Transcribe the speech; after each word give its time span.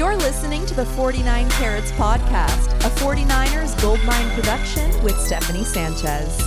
You're 0.00 0.16
listening 0.16 0.64
to 0.64 0.72
the 0.72 0.86
49 0.86 1.50
Carats 1.50 1.92
Podcast, 1.92 2.72
a 2.86 2.90
49ers 3.02 3.78
Goldmine 3.82 4.30
production 4.30 4.90
with 5.04 5.14
Stephanie 5.20 5.62
Sanchez. 5.62 6.40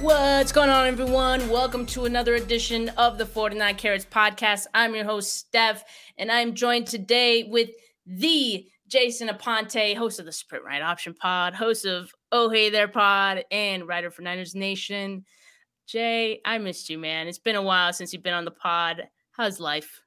What's 0.00 0.50
going 0.50 0.68
on, 0.68 0.88
everyone? 0.88 1.48
Welcome 1.48 1.86
to 1.86 2.06
another 2.06 2.34
edition 2.34 2.88
of 2.96 3.18
the 3.18 3.24
49 3.24 3.76
Carats 3.76 4.04
Podcast. 4.04 4.66
I'm 4.74 4.96
your 4.96 5.04
host, 5.04 5.32
Steph, 5.32 5.84
and 6.18 6.32
I'm 6.32 6.56
joined 6.56 6.88
today 6.88 7.44
with 7.44 7.70
the 8.04 8.66
Jason 8.88 9.28
Aponte, 9.28 9.96
host 9.96 10.18
of 10.18 10.26
the 10.26 10.32
Sprint 10.32 10.64
Right 10.64 10.82
Option 10.82 11.14
Pod, 11.14 11.54
host 11.54 11.86
of 11.86 12.10
Oh 12.32 12.50
Hey 12.50 12.68
There 12.68 12.88
Pod, 12.88 13.44
and 13.52 13.86
writer 13.86 14.10
for 14.10 14.22
Niners 14.22 14.56
Nation. 14.56 15.24
Jay, 15.86 16.40
I 16.44 16.58
missed 16.58 16.90
you, 16.90 16.98
man. 16.98 17.28
It's 17.28 17.38
been 17.38 17.54
a 17.54 17.62
while 17.62 17.92
since 17.92 18.12
you've 18.12 18.24
been 18.24 18.34
on 18.34 18.44
the 18.44 18.50
pod. 18.50 19.06
How's 19.36 19.60
life? 19.60 20.00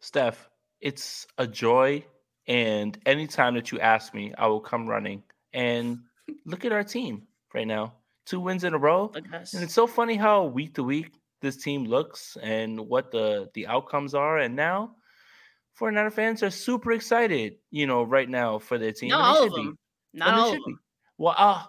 Steph, 0.00 0.48
it's 0.80 1.28
a 1.38 1.46
joy. 1.46 2.04
And 2.48 2.98
anytime 3.06 3.54
that 3.54 3.70
you 3.70 3.78
ask 3.78 4.12
me, 4.12 4.34
I 4.36 4.48
will 4.48 4.60
come 4.60 4.88
running. 4.88 5.22
And 5.52 6.00
look 6.44 6.64
at 6.64 6.72
our 6.72 6.82
team 6.82 7.22
right 7.54 7.66
now. 7.66 7.94
Two 8.26 8.40
wins 8.40 8.64
in 8.64 8.74
a 8.74 8.78
row. 8.78 9.12
And 9.14 9.62
it's 9.62 9.74
so 9.74 9.86
funny 9.86 10.16
how 10.16 10.46
week 10.46 10.74
to 10.74 10.82
week 10.82 11.12
this 11.40 11.56
team 11.58 11.84
looks 11.84 12.36
and 12.42 12.80
what 12.88 13.12
the 13.12 13.50
the 13.54 13.68
outcomes 13.68 14.14
are. 14.14 14.38
And 14.38 14.56
now 14.56 14.96
49er 15.80 16.12
fans 16.12 16.42
are 16.42 16.50
super 16.50 16.90
excited, 16.90 17.58
you 17.70 17.86
know, 17.86 18.02
right 18.02 18.28
now 18.28 18.58
for 18.58 18.78
their 18.78 18.92
team. 18.92 19.10
Not 19.10 19.36
all 19.36 19.44
of 19.44 19.52
them. 19.52 19.78
Be. 20.12 20.18
Not 20.18 20.34
all 20.34 20.54
of 20.54 20.62
them. 20.64 20.80
Well, 21.18 21.34
uh, 21.38 21.64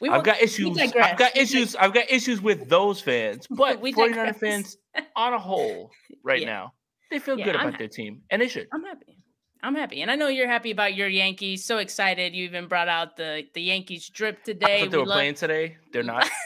we 0.00 0.08
I've 0.08 0.24
got 0.24 0.40
issues. 0.40 0.78
I've 0.78 1.18
got 1.18 1.36
issues. 1.36 1.74
I've 1.76 1.92
got 1.92 2.10
issues 2.10 2.40
with 2.40 2.68
those 2.68 3.00
fans, 3.00 3.46
but 3.50 3.80
we 3.80 3.92
49er 3.92 4.36
fans 4.36 4.76
on 5.16 5.34
a 5.34 5.38
whole 5.38 5.90
right 6.24 6.42
yeah. 6.42 6.46
now, 6.46 6.72
they 7.10 7.18
feel 7.18 7.38
yeah, 7.38 7.46
good 7.46 7.54
about 7.56 7.78
their 7.78 7.88
team, 7.88 8.22
and 8.30 8.40
they 8.40 8.48
should. 8.48 8.68
I'm 8.72 8.84
happy. 8.84 9.16
I'm 9.60 9.74
happy, 9.74 10.02
and 10.02 10.10
I 10.10 10.14
know 10.14 10.28
you're 10.28 10.48
happy 10.48 10.70
about 10.70 10.94
your 10.94 11.08
Yankees. 11.08 11.64
So 11.64 11.78
excited! 11.78 12.34
You 12.34 12.44
even 12.44 12.68
brought 12.68 12.88
out 12.88 13.16
the 13.16 13.44
the 13.54 13.62
Yankees 13.62 14.08
drip 14.08 14.44
today. 14.44 14.82
I 14.82 14.84
thought 14.84 14.90
they 14.90 14.96
we 14.96 15.02
were 15.02 15.08
love- 15.08 15.16
playing 15.16 15.34
today. 15.34 15.76
They're 15.92 16.04
not. 16.04 16.28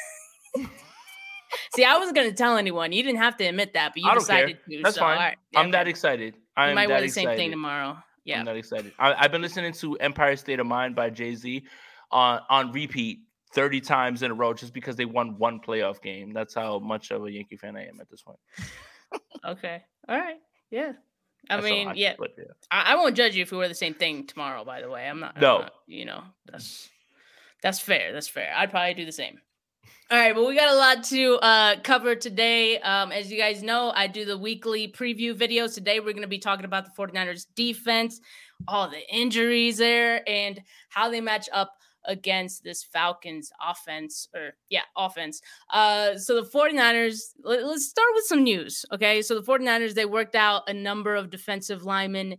See, 1.74 1.84
I 1.84 1.98
wasn't 1.98 2.16
going 2.16 2.30
to 2.30 2.34
tell 2.34 2.56
anyone. 2.56 2.92
You 2.92 3.02
didn't 3.02 3.18
have 3.18 3.36
to 3.36 3.44
admit 3.44 3.74
that, 3.74 3.92
but 3.94 4.02
you 4.02 4.14
decided 4.14 4.58
care. 4.66 4.78
to. 4.78 4.82
That's 4.82 4.94
so, 4.94 5.02
fine. 5.02 5.18
Right. 5.18 5.36
I'm 5.54 5.70
that 5.72 5.86
excited. 5.86 6.34
I 6.56 6.70
you 6.70 6.74
might 6.74 6.88
wear 6.88 7.00
the 7.00 7.06
excited. 7.06 7.28
same 7.28 7.36
thing 7.36 7.50
tomorrow. 7.50 7.98
Yeah, 8.24 8.40
I'm 8.40 8.46
that 8.46 8.56
excited. 8.56 8.92
I, 8.98 9.22
have 9.22 9.32
been 9.32 9.42
listening 9.42 9.72
to 9.74 9.96
Empire 9.96 10.36
State 10.36 10.60
of 10.60 10.66
Mind 10.66 10.94
by 10.94 11.10
Jay 11.10 11.34
Z 11.34 11.62
on 12.10 12.38
uh, 12.38 12.42
on 12.48 12.72
repeat 12.72 13.20
30 13.54 13.80
times 13.80 14.22
in 14.22 14.30
a 14.30 14.34
row 14.34 14.54
just 14.54 14.72
because 14.72 14.96
they 14.96 15.04
won 15.04 15.38
one 15.38 15.60
playoff 15.60 16.00
game. 16.00 16.32
That's 16.32 16.54
how 16.54 16.78
much 16.78 17.10
of 17.10 17.24
a 17.24 17.30
Yankee 17.30 17.56
fan 17.56 17.76
I 17.76 17.86
am 17.86 18.00
at 18.00 18.10
this 18.10 18.22
point. 18.22 18.38
okay. 19.44 19.82
All 20.08 20.18
right. 20.18 20.38
Yeah. 20.70 20.92
I 21.50 21.56
that's 21.56 21.68
mean, 21.68 21.92
yeah. 21.96 22.14
But, 22.18 22.30
yeah. 22.38 22.44
I, 22.70 22.92
I, 22.92 22.94
won't 22.96 23.16
judge 23.16 23.34
you 23.34 23.42
if 23.42 23.50
we 23.50 23.58
wear 23.58 23.68
the 23.68 23.74
same 23.74 23.94
thing 23.94 24.26
tomorrow, 24.26 24.64
by 24.64 24.80
the 24.80 24.88
way. 24.88 25.08
I'm 25.08 25.20
not. 25.20 25.40
No. 25.40 25.56
I'm 25.56 25.62
not, 25.62 25.72
you 25.86 26.04
know, 26.04 26.22
that's 26.50 26.88
that's 27.62 27.80
fair. 27.80 28.12
That's 28.12 28.28
fair. 28.28 28.52
I'd 28.56 28.70
probably 28.70 28.94
do 28.94 29.04
the 29.04 29.12
same. 29.12 29.40
All 30.10 30.18
right, 30.18 30.36
well, 30.36 30.46
we 30.46 30.54
got 30.54 30.68
a 30.68 30.76
lot 30.76 31.04
to 31.04 31.36
uh, 31.36 31.80
cover 31.82 32.14
today. 32.14 32.78
Um, 32.80 33.12
as 33.12 33.32
you 33.32 33.38
guys 33.38 33.62
know, 33.62 33.92
I 33.94 34.08
do 34.08 34.26
the 34.26 34.36
weekly 34.36 34.88
preview 34.88 35.34
videos. 35.34 35.74
Today, 35.74 36.00
we're 36.00 36.12
going 36.12 36.20
to 36.20 36.28
be 36.28 36.38
talking 36.38 36.66
about 36.66 36.84
the 36.84 36.90
49ers 36.90 37.46
defense, 37.56 38.20
all 38.68 38.90
the 38.90 39.00
injuries 39.10 39.78
there, 39.78 40.28
and 40.28 40.60
how 40.90 41.10
they 41.10 41.22
match 41.22 41.48
up 41.50 41.72
against 42.04 42.64
this 42.64 42.82
Falcons 42.82 43.52
offense 43.66 44.28
or 44.34 44.54
yeah, 44.68 44.82
offense. 44.96 45.40
Uh 45.72 46.16
so 46.16 46.40
the 46.40 46.48
49ers 46.48 47.32
let, 47.42 47.60
us 47.60 47.86
start 47.86 48.08
with 48.14 48.24
some 48.24 48.42
news, 48.42 48.84
okay? 48.92 49.22
So 49.22 49.34
the 49.34 49.46
49ers 49.46 49.94
they 49.94 50.06
worked 50.06 50.34
out 50.34 50.68
a 50.68 50.74
number 50.74 51.14
of 51.14 51.30
defensive 51.30 51.84
linemen 51.84 52.36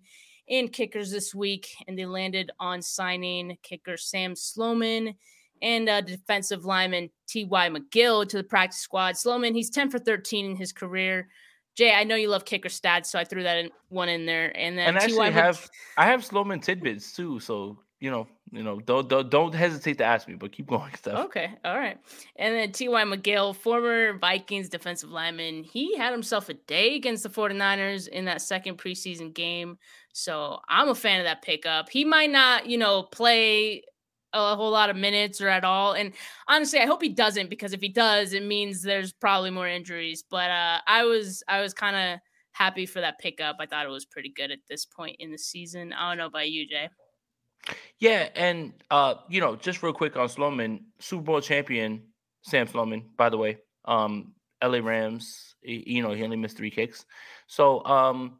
and 0.50 0.72
kickers 0.72 1.12
this 1.12 1.34
week 1.34 1.68
and 1.88 1.98
they 1.98 2.06
landed 2.06 2.52
on 2.60 2.82
signing 2.82 3.58
kicker 3.64 3.98
Sam 3.98 4.36
Sloman 4.36 5.16
and 5.62 5.88
uh, 5.88 6.02
defensive 6.02 6.66
lineman 6.66 7.10
T.Y. 7.28 7.70
McGill 7.70 8.28
to 8.28 8.38
the 8.38 8.44
practice 8.44 8.80
squad. 8.80 9.18
Sloman, 9.18 9.56
he's 9.56 9.70
10 9.70 9.90
for 9.90 9.98
13 9.98 10.46
in 10.46 10.56
his 10.58 10.74
career. 10.74 11.30
Jay, 11.76 11.94
I 11.94 12.04
know 12.04 12.16
you 12.16 12.30
love 12.30 12.46
kicker 12.46 12.70
stats, 12.70 13.08
so 13.08 13.18
I 13.18 13.24
threw 13.24 13.44
that 13.44 13.58
in, 13.58 13.72
one 13.90 14.10
in 14.10 14.26
there. 14.26 14.56
And 14.56 14.78
then 14.78 14.90
and 14.90 14.98
actually 14.98 15.32
have 15.32 15.68
I 15.98 16.06
have 16.06 16.24
Sloman 16.24 16.60
tidbits 16.60 17.16
too, 17.16 17.40
so 17.40 17.80
you 18.04 18.12
know, 18.12 18.28
you 18.52 18.64
know, 18.64 18.82
don't, 18.82 19.08
don't 19.08 19.30
don't 19.30 19.56
hesitate 19.56 19.98
to 20.00 20.04
ask 20.04 20.28
me, 20.28 20.36
but 20.36 20.52
keep 20.52 20.68
going. 20.68 20.92
Okay, 21.08 21.54
all 21.64 21.78
right. 21.78 21.98
And 22.36 22.54
then 22.54 22.74
T.Y. 22.74 23.02
McGill, 23.06 23.56
former 23.56 24.18
Vikings 24.18 24.68
defensive 24.68 25.10
lineman, 25.10 25.64
he 25.64 25.96
had 25.96 26.12
himself 26.12 26.50
a 26.50 26.54
day 26.54 26.98
against 26.98 27.24
the 27.24 27.30
49ers 27.30 28.10
in 28.10 28.26
that 28.26 28.42
second 28.42 28.78
preseason 28.78 29.34
game. 29.34 29.78
So 30.12 30.60
I'm 30.68 30.90
a 30.90 30.96
fan 30.96 31.22
of 31.22 31.26
that 31.26 31.44
pickup. 31.44 31.88
He 31.88 32.04
might 32.04 32.30
not, 32.30 32.66
you 32.68 32.78
know, 32.78 33.04
play 33.04 33.84
a 34.34 34.56
whole 34.58 34.72
lot 34.72 34.90
of 34.90 34.98
minutes 34.98 35.40
or 35.40 35.48
at 35.48 35.64
all. 35.64 35.94
And 35.94 36.12
honestly, 36.50 36.80
I 36.80 36.86
hope 36.86 37.02
he 37.02 37.10
doesn't 37.10 37.50
because 37.50 37.72
if 37.72 37.80
he 37.80 37.90
does, 37.90 38.34
it 38.34 38.44
means 38.44 38.82
there's 38.82 39.14
probably 39.14 39.50
more 39.50 39.68
injuries. 39.68 40.26
But 40.30 40.52
uh, 40.52 40.80
I 40.86 41.06
was 41.06 41.42
I 41.48 41.62
was 41.62 41.74
kind 41.74 41.96
of 41.96 42.20
happy 42.52 42.86
for 42.86 43.00
that 43.00 43.20
pickup. 43.20 43.56
I 43.62 43.66
thought 43.66 43.86
it 43.86 43.90
was 43.90 44.06
pretty 44.06 44.34
good 44.36 44.52
at 44.52 44.60
this 44.68 44.86
point 44.86 45.16
in 45.20 45.32
the 45.32 45.38
season. 45.38 45.94
I 45.94 46.10
don't 46.10 46.18
know 46.18 46.26
about 46.26 46.50
you, 46.50 46.68
Jay. 46.68 46.90
Yeah, 48.00 48.30
and 48.36 48.74
uh, 48.92 49.16
you 49.30 49.42
know, 49.42 49.56
just 49.56 49.84
real 49.84 49.94
quick 49.94 50.18
on 50.18 50.28
Sloman, 50.30 50.86
Super 51.00 51.24
Bowl 51.24 51.42
champion 51.42 52.04
Sam 52.42 52.68
Sloman, 52.68 53.10
by 53.18 53.30
the 53.30 53.38
way. 53.38 53.58
Um, 53.86 54.34
LA 54.62 54.80
Rams, 54.80 55.56
you 55.62 56.02
know, 56.02 56.12
he 56.14 56.24
only 56.24 56.38
missed 56.38 56.58
three 56.58 56.72
kicks. 56.72 57.06
So, 57.48 57.84
um, 57.86 58.40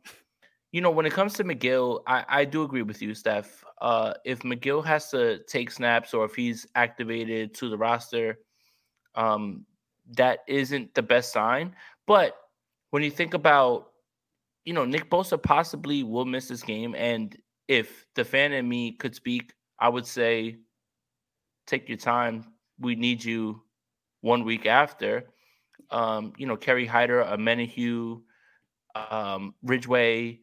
you 0.72 0.82
know, 0.82 0.92
when 0.92 1.06
it 1.06 1.14
comes 1.14 1.34
to 1.36 1.44
McGill, 1.44 2.02
I, 2.08 2.26
I 2.28 2.46
do 2.46 2.64
agree 2.64 2.82
with 2.82 3.02
you, 3.02 3.14
Steph. 3.14 3.64
Uh, 3.82 4.14
if 4.26 4.40
McGill 4.40 4.84
has 4.86 5.10
to 5.12 5.40
take 5.46 5.72
snaps 5.72 6.14
or 6.14 6.26
if 6.26 6.36
he's 6.36 6.66
activated 6.76 7.54
to 7.56 7.70
the 7.70 7.78
roster, 7.78 8.40
um, 9.16 9.66
that 10.16 10.40
isn't 10.48 10.94
the 10.96 11.04
best 11.04 11.32
sign. 11.34 11.76
But 12.08 12.36
when 12.92 13.04
you 13.04 13.12
think 13.12 13.34
about, 13.34 13.90
you 14.66 14.74
know, 14.74 14.86
Nick 14.86 15.10
Bosa 15.10 15.42
possibly 15.42 16.04
will 16.04 16.26
miss 16.26 16.48
this 16.48 16.64
game, 16.64 16.96
and 16.96 17.36
if 17.68 18.06
the 18.16 18.26
fan 18.26 18.54
in 18.54 18.68
me 18.68 18.92
could 18.92 19.16
speak, 19.16 19.54
I 19.80 19.90
would 19.90 20.06
say 20.06 20.58
take 21.68 21.90
your 21.90 21.98
time. 21.98 22.46
We 22.80 22.96
need 22.96 23.24
you 23.24 23.62
one 24.22 24.44
week 24.44 24.66
after. 24.66 25.30
Um, 25.92 26.34
you 26.38 26.48
know, 26.48 26.58
Kerry 26.58 26.86
Hyder, 26.86 27.24
Omenihu, 27.24 28.22
um, 28.96 29.54
Ridgeway, 29.64 30.40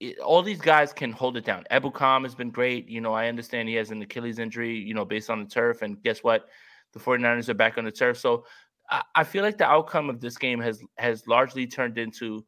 it, 0.00 0.18
all 0.18 0.42
these 0.42 0.60
guys 0.60 0.92
can 0.92 1.12
hold 1.12 1.36
it 1.36 1.44
down. 1.44 1.64
Ebukam 1.70 2.22
has 2.22 2.34
been 2.34 2.50
great. 2.50 2.88
You 2.88 3.00
know, 3.00 3.12
I 3.12 3.28
understand 3.28 3.68
he 3.68 3.74
has 3.76 3.90
an 3.90 4.02
Achilles 4.02 4.38
injury, 4.38 4.76
you 4.76 4.94
know, 4.94 5.04
based 5.04 5.30
on 5.30 5.42
the 5.42 5.48
turf. 5.48 5.82
And 5.82 6.02
guess 6.02 6.22
what? 6.22 6.48
The 6.92 7.00
49ers 7.00 7.48
are 7.48 7.54
back 7.54 7.78
on 7.78 7.84
the 7.84 7.90
turf. 7.90 8.18
So 8.18 8.44
I, 8.90 9.02
I 9.14 9.24
feel 9.24 9.42
like 9.42 9.58
the 9.58 9.66
outcome 9.66 10.10
of 10.10 10.20
this 10.20 10.36
game 10.36 10.60
has 10.60 10.82
has 10.98 11.26
largely 11.26 11.66
turned 11.66 11.98
into 11.98 12.44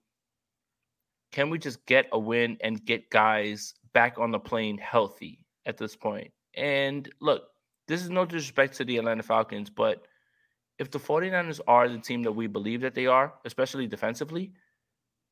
can 1.37 1.51
we 1.51 1.59
just 1.59 1.85
get 1.85 2.07
a 2.13 2.19
win 2.19 2.57
and 2.63 2.83
get 2.87 3.11
guys 3.11 3.75
back 3.93 4.19
on 4.19 4.31
the 4.31 4.39
plane 4.39 4.79
healthy 4.79 5.45
at 5.67 5.77
this 5.77 5.95
point? 5.95 6.33
And 6.55 7.13
look, 7.21 7.49
this 7.87 8.03
is 8.03 8.09
no 8.09 8.25
disrespect 8.25 8.75
to 8.79 8.87
the 8.87 8.97
Atlanta 8.97 9.23
Falcons, 9.23 9.69
but 9.69 10.07
if 10.79 10.91
the 10.91 10.99
49ers 10.99 11.61
are 11.69 11.91
the 11.91 11.99
team 11.99 12.23
that 12.23 12.33
we 12.33 12.47
believe 12.47 12.81
that 12.81 12.95
they 12.95 13.07
are, 13.07 13.35
especially 13.45 13.87
defensively, 13.87 14.55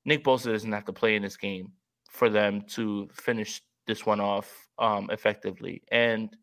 Nick 0.04 0.22
Bosa 0.22 0.52
doesn't 0.52 0.72
have 0.72 0.84
to 0.84 0.92
play 0.92 1.16
in 1.16 1.22
this 1.22 1.38
game 1.38 1.72
for 2.10 2.28
them 2.28 2.60
to 2.72 3.08
finish 3.10 3.62
this 3.86 4.04
one 4.04 4.20
off 4.20 4.68
um, 4.78 5.08
effectively. 5.10 5.82
And 5.90 6.36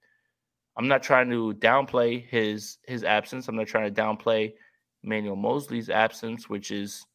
I'm 0.76 0.88
not 0.88 1.04
trying 1.04 1.30
to 1.30 1.54
downplay 1.54 2.28
his 2.28 2.80
his 2.88 3.04
absence. 3.04 3.48
I'm 3.48 3.58
not 3.58 3.68
trying 3.68 3.94
to 3.94 4.02
downplay 4.02 4.54
Manuel 5.04 5.36
Moseley's 5.36 5.92
absence, 5.92 6.50
which 6.50 6.72
is 6.72 7.06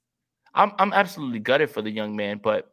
I'm 0.56 0.72
I'm 0.78 0.92
absolutely 0.92 1.38
gutted 1.38 1.70
for 1.70 1.82
the 1.82 1.90
young 1.90 2.16
man, 2.16 2.40
but 2.42 2.72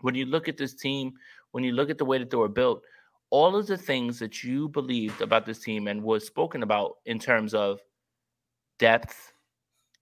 when 0.00 0.14
you 0.14 0.26
look 0.26 0.48
at 0.48 0.56
this 0.56 0.74
team, 0.74 1.12
when 1.52 1.62
you 1.62 1.72
look 1.72 1.90
at 1.90 1.98
the 1.98 2.04
way 2.04 2.18
that 2.18 2.30
they 2.30 2.36
were 2.36 2.48
built, 2.48 2.82
all 3.30 3.54
of 3.54 3.66
the 3.66 3.76
things 3.76 4.18
that 4.18 4.42
you 4.42 4.68
believed 4.68 5.20
about 5.20 5.46
this 5.46 5.60
team 5.60 5.86
and 5.86 6.02
was 6.02 6.26
spoken 6.26 6.62
about 6.62 6.96
in 7.06 7.18
terms 7.18 7.54
of 7.54 7.80
depth 8.78 9.32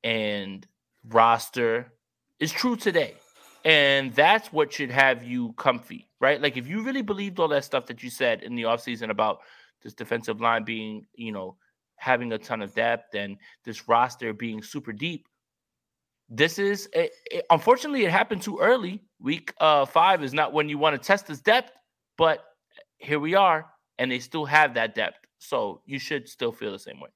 and 0.04 0.66
roster 1.08 1.92
is 2.40 2.52
true 2.52 2.76
today. 2.76 3.14
And 3.64 4.14
that's 4.14 4.52
what 4.52 4.72
should 4.72 4.90
have 4.90 5.24
you 5.24 5.52
comfy, 5.54 6.08
right? 6.20 6.40
Like 6.40 6.56
if 6.56 6.66
you 6.66 6.82
really 6.82 7.02
believed 7.02 7.38
all 7.38 7.48
that 7.48 7.64
stuff 7.64 7.86
that 7.86 8.02
you 8.02 8.08
said 8.08 8.42
in 8.42 8.54
the 8.54 8.62
offseason 8.62 9.10
about 9.10 9.40
this 9.82 9.94
defensive 9.94 10.40
line 10.40 10.64
being, 10.64 11.06
you 11.14 11.32
know, 11.32 11.56
having 11.96 12.32
a 12.32 12.38
ton 12.38 12.62
of 12.62 12.74
depth 12.74 13.14
and 13.14 13.36
this 13.64 13.88
roster 13.88 14.32
being 14.32 14.62
super 14.62 14.92
deep, 14.92 15.26
this 16.28 16.58
is 16.58 16.88
it, 16.92 17.12
unfortunately 17.50 18.04
it 18.04 18.10
happened 18.10 18.42
too 18.42 18.58
early. 18.58 19.02
Week 19.20 19.54
uh, 19.60 19.86
five 19.86 20.22
is 20.22 20.32
not 20.34 20.52
when 20.52 20.68
you 20.68 20.78
want 20.78 21.00
to 21.00 21.06
test 21.06 21.26
this 21.26 21.40
depth, 21.40 21.72
but 22.16 22.44
here 22.98 23.18
we 23.18 23.34
are, 23.34 23.66
and 23.98 24.10
they 24.10 24.18
still 24.18 24.44
have 24.44 24.74
that 24.74 24.94
depth. 24.94 25.18
So 25.38 25.82
you 25.86 25.98
should 25.98 26.28
still 26.28 26.52
feel 26.52 26.72
the 26.72 26.78
same 26.78 27.00
way. 27.00 27.10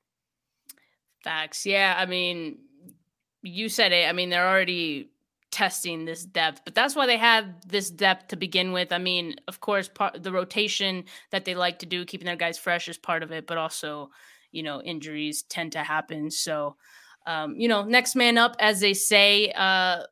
Facts. 1.23 1.67
Yeah. 1.67 1.94
I 1.97 2.06
mean, 2.06 2.59
you 3.43 3.69
said 3.69 3.93
it. 3.93 4.09
I 4.09 4.12
mean, 4.12 4.31
they're 4.31 4.49
already 4.49 5.11
testing 5.50 6.05
this 6.05 6.25
depth. 6.25 6.62
But 6.65 6.75
that's 6.75 6.97
why 6.97 7.06
they 7.06 7.19
had 7.19 7.62
this 7.69 7.91
depth 7.91 8.29
to 8.29 8.37
begin 8.37 8.73
with. 8.73 8.91
I 8.91 8.99
mean, 8.99 9.37
of 9.47 9.61
course, 9.61 9.88
part 9.88 10.23
the 10.23 10.32
rotation 10.32 11.05
that 11.31 11.44
they 11.44 11.55
like 11.55 11.79
to 11.81 11.87
do, 11.87 12.05
keeping 12.05 12.26
their 12.26 12.37
guys 12.37 12.58
fresh 12.58 12.88
is 12.88 12.99
part 12.99 13.23
of 13.23 13.31
it, 13.31 13.47
but 13.47 13.58
also, 13.58 14.11
you 14.50 14.62
know, 14.62 14.81
injuries 14.82 15.43
tend 15.43 15.73
to 15.73 15.81
happen. 15.81 16.31
So, 16.31 16.76
um, 17.26 17.54
you 17.56 17.69
know, 17.69 17.84
next 17.84 18.16
man 18.16 18.38
up, 18.38 18.56
as 18.58 18.80
they 18.80 18.94
say. 18.94 19.52
Uh, 19.52 20.02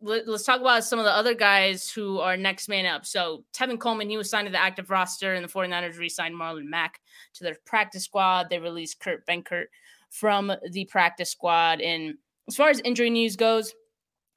let, 0.00 0.28
us 0.28 0.44
talk 0.44 0.60
about 0.60 0.84
some 0.84 0.98
of 0.98 1.04
the 1.04 1.14
other 1.14 1.34
guys 1.34 1.90
who 1.90 2.20
are 2.20 2.36
next 2.36 2.68
man 2.68 2.86
up. 2.86 3.04
So 3.04 3.44
Tevin 3.52 3.80
Coleman, 3.80 4.08
he 4.08 4.16
was 4.16 4.30
signed 4.30 4.46
to 4.46 4.52
the 4.52 4.60
active 4.60 4.90
roster, 4.90 5.34
and 5.34 5.44
the 5.44 5.48
49ers 5.48 5.98
re-signed 5.98 6.34
Marlon 6.34 6.66
Mack 6.66 7.00
to 7.34 7.44
their 7.44 7.56
practice 7.64 8.04
squad. 8.04 8.48
They 8.48 8.58
released 8.58 9.00
Kurt 9.00 9.26
Benkert 9.26 9.66
from 10.10 10.52
the 10.70 10.84
practice 10.86 11.30
squad. 11.30 11.80
And 11.80 12.14
as 12.46 12.56
far 12.56 12.70
as 12.70 12.80
injury 12.80 13.10
news 13.10 13.36
goes, 13.36 13.74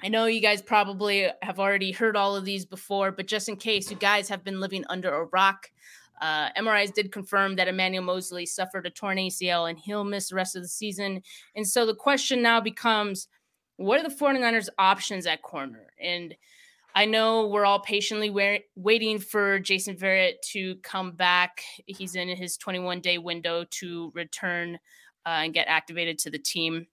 I 0.03 0.07
know 0.07 0.25
you 0.25 0.41
guys 0.41 0.63
probably 0.63 1.29
have 1.43 1.59
already 1.59 1.91
heard 1.91 2.17
all 2.17 2.35
of 2.35 2.43
these 2.43 2.65
before, 2.65 3.11
but 3.11 3.27
just 3.27 3.47
in 3.47 3.55
case 3.55 3.91
you 3.91 3.97
guys 3.97 4.29
have 4.29 4.43
been 4.43 4.59
living 4.59 4.83
under 4.89 5.13
a 5.13 5.25
rock, 5.25 5.69
uh, 6.21 6.51
MRIs 6.53 6.93
did 6.93 7.11
confirm 7.11 7.55
that 7.55 7.67
Emmanuel 7.67 8.03
Moseley 8.03 8.45
suffered 8.45 8.85
a 8.85 8.91
torn 8.91 9.17
ACL 9.17 9.69
and 9.69 9.79
he'll 9.79 10.03
miss 10.03 10.29
the 10.29 10.35
rest 10.35 10.55
of 10.55 10.61
the 10.61 10.67
season. 10.67 11.21
And 11.55 11.67
so 11.67 11.85
the 11.85 11.95
question 11.95 12.41
now 12.41 12.61
becomes 12.61 13.27
what 13.77 13.99
are 13.99 14.07
the 14.07 14.15
49ers 14.15 14.69
options 14.77 15.25
at 15.25 15.41
corner? 15.41 15.87
And 15.99 16.35
I 16.93 17.05
know 17.05 17.47
we're 17.47 17.65
all 17.65 17.79
patiently 17.79 18.29
waiting 18.75 19.17
for 19.17 19.59
Jason 19.59 19.95
Verrett 19.95 20.41
to 20.51 20.75
come 20.83 21.13
back. 21.13 21.63
He's 21.87 22.15
in 22.15 22.27
his 22.29 22.57
21 22.57 23.01
day 23.01 23.17
window 23.17 23.65
to 23.71 24.11
return 24.13 24.75
uh, 25.25 25.29
and 25.29 25.53
get 25.53 25.67
activated 25.67 26.19
to 26.19 26.29
the 26.29 26.37
team. 26.37 26.87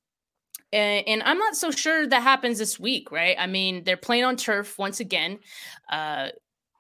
And, 0.73 1.07
and, 1.07 1.23
I'm 1.23 1.39
not 1.39 1.57
so 1.57 1.71
sure 1.71 2.07
that 2.07 2.23
happens 2.23 2.59
this 2.59 2.79
week, 2.79 3.11
right? 3.11 3.37
I 3.39 3.47
mean, 3.47 3.85
they're 3.85 3.97
playing 3.97 4.25
on 4.25 4.37
turf 4.37 4.79
once 4.79 5.01
again. 5.01 5.39
Uh, 5.91 6.29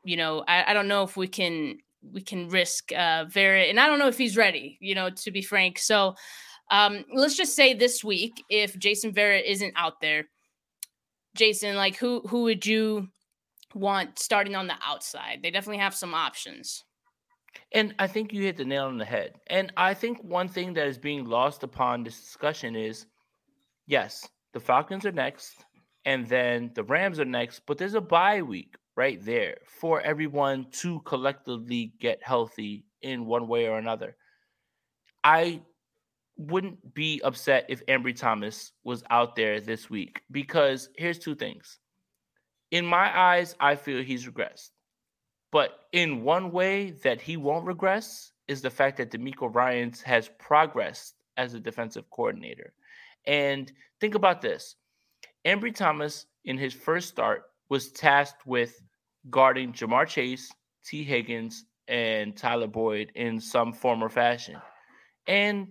you 0.04 0.18
know, 0.18 0.44
I, 0.46 0.70
I, 0.70 0.74
don't 0.74 0.88
know 0.88 1.04
if 1.04 1.16
we 1.16 1.26
can 1.26 1.78
we 2.12 2.20
can 2.20 2.48
risk 2.48 2.92
uh, 2.92 3.26
Verrett, 3.26 3.70
and 3.70 3.78
I 3.80 3.86
don't 3.86 3.98
know 3.98 4.08
if 4.08 4.18
he's 4.18 4.36
ready. 4.36 4.78
You 4.80 4.94
know, 4.94 5.10
to 5.10 5.30
be 5.30 5.42
frank. 5.42 5.78
So 5.78 6.14
um, 6.70 7.04
let's 7.14 7.36
just 7.36 7.56
say 7.56 7.74
this 7.74 8.04
week, 8.04 8.42
if 8.50 8.78
Jason 8.78 9.12
Verrett 9.12 9.44
isn't 9.46 9.72
out 9.76 10.00
there, 10.00 10.24
Jason, 11.36 11.76
like 11.76 11.96
who 11.96 12.22
who 12.28 12.42
would 12.44 12.66
you 12.66 13.08
want 13.74 14.18
starting 14.18 14.54
on 14.54 14.66
the 14.66 14.76
outside? 14.84 15.40
They 15.42 15.50
definitely 15.50 15.78
have 15.78 15.94
some 15.94 16.14
options. 16.14 16.84
And 17.72 17.94
I 17.98 18.06
think 18.06 18.32
you 18.32 18.42
hit 18.42 18.56
the 18.56 18.64
nail 18.64 18.84
on 18.84 18.98
the 18.98 19.04
head. 19.04 19.34
And 19.48 19.72
I 19.76 19.94
think 19.94 20.22
one 20.22 20.48
thing 20.48 20.74
that 20.74 20.86
is 20.86 20.98
being 20.98 21.24
lost 21.24 21.62
upon 21.62 22.04
this 22.04 22.20
discussion 22.20 22.76
is 22.76 23.06
yes, 23.86 24.28
the 24.52 24.60
Falcons 24.60 25.04
are 25.04 25.12
next, 25.12 25.64
and 26.04 26.26
then 26.26 26.70
the 26.74 26.84
Rams 26.84 27.18
are 27.20 27.24
next, 27.24 27.62
but 27.66 27.78
there's 27.78 27.94
a 27.94 28.00
bye 28.00 28.42
week 28.42 28.76
right 28.98 29.24
there 29.24 29.58
for 29.64 30.00
everyone 30.00 30.66
to 30.72 30.98
collectively 31.02 31.92
get 32.00 32.18
healthy 32.20 32.84
in 33.02 33.26
one 33.26 33.46
way 33.46 33.68
or 33.68 33.78
another. 33.78 34.16
I 35.22 35.62
wouldn't 36.36 36.94
be 36.94 37.20
upset 37.22 37.64
if 37.68 37.86
Ambry 37.86 38.16
Thomas 38.16 38.72
was 38.82 39.04
out 39.10 39.36
there 39.36 39.60
this 39.60 39.88
week 39.88 40.22
because 40.32 40.88
here's 40.96 41.20
two 41.20 41.36
things. 41.36 41.78
In 42.72 42.84
my 42.84 43.16
eyes, 43.16 43.54
I 43.60 43.76
feel 43.76 44.02
he's 44.02 44.26
regressed. 44.26 44.70
But 45.52 45.78
in 45.92 46.24
one 46.24 46.50
way 46.50 46.90
that 47.04 47.20
he 47.20 47.36
won't 47.36 47.66
regress 47.66 48.32
is 48.48 48.62
the 48.62 48.68
fact 48.68 48.96
that 48.96 49.12
DeMeco 49.12 49.54
Ryans 49.54 50.02
has 50.02 50.28
progressed 50.40 51.14
as 51.36 51.54
a 51.54 51.60
defensive 51.60 52.10
coordinator. 52.10 52.72
And 53.26 53.70
think 54.00 54.16
about 54.16 54.42
this. 54.42 54.74
Ambry 55.46 55.72
Thomas, 55.72 56.26
in 56.44 56.58
his 56.58 56.74
first 56.74 57.08
start, 57.08 57.44
was 57.68 57.92
tasked 57.92 58.44
with 58.44 58.82
guarding 59.30 59.72
Ja'Marr 59.72 60.06
Chase, 60.06 60.50
Tee 60.84 61.04
Higgins, 61.04 61.64
and 61.88 62.36
Tyler 62.36 62.66
Boyd 62.66 63.12
in 63.14 63.40
some 63.40 63.72
form 63.72 64.02
or 64.02 64.08
fashion. 64.08 64.56
And 65.26 65.68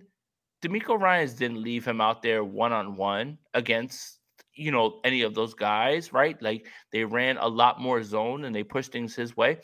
DeMeco 0.62 0.98
Ryans 1.00 1.34
didn't 1.34 1.62
leave 1.62 1.86
him 1.86 2.00
out 2.00 2.22
there 2.22 2.42
one 2.44 2.72
on 2.72 2.96
one 2.96 3.38
against 3.54 4.18
you 4.54 4.72
know 4.72 5.00
any 5.04 5.22
of 5.22 5.34
those 5.34 5.54
guys, 5.54 6.12
right? 6.12 6.40
Like 6.42 6.66
they 6.92 7.04
ran 7.04 7.38
a 7.38 7.46
lot 7.46 7.80
more 7.80 8.02
zone 8.02 8.44
and 8.44 8.54
they 8.54 8.64
pushed 8.64 8.92
things 8.92 9.14
his 9.14 9.36
way. 9.36 9.58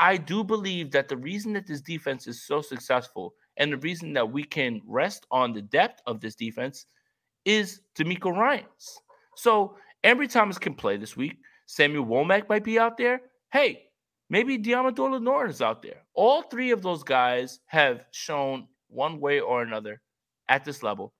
I 0.00 0.16
do 0.16 0.42
believe 0.42 0.90
that 0.92 1.08
the 1.08 1.16
reason 1.18 1.52
that 1.52 1.66
this 1.66 1.82
defense 1.82 2.26
is 2.26 2.46
so 2.46 2.62
successful 2.62 3.34
and 3.58 3.70
the 3.70 3.76
reason 3.76 4.14
that 4.14 4.32
we 4.32 4.42
can 4.44 4.80
rest 4.86 5.26
on 5.30 5.52
the 5.52 5.60
depth 5.60 6.00
of 6.06 6.20
this 6.20 6.34
defense 6.34 6.86
is 7.44 7.82
DeMeco 7.98 8.34
Ryans. 8.34 8.98
So 9.36 9.76
Ambry 10.02 10.30
Thomas 10.30 10.56
can 10.56 10.74
play 10.74 10.96
this 10.96 11.16
week. 11.16 11.36
Samuel 11.66 12.06
Womack 12.06 12.48
might 12.48 12.64
be 12.64 12.78
out 12.78 12.96
there. 12.96 13.20
Hey, 13.52 13.86
maybe 14.28 14.58
Deommodore 14.58 15.10
Lenoir 15.10 15.46
is 15.48 15.60
out 15.60 15.82
there. 15.82 16.02
All 16.14 16.42
three 16.42 16.70
of 16.70 16.82
those 16.82 17.02
guys 17.02 17.58
have 17.66 18.06
shown 18.12 18.68
one 18.88 19.20
way 19.20 19.40
or 19.40 19.62
another 19.62 20.00
at 20.48 20.64
this 20.64 20.82
level 20.84 21.12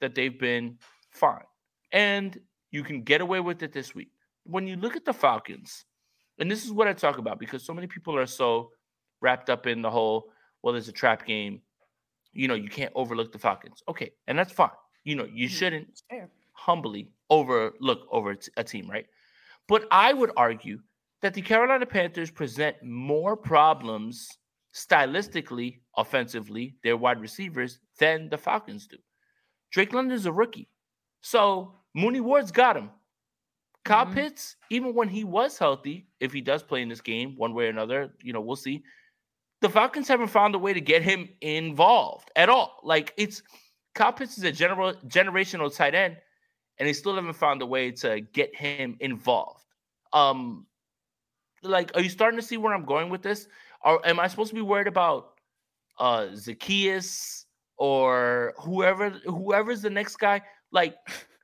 that 0.00 0.14
they've 0.14 0.38
been 0.38 0.78
fine. 1.10 1.44
And 1.92 2.38
you 2.70 2.82
can 2.82 3.02
get 3.02 3.20
away 3.20 3.40
with 3.40 3.62
it 3.62 3.72
this 3.72 3.94
week. 3.94 4.08
When 4.44 4.66
you 4.66 4.76
look 4.76 4.96
at 4.96 5.04
the 5.04 5.12
Falcons, 5.12 5.84
and 6.38 6.50
this 6.50 6.64
is 6.64 6.72
what 6.72 6.88
I 6.88 6.94
talk 6.94 7.18
about 7.18 7.38
because 7.38 7.62
so 7.62 7.74
many 7.74 7.86
people 7.86 8.16
are 8.16 8.26
so 8.26 8.70
wrapped 9.20 9.50
up 9.50 9.66
in 9.66 9.82
the 9.82 9.90
whole, 9.90 10.30
well, 10.62 10.72
there's 10.72 10.88
a 10.88 10.92
trap 10.92 11.26
game. 11.26 11.60
You 12.32 12.48
know, 12.48 12.54
you 12.54 12.68
can't 12.68 12.92
overlook 12.94 13.30
the 13.30 13.38
Falcons. 13.38 13.82
Okay, 13.88 14.12
and 14.26 14.38
that's 14.38 14.52
fine. 14.52 14.70
You 15.04 15.16
know, 15.16 15.24
you 15.24 15.48
mm-hmm. 15.48 15.54
shouldn't 15.54 16.02
humbly 16.52 17.10
overlook 17.28 18.06
over 18.10 18.36
a 18.56 18.64
team, 18.64 18.90
right? 18.90 19.06
But 19.68 19.86
I 19.90 20.12
would 20.12 20.32
argue 20.36 20.80
that 21.24 21.32
the 21.32 21.40
Carolina 21.40 21.86
Panthers 21.86 22.30
present 22.30 22.76
more 22.82 23.34
problems 23.34 24.28
stylistically, 24.74 25.80
offensively, 25.96 26.76
their 26.82 26.98
wide 26.98 27.18
receivers 27.18 27.78
than 27.98 28.28
the 28.28 28.36
Falcons 28.36 28.86
do. 28.86 28.98
Drake 29.72 29.94
London's 29.94 30.26
a 30.26 30.32
rookie. 30.32 30.68
So 31.22 31.76
Mooney 31.94 32.20
Ward's 32.20 32.52
got 32.52 32.76
him. 32.76 32.90
Kyle 33.86 34.04
mm-hmm. 34.04 34.16
Pitts, 34.16 34.56
even 34.68 34.94
when 34.94 35.08
he 35.08 35.24
was 35.24 35.56
healthy, 35.56 36.08
if 36.20 36.30
he 36.30 36.42
does 36.42 36.62
play 36.62 36.82
in 36.82 36.90
this 36.90 37.00
game 37.00 37.38
one 37.38 37.54
way 37.54 37.68
or 37.68 37.70
another, 37.70 38.12
you 38.22 38.34
know, 38.34 38.42
we'll 38.42 38.54
see. 38.54 38.82
The 39.62 39.70
Falcons 39.70 40.08
haven't 40.08 40.28
found 40.28 40.54
a 40.54 40.58
way 40.58 40.74
to 40.74 40.80
get 40.82 41.00
him 41.00 41.30
involved 41.40 42.30
at 42.36 42.50
all. 42.50 42.80
Like 42.82 43.14
it's 43.16 43.42
Kyle 43.94 44.12
Pitts 44.12 44.36
is 44.36 44.44
a 44.44 44.52
general 44.52 44.92
generational 45.06 45.74
tight 45.74 45.94
end, 45.94 46.18
and 46.78 46.86
they 46.86 46.92
still 46.92 47.14
haven't 47.14 47.32
found 47.32 47.62
a 47.62 47.66
way 47.66 47.92
to 47.92 48.20
get 48.20 48.54
him 48.54 48.98
involved. 49.00 49.64
Um, 50.12 50.66
like, 51.64 51.90
are 51.94 52.00
you 52.00 52.08
starting 52.08 52.38
to 52.38 52.46
see 52.46 52.56
where 52.56 52.74
I'm 52.74 52.84
going 52.84 53.10
with 53.10 53.22
this? 53.22 53.48
Or 53.84 54.06
am 54.06 54.20
I 54.20 54.28
supposed 54.28 54.50
to 54.50 54.54
be 54.54 54.62
worried 54.62 54.86
about 54.86 55.30
uh 55.98 56.28
Zaccheaus 56.32 57.44
or 57.76 58.52
whoever 58.58 59.10
whoever's 59.10 59.82
the 59.82 59.90
next 59.90 60.16
guy? 60.16 60.42
Like 60.72 60.96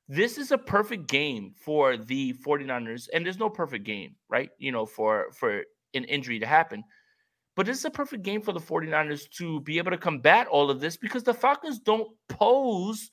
this 0.08 0.38
is 0.38 0.50
a 0.50 0.58
perfect 0.58 1.06
game 1.06 1.54
for 1.56 1.96
the 1.96 2.34
49ers 2.44 3.08
and 3.12 3.24
there's 3.24 3.38
no 3.38 3.50
perfect 3.50 3.84
game, 3.84 4.16
right? 4.28 4.50
You 4.58 4.72
know, 4.72 4.86
for 4.86 5.30
for 5.32 5.62
an 5.94 6.04
injury 6.04 6.38
to 6.38 6.46
happen. 6.46 6.84
But 7.56 7.66
this 7.66 7.78
is 7.78 7.84
a 7.84 7.90
perfect 7.90 8.22
game 8.22 8.40
for 8.40 8.52
the 8.52 8.60
49ers 8.60 9.28
to 9.38 9.60
be 9.60 9.78
able 9.78 9.90
to 9.90 9.98
combat 9.98 10.46
all 10.46 10.70
of 10.70 10.80
this 10.80 10.96
because 10.96 11.24
the 11.24 11.34
Falcons 11.34 11.78
don't 11.78 12.08
pose 12.28 13.10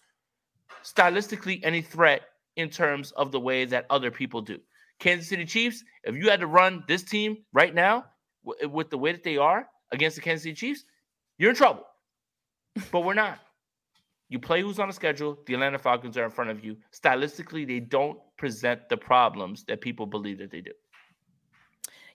stylistically 0.84 1.60
any 1.64 1.82
threat 1.82 2.22
in 2.56 2.70
terms 2.70 3.12
of 3.12 3.32
the 3.32 3.40
way 3.40 3.66
that 3.66 3.86
other 3.90 4.12
people 4.12 4.42
do. 4.42 4.58
Kansas 5.00 5.30
City 5.30 5.46
Chiefs, 5.46 5.84
if 6.04 6.16
you 6.16 6.30
had 6.30 6.39
to 6.39 6.48
run 6.48 6.84
this 6.88 7.04
team 7.04 7.38
right 7.54 7.74
now, 7.74 8.06
w- 8.46 8.70
with 8.70 8.89
the 8.89 8.98
way 8.98 9.12
that 9.12 9.24
they 9.24 9.38
are 9.38 9.68
against 9.92 10.16
the 10.16 10.22
Kansas 10.22 10.44
City 10.44 10.56
Chiefs, 10.56 10.86
you're 11.38 11.51
in 11.51 11.56
trouble. 11.56 11.86
but 12.92 13.01
we're 13.01 13.13
not. 13.13 13.39
You 14.30 14.39
play 14.39 14.62
who's 14.62 14.80
on 14.80 14.88
the 14.88 14.94
schedule. 14.94 15.38
The 15.46 15.54
Atlanta 15.54 15.80
Falcons 15.80 16.18
are 16.18 16.25
in 16.25 16.32
front 16.32 16.50
of 16.50 16.63
you. 16.63 16.77
Stylistically, 16.92 17.66
they 17.66 17.80
don't 17.80 18.20
present 18.38 18.89
the 18.89 18.98
problems 18.98 19.63
that 19.66 19.80
people 19.80 20.06
believe 20.06 20.38
that 20.39 20.51
they 20.51 20.62
do. 20.62 20.72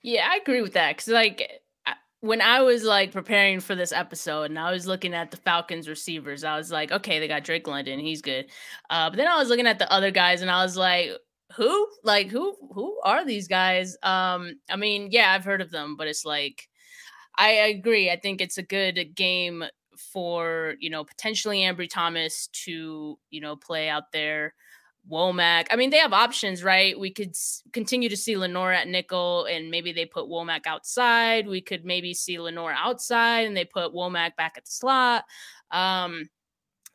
Yeah, 0.02 0.28
I 0.30 0.36
agree 0.36 0.60
with 0.60 0.74
that. 0.74 0.96
Because, 0.96 1.08
like, 1.08 1.62
when 2.20 2.40
I 2.40 2.60
was 2.60 2.84
like 2.84 3.12
preparing 3.12 3.60
for 3.60 3.74
this 3.74 3.92
episode 3.92 4.44
and 4.44 4.58
I 4.58 4.70
was 4.70 4.86
looking 4.86 5.12
at 5.12 5.30
the 5.30 5.36
Falcons 5.38 5.88
receivers, 5.88 6.44
I 6.44 6.56
was 6.56 6.70
like, 6.70 6.92
okay, 6.92 7.18
they 7.18 7.28
got 7.28 7.44
Drake 7.44 7.66
London, 7.66 7.98
he's 7.98 8.22
good. 8.22 8.46
Uh, 8.90 9.10
but 9.10 9.16
then 9.16 9.26
I 9.26 9.36
was 9.36 9.48
looking 9.48 9.66
at 9.66 9.80
the 9.80 9.90
other 9.92 10.12
guys 10.12 10.40
and 10.40 10.50
I 10.50 10.62
was 10.62 10.76
like, 10.76 11.10
who 11.56 11.88
like 12.04 12.28
who 12.30 12.56
who 12.72 12.98
are 13.04 13.24
these 13.24 13.48
guys? 13.48 13.96
Um 14.02 14.60
i 14.70 14.76
mean 14.76 15.08
yeah 15.10 15.32
i've 15.32 15.44
heard 15.44 15.60
of 15.60 15.70
them 15.70 15.96
but 15.96 16.08
it's 16.08 16.24
like 16.24 16.68
i 17.36 17.50
agree 17.50 18.10
i 18.10 18.16
think 18.18 18.40
it's 18.40 18.58
a 18.58 18.62
good 18.62 19.14
game 19.14 19.64
for 19.96 20.74
you 20.80 20.90
know 20.90 21.04
potentially 21.04 21.60
ambry 21.60 21.88
thomas 21.88 22.48
to 22.48 23.18
you 23.30 23.40
know 23.40 23.56
play 23.56 23.88
out 23.88 24.12
there. 24.12 24.54
Womack 25.10 25.66
i 25.70 25.76
mean 25.76 25.90
they 25.90 25.98
have 25.98 26.12
options 26.12 26.62
right? 26.62 26.98
We 26.98 27.10
could 27.10 27.30
s- 27.30 27.62
continue 27.72 28.08
to 28.08 28.16
see 28.16 28.36
lenoir 28.36 28.72
at 28.72 28.86
nickel 28.88 29.46
and 29.46 29.70
maybe 29.70 29.92
they 29.92 30.06
put 30.06 30.28
womack 30.28 30.66
outside. 30.66 31.48
We 31.48 31.60
could 31.60 31.84
maybe 31.84 32.14
see 32.14 32.38
lenoir 32.38 32.72
outside 32.78 33.46
and 33.46 33.56
they 33.56 33.64
put 33.64 33.92
womack 33.94 34.36
back 34.36 34.54
at 34.56 34.64
the 34.66 34.70
slot. 34.70 35.24
Um 35.72 36.28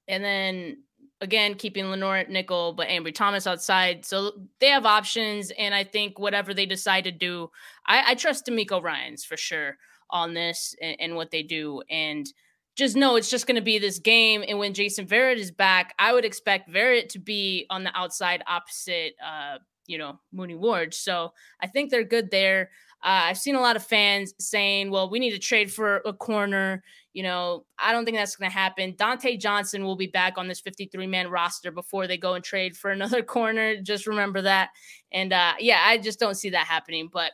and 0.08 0.24
then 0.24 0.84
again, 1.22 1.56
keeping 1.56 1.90
Lenoir 1.90 2.18
at 2.18 2.30
nickel, 2.30 2.74
but 2.74 2.88
Ambry 2.88 3.14
Thomas 3.14 3.48
outside. 3.48 4.06
So 4.06 4.34
they 4.60 4.68
have 4.68 4.86
options. 4.86 5.52
And 5.58 5.74
I 5.74 5.84
think 5.84 6.20
whatever 6.20 6.54
they 6.54 6.66
decide 6.66 7.06
to 7.06 7.12
do, 7.12 7.50
I, 7.86 8.12
I 8.12 8.16
trust 8.16 8.46
DeMeco 8.46 8.82
Ryans 8.82 9.24
for 9.24 9.38
sure 9.38 9.78
on 10.10 10.34
this 10.34 10.76
and, 10.82 10.96
and 11.00 11.16
what 11.16 11.32
they 11.32 11.44
do. 11.44 11.82
And 11.90 12.28
just 12.76 12.96
know 12.96 13.16
it's 13.16 13.30
just 13.30 13.48
going 13.48 13.56
to 13.56 13.62
be 13.62 13.80
this 13.80 14.00
game. 14.00 14.44
And 14.48 14.60
when 14.60 14.74
Jason 14.74 15.08
Verrett 15.08 15.38
is 15.38 15.52
back, 15.52 15.96
I 15.98 16.14
would 16.14 16.26
expect 16.26 16.72
Verrett 16.72 17.10
to 17.10 17.20
be 17.20 17.66
on 17.70 17.84
the 17.84 17.98
outside 17.98 18.44
opposite, 18.48 19.16
uh, 19.26 19.58
you 19.88 19.98
know, 19.98 20.20
Mooney 20.32 20.56
Ward. 20.56 20.94
So 20.94 21.34
I 21.60 21.68
think 21.68 21.90
they're 21.90 22.04
good 22.04 22.30
there. 22.30 22.70
Uh, 23.04 23.30
I've 23.30 23.38
seen 23.38 23.56
a 23.56 23.62
lot 23.62 23.76
of 23.76 23.84
fans 23.84 24.34
saying, 24.40 24.92
well, 24.92 25.10
we 25.10 25.20
need 25.20 25.32
to 25.32 25.40
trade 25.40 25.72
for 25.72 26.02
a 26.06 26.14
corner. 26.14 26.84
You 27.18 27.24
know, 27.24 27.66
I 27.80 27.92
don't 27.92 28.06
think 28.06 28.16
that's 28.16 28.36
going 28.36 28.52
to 28.52 28.56
happen. 28.56 28.94
Dontae 28.94 29.40
Johnson 29.40 29.84
will 29.84 29.96
be 29.96 30.06
back 30.06 30.38
on 30.38 30.48
this 30.48 30.60
53 30.60 31.08
man 31.08 31.32
roster 31.32 31.72
before 31.72 32.06
they 32.06 32.16
go 32.16 32.36
and 32.36 32.44
trade 32.44 32.78
for 32.78 32.92
another 32.92 33.24
corner. 33.36 33.82
Just 33.82 34.06
remember 34.06 34.44
that. 34.44 34.70
And 35.12 35.34
uh, 35.34 35.54
yeah, 35.58 35.82
I 35.84 35.98
just 35.98 36.20
don't 36.20 36.36
see 36.36 36.52
that 36.52 36.68
happening. 36.68 37.10
But 37.12 37.32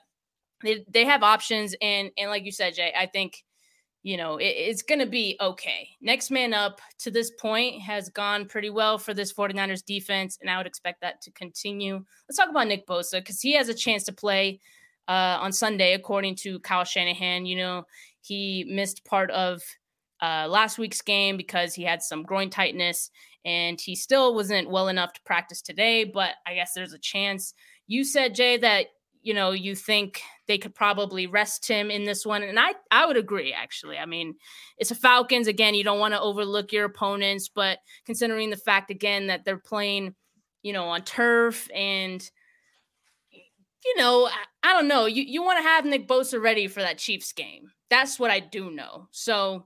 they, 0.63 0.85
they 0.87 1.03
have 1.03 1.21
options. 1.21 1.75
And, 1.81 2.11
and 2.17 2.29
like 2.29 2.45
you 2.45 2.53
said, 2.53 2.75
Jay, 2.75 2.93
I 2.97 3.07
think 3.07 3.43
you 4.03 4.15
know, 4.15 4.37
it, 4.37 4.45
it's 4.45 4.83
going 4.83 4.99
to 4.99 5.05
be 5.05 5.35
okay. 5.41 5.89
Next 5.99 6.31
man 6.31 6.53
up 6.53 6.79
to 6.99 7.11
this 7.11 7.31
point 7.31 7.81
has 7.81 8.07
gone 8.07 8.45
pretty 8.45 8.69
well 8.69 8.97
for 8.97 9.13
this 9.13 9.33
49ers 9.33 9.83
defense, 9.83 10.37
and 10.39 10.49
I 10.49 10.55
would 10.55 10.65
expect 10.65 11.01
that 11.01 11.21
to 11.23 11.31
continue. 11.31 12.05
Let's 12.29 12.37
talk 12.37 12.49
about 12.49 12.69
Nick 12.69 12.87
Bosa 12.87 13.19
because 13.19 13.41
he 13.41 13.53
has 13.55 13.67
a 13.67 13.73
chance 13.73 14.05
to 14.05 14.13
play 14.13 14.61
uh, 15.09 15.39
on 15.41 15.51
Sunday, 15.51 15.93
according 15.93 16.35
to 16.37 16.59
Kyle 16.61 16.85
Shanahan. 16.85 17.45
You 17.45 17.57
know, 17.57 17.85
he 18.23 18.65
missed 18.69 19.05
part 19.05 19.31
of 19.31 19.61
uh, 20.21 20.47
last 20.47 20.77
week's 20.77 21.01
game 21.01 21.37
because 21.37 21.73
he 21.73 21.83
had 21.83 22.01
some 22.01 22.23
groin 22.23 22.49
tightness 22.49 23.11
and 23.45 23.79
he 23.79 23.95
still 23.95 24.33
wasn't 24.33 24.69
well 24.69 24.87
enough 24.87 25.13
to 25.13 25.21
practice 25.23 25.61
today, 25.61 26.05
but 26.05 26.35
I 26.47 26.53
guess 26.53 26.73
there's 26.73 26.93
a 26.93 26.99
chance. 26.99 27.53
You 27.87 28.05
said, 28.05 28.35
Jay, 28.35 28.57
that 28.57 28.87
you 29.21 29.33
know 29.33 29.51
you 29.51 29.73
think 29.73 30.21
they 30.47 30.57
could 30.57 30.75
probably 30.75 31.27
rest 31.27 31.67
him 31.67 31.89
in 31.89 32.03
this 32.03 32.25
one. 32.25 32.43
And 32.43 32.59
i 32.59 32.73
i 32.91 33.05
would 33.05 33.17
agree 33.17 33.53
actually. 33.53 33.97
I 33.97 34.05
mean 34.05 34.35
it's 34.77 34.91
a 34.91 34.95
falcons. 34.95 35.47
Again 35.47 35.75
you 35.75 35.83
don't 35.83 35.99
want 35.99 36.13
to 36.13 36.21
overlook 36.21 36.71
your 36.71 36.85
opponents. 36.85 37.49
But 37.49 37.79
considering 38.05 38.49
the 38.49 38.57
fact 38.57 38.91
again 38.91 39.27
that 39.27 39.45
they're 39.45 39.57
playing 39.57 40.13
you 40.61 40.73
know 40.73 40.85
on 40.85 41.03
turf 41.03 41.69
and 41.73 42.29
you 43.85 43.95
know 43.97 44.27
i, 44.27 44.69
I 44.69 44.73
don't 44.73 44.87
know. 44.87 45.05
You, 45.05 45.23
you 45.23 45.43
want 45.43 45.57
to 45.59 45.63
have 45.63 45.85
nick 45.85 46.07
bosa 46.07 46.41
ready 46.41 46.67
for 46.67 46.81
that 46.81 46.97
chiefs 46.97 47.31
game 47.33 47.72
that's 47.89 48.19
what 48.19 48.31
i 48.31 48.39
do 48.39 48.71
know 48.71 49.07
so 49.11 49.65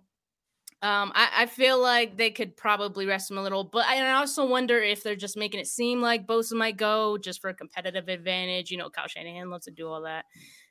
um, 0.83 1.11
I, 1.15 1.29
I, 1.35 1.45
feel 1.47 1.81
like 1.81 2.17
they 2.17 2.29
could 2.29 2.55
probably 2.55 3.07
rest 3.07 3.31
him 3.31 3.39
a 3.39 3.41
little, 3.41 3.63
but 3.63 3.87
I, 3.87 3.99
I, 3.99 4.13
also 4.13 4.45
wonder 4.45 4.77
if 4.77 5.01
they're 5.01 5.15
just 5.15 5.35
making 5.35 5.59
it 5.59 5.65
seem 5.65 6.01
like 6.01 6.27
Bosa 6.27 6.53
might 6.53 6.77
go 6.77 7.17
just 7.17 7.41
for 7.41 7.49
a 7.49 7.53
competitive 7.55 8.07
advantage. 8.09 8.69
You 8.69 8.77
know, 8.77 8.91
Kyle 8.91 9.07
Shanahan 9.07 9.49
loves 9.49 9.65
to 9.65 9.71
do 9.71 9.87
all 9.87 10.03
that, 10.03 10.25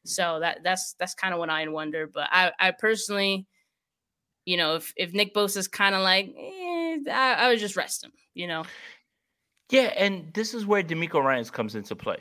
so 0.04 0.38
that 0.38 0.60
that's 0.62 0.94
that's 1.00 1.14
kind 1.14 1.34
of 1.34 1.40
what 1.40 1.50
I 1.50 1.66
wonder. 1.66 2.06
But 2.06 2.28
I, 2.30 2.52
I 2.60 2.70
personally, 2.70 3.48
you 4.44 4.56
know, 4.56 4.76
if 4.76 4.92
if 4.96 5.12
Nick 5.12 5.34
Bosa's 5.34 5.66
kind 5.66 5.96
of 5.96 6.02
like, 6.02 6.26
eh, 6.38 6.98
I, 7.10 7.34
I 7.38 7.48
would 7.48 7.58
just 7.58 7.74
rest 7.74 8.04
him. 8.04 8.12
You 8.32 8.46
know. 8.46 8.64
Yeah, 9.70 9.92
and 9.96 10.32
this 10.34 10.54
is 10.54 10.66
where 10.66 10.84
DeMeco 10.84 11.20
Ryans 11.20 11.50
comes 11.50 11.74
into 11.74 11.96
play, 11.96 12.18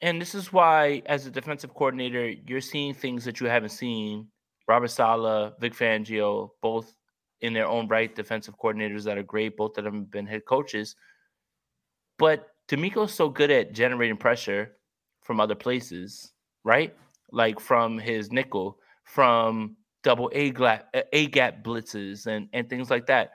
and 0.00 0.22
this 0.22 0.34
is 0.34 0.54
why, 0.54 1.02
as 1.04 1.26
a 1.26 1.30
defensive 1.30 1.74
coordinator, 1.74 2.30
you're 2.46 2.62
seeing 2.62 2.94
things 2.94 3.26
that 3.26 3.40
you 3.40 3.46
haven't 3.46 3.72
seen. 3.72 4.28
Robert 4.68 4.88
Saleh, 4.88 5.52
Vic 5.60 5.74
Fangio, 5.74 6.50
both 6.60 6.96
in 7.40 7.52
their 7.52 7.66
own 7.66 7.86
right, 7.88 8.14
defensive 8.14 8.54
coordinators 8.58 9.04
that 9.04 9.18
are 9.18 9.22
great. 9.22 9.56
Both 9.56 9.78
of 9.78 9.84
them 9.84 9.94
have 9.94 10.10
been 10.10 10.26
head 10.26 10.44
coaches. 10.46 10.96
But 12.18 12.48
DeMeco's 12.68 13.12
so 13.12 13.28
good 13.28 13.50
at 13.50 13.72
generating 13.72 14.16
pressure 14.16 14.72
from 15.22 15.40
other 15.40 15.54
places, 15.54 16.32
right? 16.64 16.94
Like 17.30 17.60
from 17.60 17.98
his 17.98 18.32
nickel, 18.32 18.78
from 19.04 19.76
double 20.02 20.30
A 20.34 20.50
gap, 20.50 20.94
A 21.12 21.26
gap 21.26 21.62
blitzes 21.62 22.26
and, 22.26 22.48
and 22.52 22.68
things 22.68 22.90
like 22.90 23.06
that. 23.06 23.32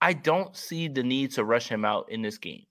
I 0.00 0.12
don't 0.12 0.56
see 0.56 0.88
the 0.88 1.02
need 1.02 1.30
to 1.32 1.44
rush 1.44 1.68
him 1.68 1.84
out 1.84 2.10
in 2.10 2.22
this 2.22 2.38
game. 2.38 2.64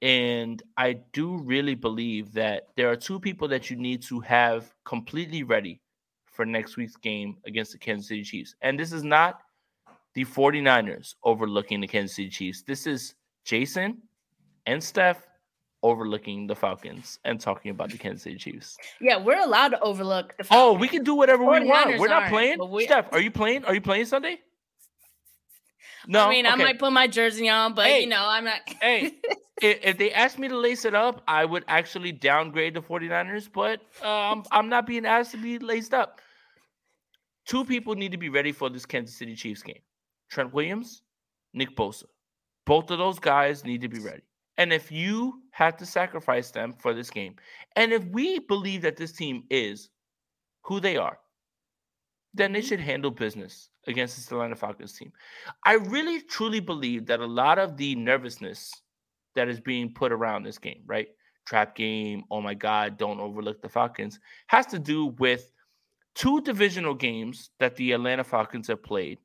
And 0.00 0.62
I 0.76 1.00
do 1.12 1.38
really 1.38 1.74
believe 1.74 2.32
that 2.34 2.68
there 2.76 2.88
are 2.88 2.96
two 2.96 3.18
people 3.18 3.48
that 3.48 3.68
you 3.68 3.76
need 3.76 4.02
to 4.04 4.20
have 4.20 4.72
completely 4.84 5.42
ready 5.42 5.80
for 6.38 6.46
next 6.46 6.76
week's 6.76 6.94
game 6.94 7.36
against 7.46 7.72
the 7.72 7.78
Kansas 7.78 8.06
City 8.06 8.22
Chiefs. 8.22 8.54
And 8.62 8.78
this 8.78 8.92
is 8.92 9.02
not 9.02 9.40
the 10.14 10.24
49ers 10.24 11.16
overlooking 11.24 11.80
the 11.80 11.88
Kansas 11.88 12.14
City 12.14 12.28
Chiefs. 12.28 12.62
This 12.62 12.86
is 12.86 13.16
Jason 13.44 13.98
and 14.64 14.82
Steph 14.82 15.26
overlooking 15.82 16.46
the 16.46 16.54
Falcons 16.54 17.18
and 17.24 17.40
talking 17.40 17.72
about 17.72 17.90
the 17.90 17.98
Kansas 17.98 18.22
City 18.22 18.36
Chiefs. 18.36 18.78
Yeah, 19.00 19.16
we're 19.16 19.40
allowed 19.40 19.70
to 19.70 19.80
overlook 19.80 20.36
the 20.38 20.44
Falcons. 20.44 20.76
Oh, 20.76 20.78
we 20.78 20.86
can 20.86 21.02
do 21.02 21.16
whatever 21.16 21.42
we 21.42 21.66
want. 21.66 21.98
We're 21.98 22.06
not 22.06 22.28
playing. 22.28 22.70
We... 22.70 22.84
Steph, 22.84 23.12
are 23.12 23.20
you 23.20 23.32
playing? 23.32 23.64
Are 23.64 23.74
you 23.74 23.80
playing 23.80 24.04
Sunday? 24.04 24.38
No. 26.06 26.26
I 26.26 26.30
mean, 26.30 26.46
okay. 26.46 26.54
I 26.54 26.56
might 26.56 26.78
put 26.78 26.90
my 26.92 27.06
jersey 27.06 27.50
on, 27.50 27.74
but 27.74 27.86
hey, 27.86 28.00
you 28.00 28.06
know, 28.06 28.24
I'm 28.26 28.44
not. 28.44 28.60
hey, 28.80 29.12
if 29.60 29.98
they 29.98 30.10
asked 30.10 30.38
me 30.38 30.48
to 30.48 30.56
lace 30.56 30.86
it 30.86 30.94
up, 30.94 31.22
I 31.28 31.44
would 31.44 31.64
actually 31.68 32.12
downgrade 32.12 32.74
the 32.74 32.80
49ers, 32.80 33.50
but 33.52 33.80
um, 34.02 34.44
I'm 34.50 34.70
not 34.70 34.86
being 34.86 35.04
asked 35.04 35.32
to 35.32 35.36
be 35.36 35.58
laced 35.58 35.92
up. 35.92 36.20
Two 37.48 37.64
people 37.64 37.94
need 37.94 38.12
to 38.12 38.18
be 38.18 38.28
ready 38.28 38.52
for 38.52 38.68
this 38.68 38.84
Kansas 38.84 39.16
City 39.16 39.34
Chiefs 39.34 39.62
game. 39.62 39.80
Trent 40.30 40.52
Williams, 40.52 41.02
Nick 41.54 41.74
Bosa. 41.74 42.04
Both 42.66 42.90
of 42.90 42.98
those 42.98 43.18
guys 43.18 43.64
need 43.64 43.80
to 43.80 43.88
be 43.88 44.00
ready. 44.00 44.22
And 44.58 44.72
if 44.72 44.92
you 44.92 45.40
had 45.50 45.78
to 45.78 45.86
sacrifice 45.86 46.50
them 46.50 46.74
for 46.78 46.92
this 46.92 47.08
game, 47.08 47.36
and 47.74 47.90
if 47.90 48.04
we 48.06 48.40
believe 48.40 48.82
that 48.82 48.98
this 48.98 49.12
team 49.12 49.44
is 49.48 49.88
who 50.62 50.78
they 50.78 50.98
are, 50.98 51.18
then 52.34 52.52
they 52.52 52.58
mm-hmm. 52.58 52.68
should 52.68 52.80
handle 52.80 53.10
business 53.10 53.70
against 53.86 54.16
this 54.16 54.30
Atlanta 54.30 54.54
Falcons 54.56 54.92
team. 54.92 55.10
I 55.64 55.74
really 55.74 56.20
truly 56.20 56.60
believe 56.60 57.06
that 57.06 57.20
a 57.20 57.26
lot 57.26 57.58
of 57.58 57.78
the 57.78 57.94
nervousness 57.94 58.70
that 59.34 59.48
is 59.48 59.60
being 59.60 59.94
put 59.94 60.12
around 60.12 60.42
this 60.42 60.58
game, 60.58 60.82
right? 60.84 61.08
Trap 61.46 61.74
game, 61.74 62.24
oh 62.30 62.42
my 62.42 62.52
God, 62.52 62.98
don't 62.98 63.20
overlook 63.20 63.62
the 63.62 63.70
Falcons, 63.70 64.20
has 64.48 64.66
to 64.66 64.78
do 64.78 65.06
with 65.18 65.50
two 66.18 66.40
divisional 66.40 66.94
games 66.94 67.50
that 67.60 67.76
the 67.76 67.92
Atlanta 67.92 68.24
Falcons 68.24 68.66
have 68.66 68.82
played 68.82 69.18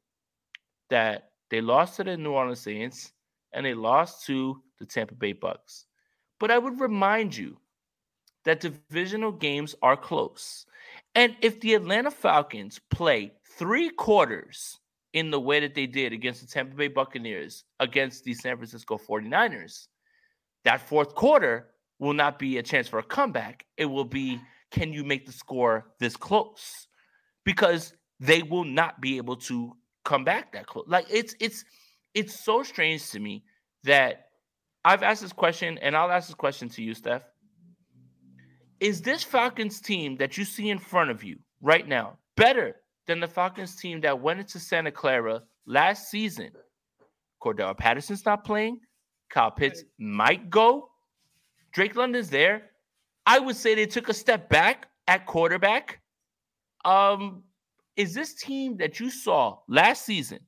that 0.91 1.31
they 1.49 1.59
lost 1.59 1.95
to 1.97 2.03
the 2.03 2.15
New 2.15 2.33
Orleans 2.33 2.59
Saints 2.59 3.11
and 3.51 3.65
they 3.65 3.73
lost 3.73 4.27
to 4.27 4.61
the 4.79 4.85
Tampa 4.85 5.15
Bay 5.15 5.33
Bucks. 5.33 5.87
But 6.39 6.51
I 6.51 6.59
would 6.59 6.79
remind 6.79 7.35
you 7.35 7.57
that 8.45 8.59
divisional 8.59 9.31
games 9.31 9.73
are 9.81 9.97
close. 9.97 10.67
And 11.15 11.35
if 11.41 11.59
the 11.61 11.73
Atlanta 11.73 12.11
Falcons 12.11 12.79
play 12.91 13.33
three 13.57 13.89
quarters 13.89 14.79
in 15.13 15.31
the 15.31 15.39
way 15.39 15.59
that 15.61 15.73
they 15.73 15.87
did 15.87 16.13
against 16.13 16.41
the 16.41 16.47
Tampa 16.47 16.75
Bay 16.75 16.89
Buccaneers 16.89 17.63
against 17.79 18.23
the 18.23 18.35
San 18.35 18.57
Francisco 18.57 18.99
49ers, 18.99 19.87
that 20.63 20.87
fourth 20.87 21.15
quarter 21.15 21.69
will 21.97 22.13
not 22.13 22.37
be 22.37 22.57
a 22.57 22.63
chance 22.63 22.87
for 22.87 22.99
a 22.99 23.03
comeback. 23.03 23.65
It 23.77 23.85
will 23.85 24.05
be 24.05 24.39
can 24.73 24.91
you 24.91 25.05
make 25.05 25.25
the 25.25 25.31
score 25.31 25.85
this 25.99 26.17
close? 26.17 26.87
Because 27.45 27.93
they 28.19 28.41
will 28.41 28.65
not 28.65 28.99
be 28.99 29.17
able 29.17 29.37
to 29.37 29.71
come 30.03 30.25
back 30.25 30.51
that 30.53 30.67
close. 30.67 30.85
Like 30.87 31.05
it's 31.09 31.35
it's 31.39 31.63
it's 32.13 32.43
so 32.43 32.63
strange 32.63 33.09
to 33.11 33.19
me 33.19 33.43
that 33.83 34.25
I've 34.83 35.03
asked 35.03 35.21
this 35.21 35.31
question, 35.31 35.77
and 35.77 35.95
I'll 35.95 36.11
ask 36.11 36.27
this 36.27 36.35
question 36.35 36.67
to 36.69 36.83
you, 36.83 36.93
Steph. 36.93 37.23
Is 38.79 39.01
this 39.01 39.23
Falcons 39.23 39.79
team 39.79 40.17
that 40.17 40.37
you 40.37 40.43
see 40.43 40.69
in 40.69 40.79
front 40.79 41.09
of 41.09 41.23
you 41.23 41.37
right 41.61 41.87
now 41.87 42.17
better 42.35 42.75
than 43.07 43.19
the 43.19 43.27
Falcons 43.27 43.77
team 43.77 44.01
that 44.01 44.19
went 44.19 44.41
into 44.41 44.59
Santa 44.59 44.91
Clara 44.91 45.43
last 45.65 46.09
season? 46.09 46.49
Cordarrelle 47.41 47.77
Patterson's 47.77 48.25
not 48.25 48.43
playing. 48.43 48.79
Kyle 49.29 49.51
Pitts 49.51 49.83
might 49.97 50.49
go. 50.49 50.89
Drake 51.71 51.95
London's 51.95 52.29
there. 52.29 52.71
I 53.25 53.39
would 53.39 53.55
say 53.55 53.75
they 53.75 53.85
took 53.85 54.09
a 54.09 54.13
step 54.13 54.49
back 54.49 54.87
at 55.07 55.25
quarterback. 55.25 56.01
Um, 56.85 57.43
is 57.95 58.13
this 58.13 58.33
team 58.35 58.77
that 58.77 58.99
you 58.99 59.09
saw 59.09 59.59
last 59.67 60.05
season 60.05 60.39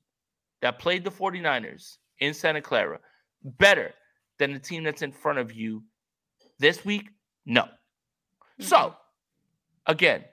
that 0.62 0.78
played 0.78 1.04
the 1.04 1.10
49ers 1.10 1.96
in 2.20 2.34
Santa 2.34 2.60
Clara 2.60 2.98
better 3.42 3.94
than 4.38 4.52
the 4.52 4.58
team 4.58 4.84
that's 4.84 5.02
in 5.02 5.12
front 5.12 5.38
of 5.38 5.52
you 5.52 5.82
this 6.58 6.84
week? 6.84 7.08
No. 7.46 7.62
Mm-hmm. 7.62 8.64
So, 8.64 8.94
again, 9.86 10.24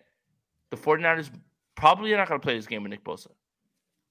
the 0.72 0.78
49ers 0.78 1.30
probably 1.76 2.14
are 2.14 2.18
not 2.18 2.28
going 2.28 2.40
to 2.40 2.44
play 2.44 2.56
this 2.56 2.68
game 2.68 2.84
with 2.84 2.90
Nick 2.90 3.04
Bosa. 3.04 3.28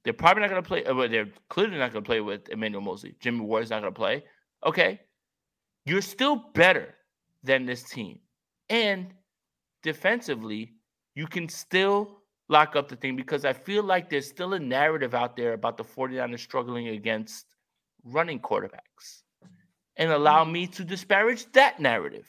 They're 0.05 0.13
probably 0.13 0.43
not 0.43 0.51
going 0.51 0.63
to 0.63 0.69
play, 0.69 0.85
uh, 0.85 1.09
they're 1.09 1.29
clearly 1.49 1.79
not 1.79 1.93
going 1.93 2.03
to 2.03 2.09
play 2.09 2.21
with 2.21 2.49
Emmanuel 2.49 2.83
Moseley. 2.83 3.15
Jimmy 3.21 3.41
Ward's 3.41 3.71
not 3.71 3.83
going 3.83 3.93
to 3.93 3.99
play. 3.99 4.25
Okay. 4.67 5.01
You're 5.85 6.03
still 6.03 6.37
better 6.55 6.95
than 7.43 7.67
this 7.67 7.83
team. 7.83 8.21
And 8.69 9.13
defensively, 9.83 10.73
you 11.15 11.27
can 11.27 11.49
still 11.49 12.23
lock 12.49 12.77
up 12.77 12.89
the 12.89 12.97
thing 12.97 13.17
because 13.17 13.45
I 13.45 13.53
feel 13.53 13.83
like 13.83 14.11
there's 14.11 14.29
still 14.29 14.55
a 14.55 14.59
narrative 14.59 15.15
out 15.15 15.37
there 15.37 15.53
about 15.55 15.77
the 15.77 15.85
49ers 15.85 16.39
struggling 16.39 16.89
against 16.89 17.47
running 18.05 18.41
quarterbacks 18.41 19.23
and 19.97 20.11
allow 20.11 20.45
me 20.45 20.67
to 20.67 20.85
disparage 20.85 21.51
that 21.53 21.81
narrative. 21.81 22.27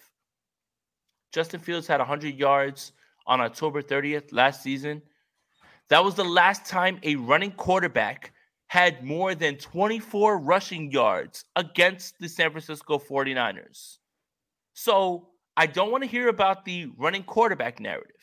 Justin 1.32 1.60
Fields 1.60 1.88
had 1.88 2.00
100 2.00 2.36
yards 2.36 2.92
on 3.26 3.42
October 3.42 3.82
30th 3.82 4.32
last 4.32 4.62
season. 4.62 5.02
That 5.90 6.04
was 6.04 6.16
the 6.16 6.24
last 6.24 6.66
time 6.66 7.00
a 7.04 7.16
running 7.16 7.52
quarterback 7.52 8.34
had 8.68 9.04
more 9.04 9.36
than 9.36 9.56
24 9.58 10.40
rushing 10.40 10.92
yards 10.92 11.46
against 11.56 12.20
the 12.20 12.28
San 12.28 12.52
Francisco 12.52 12.98
49ers. 12.98 13.98
So 14.74 15.30
I 15.56 15.68
don't 15.68 15.92
want 15.92 16.04
to 16.04 16.10
hear 16.10 16.30
about 16.30 16.66
the 16.66 16.92
running 16.98 17.24
quarterback 17.24 17.80
narrative. 17.80 18.16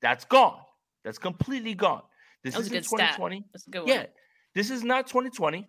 That's 0.00 0.24
gone. 0.24 0.60
That's 1.04 1.18
completely 1.18 1.74
gone. 1.74 2.02
This 2.42 2.56
is 2.56 2.68
2020. 2.68 3.44
That's 3.52 3.66
a 3.66 3.70
good 3.70 3.80
one. 3.80 3.88
Yeah. 3.88 4.06
This 4.54 4.70
is 4.70 4.82
not 4.82 5.06
2020. 5.06 5.66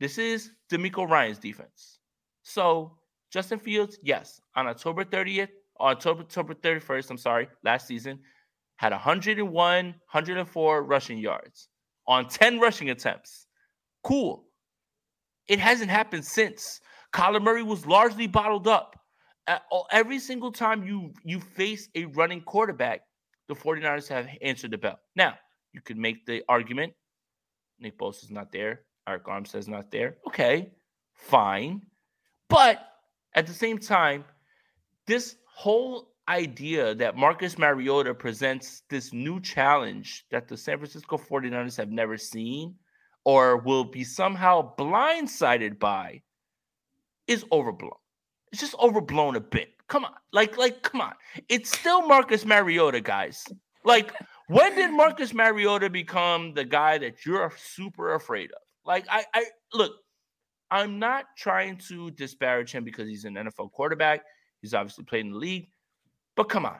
This 0.00 0.18
is 0.18 0.50
DeMeco 0.70 1.08
Ryans 1.08 1.38
defense. 1.38 1.98
So 2.42 2.98
Justin 3.30 3.58
Fields, 3.58 3.98
yes, 4.02 4.40
on 4.54 4.66
October 4.66 5.04
30th, 5.04 5.48
October, 5.80 6.22
October 6.22 6.54
31st, 6.54 7.10
I'm 7.10 7.18
sorry, 7.18 7.48
last 7.64 7.86
season, 7.86 8.20
had 8.76 8.92
101, 8.92 9.46
104 9.50 10.82
rushing 10.82 11.18
yards 11.18 11.68
on 12.06 12.28
10 12.28 12.60
rushing 12.60 12.90
attempts. 12.90 13.46
Cool. 14.02 14.44
It 15.48 15.58
hasn't 15.58 15.90
happened 15.90 16.24
since. 16.24 16.80
Kyler 17.12 17.42
Murray 17.42 17.62
was 17.62 17.86
largely 17.86 18.26
bottled 18.26 18.68
up. 18.68 18.96
Every 19.90 20.18
single 20.18 20.52
time 20.52 20.84
you 20.84 21.12
you 21.24 21.40
face 21.40 21.88
a 21.94 22.06
running 22.06 22.40
quarterback, 22.40 23.02
the 23.48 23.54
49ers 23.54 24.08
have 24.08 24.28
answered 24.40 24.70
the 24.70 24.78
bell. 24.78 24.98
Now, 25.14 25.34
you 25.72 25.80
could 25.80 25.98
make 25.98 26.24
the 26.24 26.42
argument 26.48 26.94
Nick 27.78 27.98
Bosa 27.98 28.24
is 28.24 28.30
not 28.30 28.52
there, 28.52 28.82
Arik 29.08 29.24
Armstead's 29.24 29.68
not 29.68 29.90
there. 29.90 30.16
Okay, 30.26 30.70
fine. 31.12 31.82
But 32.48 32.86
at 33.34 33.46
the 33.46 33.52
same 33.52 33.78
time, 33.78 34.24
this 35.06 35.36
whole 35.44 36.12
idea 36.28 36.94
that 36.94 37.16
Marcus 37.16 37.58
Mariota 37.58 38.14
presents 38.14 38.82
this 38.88 39.12
new 39.12 39.40
challenge 39.40 40.24
that 40.30 40.48
the 40.48 40.56
San 40.56 40.78
Francisco 40.78 41.18
49ers 41.18 41.76
have 41.76 41.90
never 41.90 42.16
seen 42.16 42.76
or 43.24 43.58
will 43.58 43.84
be 43.84 44.04
somehow 44.04 44.74
blindsided 44.76 45.78
by 45.78 46.22
is 47.26 47.44
overblown. 47.52 47.92
It's 48.54 48.60
just 48.60 48.76
overblown 48.76 49.34
a 49.34 49.40
bit. 49.40 49.70
Come 49.88 50.04
on. 50.04 50.12
Like 50.32 50.56
like 50.56 50.80
come 50.82 51.00
on. 51.00 51.14
It's 51.48 51.76
still 51.76 52.06
Marcus 52.06 52.44
Mariota, 52.44 53.00
guys. 53.00 53.44
Like 53.84 54.12
when 54.46 54.76
did 54.76 54.92
Marcus 54.92 55.34
Mariota 55.34 55.90
become 55.90 56.54
the 56.54 56.64
guy 56.64 56.96
that 56.98 57.26
you're 57.26 57.52
super 57.58 58.14
afraid 58.14 58.52
of? 58.52 58.62
Like 58.86 59.06
I 59.10 59.24
I 59.34 59.46
look, 59.72 59.96
I'm 60.70 61.00
not 61.00 61.24
trying 61.36 61.78
to 61.88 62.12
disparage 62.12 62.70
him 62.70 62.84
because 62.84 63.08
he's 63.08 63.24
an 63.24 63.34
NFL 63.34 63.72
quarterback. 63.72 64.20
He's 64.60 64.72
obviously 64.72 65.02
played 65.02 65.26
in 65.26 65.32
the 65.32 65.38
league. 65.38 65.66
But 66.36 66.44
come 66.44 66.64
on. 66.64 66.76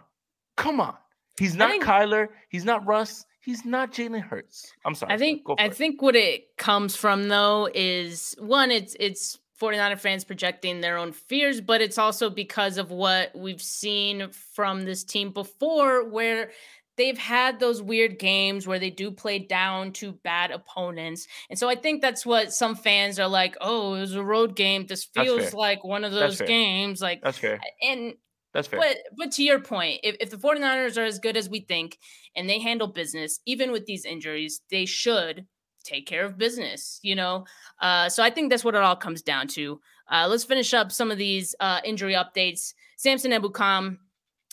Come 0.57 0.81
on. 0.81 0.95
He's 1.41 1.57
not 1.57 1.73
think, 1.73 1.83
Kyler. 1.83 2.29
He's 2.51 2.65
not 2.65 2.87
Russ. 2.87 3.27
He's 3.41 3.65
not 3.65 3.93
Jalen 3.93 4.23
Hurts. 4.23 4.73
I'm 4.85 4.95
sorry. 4.95 5.13
I 5.13 5.19
think 5.19 5.43
I 5.59 5.65
it. 5.65 5.75
think 5.75 6.03
what 6.03 6.15
it 6.15 6.57
comes 6.57 6.95
from 6.95 7.27
though 7.27 7.69
is 7.75 8.37
one, 8.39 8.71
it's 8.71 8.95
it's 9.01 9.41
49er 9.61 9.99
fans 9.99 10.25
projecting 10.25 10.81
their 10.81 10.97
own 10.97 11.13
fears, 11.13 11.61
but 11.61 11.81
it's 11.81 11.99
also 11.99 12.29
because 12.31 12.79
of 12.79 12.91
what 12.91 13.35
we've 13.35 13.63
seen 13.63 14.29
from 14.55 14.85
this 14.85 15.05
team 15.05 15.33
before, 15.33 16.09
where 16.09 16.51
they've 16.97 17.19
had 17.19 17.59
those 17.59 17.83
weird 17.83 18.19
games 18.19 18.67
where 18.67 18.79
they 18.79 18.91
do 18.91 19.11
play 19.11 19.39
down 19.39 19.93
to 19.93 20.13
bad 20.13 20.51
opponents. 20.51 21.27
And 21.51 21.59
so 21.59 21.69
I 21.69 21.75
think 21.75 22.03
that's 22.03 22.25
what 22.25 22.53
some 22.53 22.75
fans 22.75 23.19
are 23.19 23.29
like, 23.29 23.57
oh, 23.61 23.95
it 23.95 24.01
was 24.01 24.15
a 24.15 24.25
road 24.25 24.57
game. 24.57 24.87
This 24.87 25.05
feels 25.05 25.53
like 25.55 25.85
one 25.85 26.05
of 26.05 26.13
those 26.13 26.41
games. 26.41 27.01
Like 27.01 27.23
that's 27.23 27.39
fair. 27.39 27.61
And 27.83 28.15
that's 28.53 28.69
fair. 28.69 28.81
But 28.81 28.97
but 29.17 29.33
to 29.33 29.43
your 29.43 29.61
point, 29.61 30.01
if, 30.03 30.17
if 30.21 30.31
the 30.31 30.37
49ers 30.37 30.97
are 30.97 31.05
as 31.05 31.19
good 31.19 31.37
as 31.37 31.49
we 31.49 31.61
think 31.61 31.99
and 32.37 32.49
they 32.49 32.61
handle 32.61 32.89
business, 32.89 33.41
even 33.47 33.73
with 33.73 33.87
these 33.87 34.05
injuries, 34.05 34.61
they 34.71 34.87
should 34.87 35.47
take 35.85 36.07
care 36.07 36.25
of 36.25 36.39
business, 36.39 36.99
you 37.03 37.15
know? 37.15 37.45
Uh, 37.81 38.09
so 38.09 38.23
I 38.23 38.31
think 38.31 38.51
that's 38.51 38.65
what 38.65 38.75
it 38.75 38.83
all 38.83 38.97
comes 38.97 39.23
down 39.23 39.49
to. 39.49 39.81
Uh, 40.11 40.27
let's 40.29 40.45
finish 40.45 40.75
up 40.75 40.91
some 40.91 41.11
of 41.11 41.19
these 41.19 41.55
uh, 41.61 41.81
injury 41.85 42.15
updates. 42.15 42.75
Samson 42.97 43.33
Ebukam 43.33 43.99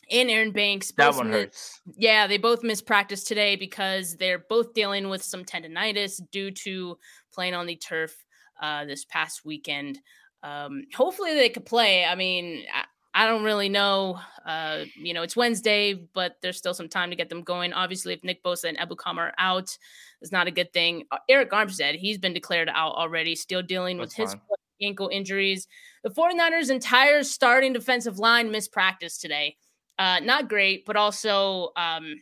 and 0.10 0.30
Aaron 0.30 0.52
Banks. 0.52 0.92
That 0.98 1.16
one 1.16 1.32
hurts. 1.32 1.82
Yeah, 1.98 2.28
they 2.28 2.38
both 2.38 2.64
missed 2.64 2.86
practice 2.86 3.24
today 3.24 3.56
because 3.56 4.16
they're 4.18 4.46
both 4.50 4.74
dealing 4.74 5.10
with 5.10 5.24
some 5.24 5.44
tendonitis 5.44 6.22
due 6.32 6.52
to 6.52 6.98
playing 7.34 7.54
on 7.54 7.66
the 7.66 7.76
turf 7.76 8.16
uh, 8.62 8.86
this 8.86 9.06
past 9.06 9.46
weekend. 9.46 10.00
Um, 10.44 10.84
hopefully 10.96 11.34
they 11.34 11.50
could 11.50 11.66
play. 11.66 12.06
I 12.06 12.16
mean, 12.16 12.66
I, 13.14 13.26
don't 13.26 13.44
really 13.44 13.70
know. 13.70 14.20
Uh, 14.46 14.86
you 14.96 15.14
know, 15.14 15.22
it's 15.22 15.36
Wednesday, 15.36 15.94
but 15.94 16.38
there's 16.42 16.58
still 16.58 16.74
some 16.74 16.90
time 16.90 17.10
to 17.10 17.16
get 17.16 17.30
them 17.30 17.44
going. 17.44 17.74
Obviously, 17.74 18.14
if 18.14 18.24
Nick 18.24 18.44
Bosa 18.44 18.66
and 18.66 18.78
Ebukam 18.78 19.18
are 19.18 19.34
out, 19.38 19.78
it's 20.22 20.32
not 20.32 20.48
a 20.48 20.52
good 20.52 20.72
thing. 20.74 21.06
Uh, 21.12 21.18
Arik 21.30 21.50
Armstead, 21.50 21.96
he's 21.96 22.18
been 22.18 22.34
declared 22.34 22.70
out 22.70 22.94
already, 22.94 23.36
still 23.36 23.62
dealing 23.62 23.98
That's 23.98 24.18
with 24.18 24.30
fine. 24.30 24.38
his 24.38 24.88
ankle 24.88 25.10
injuries. 25.12 25.68
The 26.04 26.10
49ers' 26.10 26.70
entire 26.70 27.24
starting 27.24 27.74
defensive 27.74 28.20
line 28.20 28.52
missed 28.52 28.72
practice 28.72 29.18
today. 29.18 29.58
Uh, 30.00 30.20
not 30.20 30.50
great, 30.50 30.86
but 30.86 30.96
also, 30.96 31.72
um, 31.76 32.16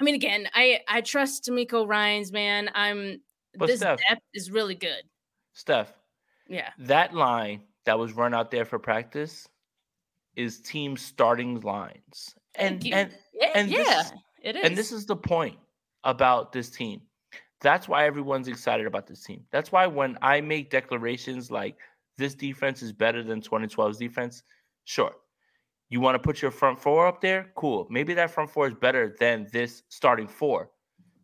I 0.00 0.04
mean, 0.04 0.14
again, 0.16 0.48
I 0.52 0.80
I 0.88 1.00
trust 1.00 1.44
DeMeco 1.44 1.86
Ryans, 1.86 2.32
man. 2.32 2.70
I'm 2.74 3.20
but 3.56 3.66
this 3.66 3.80
Steph, 3.80 4.00
depth 4.08 4.22
is 4.32 4.50
really 4.50 4.74
good. 4.74 5.02
Steph, 5.52 5.92
yeah, 6.48 6.70
that 6.78 7.14
line 7.14 7.62
that 7.86 7.98
was 7.98 8.12
run 8.12 8.34
out 8.34 8.50
there 8.50 8.64
for 8.64 8.78
practice 8.78 9.46
is 10.36 10.60
team 10.60 10.96
starting 10.96 11.60
lines, 11.60 12.34
and 12.56 12.84
and 12.92 13.14
yeah, 13.32 13.50
and 13.54 13.70
yeah, 13.70 13.82
this, 13.82 14.12
it 14.42 14.56
is. 14.56 14.64
And 14.64 14.76
this 14.76 14.92
is 14.92 15.06
the 15.06 15.16
point 15.16 15.56
about 16.04 16.52
this 16.52 16.70
team. 16.70 17.00
That's 17.60 17.88
why 17.88 18.06
everyone's 18.06 18.48
excited 18.48 18.86
about 18.86 19.06
this 19.06 19.24
team. 19.24 19.44
That's 19.50 19.72
why 19.72 19.86
when 19.86 20.18
I 20.20 20.40
make 20.40 20.70
declarations 20.70 21.50
like 21.50 21.76
this 22.18 22.34
defense 22.34 22.82
is 22.82 22.92
better 22.92 23.22
than 23.22 23.40
2012's 23.40 23.96
defense, 23.96 24.42
sure, 24.84 25.12
you 25.88 26.00
want 26.00 26.14
to 26.14 26.18
put 26.18 26.42
your 26.42 26.50
front 26.50 26.78
four 26.80 27.06
up 27.06 27.20
there? 27.20 27.52
Cool. 27.56 27.86
Maybe 27.90 28.14
that 28.14 28.30
front 28.30 28.50
four 28.50 28.66
is 28.66 28.74
better 28.74 29.16
than 29.18 29.46
this 29.52 29.82
starting 29.88 30.28
four. 30.28 30.70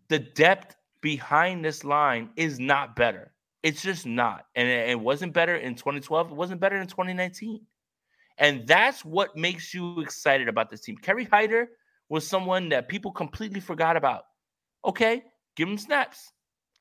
The 0.09 0.19
depth 0.21 0.77
behind 1.01 1.65
this 1.65 1.85
line 1.85 2.31
is 2.37 2.59
not 2.59 2.97
better. 2.97 3.33
It's 3.63 3.83
just 3.83 4.07
not. 4.07 4.47
And 4.55 4.69
it 4.69 4.99
wasn't 4.99 5.35
better 5.35 5.57
in 5.57 5.75
2012. 5.75 6.31
It 6.31 6.35
wasn't 6.35 6.61
better 6.61 6.77
in 6.77 6.87
2019. 6.87 7.61
And 8.41 8.67
that's 8.67 9.05
what 9.05 9.37
makes 9.37 9.73
you 9.73 10.01
excited 10.01 10.49
about 10.49 10.71
this 10.71 10.81
team. 10.81 10.97
Kerry 10.97 11.25
Hyder 11.25 11.69
was 12.09 12.27
someone 12.27 12.71
that 12.71 12.89
people 12.89 13.13
completely 13.13 13.61
forgot 13.61 13.97
about. 13.97 14.25
Okay, 14.85 15.23
give 15.57 15.69
him 15.69 15.79
snaps. 15.79 16.33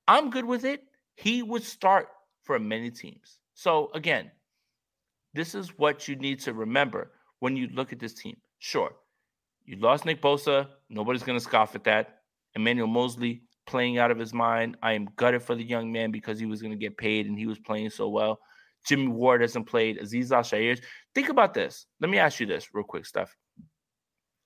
I'm 0.08 0.30
good 0.30 0.46
with 0.46 0.64
it. 0.64 0.84
He 1.16 1.44
would 1.44 1.64
start 1.64 2.08
for 2.44 2.58
many 2.58 2.90
teams. 2.90 3.40
So, 3.54 3.92
again, 3.94 4.32
this 5.34 5.54
is 5.54 5.78
what 5.78 6.08
you 6.08 6.16
need 6.16 6.40
to 6.40 6.54
remember 6.54 7.12
when 7.40 7.58
you 7.58 7.68
look 7.68 7.92
at 7.92 8.00
this 8.00 8.14
team. 8.14 8.38
Sure, 8.60 8.92
you 9.66 9.76
lost 9.78 10.06
Nick 10.06 10.22
Bosa. 10.22 10.68
Nobody's 10.90 11.24
going 11.24 11.38
to 11.38 11.44
scoff 11.44 11.76
at 11.76 11.84
that. 11.84 12.22
Emmanuel 12.56 12.88
Moseley 12.88 13.44
playing 13.68 14.00
out 14.00 14.12
of 14.12 14.18
his 14.18 14.34
mind. 14.34 14.78
I 14.82 14.94
am 14.94 15.10
gutted 15.18 15.44
for 15.44 15.56
the 15.56 15.64
young 15.64 15.92
man 15.92 16.10
because 16.10 16.40
he 16.40 16.46
was 16.46 16.62
going 16.62 16.72
to 16.72 16.78
get 16.78 16.98
paid 16.98 17.28
and 17.28 17.38
he 17.38 17.46
was 17.46 17.60
playing 17.60 17.90
so 17.90 18.08
well. 18.08 18.40
Jimmy 18.88 19.08
Ward 19.08 19.42
hasn't 19.42 19.68
played. 19.68 20.00
Azeez 20.00 20.32
Al 20.32 20.76
Think 21.14 21.30
about 21.30 21.54
this. 21.54 21.86
Let 22.00 22.10
me 22.10 22.18
ask 22.18 22.40
you 22.40 22.46
this 22.46 22.74
real 22.74 22.84
quick, 22.84 23.06
Steph. 23.06 23.36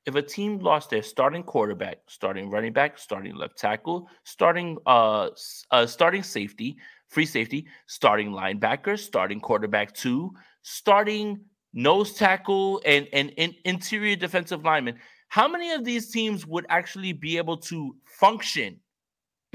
If 0.06 0.16
a 0.16 0.22
team 0.22 0.60
lost 0.60 0.90
their 0.90 1.04
starting 1.04 1.44
quarterback, 1.44 2.00
starting 2.08 2.50
running 2.50 2.74
back, 2.74 2.98
starting 2.98 3.36
left 3.36 3.58
tackle, 3.58 4.10
starting 4.26 4.78
uh, 4.86 5.30
uh 5.72 5.86
starting 5.86 6.24
safety, 6.24 6.76
free 7.10 7.26
safety, 7.26 7.68
starting 7.88 8.32
linebacker, 8.32 9.00
starting 9.00 9.40
quarterback 9.40 9.94
two, 9.94 10.34
starting 10.62 11.40
nose 11.74 12.14
tackle, 12.14 12.82
and, 12.86 13.08
and, 13.14 13.32
and 13.38 13.54
interior 13.66 14.16
defensive 14.16 14.64
lineman, 14.64 15.00
how 15.30 15.48
many 15.48 15.72
of 15.72 15.84
these 15.84 16.12
teams 16.12 16.46
would 16.46 16.66
actually 16.70 17.14
be 17.14 17.38
able 17.38 17.58
to 17.58 17.96
function 18.06 18.80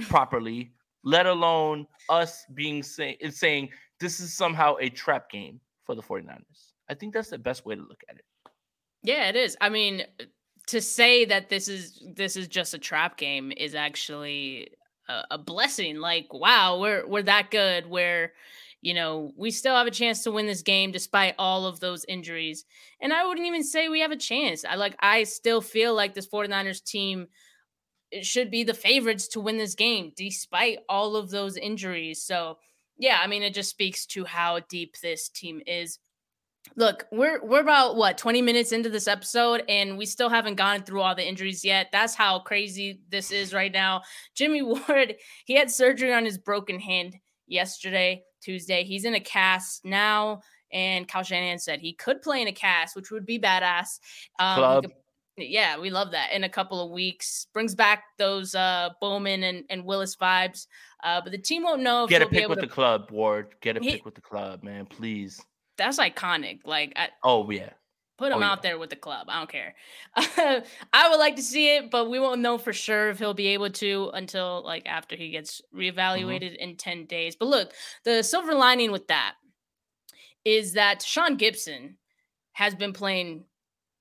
properly, 0.08 0.72
let 1.04 1.26
alone 1.26 1.86
us 2.08 2.44
being 2.54 2.82
say, 2.82 3.16
saying 3.30 3.68
this 4.00 4.20
is 4.20 4.32
somehow 4.32 4.76
a 4.80 4.88
trap 4.88 5.30
game 5.30 5.60
for 5.84 5.94
the 5.94 6.02
49ers? 6.02 6.72
I 6.88 6.94
think 6.94 7.14
that's 7.14 7.30
the 7.30 7.38
best 7.38 7.66
way 7.66 7.74
to 7.74 7.82
look 7.82 8.02
at 8.08 8.16
it. 8.16 8.24
Yeah, 9.02 9.28
it 9.28 9.36
is. 9.36 9.56
I 9.60 9.68
mean, 9.68 10.04
to 10.68 10.80
say 10.80 11.24
that 11.26 11.48
this 11.48 11.68
is 11.68 12.02
this 12.16 12.36
is 12.36 12.48
just 12.48 12.74
a 12.74 12.78
trap 12.78 13.16
game 13.16 13.52
is 13.56 13.74
actually 13.74 14.70
a, 15.08 15.22
a 15.32 15.38
blessing. 15.38 15.98
Like, 15.98 16.32
wow, 16.32 16.80
we're 16.80 17.06
we're 17.06 17.22
that 17.22 17.50
good 17.50 17.88
where 17.88 18.32
you 18.80 18.94
know, 18.94 19.32
we 19.36 19.50
still 19.50 19.74
have 19.74 19.86
a 19.86 19.92
chance 19.92 20.22
to 20.22 20.30
win 20.30 20.46
this 20.46 20.62
game 20.62 20.92
despite 20.92 21.34
all 21.38 21.66
of 21.66 21.80
those 21.80 22.04
injuries. 22.06 22.64
And 23.00 23.12
I 23.12 23.26
wouldn't 23.26 23.46
even 23.46 23.64
say 23.64 23.88
we 23.88 24.00
have 24.00 24.12
a 24.12 24.16
chance. 24.16 24.64
I 24.64 24.76
like 24.76 24.96
I 25.00 25.24
still 25.24 25.60
feel 25.60 25.94
like 25.94 26.14
this 26.14 26.28
49ers 26.28 26.84
team 26.84 27.26
should 28.22 28.50
be 28.50 28.64
the 28.64 28.74
favorites 28.74 29.28
to 29.28 29.40
win 29.40 29.58
this 29.58 29.74
game 29.74 30.12
despite 30.16 30.78
all 30.88 31.16
of 31.16 31.30
those 31.30 31.56
injuries. 31.56 32.22
So 32.22 32.58
yeah, 32.98 33.18
I 33.22 33.26
mean, 33.26 33.42
it 33.42 33.54
just 33.54 33.70
speaks 33.70 34.06
to 34.06 34.24
how 34.24 34.60
deep 34.68 34.96
this 35.00 35.28
team 35.28 35.62
is. 35.66 35.98
Look, 36.76 37.06
we're 37.10 37.42
we're 37.44 37.60
about 37.60 37.96
what 37.96 38.18
20 38.18 38.42
minutes 38.42 38.72
into 38.72 38.90
this 38.90 39.08
episode 39.08 39.62
and 39.68 39.96
we 39.96 40.04
still 40.04 40.28
haven't 40.28 40.56
gone 40.56 40.82
through 40.82 41.00
all 41.00 41.14
the 41.14 41.26
injuries 41.26 41.64
yet. 41.64 41.88
That's 41.92 42.14
how 42.14 42.40
crazy 42.40 43.00
this 43.08 43.30
is 43.30 43.54
right 43.54 43.72
now. 43.72 44.02
Jimmy 44.34 44.62
Ward, 44.62 45.16
he 45.46 45.54
had 45.54 45.70
surgery 45.70 46.12
on 46.12 46.24
his 46.24 46.36
broken 46.36 46.78
hand 46.78 47.16
yesterday, 47.46 48.22
Tuesday. 48.42 48.84
He's 48.84 49.04
in 49.04 49.14
a 49.14 49.20
cast 49.20 49.84
now 49.84 50.42
and 50.72 51.08
Kyle 51.08 51.22
Shanahan 51.22 51.58
said 51.58 51.80
he 51.80 51.94
could 51.94 52.22
play 52.22 52.42
in 52.42 52.48
a 52.48 52.52
cast, 52.52 52.94
which 52.94 53.10
would 53.10 53.24
be 53.24 53.38
badass. 53.38 53.98
Um, 54.38 54.56
Club. 54.56 54.86
Yeah, 55.40 55.78
we 55.78 55.90
love 55.90 56.10
that. 56.12 56.32
In 56.32 56.44
a 56.44 56.48
couple 56.48 56.84
of 56.84 56.90
weeks, 56.90 57.46
brings 57.52 57.74
back 57.74 58.04
those 58.18 58.54
uh, 58.54 58.90
Bowman 59.00 59.42
and, 59.42 59.64
and 59.70 59.84
Willis 59.84 60.16
vibes. 60.16 60.66
Uh, 61.02 61.20
but 61.20 61.32
the 61.32 61.38
team 61.38 61.62
won't 61.62 61.82
know. 61.82 62.04
If 62.04 62.10
get 62.10 62.22
a 62.22 62.26
pick 62.26 62.48
with 62.48 62.60
to... 62.60 62.66
the 62.66 62.72
club, 62.72 63.10
Ward. 63.10 63.54
Get 63.60 63.76
a 63.76 63.80
he... 63.80 63.92
pick 63.92 64.04
with 64.04 64.14
the 64.14 64.20
club, 64.20 64.62
man. 64.62 64.86
Please. 64.86 65.40
That's 65.76 65.98
iconic. 65.98 66.60
Like, 66.64 66.92
I... 66.96 67.08
oh 67.22 67.48
yeah, 67.50 67.70
put 68.18 68.32
him 68.32 68.42
oh, 68.42 68.46
out 68.46 68.58
yeah. 68.58 68.70
there 68.70 68.78
with 68.78 68.90
the 68.90 68.96
club. 68.96 69.28
I 69.30 69.38
don't 69.38 69.50
care. 69.50 69.74
I 70.92 71.08
would 71.08 71.18
like 71.18 71.36
to 71.36 71.42
see 71.42 71.76
it, 71.76 71.90
but 71.90 72.10
we 72.10 72.18
won't 72.18 72.40
know 72.40 72.58
for 72.58 72.72
sure 72.72 73.08
if 73.10 73.18
he'll 73.18 73.34
be 73.34 73.48
able 73.48 73.70
to 73.70 74.10
until 74.12 74.62
like 74.64 74.86
after 74.86 75.16
he 75.16 75.30
gets 75.30 75.62
mm-hmm. 75.74 75.80
reevaluated 75.80 76.52
mm-hmm. 76.52 76.70
in 76.70 76.76
ten 76.76 77.06
days. 77.06 77.36
But 77.36 77.48
look, 77.48 77.72
the 78.04 78.22
silver 78.22 78.54
lining 78.54 78.90
with 78.92 79.08
that 79.08 79.34
is 80.44 80.72
that 80.72 81.02
Sean 81.02 81.36
Gibson 81.36 81.96
has 82.52 82.74
been 82.74 82.92
playing 82.92 83.44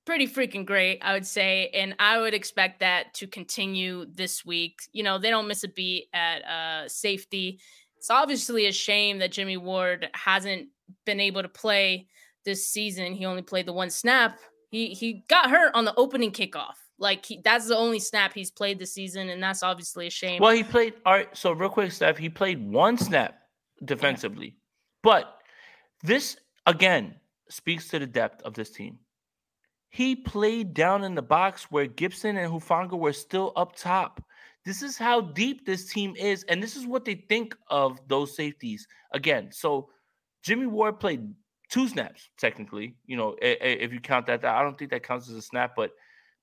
pretty 0.08 0.26
freaking 0.26 0.64
great, 0.64 1.00
I 1.02 1.12
would 1.12 1.26
say. 1.26 1.68
And 1.74 1.94
I 1.98 2.18
would 2.18 2.32
expect 2.32 2.80
that 2.80 3.12
to 3.14 3.26
continue 3.26 4.06
this 4.06 4.42
week. 4.42 4.80
You 4.92 5.02
know, 5.02 5.18
they 5.18 5.28
don't 5.28 5.46
miss 5.46 5.64
a 5.64 5.68
beat 5.68 6.08
at 6.14 6.38
uh, 6.46 6.88
safety. 6.88 7.60
It's 7.98 8.08
obviously 8.08 8.64
a 8.64 8.72
shame 8.72 9.18
that 9.18 9.32
Jimmy 9.32 9.58
Ward 9.58 10.08
hasn't 10.14 10.68
been 11.04 11.20
able 11.20 11.42
to 11.42 11.48
play 11.48 12.06
this 12.46 12.66
season. 12.66 13.12
He 13.12 13.26
only 13.26 13.42
played 13.42 13.66
the 13.66 13.74
one 13.74 13.90
snap. 13.90 14.38
He 14.70 14.94
he 14.94 15.24
got 15.28 15.50
hurt 15.50 15.72
on 15.74 15.84
the 15.84 15.94
opening 15.96 16.32
kickoff. 16.32 16.76
Like 16.98 17.26
he, 17.26 17.42
that's 17.44 17.68
the 17.68 17.76
only 17.76 17.98
snap 17.98 18.32
he's 18.32 18.50
played 18.50 18.78
this 18.78 18.94
season, 18.94 19.28
and 19.28 19.42
that's 19.42 19.62
obviously 19.62 20.06
a 20.06 20.10
shame. 20.10 20.40
Well, 20.40 20.54
he 20.54 20.64
played. 20.64 20.94
All 21.04 21.12
right. 21.12 21.36
So 21.36 21.52
real 21.52 21.68
quick, 21.68 21.92
Steph. 21.92 22.16
He 22.16 22.30
played 22.30 22.66
one 22.66 22.96
snap 22.96 23.34
defensively, 23.84 24.46
yeah. 24.46 24.52
but 25.02 25.38
this 26.02 26.38
again 26.64 27.16
speaks 27.50 27.88
to 27.88 27.98
the 27.98 28.06
depth 28.06 28.40
of 28.44 28.54
this 28.54 28.70
team. 28.70 28.98
He 29.90 30.14
played 30.14 30.74
down 30.74 31.04
in 31.04 31.14
the 31.14 31.22
box 31.22 31.70
where 31.70 31.86
Gibson 31.86 32.36
and 32.36 32.52
Hufanga 32.52 32.98
were 32.98 33.12
still 33.12 33.52
up 33.56 33.74
top. 33.74 34.22
This 34.64 34.82
is 34.82 34.98
how 34.98 35.20
deep 35.20 35.64
this 35.64 35.90
team 35.90 36.14
is, 36.16 36.44
and 36.44 36.62
this 36.62 36.76
is 36.76 36.86
what 36.86 37.04
they 37.04 37.14
think 37.14 37.56
of 37.68 38.00
those 38.06 38.36
safeties. 38.36 38.86
Again, 39.12 39.50
so 39.50 39.88
Jimmy 40.42 40.66
Ward 40.66 41.00
played 41.00 41.32
two 41.70 41.88
snaps 41.88 42.28
technically. 42.36 42.94
You 43.06 43.16
know, 43.16 43.36
if 43.40 43.92
you 43.92 44.00
count 44.00 44.26
that, 44.26 44.44
I 44.44 44.62
don't 44.62 44.78
think 44.78 44.90
that 44.90 45.02
counts 45.02 45.28
as 45.28 45.36
a 45.36 45.42
snap, 45.42 45.74
but 45.74 45.92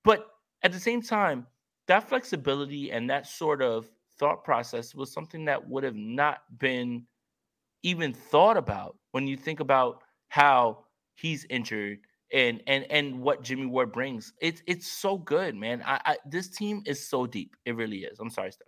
but 0.03 0.27
at 0.63 0.71
the 0.71 0.79
same 0.79 1.01
time, 1.01 1.45
that 1.87 2.09
flexibility 2.09 2.91
and 2.91 3.09
that 3.09 3.27
sort 3.27 3.61
of 3.61 3.89
thought 4.17 4.43
process 4.43 4.95
was 4.95 5.11
something 5.11 5.45
that 5.45 5.67
would 5.69 5.83
have 5.83 5.95
not 5.95 6.39
been 6.57 7.05
even 7.83 8.13
thought 8.13 8.57
about 8.57 8.97
when 9.11 9.27
you 9.27 9.37
think 9.37 9.59
about 9.59 10.01
how 10.29 10.85
he's 11.13 11.45
injured 11.49 11.99
and 12.33 12.61
and 12.67 12.85
and 12.89 13.21
what 13.21 13.43
Jimmy 13.43 13.65
Ward 13.65 13.91
brings. 13.91 14.33
It's 14.41 14.61
it's 14.67 14.87
so 14.87 15.17
good, 15.17 15.55
man. 15.55 15.83
I, 15.85 15.99
I 16.05 16.17
this 16.25 16.49
team 16.49 16.81
is 16.85 17.07
so 17.07 17.25
deep. 17.25 17.55
It 17.65 17.75
really 17.75 17.99
is. 17.99 18.19
I'm 18.19 18.29
sorry, 18.29 18.51
Steph. 18.51 18.67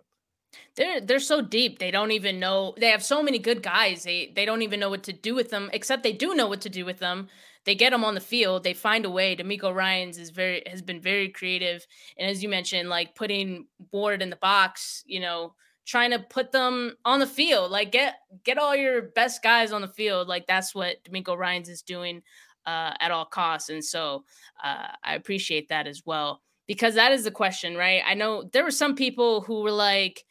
They're 0.76 1.00
they're 1.00 1.20
so 1.20 1.42
deep. 1.42 1.78
They 1.78 1.90
don't 1.90 2.12
even 2.12 2.40
know. 2.40 2.74
They 2.78 2.88
have 2.88 3.04
so 3.04 3.22
many 3.22 3.38
good 3.38 3.62
guys. 3.62 4.04
They 4.04 4.32
they 4.34 4.44
don't 4.44 4.62
even 4.62 4.80
know 4.80 4.90
what 4.90 5.02
to 5.04 5.12
do 5.12 5.34
with 5.34 5.50
them. 5.50 5.70
Except 5.72 6.02
they 6.02 6.12
do 6.12 6.34
know 6.34 6.46
what 6.46 6.62
to 6.62 6.68
do 6.68 6.84
with 6.84 6.98
them. 6.98 7.28
They 7.64 7.74
get 7.74 7.90
them 7.90 8.04
on 8.04 8.14
the 8.14 8.20
field. 8.20 8.62
They 8.62 8.72
find 8.72 9.04
a 9.04 9.10
way. 9.10 9.36
DeMeco 9.36 9.74
Ryans 9.74 10.16
is 10.16 10.30
very 10.30 10.62
has 10.66 10.80
been 10.80 11.00
very 11.00 11.28
creative. 11.28 11.86
And 12.16 12.30
as 12.30 12.42
you 12.42 12.48
mentioned, 12.48 12.88
like 12.88 13.14
putting 13.14 13.66
Ward 13.92 14.22
in 14.22 14.30
the 14.30 14.36
box. 14.36 15.02
You 15.06 15.20
know, 15.20 15.54
trying 15.84 16.10
to 16.10 16.18
put 16.18 16.52
them 16.52 16.96
on 17.04 17.18
the 17.18 17.26
field. 17.26 17.70
Like 17.70 17.92
get 17.92 18.14
get 18.44 18.58
all 18.58 18.76
your 18.76 19.02
best 19.02 19.42
guys 19.42 19.72
on 19.72 19.80
the 19.80 19.88
field. 19.88 20.28
Like 20.28 20.46
that's 20.46 20.74
what 20.74 21.02
DeMeco 21.04 21.36
Ryans 21.36 21.68
is 21.68 21.82
doing 21.82 22.22
uh, 22.68 22.92
at 23.00 23.10
all 23.10 23.24
costs. 23.24 23.70
And 23.70 23.82
so 23.82 24.24
uh, 24.62 24.88
I 25.02 25.14
appreciate 25.14 25.70
that 25.70 25.86
as 25.86 26.02
well 26.04 26.42
because 26.66 26.94
that 26.96 27.12
is 27.12 27.24
the 27.24 27.30
question, 27.30 27.76
right? 27.76 28.02
I 28.06 28.12
know 28.12 28.48
there 28.52 28.62
were 28.62 28.70
some 28.70 28.94
people 28.94 29.40
who 29.40 29.62
were 29.62 29.72
like, 29.72 30.22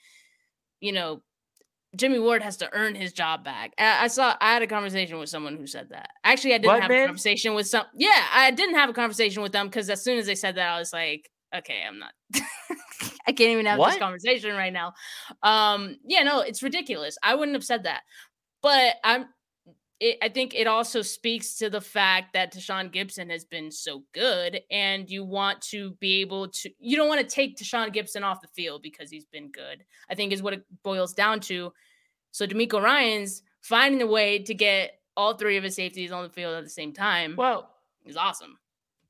you 0.79 0.91
know, 0.91 1.23
Jimmy 1.95 2.19
Ward 2.19 2.43
has 2.43 2.57
to 2.57 2.69
earn 2.73 2.93
his 2.93 3.11
job 3.11 3.43
back. 3.43 3.73
I, 3.79 4.03
I 4.03 4.07
saw 4.07 4.35
I 4.39 4.53
had 4.53 4.61
a 4.61 4.67
conversation 4.67 5.17
with 5.17 5.29
someone 5.29 5.57
who 5.57 5.65
said 5.65 5.89
that. 5.89 6.09
Actually, 6.23 6.53
I 6.53 6.57
didn't 6.59 6.73
what, 6.73 6.81
have 6.83 6.91
man? 6.91 7.03
a 7.03 7.05
conversation 7.07 7.55
with 7.55 7.67
some. 7.67 7.85
Yeah, 7.95 8.23
I 8.31 8.51
didn't 8.51 8.75
have 8.75 8.89
a 8.89 8.93
conversation 8.93 9.41
with 9.41 9.51
them 9.51 9.67
because 9.67 9.89
as 9.89 10.03
soon 10.03 10.19
as 10.19 10.27
they 10.27 10.35
said 10.35 10.55
that, 10.55 10.69
I 10.69 10.77
was 10.77 10.93
like, 10.93 11.27
okay, 11.55 11.81
I'm 11.87 11.97
not. 11.97 12.11
I 13.27 13.31
can't 13.31 13.51
even 13.51 13.65
have 13.65 13.79
what? 13.79 13.91
this 13.91 13.99
conversation 13.99 14.53
right 14.55 14.71
now. 14.71 14.93
Um, 15.41 15.97
yeah, 16.05 16.21
no, 16.21 16.41
it's 16.41 16.61
ridiculous. 16.61 17.17
I 17.23 17.33
wouldn't 17.33 17.55
have 17.55 17.63
said 17.63 17.83
that, 17.83 18.01
but 18.61 18.95
I'm. 19.03 19.25
It, 19.99 20.17
I 20.21 20.29
think 20.29 20.53
it 20.53 20.67
also 20.67 21.01
speaks 21.01 21.55
to 21.55 21.69
the 21.69 21.81
fact 21.81 22.33
that 22.33 22.53
Tashaun 22.53 22.91
Gibson 22.91 23.29
has 23.31 23.45
been 23.45 23.71
so 23.71 24.03
good, 24.13 24.61
and 24.69 25.09
you 25.09 25.23
want 25.23 25.61
to 25.63 25.91
be 25.99 26.21
able 26.21 26.49
to. 26.49 26.69
You 26.79 26.97
don't 26.97 27.07
want 27.07 27.21
to 27.21 27.27
take 27.27 27.57
Tashaun 27.57 27.91
Gibson 27.91 28.23
off 28.23 28.41
the 28.41 28.47
field 28.47 28.83
because 28.83 29.09
he's 29.09 29.25
been 29.25 29.49
good. 29.49 29.83
I 30.09 30.15
think 30.15 30.31
is 30.31 30.43
what 30.43 30.53
it 30.53 30.63
boils 30.83 31.13
down 31.13 31.39
to. 31.41 31.73
So 32.31 32.45
DeMeco 32.45 32.81
Ryans 32.81 33.41
finding 33.61 34.01
a 34.01 34.07
way 34.07 34.39
to 34.43 34.53
get 34.53 34.99
all 35.15 35.33
three 35.33 35.57
of 35.57 35.63
his 35.63 35.75
safeties 35.75 36.11
on 36.11 36.23
the 36.23 36.29
field 36.29 36.55
at 36.55 36.63
the 36.63 36.69
same 36.69 36.93
time. 36.93 37.35
Well, 37.35 37.71
is 38.05 38.17
awesome. 38.17 38.57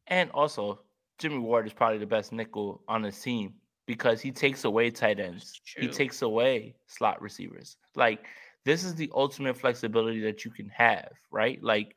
And 0.07 0.31
also, 0.31 0.79
Jimmy 1.17 1.39
Ward 1.39 1.67
is 1.67 1.73
probably 1.73 1.97
the 1.97 2.05
best 2.05 2.31
nickel 2.31 2.81
on 2.87 3.01
the 3.01 3.11
team 3.11 3.55
because 3.85 4.21
he 4.21 4.31
takes 4.31 4.63
away 4.63 4.89
tight 4.89 5.19
ends. 5.19 5.59
He 5.77 5.87
takes 5.87 6.21
away 6.21 6.75
slot 6.87 7.21
receivers. 7.21 7.77
Like 7.95 8.25
this 8.67 8.83
is 8.83 8.95
the 8.95 9.09
ultimate 9.15 9.55
flexibility 9.55 10.19
that 10.19 10.43
you 10.43 10.51
can 10.51 10.67
have, 10.67 11.13
right? 11.31 11.63
Like 11.63 11.95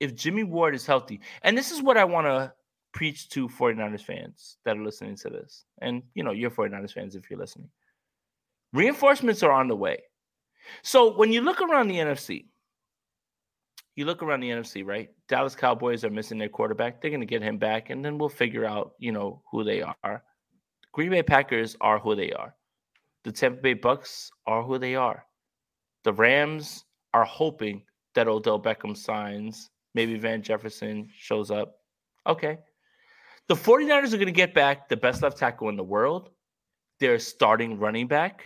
if 0.00 0.14
Jimmy 0.14 0.42
Ward 0.42 0.74
is 0.74 0.86
healthy, 0.86 1.20
and 1.42 1.56
this 1.56 1.70
is 1.70 1.82
what 1.82 1.98
I 1.98 2.04
want 2.04 2.26
to 2.26 2.50
preach 2.94 3.28
to 3.28 3.46
49ers 3.46 4.00
fans 4.00 4.56
that 4.64 4.78
are 4.78 4.82
listening 4.82 5.16
to 5.16 5.28
this. 5.28 5.66
And 5.82 6.02
you 6.14 6.24
know, 6.24 6.32
you're 6.32 6.50
49ers 6.50 6.94
fans 6.94 7.14
if 7.14 7.28
you're 7.28 7.38
listening. 7.38 7.68
Reinforcements 8.72 9.42
are 9.42 9.52
on 9.52 9.68
the 9.68 9.76
way. 9.76 9.98
So 10.82 11.14
when 11.14 11.30
you 11.30 11.42
look 11.42 11.60
around 11.60 11.88
the 11.88 11.96
NFC, 11.96 12.46
you 13.94 14.06
look 14.06 14.22
around 14.22 14.40
the 14.40 14.48
NFC, 14.48 14.86
right? 14.86 15.10
Dallas 15.28 15.54
Cowboys 15.54 16.04
are 16.04 16.10
missing 16.10 16.38
their 16.38 16.48
quarterback. 16.48 17.02
They're 17.02 17.10
going 17.10 17.20
to 17.20 17.26
get 17.26 17.42
him 17.42 17.58
back, 17.58 17.90
and 17.90 18.02
then 18.02 18.16
we'll 18.16 18.30
figure 18.30 18.64
out, 18.64 18.92
you 18.98 19.12
know, 19.12 19.42
who 19.50 19.62
they 19.62 19.82
are. 19.82 20.22
Green 20.92 21.10
Bay 21.10 21.22
Packers 21.22 21.76
are 21.82 21.98
who 21.98 22.14
they 22.14 22.32
are. 22.32 22.54
The 23.24 23.32
Tampa 23.32 23.60
Bay 23.60 23.74
Bucks 23.74 24.30
are 24.46 24.62
who 24.62 24.78
they 24.78 24.94
are. 24.94 25.24
The 26.04 26.12
Rams 26.12 26.84
are 27.14 27.24
hoping 27.24 27.84
that 28.14 28.28
Odell 28.28 28.60
Beckham 28.60 28.96
signs. 28.96 29.70
Maybe 29.94 30.18
Van 30.18 30.42
Jefferson 30.42 31.08
shows 31.16 31.50
up. 31.50 31.80
Okay. 32.26 32.58
The 33.48 33.54
49ers 33.54 34.12
are 34.12 34.18
going 34.18 34.26
to 34.26 34.32
get 34.32 34.54
back 34.54 34.88
the 34.88 34.96
best 34.96 35.22
left 35.22 35.38
tackle 35.38 35.68
in 35.70 35.76
the 35.76 35.84
world. 35.84 36.30
They're 37.00 37.18
starting 37.18 37.78
running 37.78 38.08
back 38.08 38.44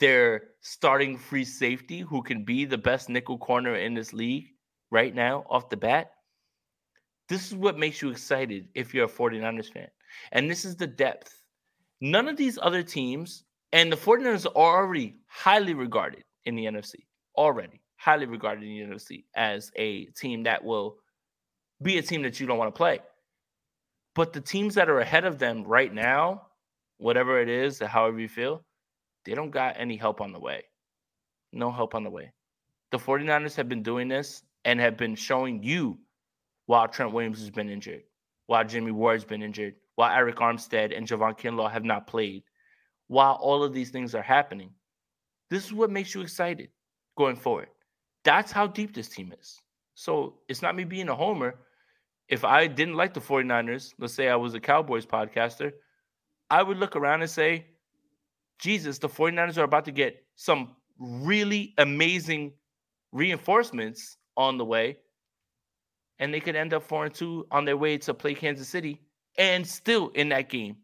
They're 0.00 0.50
starting 0.60 1.16
free 1.18 1.44
safety, 1.44 2.00
who 2.00 2.22
can 2.22 2.44
be 2.44 2.64
the 2.64 2.78
best 2.78 3.08
nickel 3.08 3.38
corner 3.38 3.76
in 3.76 3.94
this 3.94 4.12
league 4.12 4.48
right 4.90 5.14
now 5.14 5.44
off 5.50 5.70
the 5.70 5.76
bat. 5.76 6.12
This 7.28 7.46
is 7.48 7.54
what 7.54 7.78
makes 7.78 8.00
you 8.02 8.10
excited 8.10 8.68
if 8.74 8.94
you're 8.94 9.06
a 9.06 9.08
49ers 9.08 9.72
fan. 9.72 9.88
And 10.32 10.50
this 10.50 10.64
is 10.64 10.76
the 10.76 10.86
depth. 10.86 11.42
None 12.00 12.28
of 12.28 12.36
these 12.36 12.58
other 12.62 12.82
teams, 12.82 13.44
and 13.72 13.92
the 13.92 13.96
49ers 13.96 14.46
are 14.46 14.82
already 14.82 15.16
highly 15.26 15.74
regarded 15.74 16.24
in 16.48 16.56
the 16.56 16.64
NFC, 16.64 16.94
already 17.36 17.80
highly 17.98 18.26
regarded 18.26 18.64
in 18.64 18.88
the 18.88 18.94
NFC 18.94 19.24
as 19.34 19.70
a 19.76 20.06
team 20.06 20.44
that 20.44 20.64
will 20.64 20.96
be 21.82 21.98
a 21.98 22.02
team 22.02 22.22
that 22.22 22.40
you 22.40 22.46
don't 22.46 22.58
want 22.58 22.72
to 22.74 22.76
play. 22.76 23.00
But 24.14 24.32
the 24.32 24.40
teams 24.40 24.74
that 24.76 24.88
are 24.88 25.00
ahead 25.00 25.24
of 25.24 25.38
them 25.38 25.64
right 25.64 25.92
now, 25.92 26.46
whatever 26.96 27.40
it 27.40 27.48
is, 27.48 27.80
however 27.80 28.18
you 28.18 28.28
feel, 28.28 28.64
they 29.24 29.34
don't 29.34 29.50
got 29.50 29.76
any 29.78 29.96
help 29.96 30.20
on 30.20 30.32
the 30.32 30.38
way. 30.40 30.62
No 31.52 31.70
help 31.70 31.94
on 31.94 32.04
the 32.04 32.10
way. 32.10 32.32
The 32.90 32.98
49ers 32.98 33.56
have 33.56 33.68
been 33.68 33.82
doing 33.82 34.08
this 34.08 34.42
and 34.64 34.80
have 34.80 34.96
been 34.96 35.14
showing 35.14 35.62
you 35.62 35.98
while 36.66 36.88
Trent 36.88 37.12
Williams 37.12 37.40
has 37.40 37.50
been 37.50 37.68
injured, 37.68 38.02
while 38.46 38.64
Jimmy 38.64 38.92
Ward's 38.92 39.24
been 39.24 39.42
injured, 39.42 39.74
while 39.96 40.10
Arik 40.10 40.36
Armstead 40.36 40.96
and 40.96 41.06
Javon 41.06 41.38
Kinlaw 41.38 41.70
have 41.70 41.84
not 41.84 42.06
played, 42.06 42.44
while 43.08 43.34
all 43.34 43.62
of 43.62 43.72
these 43.72 43.90
things 43.90 44.14
are 44.14 44.22
happening. 44.22 44.70
This 45.50 45.64
is 45.64 45.72
what 45.72 45.90
makes 45.90 46.14
you 46.14 46.20
excited 46.20 46.68
going 47.16 47.36
forward. 47.36 47.68
That's 48.24 48.52
how 48.52 48.66
deep 48.66 48.94
this 48.94 49.08
team 49.08 49.32
is. 49.38 49.58
So 49.94 50.34
it's 50.48 50.62
not 50.62 50.76
me 50.76 50.84
being 50.84 51.08
a 51.08 51.14
homer. 51.14 51.56
If 52.28 52.44
I 52.44 52.66
didn't 52.66 52.94
like 52.94 53.14
the 53.14 53.20
49ers, 53.20 53.94
let's 53.98 54.14
say 54.14 54.28
I 54.28 54.36
was 54.36 54.54
a 54.54 54.60
Cowboys 54.60 55.06
podcaster, 55.06 55.72
I 56.50 56.62
would 56.62 56.78
look 56.78 56.94
around 56.94 57.22
and 57.22 57.30
say, 57.30 57.66
Jesus, 58.58 58.98
the 58.98 59.08
49ers 59.08 59.56
are 59.56 59.64
about 59.64 59.84
to 59.86 59.92
get 59.92 60.24
some 60.36 60.76
really 60.98 61.74
amazing 61.78 62.52
reinforcements 63.12 64.16
on 64.36 64.58
the 64.58 64.64
way, 64.64 64.98
and 66.18 66.32
they 66.34 66.40
could 66.40 66.56
end 66.56 66.74
up 66.74 66.82
four 66.82 67.04
and 67.04 67.14
two 67.14 67.46
on 67.50 67.64
their 67.64 67.76
way 67.76 67.98
to 67.98 68.14
play 68.14 68.34
Kansas 68.34 68.68
City, 68.68 69.00
and 69.38 69.66
still 69.66 70.08
in 70.10 70.28
that 70.30 70.48
game 70.48 70.76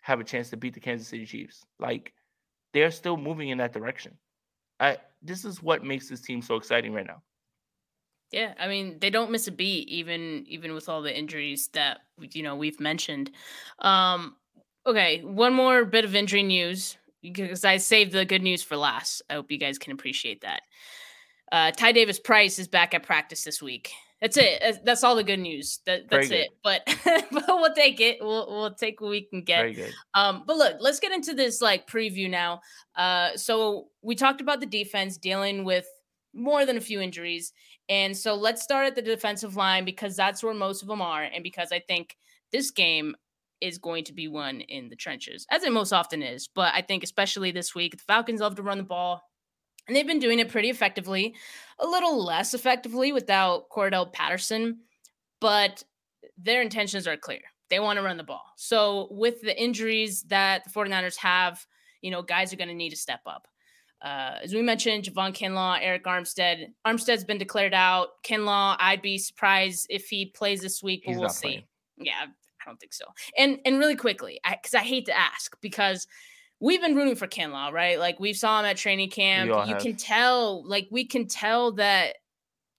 have 0.00 0.20
a 0.20 0.24
chance 0.24 0.50
to 0.50 0.56
beat 0.56 0.74
the 0.74 0.80
Kansas 0.80 1.08
City 1.08 1.26
Chiefs. 1.26 1.64
Like 1.78 2.12
they're 2.74 2.90
still 2.90 3.16
moving 3.16 3.48
in 3.48 3.58
that 3.58 3.72
direction. 3.72 4.18
I 4.78 4.98
this 5.22 5.46
is 5.46 5.62
what 5.62 5.82
makes 5.82 6.08
this 6.08 6.20
team 6.20 6.42
so 6.42 6.56
exciting 6.56 6.92
right 6.92 7.06
now. 7.06 7.22
Yeah, 8.30 8.52
I 8.58 8.68
mean 8.68 8.98
they 9.00 9.08
don't 9.08 9.30
miss 9.30 9.46
a 9.46 9.52
beat 9.52 9.88
even 9.88 10.44
even 10.46 10.74
with 10.74 10.88
all 10.88 11.00
the 11.00 11.16
injuries 11.16 11.70
that 11.72 12.00
you 12.18 12.42
know 12.42 12.56
we've 12.56 12.80
mentioned. 12.80 13.30
Um 13.78 14.36
okay, 14.86 15.22
one 15.22 15.54
more 15.54 15.84
bit 15.86 16.04
of 16.04 16.14
injury 16.14 16.42
news 16.42 16.98
because 17.22 17.64
I 17.64 17.78
saved 17.78 18.12
the 18.12 18.26
good 18.26 18.42
news 18.42 18.62
for 18.62 18.76
last. 18.76 19.22
I 19.30 19.34
hope 19.34 19.50
you 19.50 19.58
guys 19.58 19.78
can 19.78 19.92
appreciate 19.92 20.42
that. 20.42 20.60
Uh, 21.50 21.70
Ty 21.70 21.92
Davis 21.92 22.18
Price 22.18 22.58
is 22.58 22.68
back 22.68 22.92
at 22.92 23.02
practice 23.02 23.44
this 23.44 23.62
week. 23.62 23.92
That's 24.24 24.38
it. 24.38 24.80
That's 24.86 25.04
all 25.04 25.16
the 25.16 25.22
good 25.22 25.38
news. 25.38 25.80
That, 25.84 26.08
that's 26.08 26.30
it. 26.30 26.48
But 26.62 26.80
but 27.04 27.44
we'll 27.46 27.74
take 27.74 28.00
it. 28.00 28.16
We'll 28.22 28.46
we'll 28.48 28.74
take 28.74 29.02
what 29.02 29.10
we 29.10 29.20
can 29.20 29.42
get. 29.42 29.58
Very 29.58 29.74
good. 29.74 29.92
Um, 30.14 30.44
but 30.46 30.56
look, 30.56 30.78
let's 30.80 30.98
get 30.98 31.12
into 31.12 31.34
this 31.34 31.60
like 31.60 31.86
preview 31.86 32.30
now. 32.30 32.62
Uh, 32.96 33.36
so 33.36 33.88
we 34.00 34.14
talked 34.14 34.40
about 34.40 34.60
the 34.60 34.66
defense 34.66 35.18
dealing 35.18 35.62
with 35.62 35.84
more 36.32 36.64
than 36.64 36.78
a 36.78 36.80
few 36.80 37.02
injuries, 37.02 37.52
and 37.90 38.16
so 38.16 38.34
let's 38.34 38.62
start 38.62 38.86
at 38.86 38.94
the 38.94 39.02
defensive 39.02 39.56
line 39.56 39.84
because 39.84 40.16
that's 40.16 40.42
where 40.42 40.54
most 40.54 40.80
of 40.80 40.88
them 40.88 41.02
are, 41.02 41.24
and 41.24 41.44
because 41.44 41.70
I 41.70 41.80
think 41.80 42.16
this 42.50 42.70
game 42.70 43.14
is 43.60 43.76
going 43.76 44.04
to 44.04 44.14
be 44.14 44.26
one 44.26 44.62
in 44.62 44.88
the 44.88 44.96
trenches, 44.96 45.46
as 45.50 45.64
it 45.64 45.72
most 45.72 45.92
often 45.92 46.22
is. 46.22 46.48
But 46.48 46.72
I 46.72 46.80
think 46.80 47.04
especially 47.04 47.50
this 47.50 47.74
week, 47.74 47.92
the 47.98 48.02
Falcons 48.04 48.40
love 48.40 48.54
to 48.54 48.62
run 48.62 48.78
the 48.78 48.84
ball. 48.84 49.22
And 49.86 49.96
they've 49.96 50.06
been 50.06 50.18
doing 50.18 50.38
it 50.38 50.48
pretty 50.48 50.70
effectively, 50.70 51.34
a 51.78 51.86
little 51.86 52.24
less 52.24 52.54
effectively 52.54 53.12
without 53.12 53.68
Cordarrelle 53.68 54.12
Patterson, 54.12 54.80
but 55.40 55.82
their 56.38 56.62
intentions 56.62 57.06
are 57.06 57.16
clear. 57.16 57.40
They 57.70 57.80
want 57.80 57.98
to 57.98 58.02
run 58.02 58.16
the 58.16 58.24
ball. 58.24 58.44
So, 58.56 59.08
with 59.10 59.40
the 59.40 59.60
injuries 59.60 60.22
that 60.24 60.64
the 60.64 60.70
49ers 60.70 61.16
have, 61.16 61.66
you 62.02 62.10
know, 62.10 62.22
guys 62.22 62.52
are 62.52 62.56
going 62.56 62.68
to 62.68 62.74
need 62.74 62.90
to 62.90 62.96
step 62.96 63.20
up. 63.26 63.48
Uh, 64.02 64.38
as 64.42 64.52
we 64.52 64.60
mentioned, 64.60 65.04
Javon 65.04 65.34
Kinlaw, 65.34 65.82
Arik 65.82 66.02
Armstead. 66.02 66.66
Armstead's 66.86 67.24
been 67.24 67.38
declared 67.38 67.72
out. 67.72 68.08
Kinlaw, 68.22 68.76
I'd 68.78 69.00
be 69.00 69.16
surprised 69.16 69.86
if 69.88 70.08
he 70.08 70.26
plays 70.26 70.60
this 70.60 70.82
week, 70.82 71.04
but 71.06 71.12
He's 71.12 71.20
we'll 71.20 71.30
see. 71.30 71.48
Playing. 71.48 71.64
Yeah, 71.96 72.26
I 72.26 72.64
don't 72.66 72.78
think 72.78 72.92
so. 72.92 73.06
And 73.38 73.60
and 73.64 73.78
really 73.78 73.96
quickly, 73.96 74.38
because 74.48 74.74
I, 74.74 74.80
I, 74.80 74.82
hate 74.82 75.06
to 75.06 75.18
ask, 75.18 75.56
because 75.62 76.06
we've 76.60 76.80
been 76.80 76.94
rooting 76.94 77.16
for 77.16 77.26
Kinlaw, 77.26 77.72
right? 77.72 77.98
Like 77.98 78.18
we 78.20 78.32
saw 78.32 78.60
him 78.60 78.66
at 78.66 78.76
training 78.76 79.10
camp. 79.10 79.48
You 79.48 79.56
have. 79.56 79.82
can 79.82 79.96
tell, 79.96 80.66
like 80.66 80.88
we 80.90 81.04
can 81.04 81.26
tell 81.26 81.72
that 81.72 82.16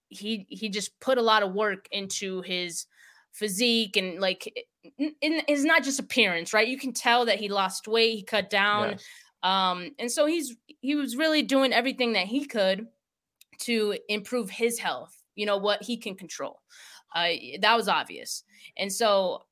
he 0.09 0.45
he 0.49 0.69
just 0.69 0.99
put 0.99 1.17
a 1.17 1.21
lot 1.21 1.43
of 1.43 1.53
work 1.53 1.87
into 1.91 2.41
his 2.41 2.85
physique 3.31 3.97
and 3.97 4.19
like 4.19 4.51
in, 4.97 5.41
his 5.47 5.65
not 5.65 5.83
just 5.83 5.99
appearance, 5.99 6.53
right? 6.53 6.67
You 6.67 6.77
can 6.77 6.93
tell 6.93 7.25
that 7.25 7.39
he 7.39 7.49
lost 7.49 7.87
weight, 7.87 8.15
he 8.15 8.23
cut 8.23 8.49
down. 8.49 8.91
Yes. 8.91 9.03
Um, 9.43 9.91
and 9.99 10.11
so 10.11 10.25
he's 10.25 10.55
he 10.81 10.95
was 10.95 11.15
really 11.15 11.41
doing 11.41 11.73
everything 11.73 12.13
that 12.13 12.27
he 12.27 12.45
could 12.45 12.87
to 13.61 13.97
improve 14.09 14.49
his 14.49 14.79
health, 14.79 15.15
you 15.35 15.45
know, 15.45 15.57
what 15.57 15.83
he 15.83 15.97
can 15.97 16.15
control. 16.15 16.61
Uh, 17.13 17.29
that 17.61 17.75
was 17.75 17.87
obvious. 17.87 18.43
And 18.77 18.91
so 18.91 19.43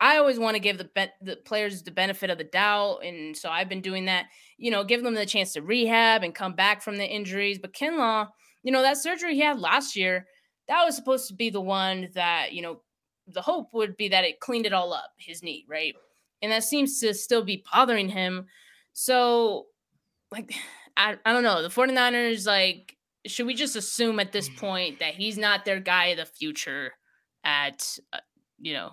I 0.00 0.18
always 0.18 0.38
want 0.38 0.54
to 0.56 0.60
give 0.60 0.78
the 0.78 0.90
be- 0.94 1.12
the 1.22 1.36
players 1.36 1.82
the 1.82 1.90
benefit 1.90 2.30
of 2.30 2.38
the 2.38 2.44
doubt, 2.44 2.98
and 3.04 3.36
so 3.36 3.48
I've 3.48 3.68
been 3.68 3.80
doing 3.80 4.06
that. 4.06 4.26
You 4.58 4.70
know, 4.70 4.84
give 4.84 5.02
them 5.02 5.14
the 5.14 5.26
chance 5.26 5.52
to 5.54 5.62
rehab 5.62 6.22
and 6.22 6.34
come 6.34 6.54
back 6.54 6.82
from 6.82 6.96
the 6.96 7.06
injuries. 7.06 7.58
But 7.58 7.72
Kinlaw, 7.72 8.28
you 8.62 8.72
know, 8.72 8.82
that 8.82 8.98
surgery 8.98 9.34
he 9.34 9.40
had 9.40 9.58
last 9.58 9.96
year, 9.96 10.26
that 10.68 10.84
was 10.84 10.96
supposed 10.96 11.28
to 11.28 11.34
be 11.34 11.50
the 11.50 11.60
one 11.60 12.08
that 12.14 12.52
you 12.52 12.62
know, 12.62 12.82
the 13.26 13.42
hope 13.42 13.68
would 13.72 13.96
be 13.96 14.08
that 14.08 14.24
it 14.24 14.40
cleaned 14.40 14.66
it 14.66 14.72
all 14.72 14.92
up, 14.92 15.10
his 15.18 15.42
knee, 15.42 15.64
right? 15.68 15.94
And 16.42 16.52
that 16.52 16.64
seems 16.64 17.00
to 17.00 17.14
still 17.14 17.42
be 17.42 17.64
bothering 17.72 18.08
him. 18.08 18.46
So, 18.92 19.66
like, 20.30 20.52
I, 20.96 21.16
I 21.26 21.32
don't 21.34 21.42
know. 21.42 21.60
The 21.62 21.68
49ers, 21.68 22.46
like, 22.46 22.96
should 23.26 23.46
we 23.46 23.54
just 23.54 23.76
assume 23.76 24.18
at 24.18 24.32
this 24.32 24.48
point 24.48 25.00
that 25.00 25.14
he's 25.14 25.36
not 25.36 25.64
their 25.64 25.80
guy 25.80 26.06
of 26.06 26.16
the 26.16 26.24
future 26.24 26.92
at, 27.44 27.98
uh, 28.14 28.20
you 28.58 28.72
know, 28.72 28.92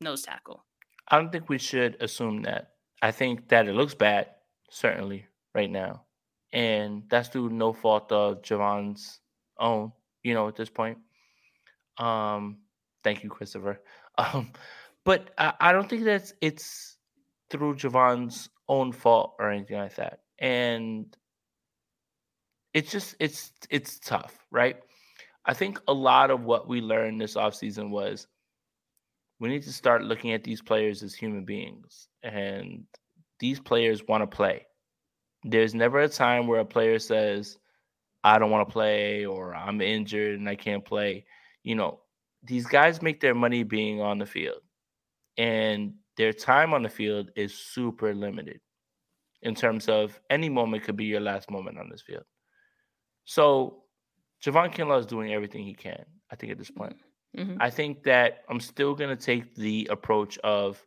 nose 0.00 0.22
tackle. 0.22 0.64
I 1.08 1.16
don't 1.16 1.30
think 1.32 1.48
we 1.48 1.58
should 1.58 1.96
assume 2.00 2.42
that. 2.42 2.72
I 3.02 3.10
think 3.10 3.48
that 3.48 3.68
it 3.68 3.74
looks 3.74 3.94
bad, 3.94 4.28
certainly, 4.70 5.26
right 5.54 5.70
now. 5.70 6.04
And 6.52 7.04
that's 7.08 7.28
through 7.28 7.50
no 7.50 7.72
fault 7.72 8.10
of 8.12 8.42
Javon's 8.42 9.20
own, 9.58 9.92
you 10.22 10.34
know, 10.34 10.48
at 10.48 10.56
this 10.56 10.70
point. 10.70 10.98
Um, 11.98 12.58
thank 13.04 13.22
you, 13.22 13.30
Christopher. 13.30 13.80
Um, 14.18 14.52
but 15.04 15.30
I, 15.38 15.54
I 15.60 15.72
don't 15.72 15.88
think 15.88 16.04
that's 16.04 16.34
it's 16.42 16.98
through 17.48 17.76
Javon's 17.76 18.50
own 18.68 18.92
fault 18.92 19.34
or 19.38 19.50
anything 19.50 19.78
like 19.78 19.94
that. 19.94 20.20
And 20.38 21.16
it's 22.74 22.90
just 22.90 23.14
it's 23.18 23.52
it's 23.70 23.98
tough, 23.98 24.44
right? 24.50 24.76
I 25.46 25.54
think 25.54 25.80
a 25.88 25.92
lot 25.94 26.30
of 26.30 26.44
what 26.44 26.68
we 26.68 26.82
learned 26.82 27.20
this 27.20 27.34
offseason 27.34 27.88
was 27.88 28.26
we 29.40 29.48
need 29.48 29.62
to 29.62 29.72
start 29.72 30.04
looking 30.04 30.32
at 30.32 30.44
these 30.44 30.62
players 30.62 31.02
as 31.02 31.14
human 31.14 31.44
beings 31.44 32.08
and 32.22 32.84
these 33.40 33.58
players 33.58 34.06
want 34.06 34.22
to 34.22 34.36
play. 34.36 34.66
There's 35.42 35.74
never 35.74 36.00
a 36.00 36.08
time 36.08 36.46
where 36.46 36.60
a 36.60 36.64
player 36.64 36.98
says 36.98 37.58
i 38.22 38.38
don't 38.38 38.50
want 38.50 38.68
to 38.68 38.72
play 38.72 39.24
or 39.24 39.54
i'm 39.54 39.80
injured 39.80 40.38
and 40.38 40.48
i 40.48 40.54
can't 40.54 40.84
play. 40.84 41.24
You 41.62 41.74
know 41.74 42.00
these 42.42 42.66
guys 42.66 43.02
make 43.02 43.20
their 43.20 43.34
money 43.34 43.62
being 43.62 44.00
on 44.00 44.18
the 44.18 44.26
field 44.26 44.60
and 45.36 45.94
their 46.16 46.32
time 46.32 46.74
on 46.74 46.82
the 46.82 46.88
field 46.88 47.30
is 47.34 47.54
super 47.54 48.14
limited 48.14 48.60
in 49.42 49.54
terms 49.54 49.88
of 49.88 50.20
any 50.28 50.48
moment 50.48 50.84
could 50.84 50.96
be 50.96 51.06
your 51.06 51.20
last 51.20 51.50
moment 51.50 51.78
on 51.78 51.88
this 51.88 52.02
field. 52.02 52.24
So 53.24 53.84
Javon 54.44 54.74
Kinlaw 54.74 55.00
is 55.00 55.06
doing 55.06 55.32
everything 55.32 55.64
he 55.64 55.74
can, 55.74 56.04
I 56.30 56.36
think, 56.36 56.52
at 56.52 56.58
this 56.58 56.70
point. 56.70 56.96
Mm-hmm. 57.36 57.56
I 57.60 57.70
think 57.70 58.02
that 58.04 58.44
I'm 58.48 58.60
still 58.60 58.94
going 58.94 59.16
to 59.16 59.22
take 59.22 59.54
the 59.54 59.88
approach 59.90 60.38
of 60.38 60.84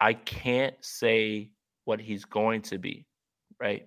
I 0.00 0.14
can't 0.14 0.76
say 0.80 1.50
what 1.84 2.00
he's 2.00 2.24
going 2.24 2.62
to 2.62 2.78
be, 2.78 3.06
right? 3.60 3.86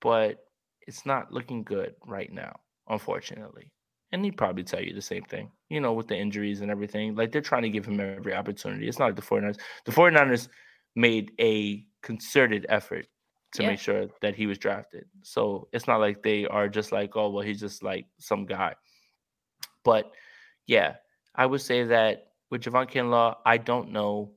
But 0.00 0.44
it's 0.86 1.06
not 1.06 1.32
looking 1.32 1.64
good 1.64 1.94
right 2.06 2.32
now, 2.32 2.60
unfortunately. 2.88 3.72
And 4.12 4.24
he'd 4.24 4.36
probably 4.36 4.62
tell 4.62 4.82
you 4.82 4.94
the 4.94 5.02
same 5.02 5.24
thing, 5.24 5.50
you 5.70 5.80
know, 5.80 5.92
with 5.92 6.06
the 6.06 6.16
injuries 6.16 6.60
and 6.60 6.70
everything. 6.70 7.16
Like 7.16 7.32
they're 7.32 7.40
trying 7.40 7.62
to 7.62 7.70
give 7.70 7.86
him 7.86 7.98
every 7.98 8.34
opportunity. 8.34 8.86
It's 8.86 8.98
not 8.98 9.06
like 9.06 9.16
the 9.16 9.22
49ers. 9.22 9.58
The 9.86 9.92
49ers 9.92 10.48
made 10.94 11.32
a 11.40 11.84
concerted 12.02 12.66
effort 12.68 13.06
to 13.54 13.62
yeah. 13.62 13.70
make 13.70 13.78
sure 13.80 14.06
that 14.20 14.34
he 14.34 14.46
was 14.46 14.58
drafted. 14.58 15.06
So 15.22 15.68
it's 15.72 15.86
not 15.86 15.98
like 16.00 16.22
they 16.22 16.46
are 16.46 16.68
just 16.68 16.92
like, 16.92 17.16
oh, 17.16 17.30
well, 17.30 17.44
he's 17.44 17.60
just 17.60 17.82
like 17.82 18.06
some 18.18 18.46
guy. 18.46 18.74
But 19.84 20.12
yeah, 20.66 20.94
I 21.34 21.46
would 21.46 21.60
say 21.60 21.84
that 21.84 22.28
with 22.50 22.62
Javon 22.62 22.90
Kinlaw, 22.90 23.36
I 23.44 23.56
don't 23.56 23.90
know 23.90 24.32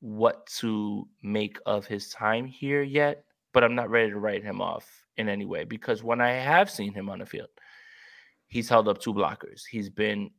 what 0.00 0.46
to 0.58 1.08
make 1.22 1.58
of 1.64 1.86
his 1.86 2.10
time 2.10 2.46
here 2.46 2.82
yet, 2.82 3.24
but 3.52 3.64
I'm 3.64 3.74
not 3.74 3.90
ready 3.90 4.10
to 4.10 4.18
write 4.18 4.42
him 4.42 4.60
off 4.60 4.88
in 5.16 5.28
any 5.28 5.44
way 5.44 5.64
because 5.64 6.02
when 6.02 6.20
I 6.20 6.30
have 6.30 6.70
seen 6.70 6.92
him 6.92 7.08
on 7.08 7.20
the 7.20 7.26
field, 7.26 7.48
he's 8.48 8.68
held 8.68 8.88
up 8.88 8.98
two 8.98 9.14
blockers. 9.14 9.62
He's 9.70 9.88
been 9.88 10.30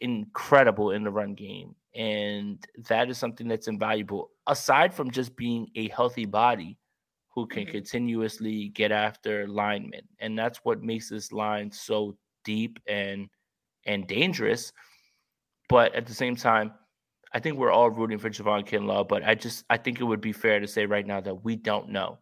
incredible 0.00 0.90
in 0.90 1.04
the 1.04 1.10
run 1.10 1.34
game. 1.34 1.74
And 1.94 2.62
that 2.88 3.08
is 3.08 3.16
something 3.16 3.48
that's 3.48 3.68
invaluable 3.68 4.30
aside 4.46 4.92
from 4.92 5.10
just 5.10 5.36
being 5.36 5.68
a 5.74 5.88
healthy 5.88 6.26
body 6.26 6.78
who 7.34 7.46
can 7.46 7.62
mm-hmm. 7.62 7.72
continuously 7.72 8.68
get 8.68 8.92
after 8.92 9.46
linemen. 9.48 10.02
And 10.18 10.38
that's 10.38 10.58
what 10.64 10.82
makes 10.82 11.08
this 11.08 11.32
line 11.32 11.70
so 11.70 12.16
deep 12.44 12.78
and 12.86 13.28
and 13.86 14.06
dangerous. 14.06 14.72
But 15.68 15.94
at 15.94 16.06
the 16.06 16.14
same 16.14 16.36
time, 16.36 16.72
I 17.32 17.40
think 17.40 17.58
we're 17.58 17.72
all 17.72 17.90
rooting 17.90 18.18
for 18.18 18.30
Javon 18.30 18.66
Kinlaw. 18.66 19.08
But 19.08 19.24
I 19.24 19.34
just 19.34 19.64
I 19.68 19.76
think 19.76 20.00
it 20.00 20.04
would 20.04 20.20
be 20.20 20.32
fair 20.32 20.60
to 20.60 20.66
say 20.66 20.86
right 20.86 21.06
now 21.06 21.20
that 21.20 21.44
we 21.44 21.56
don't 21.56 21.90
know 21.90 22.18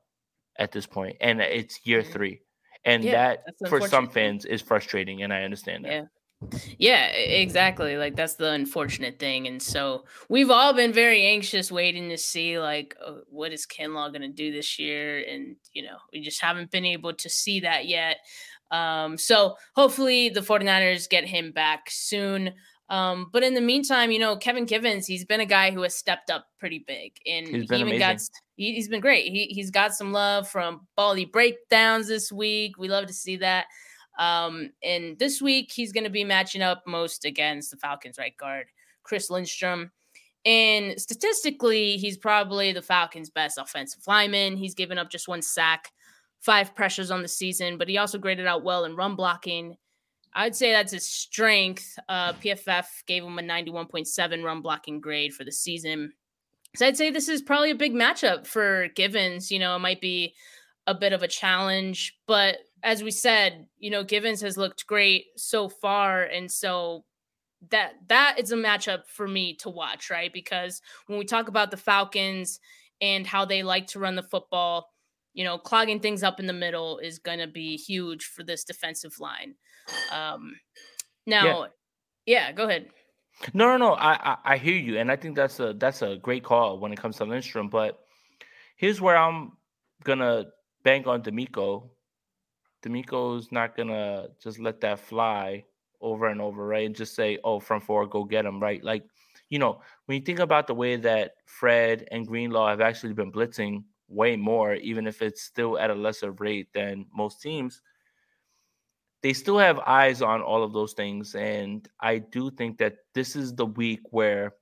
at 0.59 0.72
this 0.72 0.87
point, 0.87 1.16
and 1.20 1.40
it's 1.40 1.81
year 1.85 2.03
mm-hmm. 2.03 2.12
three, 2.12 2.40
and 2.85 3.05
yeah, 3.05 3.37
that 3.37 3.68
for 3.68 3.81
some 3.87 4.09
fans 4.09 4.44
is 4.44 4.62
frustrating, 4.62 5.22
and 5.22 5.33
I 5.33 5.42
understand 5.42 5.85
that. 5.85 5.92
Yeah. 5.92 6.05
Yeah, 6.79 7.07
exactly. 7.07 7.96
Like 7.96 8.16
that's 8.16 8.35
the 8.35 8.50
unfortunate 8.50 9.18
thing, 9.18 9.46
and 9.46 9.62
so 9.62 10.05
we've 10.29 10.50
all 10.50 10.74
been 10.74 10.92
very 10.92 11.24
anxious, 11.27 11.72
waiting 11.72 12.11
to 12.11 12.18
see 12.18 12.59
like 12.59 12.94
uh, 13.05 13.12
what 13.31 13.53
is 13.53 13.66
Kinlaw 13.66 14.11
going 14.11 14.22
to 14.22 14.29
do 14.29 14.53
this 14.53 14.79
year, 14.79 15.24
and 15.27 15.57
you 15.72 15.83
know 15.83 15.96
we 16.12 16.20
just 16.20 16.42
haven't 16.42 16.70
been 16.70 16.85
able 16.85 17.14
to 17.14 17.31
see 17.31 17.61
that 17.61 17.87
yet. 17.87 18.18
Um, 18.70 19.16
so 19.18 19.57
hopefully 19.74 20.29
the 20.29 20.40
49ers 20.40 21.09
get 21.09 21.24
him 21.24 21.53
back 21.53 21.88
soon. 21.90 22.53
Um, 22.90 23.31
but 23.33 23.42
in 23.42 23.55
the 23.55 23.61
meantime, 23.61 24.11
you 24.11 24.18
know, 24.18 24.37
Kevin 24.37 24.66
Givens, 24.66 25.07
he's 25.07 25.24
been 25.24 25.40
a 25.40 25.46
guy 25.46 25.70
who 25.70 25.83
has 25.83 25.94
stepped 25.94 26.31
up 26.31 26.46
pretty 26.59 26.85
big, 26.87 27.12
and 27.27 27.46
He's 27.46 27.62
he 27.62 27.66
been 27.66 27.81
even 27.81 27.94
amazing. 27.94 27.98
got 27.98 28.20
he, 28.57 28.77
has 28.77 28.88
been 28.88 29.00
great. 29.00 29.33
He 29.33 29.46
he's 29.46 29.70
got 29.70 29.94
some 29.94 30.12
love 30.12 30.48
from 30.48 30.87
Baldy 30.96 31.24
breakdowns 31.24 32.09
this 32.09 32.31
week. 32.31 32.77
We 32.79 32.88
love 32.88 33.07
to 33.07 33.14
see 33.14 33.37
that. 33.38 33.66
Um, 34.18 34.70
and 34.83 35.18
this 35.18 35.40
week 35.42 35.72
he's 35.72 35.92
going 35.92 36.05
to 36.05 36.11
be 36.11 36.24
matching 36.24 36.62
up 36.62 36.83
most 36.87 37.24
against 37.24 37.70
the 37.70 37.77
Falcons 37.79 38.18
right 38.18 38.37
guard 38.37 38.66
Chris 39.03 39.31
Lindstrom. 39.31 39.90
And 40.44 41.00
statistically, 41.00 41.96
he's 41.96 42.18
probably 42.18 42.72
the 42.72 42.83
Falcons' 42.83 43.31
best 43.31 43.57
offensive 43.57 44.03
lineman. 44.07 44.57
He's 44.57 44.74
given 44.74 44.98
up 44.98 45.11
just 45.11 45.27
one 45.27 45.40
sack, 45.40 45.90
five 46.44 46.74
pressures 46.74 47.11
on 47.11 47.22
the 47.22 47.28
season, 47.28 47.78
but 47.78 47.88
he 47.88 47.96
also 47.96 48.18
graded 48.18 48.46
out 48.46 48.62
well 48.62 48.85
in 48.85 48.96
run 48.96 49.16
blocking. 49.16 49.76
I'd 50.35 50.57
say 50.57 50.72
that's 50.72 50.92
his 50.92 51.09
strength. 51.09 51.98
Uh, 52.09 52.33
PFF 52.35 52.87
gave 53.07 53.24
him 53.24 53.38
a 53.38 53.42
91.7 53.42 54.44
run 54.44 54.61
blocking 54.61 55.00
grade 55.00 55.33
for 55.33 55.44
the 55.44 55.52
season. 55.52 56.12
So 56.76 56.87
I'd 56.87 56.96
say 56.96 57.11
this 57.11 57.28
is 57.28 57.40
probably 57.40 57.70
a 57.70 57.76
big 57.76 57.94
matchup 57.94 58.46
for 58.46 58.88
Givens. 58.88 59.50
You 59.50 59.61
know, 59.61 59.76
it 59.76 59.78
might 59.78 60.00
be 60.00 60.35
a 60.87 60.94
bit 60.94 61.12
of 61.12 61.22
a 61.22 61.28
challenge, 61.28 62.18
but 62.26 62.59
as 62.83 63.02
we 63.02 63.11
said, 63.11 63.66
you 63.78 63.90
know, 63.90 64.04
Givens 64.04 64.42
has 64.42 64.59
looked 64.59 64.87
great 64.87 65.26
so 65.37 65.68
far. 65.70 66.24
And 66.24 66.50
so 66.50 67.04
that 67.70 67.94
that 68.09 68.37
is 68.38 68.52
a 68.52 68.57
matchup 68.57 69.07
for 69.07 69.26
me 69.26 69.54
to 69.57 69.70
watch, 69.70 70.11
right? 70.11 70.33
Because 70.33 70.83
when 71.07 71.18
we 71.18 71.24
talk 71.24 71.48
about 71.48 71.70
the 71.70 71.78
Falcons 71.78 72.61
and 73.00 73.26
how 73.26 73.46
they 73.46 73.62
like 73.62 73.87
to 73.88 73.98
run 73.98 74.16
the 74.16 74.22
football, 74.22 74.93
you 75.35 75.44
know, 75.44 75.59
clogging 75.59 76.01
things 76.01 76.23
up 76.23 76.40
in 76.40 76.47
the 76.47 76.53
middle 76.53 76.99
is 76.99 77.18
going 77.18 77.40
to 77.40 77.49
be 77.49 77.77
huge 77.77 78.25
for 78.25 78.44
this 78.44 78.64
defensive 78.64 79.18
line. 79.18 79.55
Um, 80.12 80.55
now, 81.27 81.64
yeah. 81.64 81.66
yeah, 82.27 82.53
go 82.53 82.68
ahead. 82.68 82.88
No, 83.53 83.66
no, 83.66 83.77
no. 83.77 83.94
I, 83.94 84.12
I 84.33 84.37
I 84.44 84.57
hear 84.59 84.77
you, 84.77 84.99
and 84.99 85.11
I 85.11 85.16
think 85.16 85.35
that's 85.35 85.59
a 85.59 85.75
that's 85.75 86.03
a 86.03 86.16
great 86.16 86.44
call 86.44 86.79
when 86.79 86.92
it 86.92 87.01
comes 87.01 87.16
to 87.16 87.25
Lindstrom. 87.25 87.68
But 87.68 87.99
here's 88.77 89.01
where 89.01 89.16
I'm 89.16 89.53
gonna 90.05 90.47
bank 90.85 91.09
on 91.09 91.23
DeMeco. 91.23 91.88
DeMeco's 92.85 93.51
not 93.51 93.77
gonna 93.77 94.29
just 94.40 94.61
let 94.61 94.81
that 94.83 95.01
fly 95.01 95.64
over 96.01 96.27
and 96.27 96.40
over, 96.40 96.64
right? 96.64 96.87
And 96.87 96.94
just 96.94 97.16
say, 97.16 97.38
"Oh, 97.42 97.59
front 97.59 97.83
four, 97.83 98.07
go 98.07 98.23
get 98.23 98.47
him," 98.47 98.61
right? 98.61 98.83
Like, 98.85 99.05
you 99.51 99.59
know, 99.59 99.81
when 100.07 100.20
you 100.20 100.25
think 100.25 100.38
about 100.38 100.68
the 100.68 100.75
way 100.75 100.94
that 100.94 101.33
Fred 101.47 102.07
and 102.12 102.27
Greenlaw 102.27 102.68
have 102.68 102.81
actually 102.81 103.14
been 103.14 103.33
blitzing 103.33 103.83
way 104.09 104.37
more, 104.37 104.75
even 104.75 105.07
if 105.07 105.23
it's 105.23 105.43
still 105.43 105.79
at 105.79 105.90
a 105.90 105.95
lesser 105.95 106.33
rate 106.33 106.69
than 106.75 107.07
most 107.14 107.40
teams, 107.40 107.81
they 109.23 109.33
still 109.33 109.59
have 109.59 109.79
eyes 109.81 110.21
on 110.21 110.43
all 110.43 110.62
of 110.62 110.73
those 110.73 110.93
things. 110.93 111.35
And 111.35 111.88
I 112.01 112.19
do 112.19 112.51
think 112.51 112.79
that 112.79 112.97
this 113.14 113.37
is 113.37 113.55
the 113.55 113.67
week 113.67 114.01
where 114.11 114.55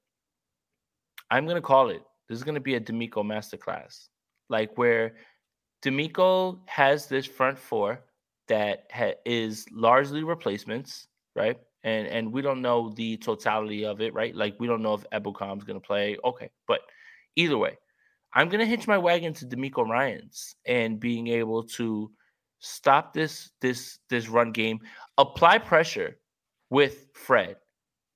I'm 1.30 1.44
going 1.44 1.56
to 1.56 1.62
call 1.62 1.88
it. 1.88 2.02
This 2.28 2.38
is 2.38 2.44
going 2.44 2.54
to 2.54 2.60
be 2.60 2.76
a 2.76 2.80
DeMeco 2.80 3.24
masterclass, 3.24 4.08
like 4.48 4.78
where 4.78 5.16
DeMeco 5.82 6.60
has 6.66 7.06
this 7.06 7.26
front 7.26 7.58
four 7.58 8.00
that 8.48 8.86
ha- 8.92 9.14
is 9.26 9.66
largely 9.72 10.22
replacements, 10.22 11.08
right? 11.34 11.58
And 11.84 12.06
and 12.06 12.32
we 12.32 12.42
don't 12.42 12.62
know 12.62 12.90
the 12.90 13.16
totality 13.16 13.84
of 13.84 14.00
it, 14.00 14.14
right? 14.14 14.34
Like 14.34 14.54
we 14.60 14.68
don't 14.68 14.82
know 14.82 14.94
if 14.94 15.04
Ebukam 15.10 15.64
going 15.66 15.80
to 15.80 15.86
play. 15.86 16.16
Okay, 16.24 16.50
but 16.68 16.80
either 17.34 17.58
way, 17.58 17.78
I'm 18.34 18.48
going 18.48 18.60
to 18.60 18.66
hitch 18.66 18.86
my 18.88 18.98
wagon 18.98 19.32
to 19.34 19.46
DeMeco 19.46 19.86
Ryans 19.88 20.56
and 20.66 20.98
being 20.98 21.26
able 21.28 21.62
to 21.64 22.10
stop 22.60 23.12
this 23.12 23.50
this 23.60 23.98
this 24.08 24.28
run 24.28 24.52
game, 24.52 24.80
apply 25.18 25.58
pressure 25.58 26.18
with 26.70 27.08
Fred, 27.14 27.56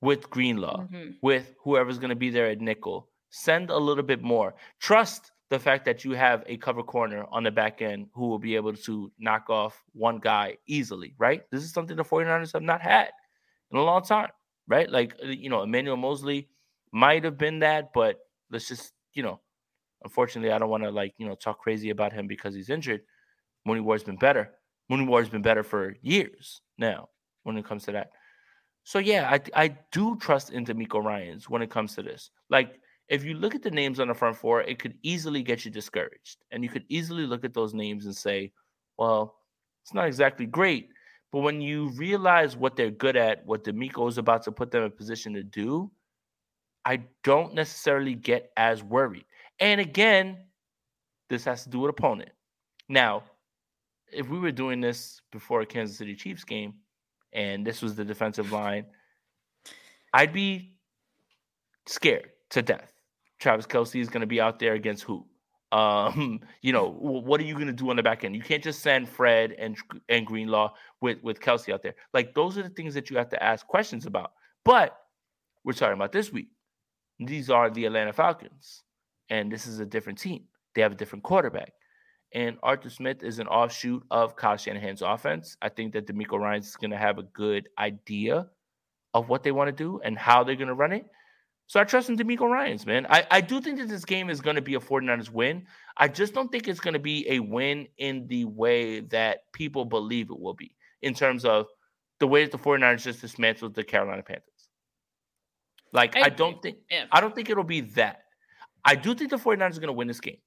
with 0.00 0.30
Greenlaw, 0.30 0.86
Mhm. 0.86 1.16
with 1.22 1.54
whoever's 1.62 1.98
going 1.98 2.10
to 2.10 2.16
be 2.16 2.30
there 2.30 2.46
at 2.48 2.60
nickel. 2.60 3.10
Send 3.30 3.70
a 3.70 3.76
little 3.76 4.04
bit 4.04 4.22
more. 4.22 4.54
Trust 4.80 5.32
the 5.50 5.58
fact 5.58 5.84
that 5.84 6.04
you 6.04 6.12
have 6.12 6.42
a 6.46 6.56
cover 6.56 6.82
corner 6.82 7.24
on 7.30 7.42
the 7.44 7.50
back 7.50 7.82
end 7.82 8.08
who 8.14 8.28
will 8.28 8.38
be 8.38 8.56
able 8.56 8.72
to 8.74 9.12
knock 9.18 9.50
off 9.50 9.84
one 9.92 10.18
guy 10.18 10.56
easily, 10.66 11.14
right? 11.18 11.42
This 11.50 11.62
is 11.62 11.72
something 11.72 11.96
the 11.96 12.04
49ers 12.04 12.52
have 12.52 12.62
not 12.62 12.80
had 12.80 13.10
in 13.70 13.78
a 13.78 13.82
long 13.82 14.02
time, 14.02 14.30
right? 14.66 14.90
Like, 14.90 15.14
uh, 15.22 15.26
you 15.26 15.50
know, 15.50 15.62
Emmanuel 15.62 15.96
Moseley 15.96 16.48
might 16.92 17.22
have 17.24 17.36
been 17.36 17.60
that, 17.60 17.92
but 17.92 18.20
let's 18.50 18.66
just, 18.68 18.92
you 19.12 19.22
know, 19.22 19.40
unfortunately, 20.04 20.52
I 20.52 20.58
don't 20.58 20.70
want 20.70 20.82
to, 20.84 20.90
like, 20.90 21.14
you 21.18 21.26
know, 21.26 21.34
talk 21.34 21.60
crazy 21.60 21.90
about 21.90 22.12
him 22.12 22.26
because 22.26 22.54
he's 22.54 22.70
injured. 22.70 23.02
Mooney 23.64 23.80
Ward's 23.80 24.04
been 24.04 24.16
better. 24.16 24.52
Mooney 24.88 25.06
Ward's 25.06 25.28
been 25.28 25.42
better 25.42 25.62
for 25.62 25.96
years 26.02 26.60
now 26.78 27.08
when 27.42 27.56
it 27.56 27.64
comes 27.64 27.84
to 27.84 27.92
that. 27.92 28.10
So 28.84 29.00
yeah, 29.00 29.28
I 29.28 29.40
I 29.64 29.76
do 29.90 30.16
trust 30.16 30.50
in 30.50 30.64
DeMeco 30.64 31.02
Ryans 31.02 31.50
when 31.50 31.60
it 31.60 31.70
comes 31.70 31.96
to 31.96 32.02
this. 32.02 32.30
Like 32.50 32.78
if 33.08 33.24
you 33.24 33.34
look 33.34 33.54
at 33.54 33.62
the 33.62 33.70
names 33.70 33.98
on 33.98 34.08
the 34.08 34.14
front 34.14 34.36
four, 34.36 34.62
it 34.62 34.78
could 34.78 34.94
easily 35.02 35.42
get 35.42 35.64
you 35.64 35.70
discouraged. 35.70 36.38
And 36.52 36.62
you 36.62 36.70
could 36.70 36.84
easily 36.88 37.26
look 37.26 37.44
at 37.44 37.54
those 37.54 37.74
names 37.74 38.06
and 38.06 38.16
say, 38.16 38.52
well, 38.96 39.36
it's 39.82 39.94
not 39.94 40.06
exactly 40.06 40.46
great. 40.46 40.90
But 41.32 41.40
when 41.40 41.60
you 41.60 41.88
realize 41.90 42.56
what 42.56 42.76
they're 42.76 42.90
good 42.90 43.16
at, 43.16 43.44
what 43.44 43.64
DeMeco 43.64 44.08
is 44.08 44.18
about 44.18 44.42
to 44.44 44.52
put 44.52 44.70
them 44.70 44.84
in 44.84 44.90
position 44.92 45.34
to 45.34 45.42
do, 45.42 45.90
I 46.84 47.02
don't 47.24 47.54
necessarily 47.54 48.14
get 48.14 48.50
as 48.56 48.82
worried. 48.82 49.25
And 49.60 49.80
again, 49.80 50.38
this 51.28 51.44
has 51.44 51.64
to 51.64 51.70
do 51.70 51.80
with 51.80 51.90
opponent. 51.90 52.30
Now, 52.88 53.24
if 54.12 54.28
we 54.28 54.38
were 54.38 54.52
doing 54.52 54.80
this 54.80 55.20
before 55.32 55.60
a 55.60 55.66
Kansas 55.66 55.98
City 55.98 56.14
Chiefs 56.14 56.44
game 56.44 56.74
and 57.32 57.66
this 57.66 57.82
was 57.82 57.96
the 57.96 58.04
defensive 58.04 58.52
line, 58.52 58.86
I'd 60.12 60.32
be 60.32 60.76
scared 61.86 62.30
to 62.50 62.62
death. 62.62 62.92
Travis 63.38 63.66
Kelce 63.66 64.00
is 64.00 64.08
going 64.08 64.20
to 64.22 64.26
be 64.26 64.40
out 64.40 64.58
there 64.58 64.74
against 64.74 65.02
who? 65.02 65.26
Um, 65.72 66.40
you 66.62 66.72
know, 66.72 66.90
what 66.90 67.40
are 67.40 67.44
you 67.44 67.54
going 67.54 67.66
to 67.66 67.72
do 67.72 67.90
on 67.90 67.96
the 67.96 68.02
back 68.02 68.24
end? 68.24 68.34
You 68.34 68.42
can't 68.42 68.62
just 68.62 68.80
send 68.80 69.08
Fred 69.08 69.52
and 69.58 69.76
and 70.08 70.26
Greenlaw 70.26 70.72
with 71.00 71.18
with 71.22 71.40
Kelce 71.40 71.72
out 71.72 71.82
there. 71.82 71.94
Like 72.14 72.34
those 72.34 72.56
are 72.56 72.62
the 72.62 72.70
things 72.70 72.94
that 72.94 73.10
you 73.10 73.16
have 73.16 73.28
to 73.30 73.42
ask 73.42 73.66
questions 73.66 74.06
about. 74.06 74.32
But 74.64 74.96
we're 75.64 75.72
talking 75.72 75.94
about 75.94 76.12
this 76.12 76.32
week. 76.32 76.48
These 77.18 77.50
are 77.50 77.70
the 77.70 77.86
Atlanta 77.86 78.12
Falcons, 78.12 78.82
and 79.30 79.50
this 79.50 79.66
is 79.66 79.80
a 79.80 79.86
different 79.86 80.18
team. 80.18 80.44
They 80.74 80.82
have 80.82 80.92
a 80.92 80.96
different 80.96 81.24
quarterback. 81.24 81.72
And 82.32 82.58
Arthur 82.62 82.90
Smith 82.90 83.22
is 83.22 83.38
an 83.38 83.46
offshoot 83.46 84.02
of 84.10 84.36
Kyle 84.36 84.56
Shanahan's 84.56 85.02
offense. 85.02 85.56
I 85.62 85.68
think 85.68 85.92
that 85.92 86.06
DeMeco 86.06 86.38
Ryans 86.38 86.68
is 86.68 86.76
going 86.76 86.90
to 86.90 86.96
have 86.96 87.18
a 87.18 87.22
good 87.22 87.68
idea 87.78 88.48
of 89.14 89.28
what 89.28 89.42
they 89.42 89.52
want 89.52 89.68
to 89.68 89.72
do 89.72 90.00
and 90.04 90.18
how 90.18 90.44
they're 90.44 90.56
going 90.56 90.68
to 90.68 90.74
run 90.74 90.92
it. 90.92 91.06
So 91.68 91.80
I 91.80 91.84
trust 91.84 92.08
in 92.08 92.16
DeMeco 92.16 92.48
Ryans, 92.48 92.86
man. 92.86 93.06
I, 93.10 93.26
I 93.30 93.40
do 93.40 93.60
think 93.60 93.78
that 93.78 93.88
this 93.88 94.04
game 94.04 94.30
is 94.30 94.40
going 94.40 94.56
to 94.56 94.62
be 94.62 94.74
a 94.74 94.80
49ers 94.80 95.30
win. 95.30 95.66
I 95.96 96.08
just 96.08 96.32
don't 96.32 96.50
think 96.52 96.68
it's 96.68 96.78
going 96.78 96.94
to 96.94 97.00
be 97.00 97.28
a 97.28 97.40
win 97.40 97.88
in 97.98 98.26
the 98.28 98.44
way 98.44 99.00
that 99.00 99.50
people 99.52 99.84
believe 99.84 100.30
it 100.30 100.38
will 100.38 100.54
be, 100.54 100.76
in 101.02 101.14
terms 101.14 101.44
of 101.44 101.66
the 102.20 102.26
way 102.26 102.44
that 102.44 102.52
the 102.52 102.58
49ers 102.58 103.02
just 103.02 103.20
dismantled 103.20 103.74
the 103.74 103.82
Carolina 103.82 104.22
Panthers. 104.22 104.68
Like, 105.92 106.16
I 106.16 106.26
I, 106.26 106.28
don't 106.28 106.62
think 106.62 106.78
Yeah. 106.90 107.06
I 107.10 107.20
don't 107.20 107.34
think 107.34 107.50
it'll 107.50 107.64
be 107.64 107.80
that. 107.80 108.25
I 108.86 108.94
do 108.94 109.14
think 109.16 109.30
the 109.30 109.36
49ers 109.36 109.76
are 109.76 109.80
going 109.80 109.88
to 109.88 109.92
win 109.92 110.06
this 110.06 110.20
game. 110.20 110.38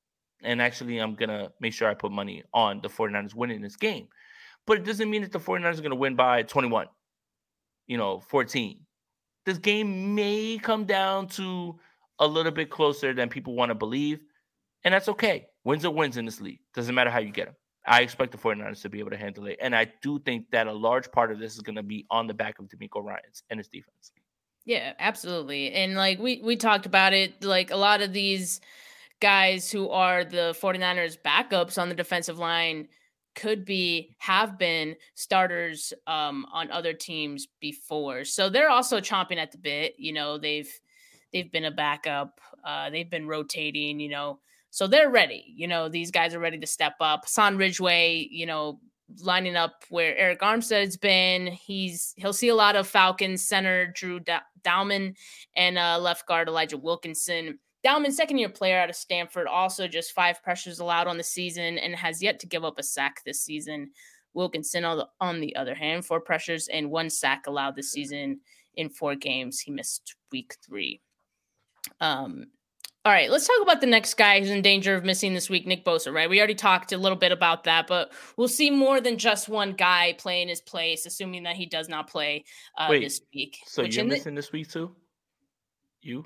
And 0.41 0.61
actually, 0.61 0.97
I'm 0.99 1.15
going 1.15 1.29
to 1.29 1.51
make 1.59 1.73
sure 1.73 1.89
I 1.89 1.93
put 1.93 2.13
money 2.13 2.41
on 2.53 2.79
the 2.81 2.87
49ers 2.87 3.35
winning 3.35 3.61
this 3.61 3.75
game. 3.75 4.07
But 4.65 4.77
it 4.77 4.85
doesn't 4.85 5.09
mean 5.09 5.23
that 5.23 5.33
the 5.33 5.39
49ers 5.39 5.73
are 5.77 5.81
going 5.81 5.89
to 5.89 5.95
win 5.95 6.15
by 6.15 6.43
21, 6.43 6.87
you 7.87 7.97
know, 7.97 8.21
14. 8.21 8.79
This 9.45 9.57
game 9.57 10.15
may 10.15 10.57
come 10.57 10.85
down 10.85 11.27
to 11.29 11.77
a 12.19 12.27
little 12.27 12.53
bit 12.53 12.69
closer 12.69 13.13
than 13.13 13.27
people 13.27 13.55
want 13.55 13.71
to 13.71 13.75
believe. 13.75 14.21
And 14.85 14.93
that's 14.93 15.09
okay. 15.09 15.47
Wins 15.65 15.83
are 15.83 15.91
wins 15.91 16.15
in 16.15 16.23
this 16.23 16.39
league. 16.39 16.59
Doesn't 16.73 16.95
matter 16.95 17.09
how 17.09 17.19
you 17.19 17.31
get 17.31 17.47
them. 17.47 17.55
I 17.85 18.01
expect 18.01 18.31
the 18.31 18.37
49ers 18.37 18.81
to 18.83 18.89
be 18.89 18.99
able 18.99 19.11
to 19.11 19.17
handle 19.17 19.47
it. 19.47 19.57
And 19.59 19.75
I 19.75 19.91
do 20.01 20.19
think 20.19 20.45
that 20.51 20.67
a 20.67 20.73
large 20.73 21.11
part 21.11 21.31
of 21.31 21.39
this 21.39 21.55
is 21.55 21.61
going 21.61 21.75
to 21.75 21.83
be 21.83 22.05
on 22.09 22.27
the 22.27 22.33
back 22.33 22.59
of 22.59 22.67
DeMeco 22.67 23.03
Ryans 23.03 23.43
and 23.49 23.59
his 23.59 23.67
defense. 23.67 24.11
Yeah, 24.69 24.93
absolutely. 24.99 25.71
And 25.73 25.95
like 25.95 26.19
we 26.19 26.41
we 26.43 26.55
talked 26.55 26.85
about 26.85 27.13
it, 27.13 27.43
like 27.43 27.71
a 27.71 27.75
lot 27.75 28.01
of 28.01 28.13
these 28.13 28.61
guys 29.21 29.71
who 29.71 29.89
are 29.89 30.23
the 30.25 30.55
49ers 30.59 31.17
backups 31.25 31.81
on 31.81 31.89
the 31.89 31.95
defensive 31.95 32.39
line 32.39 32.89
could 33.35 33.65
be 33.65 34.15
have 34.19 34.59
been 34.59 34.95
starters 35.15 35.93
um 36.07 36.45
on 36.53 36.71
other 36.71 36.93
teams 36.93 37.47
before. 37.61 38.25
So 38.25 38.49
they're 38.49 38.69
also 38.69 38.99
chomping 39.01 39.37
at 39.37 39.51
the 39.51 39.57
bit, 39.59 39.95
you 39.99 40.13
know, 40.13 40.37
they've 40.37 40.71
they've 41.33 41.51
been 41.51 41.65
a 41.65 41.71
backup, 41.71 42.39
uh 42.65 42.89
they've 42.91 43.09
been 43.09 43.27
rotating, 43.27 43.99
you 43.99 44.09
know. 44.09 44.39
So 44.71 44.87
they're 44.87 45.09
ready. 45.09 45.45
You 45.55 45.67
know, 45.67 45.89
these 45.89 46.11
guys 46.11 46.35
are 46.35 46.39
ready 46.39 46.59
to 46.59 46.67
step 46.67 46.95
up. 47.01 47.27
Son 47.27 47.57
Ridgeway, 47.57 48.27
you 48.31 48.45
know, 48.45 48.79
lining 49.21 49.55
up 49.55 49.83
where 49.89 50.15
Arik 50.15 50.39
Armstead's 50.39 50.97
been. 50.97 51.47
He's 51.47 52.13
he'll 52.17 52.33
see 52.33 52.49
a 52.49 52.55
lot 52.55 52.75
of 52.75 52.87
Falcons 52.87 53.43
center 53.43 53.87
Drew 53.87 54.19
Dalman 54.61 55.15
and 55.55 55.77
uh, 55.77 55.97
left 55.99 56.27
guard 56.27 56.47
Elijah 56.47 56.77
Wilkinson. 56.77 57.59
Dalman, 57.85 58.11
second 58.11 58.37
year 58.37 58.49
player 58.49 58.77
out 58.77 58.89
of 58.89 58.95
Stanford, 58.95 59.47
also 59.47 59.87
just 59.87 60.11
five 60.11 60.43
pressures 60.43 60.79
allowed 60.79 61.07
on 61.07 61.17
the 61.17 61.23
season 61.23 61.77
and 61.77 61.95
has 61.95 62.21
yet 62.21 62.39
to 62.41 62.47
give 62.47 62.65
up 62.65 62.77
a 62.77 62.83
sack 62.83 63.21
this 63.25 63.43
season. 63.43 63.91
Wilkinson, 64.33 64.85
on 64.85 64.97
the, 64.97 65.07
on 65.21 65.39
the 65.39 65.55
other 65.55 65.73
hand, 65.73 66.05
four 66.05 66.19
pressures 66.19 66.67
and 66.67 66.91
one 66.91 67.09
sack 67.09 67.47
allowed 67.47 67.75
this 67.75 67.91
season 67.91 68.41
in 68.75 68.89
four 68.89 69.15
games. 69.15 69.61
He 69.61 69.71
missed 69.71 70.15
week 70.31 70.55
three. 70.65 71.01
Um, 72.01 72.47
all 73.09 73.15
right, 73.15 73.31
let's 73.31 73.47
talk 73.47 73.59
about 73.63 73.81
the 73.81 73.87
next 73.87 74.17
guy 74.17 74.39
who's 74.39 74.51
in 74.51 74.61
danger 74.61 74.93
of 74.93 75.03
missing 75.03 75.33
this 75.33 75.49
week, 75.49 75.65
Nick 75.65 75.83
Bosa, 75.83 76.13
right? 76.13 76.29
We 76.29 76.37
already 76.37 76.53
talked 76.53 76.91
a 76.91 76.97
little 76.97 77.17
bit 77.17 77.31
about 77.31 77.63
that, 77.63 77.87
but 77.87 78.11
we'll 78.37 78.47
see 78.47 78.69
more 78.69 79.01
than 79.01 79.17
just 79.17 79.49
one 79.49 79.73
guy 79.73 80.13
playing 80.19 80.47
his 80.47 80.61
place, 80.61 81.07
assuming 81.07 81.41
that 81.41 81.55
he 81.55 81.65
does 81.65 81.89
not 81.89 82.07
play 82.07 82.45
uh, 82.77 82.85
Wait, 82.87 82.99
this 82.99 83.19
week. 83.33 83.57
So 83.65 83.81
you're 83.81 84.03
in 84.03 84.09
the- 84.09 84.15
missing 84.15 84.35
this 84.35 84.51
week 84.51 84.69
too? 84.69 84.95
You? 86.03 86.23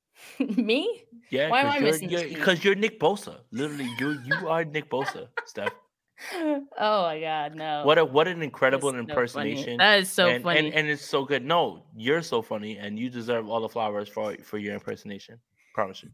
me? 0.38 1.04
Yeah, 1.28 1.50
Why 1.50 1.60
am 1.60 1.66
I 1.66 1.80
missing. 1.80 2.08
Because 2.08 2.64
you're 2.64 2.76
Nick 2.76 2.98
Bosa. 2.98 3.40
Literally, 3.50 3.90
you 3.98 4.18
you 4.24 4.48
are 4.48 4.64
Nick 4.64 4.88
Bosa, 4.88 5.28
Steph. 5.44 5.68
oh 6.34 6.62
my 6.78 7.20
god, 7.20 7.56
no. 7.56 7.82
What 7.84 7.98
a 7.98 8.06
what 8.06 8.26
an 8.26 8.40
incredible 8.40 8.90
That's 8.90 9.06
so 9.06 9.10
impersonation. 9.10 9.76
That 9.76 9.98
is 10.00 10.10
so 10.10 10.28
and, 10.28 10.42
funny. 10.42 10.60
And, 10.60 10.74
and 10.74 10.88
it's 10.88 11.04
so 11.04 11.26
good. 11.26 11.44
No, 11.44 11.84
you're 11.94 12.22
so 12.22 12.40
funny, 12.40 12.78
and 12.78 12.98
you 12.98 13.10
deserve 13.10 13.50
all 13.50 13.60
the 13.60 13.68
flowers 13.68 14.08
for 14.08 14.34
for 14.42 14.56
your 14.56 14.72
impersonation. 14.72 15.38
Promise 15.74 16.02
you. 16.04 16.10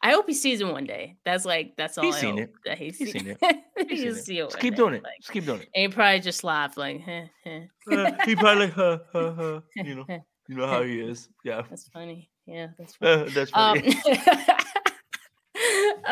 I 0.00 0.12
hope 0.12 0.26
he 0.28 0.34
sees 0.34 0.60
it 0.60 0.66
one 0.66 0.84
day. 0.84 1.16
That's 1.24 1.44
like 1.44 1.74
that's 1.76 1.98
all 1.98 2.04
He's 2.04 2.14
I 2.16 2.20
seen 2.20 2.30
hope 2.38 2.40
it. 2.44 2.52
that 2.66 2.78
he's, 2.78 2.96
He's 2.98 3.12
seen 3.12 3.22
seen 3.24 3.36
it. 3.40 3.88
He's 3.88 4.00
seen 4.00 4.08
it. 4.10 4.14
see 4.24 4.38
it 4.38 4.44
Just 4.44 4.58
keep 4.60 4.74
day, 4.74 4.76
doing 4.76 4.94
it. 4.94 5.02
like- 5.02 5.18
Just 5.20 5.32
keep 5.32 5.44
doing 5.44 5.60
it. 5.60 5.68
and 5.74 5.82
he 5.90 5.94
probably 5.94 6.20
just 6.20 6.44
laughed 6.44 6.76
like, 6.78 7.00
heh, 7.00 7.26
heh. 7.44 7.60
Uh, 7.92 8.12
he 8.24 8.36
probably 8.36 8.66
like, 8.66 8.74
huh, 8.74 8.98
huh, 9.12 9.32
huh. 9.36 9.60
You 9.84 9.94
know, 9.96 10.04
you 10.48 10.54
know 10.56 10.66
how 10.68 10.82
he 10.82 11.00
is. 11.00 11.28
Yeah, 11.44 11.62
That's 11.68 11.88
funny. 11.88 12.30
Yeah, 12.46 12.68
that's 12.78 12.94
funny. 12.96 13.22
Uh, 13.22 13.28
that's 13.34 13.50
Um, 13.54 13.78
funny. 13.80 13.94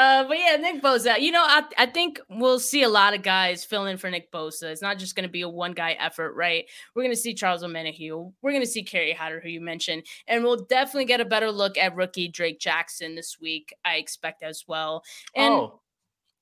Uh, 0.01 0.25
but 0.27 0.39
yeah, 0.39 0.57
Nick 0.57 0.83
Bosa. 0.83 1.21
You 1.21 1.31
know, 1.31 1.43
I, 1.47 1.63
I 1.77 1.87
think 1.87 2.21
we'll 2.31 2.59
see 2.59 2.83
a 2.83 2.89
lot 2.89 3.13
of 3.15 3.23
guys 3.23 3.65
fill 3.65 3.85
in 3.85 3.99
for 3.99 4.09
Nick 4.11 4.33
Bosa. 4.33 4.63
It's 4.65 4.81
not 4.81 4.99
just 4.99 5.15
going 5.15 5.25
to 5.29 5.31
be 5.31 5.43
a 5.43 5.49
one 5.49 5.73
guy 5.73 5.93
effort, 5.93 6.35
right? 6.35 6.65
We're 6.95 7.03
going 7.03 7.15
to 7.15 7.21
see 7.21 7.35
Charles 7.35 7.63
Omenihu. 7.63 8.33
We're 8.41 8.51
going 8.53 8.63
to 8.63 8.67
see 8.71 8.83
Kerry 8.83 9.13
Hyder, 9.13 9.41
who 9.41 9.49
you 9.51 9.61
mentioned, 9.61 10.05
and 10.27 10.43
we'll 10.43 10.65
definitely 10.65 11.05
get 11.05 11.21
a 11.21 11.25
better 11.27 11.51
look 11.53 11.77
at 11.77 11.95
rookie 11.95 12.29
Drake 12.29 12.61
Jackson 12.61 13.15
this 13.15 13.39
week. 13.41 13.75
I 13.85 13.97
expect 13.97 14.43
as 14.43 14.65
well, 14.67 15.05
and 15.37 15.53
oh, 15.53 15.81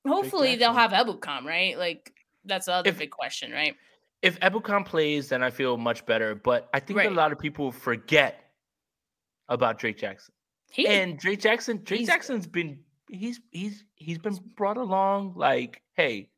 hopefully 0.07 0.55
they'll 0.55 0.73
have 0.73 0.91
Ebukam, 0.91 1.43
right? 1.43 1.77
Like 1.77 2.13
that's 2.45 2.67
the 2.67 2.73
other 2.73 2.89
If- 2.89 2.99
big 2.99 3.11
question, 3.11 3.51
right? 3.51 3.75
if 4.21 4.39
Ebukam 4.41 4.85
plays, 4.85 5.29
then 5.29 5.41
I 5.43 5.49
feel 5.49 5.77
much 5.77 6.05
better. 6.05 6.35
But 6.35 6.69
I 6.73 6.79
think 6.81 6.97
Right. 6.99 7.09
a 7.11 7.13
lot 7.13 7.31
of 7.31 7.39
people 7.39 7.71
forget 7.71 8.51
about 9.47 9.79
Drake 9.79 9.97
Jackson. 9.97 10.33
He 10.71 10.87
and 10.87 11.17
Drake 11.17 11.39
Jackson, 11.39 11.81
Drake 11.83 12.05
Jackson's 12.05 12.45
been 12.45 12.79
he's 13.09 13.41
he's 13.51 13.83
he's 13.95 14.17
been 14.19 14.37
brought 14.55 14.77
along 14.77 15.33
like, 15.35 15.81
hey, 15.95 16.29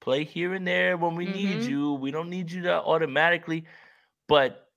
play 0.00 0.24
here 0.24 0.54
and 0.54 0.66
there 0.66 0.96
when 0.96 1.14
we 1.16 1.26
need 1.26 1.60
Mhm. 1.60 1.68
you. 1.68 1.92
We 1.94 2.10
don't 2.10 2.30
need 2.30 2.50
you 2.52 2.62
to 2.62 2.74
automatically. 2.82 3.64
But 4.28 4.70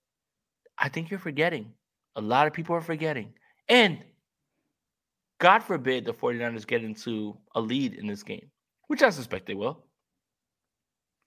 I 0.78 0.90
think 0.90 1.10
you're 1.12 1.20
forgetting. 1.20 1.74
A 2.16 2.22
lot 2.22 2.48
of 2.48 2.54
people 2.54 2.76
are 2.76 2.82
forgetting. 2.82 3.34
And 3.70 4.04
God 5.40 5.60
forbid 5.64 6.06
the 6.06 6.14
49ers 6.14 6.68
get 6.68 6.84
into 6.84 7.38
a 7.56 7.62
lead 7.62 7.94
in 7.96 8.08
this 8.08 8.24
game, 8.24 8.52
which 8.88 9.02
I 9.04 9.10
suspect 9.10 9.48
they 9.48 9.56
will. 9.56 9.88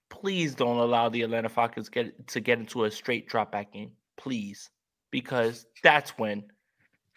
Please 0.09 0.55
don't 0.55 0.77
allow 0.77 1.09
the 1.09 1.23
Atlanta 1.23 1.49
Falcons 1.49 1.89
get 1.89 2.27
to 2.29 2.39
get 2.39 2.59
into 2.59 2.85
a 2.85 2.91
straight 2.91 3.27
drop 3.27 3.51
back 3.51 3.73
game. 3.73 3.91
Please. 4.17 4.69
Because 5.11 5.65
that's 5.83 6.17
when 6.17 6.51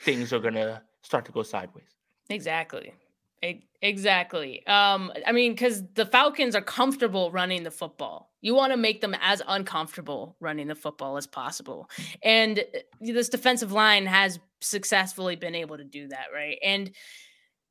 things 0.00 0.32
are 0.32 0.40
gonna 0.40 0.84
start 1.02 1.24
to 1.26 1.32
go 1.32 1.42
sideways. 1.42 1.97
Exactly. 2.30 2.92
Exactly. 3.80 4.66
Um, 4.66 5.12
I 5.24 5.30
mean, 5.30 5.52
because 5.52 5.84
the 5.94 6.04
Falcons 6.04 6.56
are 6.56 6.60
comfortable 6.60 7.30
running 7.30 7.62
the 7.62 7.70
football. 7.70 8.32
You 8.40 8.54
want 8.54 8.72
to 8.72 8.76
make 8.76 9.00
them 9.00 9.14
as 9.20 9.40
uncomfortable 9.46 10.36
running 10.40 10.66
the 10.66 10.74
football 10.74 11.16
as 11.16 11.28
possible. 11.28 11.88
And 12.24 12.58
uh, 12.58 12.78
this 13.00 13.28
defensive 13.28 13.70
line 13.70 14.06
has 14.06 14.40
successfully 14.60 15.36
been 15.36 15.54
able 15.54 15.76
to 15.76 15.84
do 15.84 16.08
that, 16.08 16.26
right? 16.34 16.58
And 16.64 16.90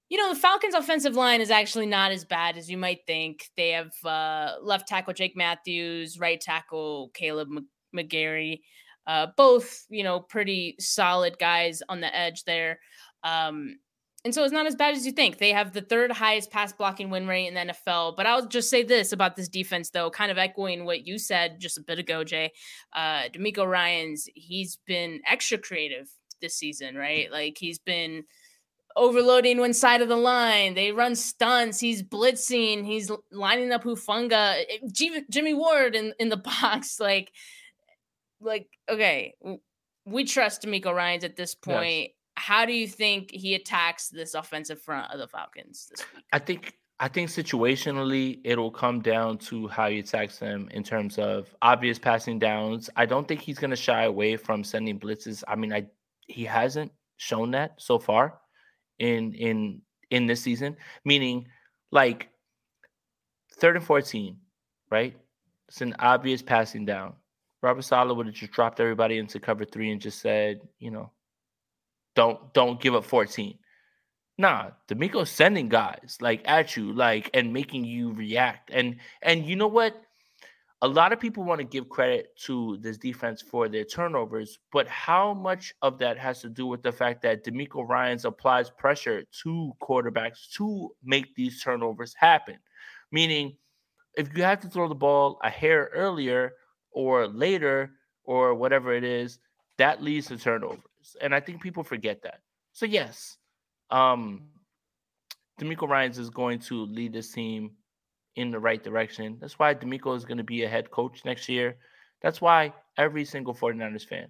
you 0.09 0.17
know, 0.17 0.33
the 0.33 0.39
Falcons' 0.39 0.73
offensive 0.73 1.15
line 1.15 1.41
is 1.41 1.51
actually 1.51 1.85
not 1.85 2.11
as 2.11 2.23
bad 2.23 2.57
as 2.57 2.69
you 2.69 2.77
might 2.77 3.01
think. 3.05 3.49
They 3.57 3.71
have 3.71 3.91
uh, 4.05 4.55
left 4.61 4.87
tackle 4.87 5.13
Jake 5.13 5.35
Matthews, 5.35 6.17
right 6.19 6.39
tackle 6.39 7.11
Kaleb 7.13 7.49
Mc- 7.49 7.63
McGary, 7.95 8.61
uh, 9.05 9.27
both, 9.35 9.85
you 9.89 10.03
know, 10.03 10.21
pretty 10.21 10.75
solid 10.79 11.37
guys 11.39 11.81
on 11.89 11.99
the 11.99 12.15
edge 12.15 12.45
there. 12.45 12.79
Um, 13.23 13.79
and 14.28 14.36
so 14.36 14.43
it's 14.43 14.51
not 14.51 14.65
as 14.65 14.75
bad 14.75 14.93
as 14.93 15.05
you 15.05 15.13
think. 15.13 15.38
They 15.38 15.53
have 15.53 15.71
the 15.71 15.80
third 15.80 16.11
highest 16.11 16.51
pass 16.51 16.73
blocking 16.73 17.09
win 17.09 17.28
rate 17.28 17.47
in 17.47 17.53
the 17.53 17.73
NFL. 17.73 18.17
But 18.17 18.25
I'll 18.25 18.45
just 18.45 18.69
say 18.69 18.84
this 18.84 19.13
about 19.13 19.38
this 19.38 19.47
defense, 19.47 19.89
though, 19.91 20.09
kind 20.09 20.30
of 20.30 20.38
echoing 20.38 20.84
what 20.84 21.07
you 21.07 21.17
said 21.17 21.61
just 21.61 21.78
a 21.78 21.82
bit 21.82 21.97
ago, 21.97 22.25
Jay. 22.25 22.51
Uh, 22.91 23.30
DeMeco 23.34 23.65
Ryans, 23.65 24.28
he's 24.36 24.80
been 24.86 25.21
extra 25.25 25.57
creative 25.57 26.09
this 26.41 26.55
season, 26.55 26.95
right? 26.95 27.32
Like 27.32 27.57
he's 27.57 27.80
been 27.80 28.25
overloading 28.97 29.59
one 29.59 29.73
side 29.73 30.01
of 30.01 30.09
the 30.09 30.17
line. 30.17 30.73
They 30.73 30.91
run 30.91 31.15
stunts. 31.15 31.80
He's 31.80 32.03
blitzing. 32.03 32.86
He's 32.86 33.09
lining 33.32 33.71
up 33.71 33.86
Hufanga, 33.86 34.61
Jimmy, 34.91 35.53
Ward 35.53 35.95
in, 35.95 36.13
in 36.19 36.28
the 36.28 36.36
box. 36.61 36.99
Like, 36.99 37.32
like 38.41 38.67
okay, 38.89 39.36
we 40.05 40.25
trust 40.25 40.63
DeMeco 40.63 40.93
Ryans 40.93 41.23
at 41.23 41.38
this 41.38 41.55
Yes. 41.65 42.16
How 42.47 42.65
do 42.65 42.71
you 42.71 42.87
think 42.87 43.29
he 43.31 43.55
attacks 43.55 44.07
this 44.07 44.33
offensive 44.33 44.81
front 44.81 45.11
of 45.11 45.19
the 45.19 45.27
Falcons 45.27 45.91
this 45.91 46.05
week? 46.15 46.23
I 46.31 46.39
think 46.39 46.77
I 46.97 47.09
think 47.09 47.27
situationally 47.29 48.39
it'll 48.45 48.71
come 48.71 49.01
down 49.01 49.37
to 49.49 49.67
how 49.67 49.89
he 49.89 49.99
attacks 49.99 50.39
them 50.39 50.69
in 50.71 50.81
terms 50.81 51.17
of 51.17 51.53
obvious 51.61 51.99
passing 51.99 52.39
downs. 52.39 52.89
I 52.95 53.05
don't 53.05 53.27
think 53.27 53.41
he's 53.41 53.59
gonna 53.59 53.75
shy 53.75 54.05
away 54.05 54.37
from 54.37 54.63
sending 54.63 54.97
blitzes. 54.97 55.43
I 55.45 55.57
mean, 55.57 55.73
I 55.73 55.87
he 56.27 56.45
hasn't 56.45 56.93
shown 57.17 57.51
that 57.51 57.81
so 57.81 57.99
far 57.99 58.39
in 58.97 59.33
in 59.33 59.81
in 60.09 60.25
this 60.25 60.41
season. 60.41 60.77
Meaning 61.03 61.49
like 61.91 62.29
third 63.55 63.75
and 63.75 63.83
14, 63.83 64.37
right? 64.89 65.13
It's 65.67 65.81
an 65.81 65.97
obvious 65.99 66.41
passing 66.41 66.85
down. 66.85 67.15
Robert 67.61 67.81
Saleh 67.81 68.15
would 68.15 68.27
have 68.27 68.35
just 68.35 68.53
dropped 68.53 68.79
everybody 68.79 69.17
into 69.17 69.37
cover 69.37 69.65
three 69.65 69.91
and 69.91 69.99
just 69.99 70.21
said, 70.21 70.61
you 70.79 70.91
know, 70.91 71.11
don't 72.18 72.51
don't 72.53 72.82
give 72.82 72.95
up 72.95 73.05
14. 73.05 73.57
Nah, 74.39 74.72
DeMeco's 74.89 75.30
sending 75.30 75.70
guys 75.70 76.18
like 76.20 76.41
at 76.45 76.76
you, 76.76 76.91
like 76.91 77.30
and 77.34 77.53
making 77.53 77.86
you 77.86 78.11
react. 78.13 78.72
And 78.74 78.97
and 79.22 79.45
you 79.45 79.55
know 79.55 79.68
what? 79.68 80.01
A 80.82 80.88
lot 80.88 81.13
of 81.13 81.20
people 81.20 81.43
want 81.43 81.59
to 81.59 81.65
give 81.65 81.89
credit 81.89 82.36
to 82.45 82.78
this 82.82 82.97
defense 82.97 83.41
for 83.41 83.68
their 83.68 83.84
turnovers, 83.84 84.59
but 84.72 84.88
how 84.88 85.34
much 85.34 85.74
of 85.82 85.97
that 85.99 86.20
has 86.20 86.41
to 86.41 86.49
do 86.49 86.68
with 86.68 86.84
the 86.84 86.91
fact 86.91 87.24
that 87.24 87.43
DeMeco 87.43 87.88
Ryans 87.88 88.26
applies 88.26 88.70
pressure 88.70 89.24
to 89.43 89.72
quarterbacks 89.82 90.51
to 90.57 90.91
make 91.03 91.34
these 91.36 91.63
turnovers 91.63 92.13
happen? 92.15 92.57
Meaning, 93.11 93.57
if 94.15 94.36
you 94.36 94.43
have 94.43 94.59
to 94.61 94.70
throw 94.70 94.88
the 94.88 94.95
ball 94.95 95.39
a 95.43 95.49
hair 95.49 95.89
earlier 95.93 96.53
or 96.91 97.28
later 97.28 97.93
or 98.24 98.53
whatever 98.53 98.93
it 98.93 99.03
is, 99.03 99.39
that 99.78 100.03
leads 100.03 100.28
to 100.28 100.38
turnovers. 100.38 100.82
And 101.21 101.33
I 101.33 101.39
think 101.39 101.61
people 101.61 101.83
forget 101.83 102.21
that. 102.23 102.41
So 102.73 102.85
yes, 102.85 103.37
um 103.89 104.49
DeMeco 105.59 105.87
Ryans 105.87 106.19
is 106.19 106.29
going 106.29 106.59
to 106.59 106.85
lead 106.85 107.13
this 107.13 107.31
team 107.31 107.71
in 108.35 108.51
the 108.51 108.59
right 108.59 108.83
direction. 108.83 109.37
That's 109.41 109.57
why 109.57 109.73
DeMeco 109.73 110.15
is 110.15 110.25
going 110.25 110.37
to 110.37 110.43
be 110.43 110.63
a 110.63 110.69
head 110.69 110.91
coach 110.91 111.25
next 111.25 111.49
year. 111.49 111.77
That's 112.21 112.39
why 112.39 112.73
every 112.97 113.25
single 113.25 113.55
49ers 113.55 114.07
fan, 114.07 114.27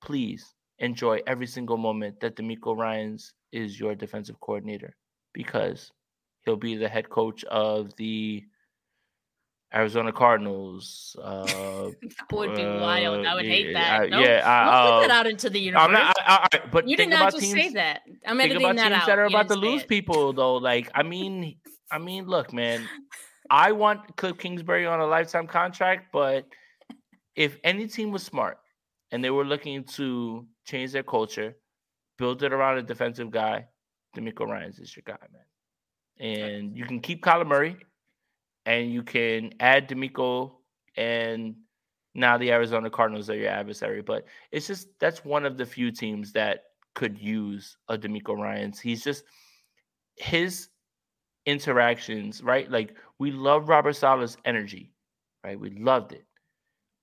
please 0.00 0.54
enjoy 0.78 1.20
every 1.26 1.46
single 1.46 1.76
moment 1.76 2.20
that 2.20 2.36
DeMeco 2.36 2.76
Ryans 2.76 3.32
is 3.52 3.80
your 3.80 3.94
defensive 3.94 4.38
coordinator 4.40 4.94
because 5.32 5.92
he'll 6.44 6.56
be 6.56 6.76
the 6.76 6.88
head 6.88 7.10
coach 7.10 7.42
of 7.44 7.94
the 7.96 8.44
Arizona 9.74 10.12
Cardinals. 10.12 11.16
Uh, 11.22 11.44
That 12.02 12.32
would 12.32 12.54
be 12.56 12.64
wild. 12.64 13.26
I 13.26 13.34
would 13.34 13.44
hate 13.44 13.74
uh, 13.74 13.78
that. 13.78 14.02
uh, 14.02 14.06
No, 14.06 14.20
yeah, 14.20 14.42
I- 14.44 14.64
don't 14.64 15.00
put 15.00 15.04
uh, 15.04 15.08
that 15.08 15.10
out 15.10 15.26
into 15.26 15.50
the 15.50 15.60
universe. 15.60 15.84
I'm 15.84 15.92
not. 15.92 16.16
I, 16.20 16.48
I, 16.52 16.56
I- 16.56 16.66
but 16.70 16.88
you 16.88 16.96
did 16.96 17.10
not 17.10 17.32
just 17.32 17.42
teams. 17.44 17.52
say 17.54 17.68
that. 17.70 18.02
I'm 18.26 18.36
Think 18.38 18.50
editing 18.50 18.64
about 18.70 18.76
that 18.76 18.88
teams 18.90 19.02
out. 19.02 19.06
that 19.06 19.18
are 19.18 19.28
You 19.28 19.36
about 19.36 19.48
to 19.48 19.56
lose 19.56 19.82
it. 19.82 19.88
people, 19.88 20.32
though. 20.32 20.56
Like, 20.56 20.90
I 20.94 21.02
mean, 21.02 21.56
I 21.90 21.98
mean, 21.98 22.26
look, 22.26 22.52
man. 22.52 22.88
I 23.50 23.72
want 23.72 24.16
Cliff 24.16 24.38
Kingsbury 24.38 24.86
on 24.86 24.98
a 25.00 25.06
lifetime 25.06 25.46
contract, 25.46 26.08
but 26.12 26.46
if 27.36 27.58
any 27.62 27.86
team 27.86 28.10
was 28.10 28.24
smart 28.24 28.58
and 29.12 29.22
they 29.22 29.30
were 29.30 29.44
looking 29.44 29.84
to 29.84 30.46
change 30.64 30.90
their 30.92 31.04
culture, 31.04 31.54
build 32.18 32.42
it 32.42 32.52
around 32.52 32.78
a 32.78 32.82
defensive 32.82 33.30
guy, 33.30 33.66
DeMeco 34.16 34.48
Ryans 34.48 34.80
is 34.80 34.96
your 34.96 35.04
guy, 35.06 35.18
man. 35.32 35.44
And 36.18 36.76
you 36.76 36.86
can 36.86 36.98
keep 36.98 37.22
Kyler 37.22 37.46
Murray, 37.46 37.76
and 38.66 38.92
you 38.92 39.02
can 39.02 39.54
add 39.60 39.88
DeMeco, 39.88 40.52
and 40.96 41.56
now 42.14 42.38
the 42.38 42.52
Arizona 42.52 42.90
Cardinals 42.90 43.30
are 43.30 43.36
your 43.36 43.50
adversary. 43.50 44.02
But 44.02 44.26
it's 44.52 44.66
just 44.68 44.88
that's 45.00 45.24
one 45.24 45.46
of 45.46 45.56
the 45.58 45.66
few 45.66 45.92
teams 45.92 46.32
that 46.34 46.64
could 46.94 47.18
use 47.18 47.78
a 47.88 47.98
DeMeco 47.98 48.36
Ryans. 48.38 48.80
He's 48.80 49.04
just 49.04 49.24
his 50.16 50.68
interactions, 51.46 52.42
right? 52.42 52.70
Like 52.70 52.96
we 53.18 53.30
love 53.32 53.68
Robert 53.68 53.94
Saleh's 53.94 54.36
energy, 54.44 54.92
right? 55.44 55.58
We 55.60 55.70
loved 55.70 56.12
it. 56.12 56.26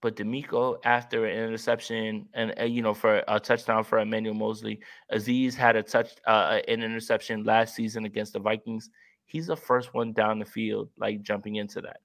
but 0.01 0.17
DeMeco 0.17 0.77
after 0.83 1.25
an 1.25 1.37
interception 1.45 2.27
and 2.33 2.53
uh, 2.59 2.65
you 2.65 2.81
know 2.81 2.93
for 2.93 3.23
a 3.27 3.39
touchdown 3.39 3.83
for 3.85 3.99
Emmanuel 3.99 4.35
Moseley, 4.35 4.79
Aziz 5.09 5.55
had 5.55 5.75
a 5.77 5.83
touch 5.83 6.11
uh, 6.27 6.59
an 6.67 6.83
interception 6.83 7.43
last 7.45 7.75
season 7.75 8.05
against 8.05 8.33
the 8.33 8.39
Vikings. 8.39 8.89
He's 9.25 9.47
the 9.47 9.55
first 9.55 9.93
one 9.93 10.13
down 10.13 10.39
the 10.39 10.45
field, 10.45 10.89
like 10.97 11.21
jumping 11.21 11.55
into 11.55 11.81
that. 11.81 12.01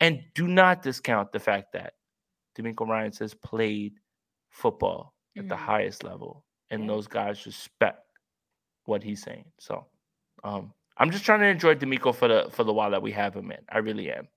And 0.00 0.22
do 0.34 0.46
not 0.46 0.82
discount 0.82 1.32
the 1.32 1.40
fact 1.40 1.72
that 1.72 1.94
DeMeco 2.56 2.86
Ryan 2.86 3.12
has 3.18 3.34
played 3.34 3.94
football 4.50 5.14
at 5.36 5.42
mm-hmm. 5.42 5.48
the 5.48 5.56
highest 5.56 6.04
level, 6.04 6.44
and 6.70 6.82
yeah. 6.82 6.88
those 6.88 7.06
guys 7.06 7.44
respect 7.46 8.04
what 8.84 9.02
he's 9.02 9.22
saying. 9.22 9.44
So, 9.58 9.86
um, 10.44 10.72
I'm 10.96 11.10
just 11.10 11.24
trying 11.24 11.40
to 11.40 11.46
enjoy 11.46 11.74
DeMeco 11.74 12.14
for 12.14 12.28
the 12.28 12.48
for 12.50 12.64
the 12.64 12.72
while 12.72 12.90
that 12.90 13.02
we 13.02 13.12
have 13.12 13.34
him 13.34 13.50
in. 13.50 13.58
I 13.68 13.78
really 13.78 14.10
am. 14.10 14.28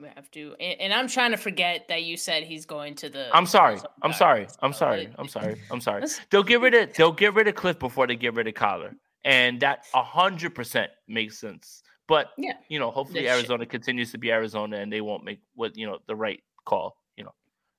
We 0.00 0.08
have 0.16 0.28
to, 0.32 0.56
and, 0.58 0.80
and, 0.80 0.92
I'm 0.92 1.06
trying 1.06 1.30
to 1.30 1.36
forget 1.36 1.86
that 1.88 2.02
you 2.02 2.16
said 2.16 2.42
he's 2.42 2.66
going 2.66 2.96
to 2.96 3.08
the. 3.08 3.28
I'm 3.32 3.46
sorry. 3.46 3.78
I'm 4.02 4.12
sorry. 4.12 4.48
I'm 4.60 4.72
sorry. 4.72 5.08
I'm 5.18 5.28
sorry. 5.28 5.60
I'm 5.70 5.80
sorry. 5.80 6.04
They'll 6.30 6.42
get 6.42 6.60
rid 6.60 6.74
of 6.74 6.92
they'll 6.96 7.12
get 7.12 7.34
rid 7.34 7.46
of 7.46 7.54
Cliff 7.54 7.78
before 7.78 8.08
they 8.08 8.16
get 8.16 8.34
rid 8.34 8.48
of 8.48 8.54
Kyler, 8.54 8.94
and 9.24 9.60
that 9.60 9.84
hundred 9.92 10.54
percent 10.54 10.90
makes 11.08 11.38
sense. 11.38 11.82
But 12.06 12.30
yeah, 12.36 12.54
you 12.68 12.78
know, 12.78 12.90
hopefully 12.90 13.28
Arizona 13.28 13.66
continues 13.66 14.12
to 14.12 14.18
be 14.18 14.30
Arizona, 14.30 14.76
and 14.76 14.92
they 14.92 15.00
won't 15.00 15.24
make 15.24 15.40
what 15.54 15.76
you 15.76 15.86
know 15.86 15.98
the 16.06 16.16
right 16.16 16.42
call. 16.64 16.98
You 17.16 17.24
know, 17.24 17.34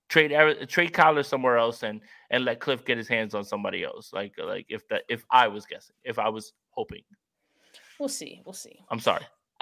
trade 0.10 0.32
trade 0.68 0.94
Kyler 0.94 1.26
somewhere 1.26 1.58
else, 1.58 1.84
and 1.84 2.02
and 2.32 2.44
let 2.46 2.60
Cliff 2.60 2.84
get 2.86 2.98
his 2.98 3.08
hands 3.08 3.36
on 3.36 3.44
somebody 3.44 3.84
else. 3.84 4.12
Like 4.14 4.34
like 4.44 4.66
if 4.70 4.88
that 4.90 5.04
if 5.10 5.24
I 5.30 5.48
was 5.48 5.66
guessing, 5.66 5.96
if 6.04 6.18
I 6.18 6.30
was 6.30 6.54
hoping. 6.70 7.04
We'll 8.00 8.10
see. 8.10 8.42
We'll 8.46 8.54
see. 8.54 8.80
I'm 8.90 9.00
sorry. 9.00 9.26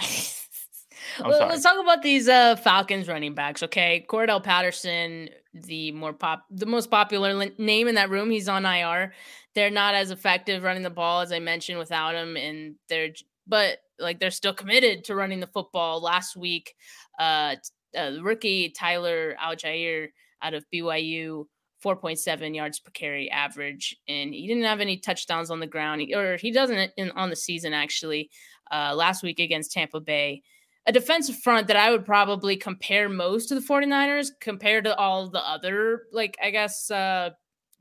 I'm 1.20 1.30
Let's 1.30 1.64
talk 1.64 1.80
about 1.80 2.02
these 2.02 2.28
uh, 2.28 2.56
Falcons 2.56 3.08
running 3.08 3.36
backs. 3.36 3.62
Okay, 3.64 4.06
Cordarrelle 4.10 4.44
Patterson, 4.44 5.30
the 5.54 5.92
more 5.92 6.14
pop, 6.14 6.46
the 6.50 6.66
most 6.66 6.90
popular 6.90 7.50
name 7.58 7.88
in 7.88 7.96
that 7.96 8.10
room. 8.10 8.30
He's 8.30 8.50
on 8.50 8.66
IR. 8.66 9.14
They're 9.56 9.70
not 9.70 9.94
as 9.94 10.12
effective 10.12 10.64
running 10.64 10.84
the 10.84 10.90
ball 10.90 11.22
as 11.22 11.32
I 11.32 11.40
mentioned 11.40 11.80
without 11.80 12.16
him, 12.16 12.36
and 12.38 12.76
they're 12.90 13.10
but 13.48 13.80
like 14.00 14.20
they're 14.20 14.32
still 14.32 14.54
committed 14.54 15.04
to 15.06 15.16
running 15.16 15.40
the 15.40 15.48
football. 15.48 16.02
Last 16.02 16.36
week, 16.36 16.76
uh, 17.20 17.56
uh 17.98 18.12
rookie 18.22 18.70
Tyler 18.70 19.36
Allgeier 19.42 20.10
out 20.42 20.54
of 20.54 20.66
BYU 20.74 21.46
4.7 21.84 22.56
yards 22.56 22.80
per 22.80 22.92
carry 22.92 23.30
average, 23.30 23.96
and 24.08 24.34
he 24.34 24.48
didn't 24.48 24.64
have 24.64 24.80
any 24.80 24.98
touchdowns 24.98 25.52
on 25.52 25.60
the 25.60 25.68
ground, 25.68 26.02
or 26.14 26.38
he 26.38 26.52
doesn't 26.52 26.92
in, 26.98 27.12
on 27.12 27.30
the 27.30 27.36
season 27.36 27.74
actually. 27.74 28.30
Uh, 28.72 28.96
last 28.96 29.22
week 29.22 29.40
against 29.40 29.72
Tampa 29.72 30.00
Bay, 30.00 30.42
a 30.86 30.92
defensive 30.92 31.38
front 31.38 31.68
that 31.68 31.78
I 31.78 31.92
would 31.92 32.06
probably 32.06 32.58
compare 32.58 33.08
most 33.10 33.48
to 33.48 33.56
the 33.56 33.62
49ers 33.62 34.30
compared 34.40 34.84
to 34.86 34.96
all 34.96 35.30
the 35.30 35.46
other, 35.48 36.04
like 36.12 36.38
I 36.44 36.50
guess, 36.50 36.92
uh, 36.92 37.32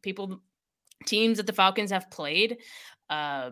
people, 0.03 0.41
teams 1.07 1.39
that 1.39 1.47
the 1.47 1.53
Falcons 1.53 1.91
have 1.91 2.11
played. 2.11 2.59
Uh, 3.11 3.51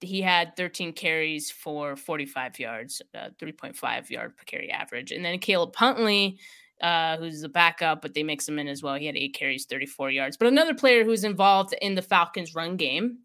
he 0.00 0.20
had 0.20 0.54
13 0.56 0.92
carries 0.92 1.50
for 1.50 1.96
45 1.96 2.58
yards, 2.58 3.00
uh, 3.14 3.30
3.5 3.40 4.10
yard 4.10 4.36
per 4.36 4.44
carry 4.44 4.70
average, 4.70 5.12
and 5.12 5.24
then 5.24 5.38
Caleb 5.38 5.74
Huntley 5.74 6.38
uh, 6.80 7.16
who's 7.16 7.42
a 7.42 7.48
backup, 7.48 8.02
but 8.02 8.14
they 8.14 8.22
mix 8.22 8.48
him 8.48 8.58
in 8.58 8.68
as 8.68 8.82
well. 8.82 8.94
He 8.94 9.06
had 9.06 9.16
eight 9.16 9.34
carries, 9.34 9.64
34 9.64 10.10
yards. 10.10 10.36
But 10.36 10.48
another 10.48 10.74
player 10.74 11.04
who's 11.04 11.24
involved 11.24 11.74
in 11.80 11.94
the 11.94 12.02
Falcons' 12.02 12.54
run 12.54 12.76
game 12.76 13.18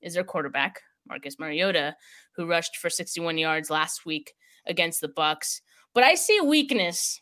is 0.00 0.14
their 0.14 0.24
quarterback, 0.24 0.80
Marcus 1.06 1.38
Mariota, 1.38 1.96
who 2.32 2.46
rushed 2.46 2.76
for 2.76 2.90
61 2.90 3.38
yards 3.38 3.70
last 3.70 4.06
week 4.06 4.34
against 4.66 5.00
the 5.00 5.08
Bucks. 5.08 5.60
But 5.94 6.04
I 6.04 6.14
see 6.14 6.38
a 6.38 6.44
weakness 6.44 7.20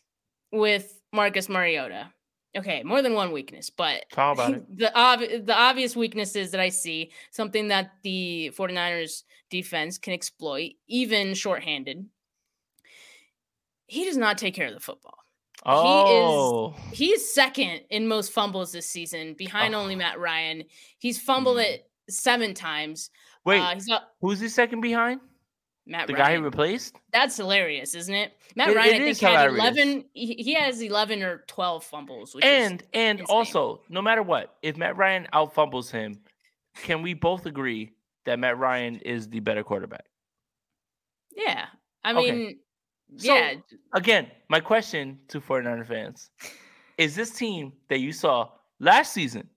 with 0.51 1.01
Marcus 1.13 1.49
Mariota. 1.49 2.11
Okay, 2.55 2.81
more 2.83 3.01
than 3.01 3.13
one 3.13 3.31
weakness, 3.31 3.69
but 3.69 4.05
How 4.15 4.31
about 4.31 4.53
it? 4.53 4.63
the 4.77 4.97
ob- 4.97 5.45
the 5.45 5.55
obvious 5.55 5.95
weaknesses 5.95 6.51
that 6.51 6.59
I 6.59 6.69
see, 6.69 7.11
something 7.31 7.67
that 7.67 7.91
the 8.03 8.51
49ers 8.57 9.23
defense 9.49 9.97
can 9.97 10.13
exploit, 10.13 10.71
even 10.87 11.33
shorthanded. 11.33 12.05
He 13.85 14.05
does 14.05 14.17
not 14.17 14.37
take 14.37 14.55
care 14.55 14.67
of 14.67 14.73
the 14.73 14.79
football. 14.79 15.17
Oh, 15.65 16.75
he 16.91 17.05
is 17.11 17.19
he's 17.21 17.33
second 17.33 17.81
in 17.89 18.07
most 18.07 18.31
fumbles 18.31 18.71
this 18.71 18.89
season, 18.89 19.35
behind 19.37 19.75
oh. 19.75 19.79
only 19.79 19.95
Matt 19.95 20.19
Ryan. 20.19 20.63
He's 20.97 21.19
fumbled 21.19 21.57
mm. 21.57 21.65
it 21.65 21.89
seven 22.09 22.53
times. 22.53 23.09
Wait, 23.45 23.59
uh, 23.59 23.95
up, 23.95 24.15
who's 24.21 24.39
he 24.39 24.49
second 24.49 24.81
behind? 24.81 25.19
Matt 25.87 26.07
the 26.07 26.13
Ryan. 26.13 26.25
guy 26.25 26.31
he 26.33 26.37
replaced. 26.37 26.95
That's 27.13 27.37
hilarious, 27.37 27.95
isn't 27.95 28.13
it? 28.13 28.33
Matt 28.55 28.69
it, 28.69 28.75
Ryan, 28.75 28.89
it 28.89 29.01
I 29.01 29.13
think, 29.13 29.19
had 29.19 29.49
eleven. 29.49 30.05
He, 30.13 30.33
he, 30.33 30.53
has 30.53 30.81
eleven 30.81 31.23
or 31.23 31.43
twelve 31.47 31.83
fumbles. 31.83 32.35
and 32.41 32.83
and 32.93 33.21
insane. 33.21 33.35
also, 33.35 33.81
no 33.89 34.01
matter 34.01 34.21
what, 34.21 34.55
if 34.61 34.77
Matt 34.77 34.97
Ryan 34.97 35.27
out 35.33 35.53
fumbles 35.53 35.89
him, 35.89 36.19
can 36.83 37.01
we 37.01 37.13
both 37.13 37.45
agree 37.45 37.93
that 38.25 38.37
Matt 38.37 38.57
Ryan 38.57 38.97
is 38.97 39.29
the 39.29 39.39
better 39.39 39.63
quarterback? 39.63 40.05
Yeah, 41.35 41.65
I 42.03 42.13
mean, 42.13 42.33
okay. 42.33 42.55
So, 43.17 43.33
yeah. 43.33 43.53
Again, 43.93 44.27
my 44.49 44.59
question 44.59 45.19
to 45.29 45.39
49er 45.39 45.87
fans 45.87 46.29
is 46.97 47.15
this 47.15 47.31
team 47.31 47.71
that 47.89 47.99
you 47.99 48.11
saw 48.11 48.49
last 48.79 49.13
season 49.13 49.47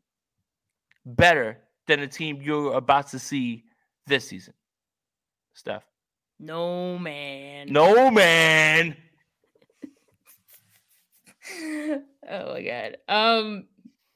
better 1.05 1.59
than 1.87 2.01
the 2.01 2.07
team 2.07 2.41
you're 2.41 2.75
about 2.75 3.09
to 3.09 3.19
see 3.19 3.65
this 4.07 4.29
season? 4.29 4.55
Steph. 5.55 5.90
No, 6.41 6.99
man. 6.99 7.69
No, 7.71 8.11
man. 8.11 8.97
oh 12.29 12.53
my 12.53 12.63
god. 12.63 12.97
Um 13.09 13.67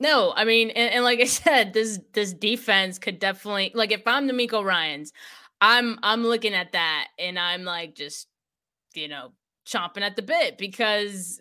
no, 0.01 0.33
I 0.35 0.45
mean, 0.45 0.71
and, 0.71 0.93
and, 0.93 1.05
like 1.05 1.21
I 1.21 1.25
said, 1.25 1.73
this 1.73 2.01
this 2.13 2.33
defense 2.33 2.99
could 2.99 3.19
definitely 3.19 3.71
like 3.75 3.93
if 3.93 4.07
I'm 4.07 4.29
DeMeco 4.29 4.65
Ryans, 4.65 5.13
I'm 5.61 5.99
I'm 6.03 6.25
looking 6.25 6.55
at 6.55 6.73
that 6.73 7.09
and 7.19 7.39
I'm 7.39 7.65
like 7.65 7.95
just 7.95 8.27
you 8.95 9.09
know, 9.09 9.33
chomping 9.67 10.03
at 10.03 10.17
the 10.17 10.23
bit 10.23 10.59
because, 10.59 11.41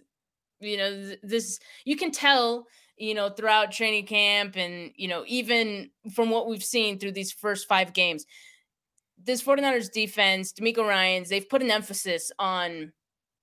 you 0.60 0.78
know, 0.78 1.14
this, 1.24 1.60
you 1.86 1.96
can 1.96 2.12
tell, 2.12 2.68
you 2.98 3.14
know, 3.14 3.30
throughout 3.30 3.72
training 3.72 4.06
camp 4.06 4.56
and, 4.56 4.92
you 4.96 5.08
know, 5.08 5.24
even 5.28 5.90
from 6.14 6.30
what 6.30 6.48
we've 6.48 6.64
seen 6.64 7.00
through 7.00 7.12
these 7.12 7.32
first 7.32 7.68
five 7.68 7.94
games, 7.94 8.26
this 9.26 9.43
49ers 9.43 9.91
defense, 9.91 10.53
DeMeco 10.53 10.88
Ryans, 10.88 11.30
they've 11.30 11.47
put 11.47 11.61
an 11.61 11.71
emphasis 11.71 12.32
on, 12.39 12.91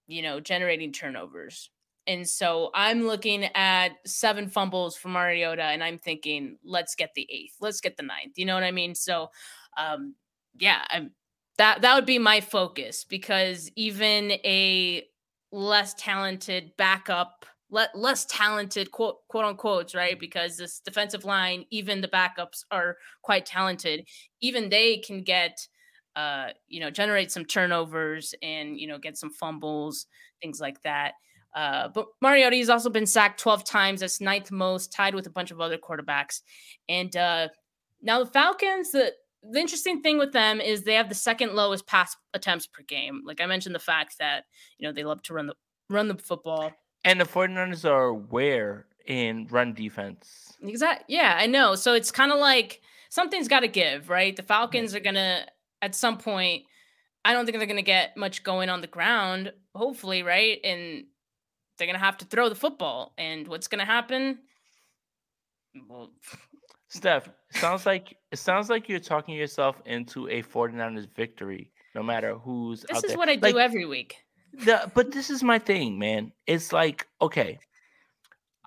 you 0.06 0.22
know, 0.22 0.40
generating 0.40 0.92
turnovers. 0.92 1.70
And 2.06 2.28
so 2.28 2.70
I'm 2.74 3.06
looking 3.06 3.44
at 3.54 3.92
seven 4.06 4.48
fumbles 4.48 4.96
from 4.96 5.12
Mariota 5.12 5.62
and 5.62 5.84
I'm 5.84 5.98
thinking, 5.98 6.58
let's 6.64 6.94
get 6.94 7.10
the 7.14 7.26
eighth, 7.30 7.54
let's 7.60 7.80
get 7.80 7.96
the 7.96 8.02
ninth. 8.02 8.32
You 8.36 8.46
know 8.46 8.54
what 8.54 8.64
I 8.64 8.72
mean? 8.72 8.94
So, 8.94 9.28
um, 9.78 10.14
yeah, 10.58 10.84
I'm 10.90 11.12
that 11.58 11.82
that 11.82 11.94
would 11.94 12.06
be 12.06 12.18
my 12.18 12.40
focus 12.40 13.04
because 13.04 13.70
even 13.76 14.32
a 14.44 15.04
less 15.52 15.92
talented 15.94 16.72
backup 16.78 17.44
le- 17.70 17.88
less 17.94 18.24
talented 18.26 18.90
quote 18.90 19.16
quote 19.28 19.44
unquote 19.44 19.94
right 19.94 20.18
because 20.18 20.56
this 20.56 20.80
defensive 20.80 21.24
line 21.24 21.64
even 21.70 22.00
the 22.00 22.08
backups 22.08 22.64
are 22.70 22.96
quite 23.22 23.46
talented 23.46 24.06
even 24.40 24.68
they 24.68 24.98
can 24.98 25.22
get 25.22 25.66
uh 26.16 26.48
you 26.68 26.80
know 26.80 26.90
generate 26.90 27.30
some 27.30 27.44
turnovers 27.44 28.34
and 28.42 28.78
you 28.78 28.86
know 28.86 28.98
get 28.98 29.16
some 29.16 29.30
fumbles 29.30 30.06
things 30.42 30.60
like 30.60 30.82
that 30.82 31.12
uh, 31.54 31.88
but 31.88 32.06
Mariota 32.20 32.56
has 32.56 32.70
also 32.70 32.90
been 32.90 33.06
sacked 33.06 33.40
12 33.40 33.64
times. 33.64 34.00
That's 34.00 34.20
ninth 34.20 34.50
most, 34.50 34.92
tied 34.92 35.14
with 35.14 35.26
a 35.26 35.30
bunch 35.30 35.50
of 35.50 35.60
other 35.60 35.78
quarterbacks. 35.78 36.42
And 36.88 37.14
uh, 37.16 37.48
now 38.02 38.22
the 38.22 38.30
Falcons, 38.30 38.92
the 38.92 39.12
the 39.42 39.58
interesting 39.58 40.02
thing 40.02 40.18
with 40.18 40.32
them 40.32 40.60
is 40.60 40.82
they 40.82 40.94
have 40.94 41.08
the 41.08 41.14
second 41.14 41.54
lowest 41.54 41.86
pass 41.86 42.14
attempts 42.34 42.66
per 42.66 42.82
game. 42.82 43.22
Like 43.24 43.40
I 43.40 43.46
mentioned, 43.46 43.74
the 43.74 43.80
fact 43.80 44.16
that 44.18 44.44
you 44.78 44.86
know 44.86 44.92
they 44.92 45.04
love 45.04 45.22
to 45.24 45.34
run 45.34 45.46
the 45.46 45.54
run 45.88 46.08
the 46.08 46.16
football. 46.16 46.72
And 47.05 47.20
the 47.20 47.24
49ers 47.24 47.84
are 47.84 48.12
where 48.12 48.86
in 49.07 49.46
run 49.51 49.72
defense. 49.74 50.57
Exactly. 50.62 51.16
Yeah, 51.16 51.36
I 51.38 51.46
know. 51.46 51.74
So 51.74 51.94
it's 51.94 52.11
kind 52.11 52.32
of 52.32 52.38
like 52.38 52.80
something's 53.09 53.48
got 53.48 53.61
to 53.61 53.68
give, 53.68 54.09
right? 54.09 54.36
The 54.36 54.42
Falcons 54.42 54.94
are 54.94 55.01
gonna 55.01 55.46
at 55.82 55.94
some 55.94 56.18
point. 56.18 56.64
I 57.24 57.32
don't 57.32 57.44
think 57.46 57.59
they're 57.59 57.66
gonna 57.66 57.82
get 57.82 58.16
much 58.16 58.42
going 58.42 58.68
on 58.68 58.80
the 58.80 58.86
ground. 58.86 59.53
Hopefully, 59.74 60.22
right? 60.22 60.59
And 60.64 61.05
they're 61.78 61.86
gonna 61.86 61.98
have 61.98 62.18
to 62.18 62.24
throw 62.26 62.48
the 62.48 62.55
football. 62.55 63.14
And 63.16 63.48
what's 63.48 63.68
gonna 63.68 63.84
happen? 63.86 64.38
Well, 65.88 66.11
Steph, 66.88 67.28
sounds 67.53 67.86
like 67.86 68.16
it 68.32 68.38
sounds 68.38 68.68
like 68.68 68.88
you're 68.88 68.98
talking 68.98 69.34
yourself 69.34 69.80
into 69.86 70.28
a 70.28 70.42
49ers 70.42 71.09
victory, 71.14 71.70
no 71.94 72.03
matter 72.03 72.34
who's 72.34 72.84
This 72.88 72.98
is 73.05 73.11
there. 73.11 73.18
what 73.18 73.28
I 73.28 73.38
like, 73.40 73.55
do 73.55 73.59
every 73.59 73.86
week. 73.86 74.16
The, 74.53 74.90
but 74.94 75.12
this 75.12 75.30
is 75.30 75.42
my 75.42 75.59
thing, 75.59 75.98
man. 75.98 76.32
It's 76.46 76.72
like, 76.72 77.07
okay, 77.22 77.59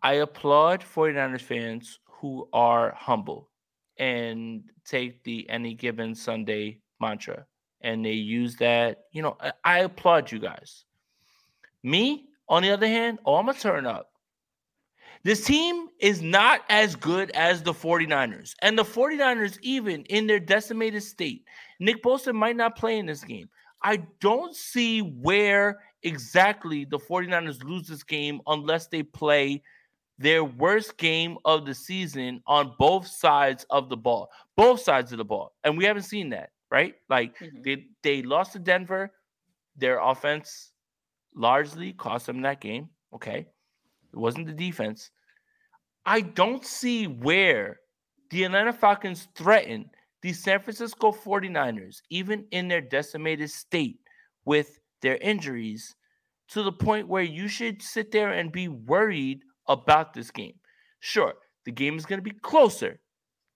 I 0.04 0.14
applaud 0.16 0.82
49ers 0.82 1.42
fans 1.42 2.00
who 2.06 2.48
are 2.54 2.94
humble 2.98 3.50
and 3.98 4.64
take 4.86 5.24
the 5.24 5.50
any 5.50 5.74
given 5.74 6.16
Sunday 6.16 6.80
mantra 7.00 7.46
and 7.82 8.06
they 8.06 8.14
use 8.14 8.56
that. 8.58 9.06
You 9.12 9.22
know, 9.24 9.38
I, 9.64 9.80
applaud 9.80 10.32
you 10.32 10.40
guys. 10.40 10.86
Me, 11.84 12.28
on 12.50 12.64
the 12.64 12.72
other 12.72 12.88
hand, 12.88 13.20
oh, 13.26 13.36
I'm 13.36 13.46
gonna 13.46 13.58
turn 13.58 13.86
up 13.86 14.12
This 15.24 15.46
team 15.46 15.90
is 16.00 16.22
not 16.22 16.62
as 16.70 16.96
good 16.96 17.32
as 17.32 17.64
the 17.64 17.74
49ers. 17.74 18.56
And 18.62 18.78
the 18.78 18.84
49ers, 18.84 19.58
even 19.62 20.04
in 20.06 20.28
their 20.28 20.40
decimated 20.40 21.04
state, 21.04 21.46
Nick 21.80 22.04
Bosa 22.04 22.34
might 22.34 22.56
not 22.58 22.78
play 22.78 22.98
in 23.00 23.06
this 23.06 23.24
game. 23.24 23.50
I 23.84 23.98
don't 24.20 24.56
see 24.56 25.02
where 25.02 25.82
exactly 26.04 26.86
the 26.86 27.00
49ers 27.00 27.64
lose 27.64 27.88
this 27.88 28.04
game 28.04 28.42
unless 28.48 28.88
they 28.88 29.04
play 29.04 29.62
their 30.18 30.44
worst 30.44 30.98
game 30.98 31.38
of 31.44 31.66
the 31.66 31.74
season 31.74 32.42
on 32.48 32.74
both 32.80 33.08
sides 33.08 33.66
of 33.70 33.90
the 33.90 33.98
ball. 33.98 34.30
Both 34.56 34.82
sides 34.82 35.12
of 35.12 35.18
the 35.18 35.26
ball. 35.26 35.54
And 35.64 35.78
we 35.78 35.86
haven't 35.86 36.04
seen 36.04 36.30
that, 36.30 36.52
right? 36.72 36.96
Like 37.10 37.38
mm-hmm. 37.40 37.62
they 37.64 37.86
they 38.04 38.22
lost 38.22 38.54
to 38.54 38.60
Denver. 38.60 39.12
Their 39.76 40.00
offense 40.00 40.72
largely 41.36 41.94
cost 41.94 42.28
them 42.28 42.42
that 42.44 42.62
game. 42.62 42.90
Okay. 43.14 43.48
It 44.14 44.18
wasn't 44.18 44.48
the 44.48 44.54
defense. 44.54 45.10
I 46.06 46.22
don't 46.22 46.64
see 46.64 47.08
where 47.08 47.80
the 48.30 48.44
Atlanta 48.44 48.74
Falcons 48.74 49.28
threaten 49.36 49.90
the 50.24 50.34
San 50.34 50.62
Francisco 50.62 51.12
49ers, 51.12 51.98
even 52.10 52.46
in 52.52 52.70
their 52.70 52.82
decimated 52.82 53.52
state 53.52 54.00
with 54.46 54.80
their 55.02 55.18
injuries, 55.18 55.96
to 56.48 56.64
the 56.64 56.72
point 56.72 57.08
where 57.08 57.24
you 57.24 57.48
should 57.48 57.82
sit 57.82 58.12
there 58.12 58.32
and 58.32 58.52
be 58.52 58.68
worried 58.68 59.42
about 59.68 60.14
this 60.14 60.32
game. 60.32 60.56
Sure, 61.02 61.34
the 61.66 61.72
game 61.72 61.98
is 61.98 62.06
going 62.06 62.20
to 62.20 62.24
be 62.24 62.40
closer 62.42 63.00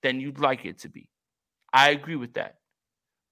than 0.03 0.19
you'd 0.19 0.39
like 0.39 0.65
it 0.65 0.77
to 0.79 0.89
be. 0.89 1.09
I 1.73 1.89
agree 1.89 2.15
with 2.15 2.33
that. 2.33 2.55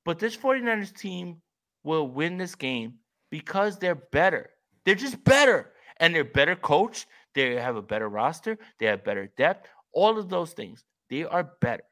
But 0.05 0.19
this 0.19 0.37
49ers 0.37 0.95
team 0.95 1.41
will 1.83 2.07
win 2.07 2.37
this 2.37 2.55
game 2.55 2.95
because 3.31 3.77
they're 3.77 4.03
better. 4.11 4.49
They're 4.85 4.95
just 4.95 5.23
better. 5.23 5.71
And 5.99 6.13
they're 6.13 6.23
better 6.23 6.55
coached. 6.55 7.07
They 7.33 7.55
have 7.55 7.75
a 7.75 7.81
better 7.81 8.09
roster. 8.09 8.57
They 8.79 8.85
have 8.85 9.03
better 9.03 9.29
depth. 9.37 9.67
All 9.93 10.17
of 10.19 10.29
those 10.29 10.53
things. 10.53 10.83
They 11.09 11.23
are 11.23 11.51
better. 11.61 11.83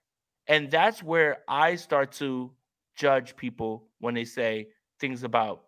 And 0.48 0.70
that's 0.70 1.02
where 1.02 1.40
I 1.48 1.76
start 1.76 2.12
to 2.14 2.52
judge 2.96 3.36
people 3.36 3.88
when 4.00 4.14
they 4.14 4.26
say 4.26 4.68
things 5.00 5.24
about, 5.24 5.64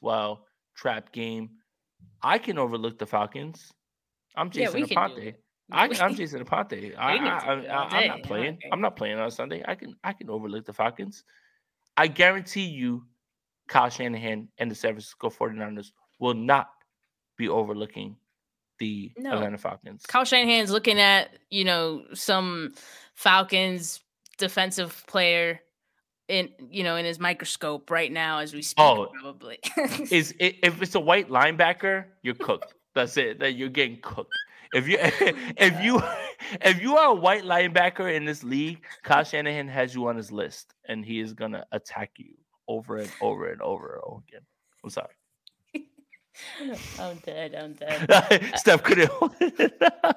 well, 0.00 0.46
trap 0.74 1.12
game. 1.12 1.50
I 2.22 2.38
can 2.38 2.58
overlook 2.58 2.98
the 2.98 3.06
Falcons. 3.06 3.72
I'm 4.36 4.50
Jason 4.50 4.80
yeah, 4.80 4.86
Aponte. 4.86 5.34
I, 5.72 5.86
am 5.86 6.14
Jason 6.14 6.44
Aponte. 6.44 6.94
I, 6.98 7.16
I, 7.16 8.02
am 8.02 8.08
not 8.08 8.22
playing. 8.22 8.58
I'm 8.70 8.80
not 8.80 8.96
playing 8.96 9.18
on 9.18 9.30
Sunday. 9.30 9.62
I 9.66 9.74
can 9.74 9.96
I 10.04 10.12
can 10.12 10.30
overlook 10.30 10.64
the 10.64 10.72
Falcons. 10.72 11.24
I 11.96 12.06
guarantee 12.08 12.66
you, 12.66 13.06
Kyle 13.68 13.88
Shanahan 13.88 14.48
and 14.58 14.70
the 14.70 14.74
San 14.74 14.92
Francisco 14.92 15.30
49ers 15.30 15.92
will 16.20 16.34
not 16.34 16.68
be 17.36 17.48
overlooking 17.48 18.16
the 18.78 19.12
no. 19.16 19.32
Atlanta 19.32 19.58
Falcons. 19.58 20.04
Kyle 20.06 20.24
Shanahan's 20.24 20.70
looking 20.70 20.98
at, 20.98 21.30
you 21.50 21.64
know, 21.64 22.04
some 22.14 22.74
Falcons 23.14 24.00
defensive 24.38 25.04
player 25.06 25.60
in 26.28 26.50
you 26.70 26.82
know 26.82 26.96
in 26.96 27.04
his 27.04 27.20
microscope 27.20 27.90
right 27.90 28.10
now 28.10 28.38
as 28.38 28.52
we 28.52 28.62
speak 28.62 28.84
oh, 28.84 29.08
probably. 29.20 29.58
Is 30.10 30.34
it, 30.38 30.56
if 30.62 30.82
it's 30.82 30.94
a 30.94 31.00
white 31.00 31.28
linebacker 31.28 32.04
you're 32.22 32.34
cooked. 32.34 32.74
That's 32.94 33.16
it. 33.16 33.38
That 33.40 33.52
you're 33.52 33.68
getting 33.68 33.98
cooked. 34.02 34.32
If 34.72 34.88
you 34.88 34.98
oh, 35.00 35.10
if 35.56 35.80
you 35.82 36.02
if 36.60 36.82
you 36.82 36.96
are 36.96 37.10
a 37.10 37.14
white 37.14 37.44
linebacker 37.44 38.12
in 38.12 38.24
this 38.24 38.42
league 38.42 38.84
Kyle 39.04 39.24
Shanahan 39.24 39.68
has 39.68 39.94
you 39.94 40.08
on 40.08 40.16
his 40.16 40.32
list 40.32 40.74
and 40.88 41.04
he 41.04 41.20
is 41.20 41.32
gonna 41.32 41.64
attack 41.72 42.10
you 42.18 42.34
over 42.68 42.96
and 42.96 43.10
over 43.20 43.48
and 43.48 43.62
over 43.62 43.92
and 43.94 44.02
over 44.04 44.22
again. 44.28 44.42
I'm 44.82 44.90
sorry 44.90 45.14
I'm 46.98 47.16
dead. 47.18 47.54
I'm 47.54 47.72
dead. 47.74 48.52
Steph 48.56 48.82
couldn't 48.82 49.10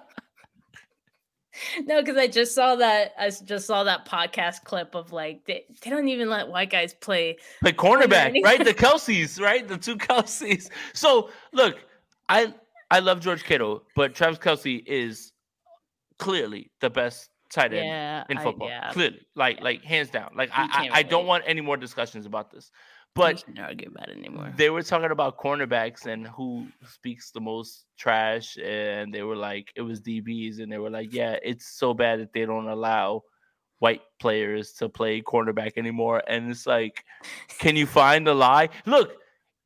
No, 1.86 2.02
because 2.02 2.18
I 2.18 2.28
just 2.28 2.56
saw 2.56 2.76
that. 2.76 3.14
I 3.20 3.30
just 3.30 3.68
saw 3.68 3.84
that 3.84 4.06
podcast 4.06 4.64
clip 4.64 4.96
of 4.96 5.12
like 5.12 5.46
they, 5.46 5.66
they 5.82 5.90
don't 5.90 6.08
even 6.08 6.30
let 6.30 6.48
white 6.48 6.70
guys 6.70 6.94
play 6.94 7.38
play 7.62 7.74
cornerback, 7.74 8.42
right? 8.44 8.64
The 8.64 8.74
Kelces, 8.76 9.42
right? 9.42 9.68
The 9.68 9.78
two 9.78 9.98
Kelces. 9.98 10.70
So 10.94 11.30
look, 11.52 11.78
I 12.30 12.54
I 12.92 13.00
love 13.00 13.20
George 13.20 13.44
Kittle, 13.44 13.84
but 13.96 14.16
Travis 14.16 14.40
Kelce 14.40 14.84
is 14.86 15.34
clearly 16.18 16.72
the 16.82 16.90
best 16.90 17.30
tight 17.52 17.74
end 17.74 17.86
yeah, 17.86 18.24
in 18.30 18.38
football. 18.38 18.68
I, 18.68 18.72
yeah. 18.72 18.92
Clearly, 18.92 19.20
like 19.36 19.58
yeah. 19.58 19.64
like 19.64 19.84
hands 19.84 20.10
down. 20.10 20.32
Like 20.36 20.50
I 20.54 20.64
I, 20.64 21.00
I, 21.00 21.04
don't 21.04 21.26
want 21.26 21.44
any 21.48 21.62
more 21.62 21.78
discussions 21.78 22.26
about 22.26 22.52
this. 22.52 22.72
But 23.16 23.44
argue 23.60 23.90
about 23.90 24.10
it 24.10 24.18
anymore. 24.18 24.54
They 24.56 24.70
were 24.70 24.84
talking 24.84 25.12
about 25.12 25.38
cornerbacks 25.38 26.06
and 26.06 26.28
who 26.28 26.68
speaks 26.88 27.32
the 27.32 27.42
most 27.42 27.86
trash, 27.98 28.58
and 28.58 29.14
they 29.14 29.24
were 29.24 29.36
like, 29.36 29.74
it 29.76 29.82
was 29.82 30.00
DBs, 30.00 30.62
and 30.62 30.72
they 30.72 30.78
were 30.78 30.90
like, 30.90 31.14
yeah, 31.14 31.38
it's 31.44 31.68
so 31.68 31.94
bad 31.94 32.22
that 32.22 32.32
they 32.34 32.46
don't 32.46 32.70
allow 32.70 33.24
white 33.80 34.02
players 34.20 34.74
to 34.74 34.88
play 34.90 35.22
cornerback 35.22 35.74
anymore. 35.78 36.22
And 36.28 36.52
it's 36.52 36.66
like, 36.66 37.04
can 37.58 37.76
you 37.76 37.86
find 37.86 38.28
a 38.28 38.34
lie? 38.34 38.70
Look, 38.86 39.14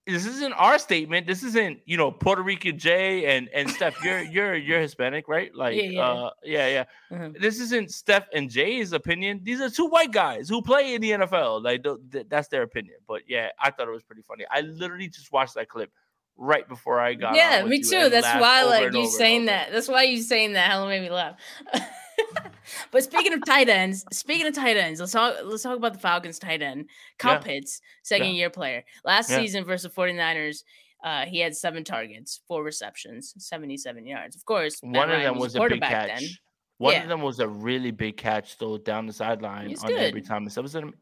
this 0.06 0.26
isn't 0.26 0.54
our 0.54 0.78
statement. 0.80 1.28
This 1.28 1.44
isn't 1.44 1.80
you 1.86 1.96
know 1.98 2.12
Puerto 2.12 2.42
Rican 2.42 2.78
Jay 2.78 3.38
and 3.38 3.50
and 3.54 3.70
Steph. 3.70 4.04
You're 4.04 4.22
you're 4.24 4.56
you're 4.56 4.82
Hispanic, 4.82 5.28
right? 5.28 5.54
Like 5.56 5.78
yeah, 5.78 5.84
yeah, 5.84 6.02
uh, 6.02 6.30
yeah. 6.44 6.68
yeah. 6.68 6.84
Mm-hmm. 7.12 7.42
This 7.42 7.60
isn't 7.60 7.92
Steph 7.92 8.28
and 8.34 8.50
Jay's 8.50 8.92
opinion. 8.92 9.40
These 9.44 9.62
are 9.62 9.70
two 9.70 9.88
white 9.88 10.12
guys 10.12 10.50
who 10.50 10.62
play 10.62 10.96
in 10.96 11.02
the 11.02 11.12
NFL. 11.12 11.64
Like 11.64 11.84
th- 11.84 12.28
that's 12.30 12.50
their 12.50 12.64
opinion. 12.64 12.96
But 13.08 13.22
yeah, 13.28 13.50
I 13.62 13.72
thought 13.72 13.88
it 13.88 13.92
was 13.92 14.04
pretty 14.04 14.24
funny. 14.24 14.46
I 14.52 14.62
literally 14.62 15.08
just 15.08 15.32
watched 15.32 15.56
that 15.56 15.70
clip 15.70 15.92
right 16.36 16.68
before 16.68 17.00
I 17.00 17.14
got. 17.14 17.36
Yeah, 17.36 17.64
me 17.64 17.82
too. 17.82 18.10
That's 18.10 18.42
why 18.42 18.64
like 18.64 18.94
you 18.94 19.08
saying 19.08 19.46
that. 19.46 19.72
That's 19.72 19.88
why 19.88 20.04
you 20.04 20.22
saying 20.22 20.54
that. 20.54 20.70
Hell 20.70 20.88
made 20.88 21.02
me 21.02 21.10
laugh. 21.10 21.36
but 22.92 23.04
speaking 23.04 23.34
of 23.34 23.46
tight 23.46 23.70
ends, 23.70 24.06
speaking 24.12 24.48
of 24.48 24.56
tight 24.56 24.78
ends, 24.78 25.00
let's 25.00 25.12
talk 25.12 25.36
let's 25.44 25.64
talk 25.64 25.78
about 25.78 25.94
the 25.94 26.00
Falcons 26.00 26.40
tight 26.40 26.62
end. 26.62 26.90
Kyle 27.18 27.34
yeah. 27.34 27.40
Pitts, 27.40 27.82
second 28.04 28.28
yeah. 28.28 28.34
year 28.34 28.50
player. 28.50 28.84
Last 29.04 29.30
yeah. 29.30 29.38
season 29.38 29.66
versus 29.66 29.92
49ers, 29.94 30.64
uh, 31.04 31.26
he 31.26 31.40
had 31.40 31.56
seven 31.56 31.84
targets, 31.84 32.42
four 32.48 32.64
receptions, 32.64 33.34
77 33.38 34.06
yards. 34.06 34.36
Of 34.36 34.46
course, 34.46 34.80
one 34.82 35.12
of 35.12 35.22
them 35.22 35.36
was, 35.36 35.56
was 35.56 35.56
a 35.56 35.70
big 35.70 35.82
catch. 35.82 36.20
Then. 36.20 36.30
One 36.78 37.02
of 37.02 37.08
them 37.08 37.22
was 37.22 37.40
a 37.40 37.48
really 37.48 37.92
big 37.92 38.18
catch, 38.18 38.58
though, 38.58 38.78
down 38.78 39.06
the 39.06 39.14
sideline 39.14 39.70
He's 39.70 39.84
on 39.84 39.90
good. 39.90 40.00
every 40.00 40.22
time. 40.22 40.48
It 40.48 40.58
was 40.58 40.76
an, 40.76 40.94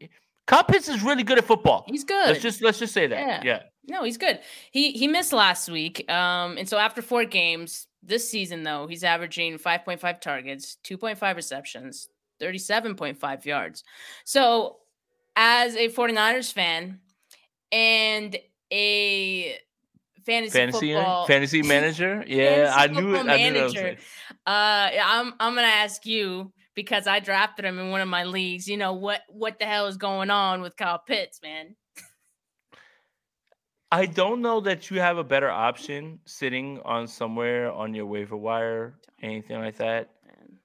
Kyle 0.46 0.64
Pitts 0.64 0.88
is 0.88 1.02
really 1.02 1.22
good 1.22 1.38
at 1.38 1.44
football. 1.44 1.84
He's 1.88 2.04
good. 2.04 2.28
Let's 2.28 2.42
just 2.42 2.62
let's 2.62 2.78
just 2.78 2.92
say 2.92 3.06
that. 3.06 3.18
Yeah. 3.18 3.40
yeah. 3.44 3.62
No, 3.88 4.04
he's 4.04 4.18
good. 4.18 4.40
He 4.70 4.92
he 4.92 5.08
missed 5.08 5.32
last 5.32 5.68
week. 5.68 6.10
Um, 6.10 6.58
and 6.58 6.68
so 6.68 6.78
after 6.78 7.02
four 7.02 7.24
games, 7.24 7.86
this 8.02 8.28
season, 8.28 8.62
though, 8.62 8.86
he's 8.86 9.04
averaging 9.04 9.58
5.5 9.58 10.20
targets, 10.20 10.76
2.5 10.84 11.36
receptions, 11.36 12.08
37.5 12.40 13.44
yards. 13.44 13.84
So, 14.24 14.78
as 15.36 15.76
a 15.76 15.88
49ers 15.88 16.52
fan 16.52 17.00
and 17.70 18.36
a 18.72 19.56
fantasy 20.26 20.52
fantasy 20.52 20.92
football, 20.94 21.26
fantasy 21.26 21.62
manager, 21.66 22.24
yeah, 22.26 22.74
fantasy 22.74 22.98
I 22.98 23.00
knew 23.00 23.14
it. 23.14 23.24
Manager, 23.24 23.78
I 23.78 23.82
knew 23.82 23.86
it. 23.86 23.98
uh, 24.46 24.90
I'm 25.04 25.34
I'm 25.40 25.54
gonna 25.54 25.66
ask 25.66 26.04
you 26.04 26.52
because 26.74 27.06
I 27.06 27.20
drafted 27.20 27.64
him 27.64 27.78
in 27.78 27.90
one 27.90 28.00
of 28.00 28.08
my 28.08 28.24
leagues. 28.24 28.68
You 28.68 28.76
know 28.76 28.94
what 28.94 29.22
what 29.28 29.58
the 29.58 29.64
hell 29.64 29.86
is 29.86 29.96
going 29.96 30.30
on 30.30 30.60
with 30.60 30.76
Kyle 30.76 30.98
Pitts, 31.06 31.40
man? 31.42 31.76
I 33.92 34.06
don't 34.06 34.40
know 34.40 34.58
that 34.60 34.90
you 34.90 35.00
have 35.00 35.18
a 35.18 35.24
better 35.24 35.50
option 35.50 36.18
sitting 36.24 36.80
on 36.82 37.06
somewhere 37.06 37.70
on 37.70 37.92
your 37.92 38.06
waiver 38.06 38.38
wire, 38.38 38.94
anything 39.22 39.60
like 39.60 39.76
that. 39.76 40.08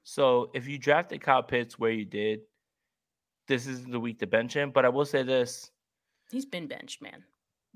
So 0.03 0.49
if 0.53 0.65
you 0.65 0.77
drafted 0.77 1.19
Kyle 1.19 1.43
Pitts 1.43 1.77
where 1.77 1.91
you 1.91 2.05
did, 2.05 2.39
this 3.49 3.67
is 3.67 3.83
the 3.83 3.99
week 3.99 4.19
to 4.19 4.27
bench 4.27 4.53
him. 4.53 4.71
But 4.71 4.85
I 4.85 4.89
will 4.89 5.03
say 5.03 5.23
this: 5.23 5.69
he's 6.31 6.45
been 6.45 6.67
benched, 6.67 7.01
man. 7.01 7.25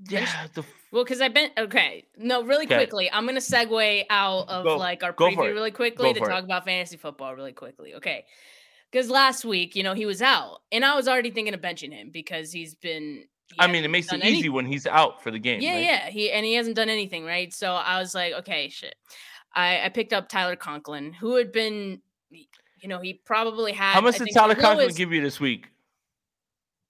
Yeah. 0.08 0.46
The... 0.54 0.64
Well, 0.90 1.04
because 1.04 1.20
I've 1.20 1.34
been 1.34 1.50
okay. 1.58 2.06
No, 2.16 2.42
really 2.42 2.64
okay. 2.64 2.76
quickly. 2.76 3.12
I'm 3.12 3.26
gonna 3.26 3.40
segue 3.40 4.06
out 4.08 4.48
of 4.48 4.64
go, 4.64 4.78
like 4.78 5.04
our 5.04 5.12
preview 5.12 5.52
really 5.52 5.70
quickly 5.70 6.14
go 6.14 6.18
to 6.18 6.20
talk 6.20 6.38
it. 6.38 6.44
about 6.44 6.64
fantasy 6.64 6.96
football 6.96 7.34
really 7.36 7.52
quickly. 7.52 7.94
Okay. 7.96 8.24
Because 8.90 9.10
last 9.10 9.44
week, 9.44 9.76
you 9.76 9.82
know, 9.82 9.92
he 9.94 10.06
was 10.06 10.22
out, 10.22 10.60
and 10.70 10.82
I 10.84 10.94
was 10.94 11.08
already 11.08 11.30
thinking 11.30 11.52
of 11.52 11.60
benching 11.60 11.92
him 11.92 12.10
because 12.10 12.52
he's 12.52 12.74
been 12.74 13.24
I 13.58 13.66
mean, 13.66 13.84
it 13.84 13.90
makes 13.90 14.12
it 14.12 14.24
easy 14.24 14.48
when 14.48 14.66
he's 14.66 14.86
out 14.86 15.22
for 15.22 15.30
the 15.30 15.38
game. 15.38 15.60
Yeah, 15.60 15.74
right? 15.74 15.84
yeah. 15.84 16.10
He 16.10 16.30
and 16.30 16.44
he 16.44 16.54
hasn't 16.54 16.76
done 16.76 16.88
anything, 16.88 17.24
right? 17.24 17.52
So 17.52 17.72
I 17.72 17.98
was 17.98 18.14
like, 18.14 18.32
okay, 18.34 18.68
shit. 18.68 18.94
I, 19.54 19.84
I 19.84 19.88
picked 19.88 20.12
up 20.12 20.28
Tyler 20.28 20.56
Conklin, 20.56 21.12
who 21.12 21.36
had 21.36 21.52
been, 21.52 22.00
you 22.30 22.88
know, 22.88 23.00
he 23.00 23.14
probably 23.14 23.72
had. 23.72 23.92
How 23.92 24.00
much 24.00 24.18
did 24.18 24.28
Tyler 24.32 24.54
Conklin 24.54 24.92
give 24.94 25.12
you 25.12 25.20
this 25.20 25.40
week? 25.40 25.68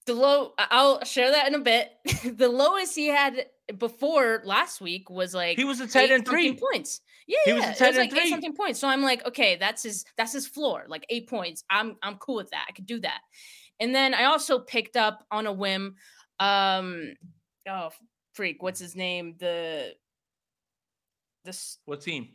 The 0.05 0.13
low, 0.13 0.53
I'll 0.57 1.03
share 1.05 1.31
that 1.31 1.47
in 1.47 1.55
a 1.55 1.59
bit. 1.59 1.91
the 2.37 2.49
lowest 2.49 2.95
he 2.95 3.07
had 3.07 3.45
before 3.77 4.41
last 4.43 4.81
week 4.81 5.09
was 5.09 5.33
like 5.33 5.57
he 5.57 5.63
was 5.63 5.79
a 5.79 5.87
ten 5.87 6.11
and 6.11 6.27
three 6.27 6.53
points. 6.53 7.01
Yeah, 7.25 7.37
he 7.45 7.53
was 7.53 7.63
a 7.63 7.73
ten 7.73 7.89
was 7.89 7.97
like 7.97 8.11
three. 8.11 8.29
something 8.29 8.53
points. 8.53 8.79
So 8.79 8.87
I'm 8.87 9.01
like, 9.01 9.25
okay, 9.25 9.55
that's 9.55 9.83
his 9.83 10.03
that's 10.17 10.33
his 10.33 10.45
floor, 10.45 10.85
like 10.87 11.05
eight 11.09 11.29
points. 11.29 11.63
I'm 11.69 11.95
I'm 12.03 12.15
cool 12.15 12.35
with 12.35 12.49
that. 12.49 12.65
I 12.67 12.73
could 12.73 12.85
do 12.85 12.99
that. 12.99 13.21
And 13.79 13.93
then 13.93 14.13
I 14.13 14.25
also 14.25 14.59
picked 14.59 14.95
up 14.95 15.25
on 15.31 15.47
a 15.47 15.53
whim 15.53 15.95
um, 16.39 17.13
oh 17.67 17.89
freak, 18.33 18.61
what's 18.63 18.79
his 18.79 18.95
name? 18.95 19.35
The 19.39 19.93
this 21.45 21.77
what 21.85 22.01
team? 22.01 22.29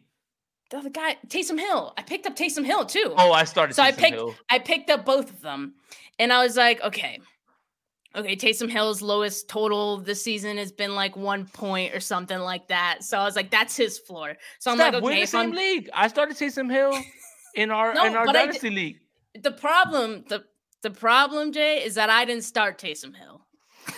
the 0.71 0.79
other 0.79 0.91
guy, 0.91 1.17
Taysom 1.29 1.59
Hill. 1.59 1.95
I 1.97 2.03
picked 2.03 2.27
up 2.27 2.37
Taysom 2.37 2.65
Hill 2.65 2.85
too. 2.85 3.15
Oh, 3.17 3.33
I 3.33 3.45
started. 3.45 3.75
So 3.75 3.83
I 3.83 3.93
picked 3.93 4.17
Hill. 4.17 4.35
I 4.51 4.59
picked 4.59 4.91
up 4.91 5.05
both 5.05 5.31
of 5.31 5.41
them. 5.41 5.75
And 6.19 6.33
I 6.33 6.43
was 6.43 6.57
like, 6.57 6.83
okay. 6.83 7.21
Okay, 8.15 8.37
Taysom 8.37 8.71
Hill's 8.71 9.01
lowest 9.01 9.49
total 9.49 9.99
this 9.99 10.23
season 10.23 10.57
has 10.57 10.73
been 10.73 10.95
like 10.95 11.17
one 11.17 11.47
point 11.47 11.95
or 11.95 12.01
something 12.01 12.39
like 12.39 12.69
that. 12.69 12.99
So 13.05 13.19
I 13.19 13.25
was 13.25 13.37
like, 13.37 13.51
that's 13.51 13.77
his 13.77 13.99
floor. 13.99 14.37
So 14.59 14.71
I'm 14.71 14.77
Steph, 14.77 14.95
like, 14.95 15.03
we're 15.03 15.21
the 15.21 15.27
same 15.27 15.51
I'm, 15.51 15.53
league. 15.53 15.91
I 15.95 16.09
started 16.09 16.37
Taysom 16.37 16.71
Hill 16.71 16.93
in 17.55 17.71
our 17.71 17.95
No, 17.95 18.05
in 18.05 18.17
our 18.17 18.27
dynasty 18.27 18.71
league. 18.71 18.99
the 19.41 19.53
problem, 19.53 20.25
the 20.29 20.45
the 20.83 20.91
problem, 20.91 21.53
Jay, 21.53 21.83
is 21.85 21.97
that 21.97 22.09
I 22.09 22.25
didn't 22.25 22.45
start 22.45 22.79
Taysom 22.79 23.15
Hill. 23.17 23.38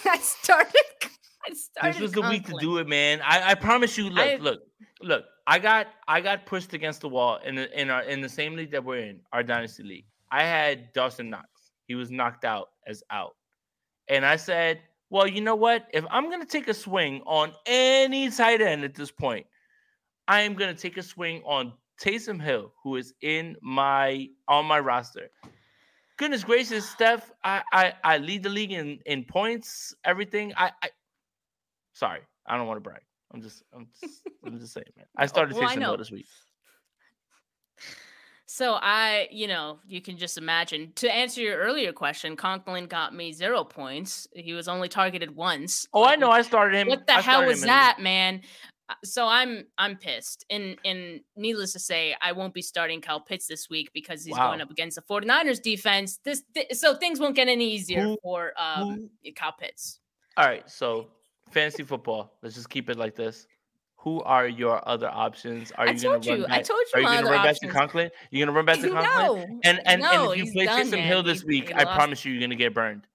I 0.06 0.18
started 0.18 0.74
I 1.48 1.54
started. 1.54 1.94
This 1.94 2.00
was 2.02 2.12
the 2.12 2.22
week 2.22 2.46
to 2.46 2.54
do 2.60 2.78
it, 2.78 2.86
man. 2.88 3.20
I, 3.22 3.52
I 3.52 3.54
promise 3.54 3.96
you. 3.96 4.10
Look, 4.10 4.18
I- 4.26 4.36
look, 4.36 4.60
look. 5.02 5.24
I 5.46 5.58
got 5.58 5.88
I 6.06 6.20
got 6.20 6.46
pushed 6.46 6.74
against 6.74 7.00
the 7.00 7.08
wall 7.08 7.38
in 7.44 7.54
the 7.56 7.80
in 7.80 7.90
our 7.90 8.02
in 8.02 8.20
the 8.20 8.28
same 8.28 8.54
league 8.54 8.70
that 8.72 8.84
we're 8.84 8.98
in, 8.98 9.20
our 9.32 9.42
dynasty 9.42 9.82
league. 9.82 10.04
I 10.30 10.42
had 10.44 10.92
Dawson 10.92 11.30
Knox. 11.30 11.48
He 11.86 11.94
was 11.96 12.10
knocked 12.10 12.44
out 12.44 12.68
as 12.86 13.02
out, 13.10 13.34
and 14.08 14.24
I 14.24 14.36
said, 14.36 14.80
"Well, 15.08 15.26
you 15.26 15.40
know 15.40 15.56
what? 15.56 15.88
If 15.92 16.04
I'm 16.10 16.30
gonna 16.30 16.44
take 16.46 16.68
a 16.68 16.74
swing 16.74 17.22
on 17.26 17.52
any 17.66 18.30
tight 18.30 18.60
end 18.60 18.84
at 18.84 18.94
this 18.94 19.10
point, 19.10 19.46
I 20.28 20.42
am 20.42 20.54
gonna 20.54 20.74
take 20.74 20.98
a 20.98 21.02
swing 21.02 21.42
on 21.44 21.72
Taysom 22.00 22.40
Hill, 22.40 22.72
who 22.84 22.96
is 22.96 23.14
in 23.22 23.56
my 23.62 24.28
on 24.46 24.66
my 24.66 24.78
roster." 24.78 25.30
Goodness 26.20 26.44
gracious, 26.44 26.86
Steph! 26.86 27.32
I 27.42 27.62
I, 27.72 27.94
I 28.04 28.18
lead 28.18 28.42
the 28.42 28.50
league 28.50 28.72
in 28.72 28.98
in 29.06 29.24
points, 29.24 29.94
everything. 30.04 30.52
I, 30.54 30.70
I 30.82 30.90
sorry, 31.94 32.20
I 32.46 32.58
don't 32.58 32.66
want 32.66 32.76
to 32.76 32.82
brag. 32.82 33.00
I'm 33.32 33.40
just 33.40 33.62
I'm 33.74 33.86
just, 34.02 34.20
I'm 34.44 34.58
just 34.58 34.74
saying, 34.74 34.84
man. 34.98 35.06
I 35.16 35.24
started 35.24 35.56
well, 35.56 35.66
Taysom 35.66 35.78
know. 35.78 35.96
This 35.96 36.10
week. 36.10 36.26
So 38.44 38.74
I, 38.74 39.28
you 39.30 39.46
know, 39.46 39.78
you 39.86 40.02
can 40.02 40.18
just 40.18 40.36
imagine. 40.36 40.92
To 40.96 41.10
answer 41.10 41.40
your 41.40 41.56
earlier 41.56 41.92
question, 41.92 42.36
Conklin 42.36 42.84
got 42.84 43.14
me 43.14 43.32
zero 43.32 43.64
points. 43.64 44.28
He 44.34 44.52
was 44.52 44.68
only 44.68 44.90
targeted 44.90 45.34
once. 45.34 45.88
Oh, 45.94 46.04
I 46.04 46.16
know. 46.16 46.30
I 46.30 46.42
started 46.42 46.76
him. 46.76 46.88
What 46.88 47.06
the 47.06 47.16
I 47.16 47.22
hell 47.22 47.46
was 47.46 47.50
him 47.50 47.54
in 47.54 47.60
the- 47.60 47.66
that, 47.68 47.98
man? 47.98 48.42
Uh, 48.90 48.94
So 49.04 49.26
I'm 49.28 49.66
I'm 49.78 49.96
pissed. 49.96 50.44
And 50.50 50.76
and 50.84 51.20
needless 51.36 51.72
to 51.74 51.78
say, 51.78 52.14
I 52.20 52.32
won't 52.32 52.52
be 52.52 52.62
starting 52.62 53.00
Kyle 53.00 53.20
Pitts 53.20 53.46
this 53.46 53.70
week 53.70 53.90
because 53.94 54.24
he's 54.24 54.36
going 54.36 54.60
up 54.60 54.70
against 54.70 54.96
the 54.96 55.02
49ers 55.02 55.62
defense. 55.62 56.18
This 56.24 56.42
th- 56.54 56.74
so 56.74 56.94
things 56.96 57.20
won't 57.20 57.36
get 57.36 57.48
any 57.48 57.70
easier 57.72 58.02
Who- 58.02 58.18
for 58.22 58.52
um 58.58 59.10
who- 59.24 59.32
Kyle 59.32 59.52
Pitts. 59.52 60.00
All 60.36 60.44
right, 60.46 60.68
so 60.68 61.08
fantasy 61.50 61.82
football. 61.84 62.38
Let's 62.42 62.54
just 62.54 62.70
keep 62.70 62.88
it 62.90 62.96
like 62.96 63.14
this. 63.14 63.46
Who 63.96 64.22
are 64.22 64.48
your 64.48 64.86
other 64.88 65.08
options? 65.10 65.72
Are 65.72 65.86
I 65.86 65.90
you 65.92 66.00
gonna 66.00 66.14
told 66.20 66.26
you. 66.26 66.42
run 66.44 66.52
I 66.52 66.62
told 66.62 66.80
you 66.80 66.86
Are 66.94 67.00
you 67.00 67.06
gonna 67.06 67.18
other 67.18 67.30
run 67.32 67.42
back 67.42 67.50
options. 67.56 67.72
to 67.72 67.78
Conklin? 67.78 68.10
You're 68.30 68.46
gonna 68.46 68.56
run 68.56 68.64
back 68.64 68.80
to 68.80 68.88
Conklin? 68.90 69.50
No. 69.50 69.60
And 69.64 69.80
and, 69.84 70.00
no, 70.00 70.30
and 70.32 70.40
if 70.40 70.46
you 70.46 70.52
play 70.52 70.64
done, 70.64 70.86
Taysom 70.86 70.90
man. 70.92 71.06
Hill 71.06 71.22
this 71.22 71.44
week, 71.44 71.70
I 71.74 71.84
promise 71.84 72.24
you, 72.24 72.32
you're 72.32 72.40
gonna 72.40 72.54
get 72.54 72.72
burned. 72.74 73.06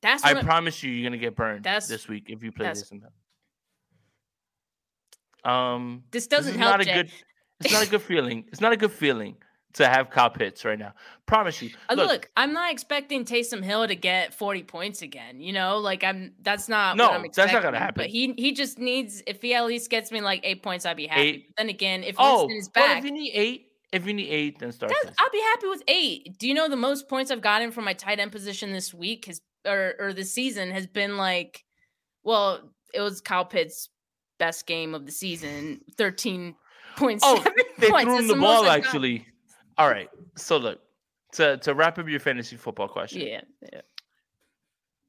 That's 0.00 0.24
I 0.24 0.40
promise 0.42 0.82
you, 0.82 0.90
you're 0.90 1.08
gonna 1.10 1.18
get 1.18 1.36
burned 1.36 1.64
this 1.64 2.08
week 2.08 2.30
if 2.30 2.42
you 2.42 2.52
play 2.52 2.66
Taysom 2.66 3.00
Hill. 3.02 3.12
Um, 5.48 6.04
this 6.10 6.26
this 6.26 6.38
doesn't 6.38 6.54
is 6.54 6.58
help. 6.58 6.70
not 6.72 6.80
a 6.80 6.84
Jay. 6.84 6.94
good. 6.94 7.10
It's 7.60 7.72
not 7.72 7.86
a 7.86 7.90
good 7.90 8.02
feeling. 8.10 8.44
It's 8.48 8.60
not 8.60 8.72
a 8.72 8.76
good 8.76 8.92
feeling 8.92 9.36
to 9.74 9.86
have 9.86 10.10
Kyle 10.10 10.30
Pitts 10.30 10.64
right 10.64 10.78
now. 10.78 10.92
Promise 11.26 11.62
you. 11.62 11.70
Uh, 11.88 11.94
Look, 11.94 12.08
Look, 12.08 12.30
I'm 12.36 12.52
not 12.52 12.72
expecting 12.72 13.24
Taysom 13.24 13.62
Hill 13.62 13.86
to 13.86 13.94
get 13.94 14.34
40 14.34 14.62
points 14.64 15.02
again. 15.02 15.40
You 15.40 15.52
know, 15.52 15.78
like 15.78 16.04
I'm. 16.04 16.34
That's 16.42 16.68
not. 16.68 16.96
No, 16.96 17.06
what 17.08 17.14
I'm 17.14 17.26
that's 17.34 17.52
not 17.52 17.62
gonna 17.62 17.78
happen. 17.78 18.02
But 18.04 18.06
he 18.06 18.34
he 18.36 18.52
just 18.52 18.78
needs. 18.78 19.22
If 19.26 19.42
he 19.42 19.54
at 19.54 19.64
least 19.66 19.90
gets 19.90 20.10
me 20.12 20.20
like 20.20 20.40
eight 20.44 20.62
points, 20.62 20.86
I'd 20.86 20.96
be 20.96 21.06
happy. 21.06 21.20
Eight. 21.22 21.46
Then 21.56 21.68
again, 21.68 22.02
if 22.04 22.16
oh, 22.18 22.46
Winston 22.46 22.58
is 22.58 22.70
well, 22.74 22.98
if 22.98 23.04
you 23.04 23.12
need 23.12 23.32
eight, 23.34 23.66
if 23.92 24.06
you 24.06 24.14
need 24.14 24.28
eight, 24.28 24.58
then 24.58 24.72
start. 24.72 24.92
I'll 25.18 25.30
be 25.30 25.40
happy 25.40 25.68
with 25.68 25.82
eight. 25.88 26.38
Do 26.38 26.46
you 26.48 26.54
know 26.54 26.68
the 26.68 26.76
most 26.76 27.08
points 27.08 27.30
I've 27.30 27.40
gotten 27.40 27.70
from 27.70 27.84
my 27.84 27.94
tight 27.94 28.18
end 28.18 28.32
position 28.32 28.72
this 28.72 28.92
week 28.92 29.26
has 29.26 29.40
or 29.66 29.94
or 29.98 30.12
this 30.12 30.32
season 30.32 30.70
has 30.70 30.86
been 30.86 31.16
like, 31.16 31.64
well, 32.22 32.70
it 32.94 33.00
was 33.00 33.20
Kyle 33.20 33.44
Pitts' 33.44 33.88
best 34.38 34.66
game 34.66 34.94
of 34.94 35.06
the 35.06 35.12
season, 35.12 35.80
13 35.96 36.54
points. 36.96 37.22
Oh, 37.26 37.44
they 37.78 37.90
points. 37.90 38.04
threw 38.04 38.18
him 38.18 38.28
the 38.28 38.36
most 38.36 38.62
ball 38.62 38.70
actually. 38.70 39.26
All 39.76 39.88
right. 39.88 40.08
So 40.36 40.56
look, 40.56 40.80
to 41.32 41.56
to 41.58 41.74
wrap 41.74 41.98
up 41.98 42.08
your 42.08 42.20
fantasy 42.20 42.56
football 42.56 42.88
question. 42.88 43.20
Yeah, 43.20 43.40
yeah. 43.72 43.80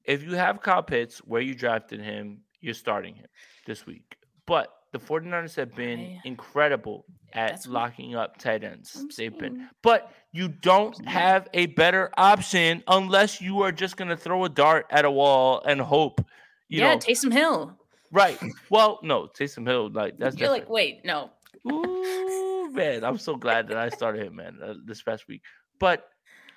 If 0.06 0.24
you 0.24 0.36
have 0.36 0.62
Kyle 0.62 0.84
Pitts 0.84 1.20
where 1.20 1.42
you 1.42 1.54
drafted 1.54 2.02
him, 2.02 2.42
you're 2.62 2.74
starting 2.74 3.16
him 3.16 3.28
this 3.66 3.86
week. 3.86 4.16
But 4.46 4.70
the 4.92 4.98
49ers 5.00 5.56
have 5.56 5.76
been 5.76 6.00
I- 6.00 6.20
incredible 6.26 7.06
at 7.34 7.52
what- 7.52 7.68
locking 7.68 8.16
up 8.16 8.38
tight 8.38 8.64
ends. 8.64 8.96
I'm 9.00 9.10
They've 9.16 9.38
been 9.38 9.70
but 9.84 10.12
you 10.32 10.48
don't 10.48 11.06
have 11.06 11.48
a 11.54 11.68
better 11.68 12.10
option 12.18 12.84
unless 12.88 13.40
you 13.40 13.62
are 13.62 13.72
just 13.72 13.98
gonna 13.98 14.18
throw 14.18 14.46
a 14.46 14.50
dart 14.50 14.88
at 14.90 15.06
a 15.06 15.12
wall 15.12 15.62
and 15.66 15.80
hope. 15.80 16.22
You 16.68 16.82
yeah, 16.82 16.94
know, 16.94 16.98
Taysom 17.00 17.32
Hill. 17.32 17.76
Right. 18.12 18.40
Well, 18.70 19.00
no, 19.04 19.28
Taysom 19.28 19.68
Hill, 19.68 19.90
like 19.92 20.18
that's 20.18 20.38
You're 20.38 20.48
different. 20.48 20.64
like, 20.66 20.70
wait, 20.70 21.06
no. 21.06 21.32
Ooh, 21.72 22.72
man, 22.72 23.04
I'm 23.04 23.18
so 23.18 23.36
glad 23.36 23.68
that 23.68 23.78
I 23.78 23.90
started 23.90 24.28
him, 24.28 24.36
man, 24.36 24.58
uh, 24.64 24.74
this 24.86 25.02
past 25.02 25.28
week. 25.28 25.42
But 25.80 26.08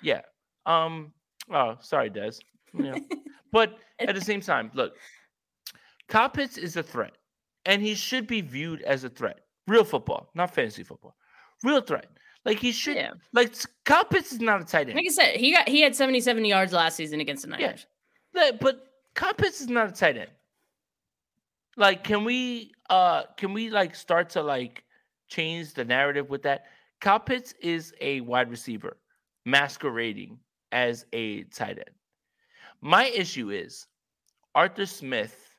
yeah, 0.01 0.21
um, 0.65 1.13
oh, 1.51 1.77
sorry, 1.81 2.09
Des. 2.09 2.33
Know. 2.73 2.95
but 3.51 3.77
at 3.99 4.15
the 4.15 4.21
same 4.21 4.41
time, 4.41 4.71
look, 4.73 4.93
Kyle 6.07 6.29
Pitts 6.29 6.57
is 6.57 6.77
a 6.77 6.83
threat, 6.83 7.13
and 7.65 7.81
he 7.81 7.95
should 7.95 8.27
be 8.27 8.41
viewed 8.41 8.81
as 8.81 9.03
a 9.03 9.09
threat. 9.09 9.39
Real 9.67 9.83
football, 9.83 10.29
not 10.35 10.53
fantasy 10.53 10.83
football. 10.83 11.15
Real 11.63 11.81
threat. 11.81 12.07
Like 12.45 12.59
he 12.59 12.71
should. 12.71 12.95
Yeah. 12.95 13.11
Like 13.31 13.55
Kyle 13.85 14.03
Pitts 14.03 14.33
is 14.33 14.41
not 14.41 14.61
a 14.61 14.65
tight 14.65 14.87
end. 14.87 14.95
Like 14.95 15.05
I 15.07 15.11
said, 15.11 15.35
he 15.37 15.53
got 15.53 15.67
he 15.67 15.81
had 15.81 15.95
77 15.95 16.43
yards 16.43 16.73
last 16.73 16.97
season 16.97 17.21
against 17.21 17.43
the 17.43 17.49
Niners. 17.49 17.85
Like, 18.33 18.59
but 18.59 18.85
Kyle 19.13 19.33
Pitts 19.33 19.61
is 19.61 19.69
not 19.69 19.89
a 19.89 19.91
tight 19.93 20.17
end. 20.17 20.29
Like, 21.75 22.03
can 22.03 22.23
we 22.23 22.71
uh 22.89 23.23
can 23.37 23.53
we 23.53 23.69
like 23.69 23.95
start 23.95 24.29
to 24.31 24.41
like 24.41 24.83
change 25.27 25.73
the 25.73 25.85
narrative 25.85 26.29
with 26.29 26.43
that? 26.43 26.65
Kyle 27.01 27.19
Pitts 27.19 27.53
is 27.61 27.93
a 27.99 28.21
wide 28.21 28.49
receiver 28.49 28.97
masquerading 29.45 30.39
as 30.71 31.05
a 31.13 31.43
tight 31.43 31.77
end. 31.77 31.95
My 32.81 33.05
issue 33.05 33.49
is 33.51 33.87
Arthur 34.55 34.85
Smith 34.85 35.55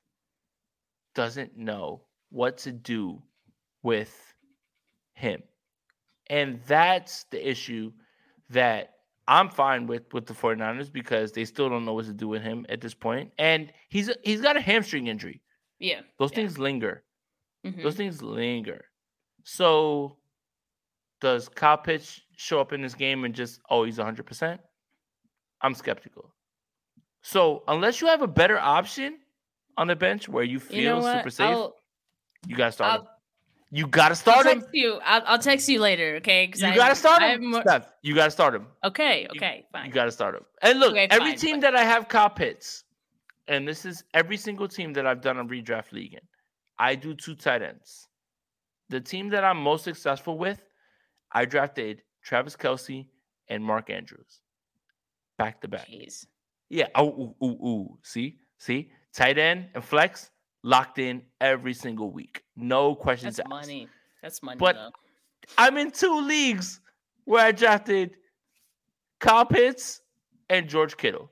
doesn't 1.14 1.56
know 1.56 2.02
what 2.30 2.56
to 2.58 2.72
do 2.72 3.22
with 3.82 4.34
him. 5.14 5.42
And 6.28 6.60
that's 6.66 7.24
the 7.30 7.48
issue 7.48 7.92
that 8.50 8.94
I'm 9.26 9.48
fine 9.48 9.86
with 9.86 10.12
with 10.12 10.26
the 10.26 10.34
49ers 10.34 10.92
because 10.92 11.32
they 11.32 11.44
still 11.44 11.68
don't 11.68 11.84
know 11.84 11.94
what 11.94 12.06
to 12.06 12.12
do 12.12 12.28
with 12.28 12.42
him 12.42 12.66
at 12.68 12.80
this 12.80 12.94
point. 12.94 13.32
And 13.38 13.72
he's 13.88 14.10
he's 14.22 14.40
got 14.40 14.56
a 14.56 14.60
hamstring 14.60 15.06
injury. 15.06 15.40
Yeah. 15.84 16.00
Those 16.18 16.30
Yeah. 16.32 16.36
things 16.36 16.58
linger. 16.58 17.04
Mhm. 17.64 17.82
Those 17.82 17.96
things 17.96 18.22
linger. 18.22 18.84
So 19.44 20.16
does 21.20 21.48
Kyle 21.48 21.76
Pitts 21.78 22.20
show 22.36 22.60
up 22.60 22.72
in 22.72 22.80
this 22.82 22.94
game 22.94 23.24
and 23.24 23.34
just 23.34 23.60
oh 23.70 23.84
he's 23.84 23.98
100%? 23.98 24.60
I'm 25.60 25.74
skeptical. 25.74 26.34
So 27.22 27.62
unless 27.68 28.00
you 28.00 28.06
have 28.08 28.22
a 28.22 28.26
better 28.26 28.58
option 28.58 29.18
on 29.76 29.86
the 29.88 29.96
bench 29.96 30.28
where 30.28 30.44
you 30.44 30.60
feel 30.60 30.78
You 30.78 30.88
know 30.88 31.00
super 31.18 31.30
safe, 31.30 31.46
I'll, 31.46 31.76
you 32.46 32.56
gotta 32.56 32.72
start 32.72 33.00
him. 33.00 33.06
I'll, 33.06 33.10
You 33.70 33.86
gotta 33.88 34.10
I'll 34.12 34.16
start 34.16 34.46
him. 34.46 34.64
you. 34.72 35.00
I'll, 35.04 35.22
I'll 35.26 35.38
text 35.38 35.68
you 35.68 35.80
later, 35.80 36.16
okay? 36.16 36.46
'Cause 36.48 36.60
You 36.62 36.68
I- 36.68 36.76
gotta 36.76 36.94
start 36.94 37.22
him. 37.22 37.50
more- 37.50 37.62
Steph, 37.62 37.90
you 38.02 38.14
gotta 38.14 38.30
start 38.30 38.54
him. 38.54 38.66
Okay, 38.84 39.26
okay, 39.34 39.66
fine. 39.72 39.86
You 39.86 39.92
got 39.92 40.04
to 40.04 40.12
start 40.12 40.34
him. 40.36 40.44
And 40.62 40.78
look, 40.80 40.92
Okay, 40.92 41.08
every 41.10 41.30
fine, 41.32 41.38
team 41.38 41.50
fine. 41.54 41.60
that 41.60 41.74
I 41.76 41.82
have 41.84 42.08
Kyle 42.08 42.30
Pitts, 42.30 42.84
and 43.48 43.66
this 43.66 43.84
is 43.84 44.04
every 44.14 44.36
single 44.36 44.68
team 44.68 44.92
that 44.94 45.06
I've 45.06 45.20
done 45.20 45.38
a 45.38 45.44
redraft 45.44 45.92
league 45.92 46.14
in, 46.14 46.20
I 46.78 46.94
do 46.94 47.14
two 47.14 47.34
tight 47.34 47.62
ends. 47.62 48.08
The 48.90 49.00
team 49.00 49.28
that 49.30 49.44
I'm 49.44 49.58
most 49.58 49.84
successful 49.84 50.38
with, 50.38 50.62
I 51.32 51.44
drafted 51.44 52.02
Travis 52.22 52.56
Kelce 52.56 53.06
and 53.48 53.64
Mark 53.64 53.90
Andrews 53.90 54.40
back 55.38 55.60
to 55.62 55.68
back. 55.68 55.88
Jeez. 55.88 56.26
Yeah. 56.70 56.88
Oh, 56.94 57.34
ooh, 57.42 57.44
ooh, 57.44 57.66
ooh. 57.66 57.98
See, 58.02 58.38
see, 58.58 58.90
tight 59.12 59.38
end 59.38 59.68
and 59.74 59.84
flex 59.84 60.30
locked 60.62 60.98
in 60.98 61.22
every 61.40 61.74
single 61.74 62.10
week. 62.10 62.42
No 62.56 62.94
questions 62.94 63.36
That's 63.36 63.46
asked. 63.46 63.66
money. 63.68 63.88
That's 64.22 64.42
money. 64.42 64.58
But- 64.58 64.76
though. 64.76 64.90
I'm 65.58 65.76
in 65.76 65.90
two 65.90 66.22
leagues 66.22 66.80
where 67.24 67.44
I 67.44 67.52
drafted 67.52 68.16
Kyle 69.20 69.44
Pitts 69.44 70.00
and 70.48 70.68
George 70.68 70.96
Kittle. 70.96 71.30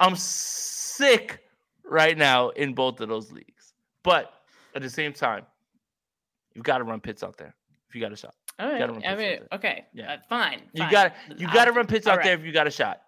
I'm 0.00 0.16
sick 0.16 1.40
right 1.84 2.16
now 2.16 2.48
in 2.50 2.74
both 2.74 3.00
of 3.00 3.08
those 3.08 3.30
leagues. 3.30 3.74
But 4.02 4.32
at 4.74 4.82
the 4.82 4.90
same 4.90 5.12
time, 5.12 5.44
you've 6.54 6.64
got 6.64 6.78
to 6.78 6.84
run 6.84 7.00
Pitts 7.00 7.22
out 7.22 7.36
there 7.36 7.54
if 7.88 7.94
you 7.94 8.00
got 8.00 8.12
a 8.12 8.16
shot. 8.16 8.34
all 8.58 8.70
right. 8.70 8.82
I 8.82 9.14
mean, 9.14 9.40
okay. 9.52 9.84
Yeah. 9.92 10.14
uh, 10.14 10.16
fine. 10.28 10.62
You 10.72 10.82
fine. 10.82 10.92
got 10.92 11.14
to 11.28 11.36
you 11.36 11.46
got 11.52 11.66
to 11.66 11.72
run 11.72 11.86
Pitts 11.86 12.06
all 12.06 12.14
out 12.14 12.22
there 12.24 12.34
if 12.34 12.44
you 12.44 12.52
got 12.52 12.66
a 12.66 12.70
shot. 12.70 13.02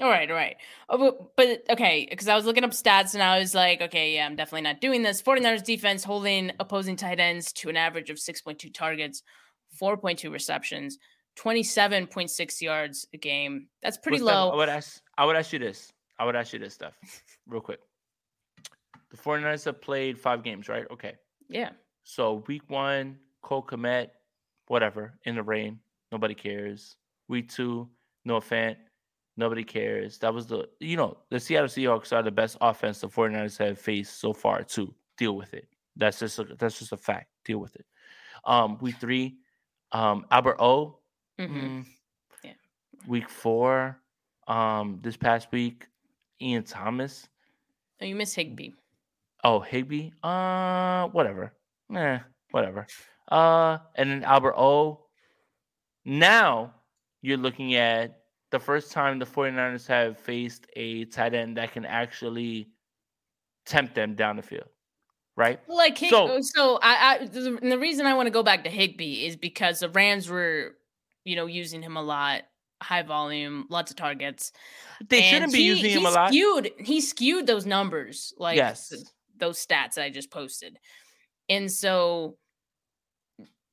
All 0.00 0.08
right, 0.08 0.30
all 0.30 0.36
right. 0.36 0.56
Oh, 0.88 0.96
but, 0.96 1.36
but 1.36 1.72
okay, 1.72 2.06
because 2.08 2.28
I 2.28 2.36
was 2.36 2.44
looking 2.44 2.62
up 2.62 2.70
stats 2.70 3.14
and 3.14 3.22
I 3.22 3.40
was 3.40 3.52
like, 3.52 3.82
okay, 3.82 4.14
yeah, 4.14 4.26
I'm 4.26 4.36
definitely 4.36 4.62
not 4.62 4.80
doing 4.80 5.02
this. 5.02 5.20
49ers 5.20 5.64
defense 5.64 6.04
holding 6.04 6.52
opposing 6.60 6.94
tight 6.94 7.18
ends 7.18 7.52
to 7.54 7.68
an 7.68 7.76
average 7.76 8.08
of 8.08 8.16
6.2 8.16 8.72
targets, 8.72 9.24
4.2 9.82 10.30
receptions, 10.30 10.98
27.6 11.36 12.60
yards 12.60 13.08
a 13.12 13.16
game. 13.16 13.66
That's 13.82 13.98
pretty 13.98 14.18
Steph, 14.18 14.26
low. 14.26 14.50
I 14.50 14.56
would 14.56 14.68
ask 14.68 15.00
I 15.16 15.24
would 15.24 15.34
ask 15.34 15.52
you 15.52 15.58
this. 15.58 15.92
I 16.18 16.24
would 16.24 16.36
ask 16.36 16.52
you 16.52 16.58
this 16.58 16.74
stuff 16.74 16.94
real 17.46 17.60
quick. 17.60 17.80
The 19.10 19.16
49ers 19.16 19.64
have 19.64 19.80
played 19.80 20.18
five 20.18 20.42
games, 20.42 20.68
right? 20.68 20.84
Okay. 20.90 21.14
Yeah. 21.48 21.70
So 22.04 22.44
week 22.46 22.62
one, 22.68 23.18
Cole 23.42 23.62
Kmet, 23.62 24.08
whatever, 24.66 25.14
in 25.24 25.34
the 25.36 25.42
rain. 25.42 25.78
Nobody 26.12 26.34
cares. 26.34 26.96
Week 27.28 27.48
two, 27.48 27.88
Noah 28.24 28.40
Fant. 28.40 28.76
Nobody 29.36 29.62
cares. 29.64 30.18
That 30.18 30.34
was 30.34 30.46
the 30.46 30.68
you 30.80 30.96
know, 30.96 31.18
the 31.30 31.38
Seattle 31.38 31.68
Seahawks 31.68 32.12
are 32.12 32.22
the 32.22 32.30
best 32.30 32.56
offense 32.60 33.00
the 33.00 33.08
49ers 33.08 33.56
have 33.58 33.78
faced 33.78 34.18
so 34.20 34.32
far 34.32 34.62
too. 34.64 34.92
Deal 35.16 35.36
with 35.36 35.54
it. 35.54 35.68
That's 35.96 36.18
just 36.18 36.38
a, 36.38 36.44
that's 36.58 36.78
just 36.78 36.92
a 36.92 36.96
fact. 36.96 37.28
Deal 37.44 37.58
with 37.58 37.76
it. 37.76 37.86
Um, 38.44 38.78
week 38.80 38.96
three, 39.00 39.38
um, 39.92 40.26
Albert 40.30 40.56
O. 40.60 40.98
Mhm. 41.38 41.50
mm, 41.50 41.86
Yeah. 42.44 42.52
Week 43.06 43.28
four, 43.28 44.00
um, 44.48 44.98
this 45.02 45.16
past 45.16 45.48
week, 45.52 45.86
Ian 46.40 46.62
Thomas. 46.64 47.28
Oh, 48.00 48.04
you 48.04 48.14
miss 48.14 48.34
Higbee. 48.34 48.70
Oh, 49.44 49.60
Higbee. 49.60 50.10
Uh, 50.22 51.08
whatever. 51.08 51.52
Eh, 51.94 52.18
whatever. 52.50 52.86
Uh, 53.30 53.78
and 53.94 54.10
then 54.10 54.24
Albert 54.24 54.54
O. 54.56 55.06
Now 56.04 56.74
you're 57.22 57.36
looking 57.36 57.74
at 57.74 58.20
the 58.50 58.58
first 58.58 58.92
time 58.92 59.18
the 59.18 59.26
49ers 59.26 59.86
have 59.88 60.18
faced 60.18 60.66
a 60.76 61.04
tight 61.06 61.34
end 61.34 61.56
that 61.56 61.72
can 61.72 61.84
actually 61.84 62.68
tempt 63.66 63.94
them 63.94 64.14
down 64.14 64.36
the 64.36 64.42
field. 64.42 64.68
Right? 65.36 65.60
Like 65.68 65.96
Hig- 65.98 66.10
So- 66.10 66.40
so, 66.40 66.78
I, 66.82 67.18
I 67.20 67.26
the 67.26 67.78
reason 67.78 68.06
I 68.06 68.14
want 68.14 68.26
to 68.26 68.32
go 68.32 68.42
back 68.42 68.64
to 68.64 68.70
Higbee 68.70 69.24
is 69.26 69.36
because 69.36 69.80
the 69.80 69.88
Rams 69.88 70.28
were, 70.28 70.72
you 71.24 71.36
know, 71.36 71.46
using 71.46 71.80
him 71.82 71.96
a 71.96 72.02
lot, 72.02 72.42
high 72.82 73.02
volume, 73.02 73.66
lots 73.70 73.90
of 73.90 73.96
targets. 73.96 74.52
They 75.08 75.22
and 75.22 75.26
shouldn't 75.26 75.52
be 75.52 75.58
he- 75.58 75.64
using 75.66 75.90
him 75.90 76.06
a 76.06 76.10
lot. 76.10 76.28
Skewed, 76.28 76.70
he 76.78 77.00
skewed 77.00 77.46
those 77.46 77.66
numbers, 77.66 78.34
like 78.38 78.56
yes. 78.56 78.88
th- 78.88 79.02
those 79.36 79.64
stats 79.64 79.94
that 79.94 80.04
I 80.04 80.10
just 80.10 80.30
posted, 80.30 80.78
and 81.48 81.70
so 81.70 82.36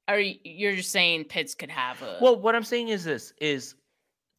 are 0.07 0.19
you, 0.19 0.35
you're 0.43 0.75
just 0.75 0.91
saying 0.91 1.25
Pitts 1.25 1.55
could 1.55 1.71
have 1.71 2.01
a 2.01 2.17
Well, 2.21 2.39
what 2.39 2.55
I'm 2.55 2.63
saying 2.63 2.89
is 2.89 3.03
this 3.03 3.33
is 3.39 3.75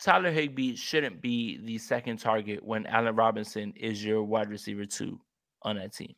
Tyler 0.00 0.30
Higbee 0.30 0.76
shouldn't 0.76 1.20
be 1.20 1.58
the 1.64 1.78
second 1.78 2.18
target 2.18 2.64
when 2.64 2.86
Allen 2.86 3.16
Robinson 3.16 3.72
is 3.76 4.04
your 4.04 4.22
wide 4.22 4.48
receiver 4.50 4.86
two 4.86 5.20
on 5.62 5.76
that 5.76 5.94
team. 5.94 6.14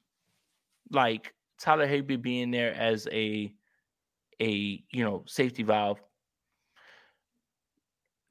Like 0.90 1.32
Tyler 1.60 1.86
Higbee 1.86 2.16
being 2.16 2.50
there 2.50 2.74
as 2.74 3.08
a 3.10 3.52
a 4.40 4.84
you 4.90 5.04
know 5.04 5.24
safety 5.26 5.62
valve. 5.62 6.00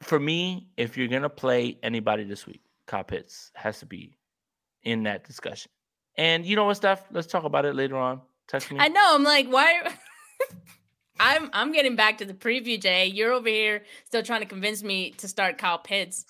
For 0.01 0.19
me, 0.19 0.67
if 0.77 0.97
you're 0.97 1.07
gonna 1.07 1.29
play 1.29 1.77
anybody 1.81 2.23
this 2.23 2.45
week, 2.45 2.61
Kyle 2.85 3.03
Pitts 3.03 3.51
has 3.55 3.79
to 3.79 3.85
be 3.85 4.17
in 4.83 5.03
that 5.03 5.23
discussion. 5.23 5.71
And 6.15 6.45
you 6.45 6.55
know 6.55 6.65
what, 6.65 6.77
Steph? 6.77 7.05
Let's 7.11 7.27
talk 7.27 7.43
about 7.43 7.65
it 7.65 7.75
later 7.75 7.97
on. 7.97 8.21
Text 8.47 8.71
me. 8.71 8.77
I 8.79 8.87
know. 8.87 9.11
I'm 9.13 9.23
like, 9.23 9.47
why? 9.47 9.93
I'm 11.19 11.49
I'm 11.53 11.71
getting 11.71 11.95
back 11.95 12.19
to 12.19 12.25
the 12.25 12.33
preview, 12.33 12.79
Jay. 12.79 13.07
You're 13.07 13.33
over 13.33 13.49
here 13.49 13.83
still 14.05 14.23
trying 14.23 14.41
to 14.41 14.45
convince 14.45 14.83
me 14.83 15.11
to 15.11 15.27
start 15.27 15.57
Kyle 15.57 15.79
Pitts. 15.79 16.25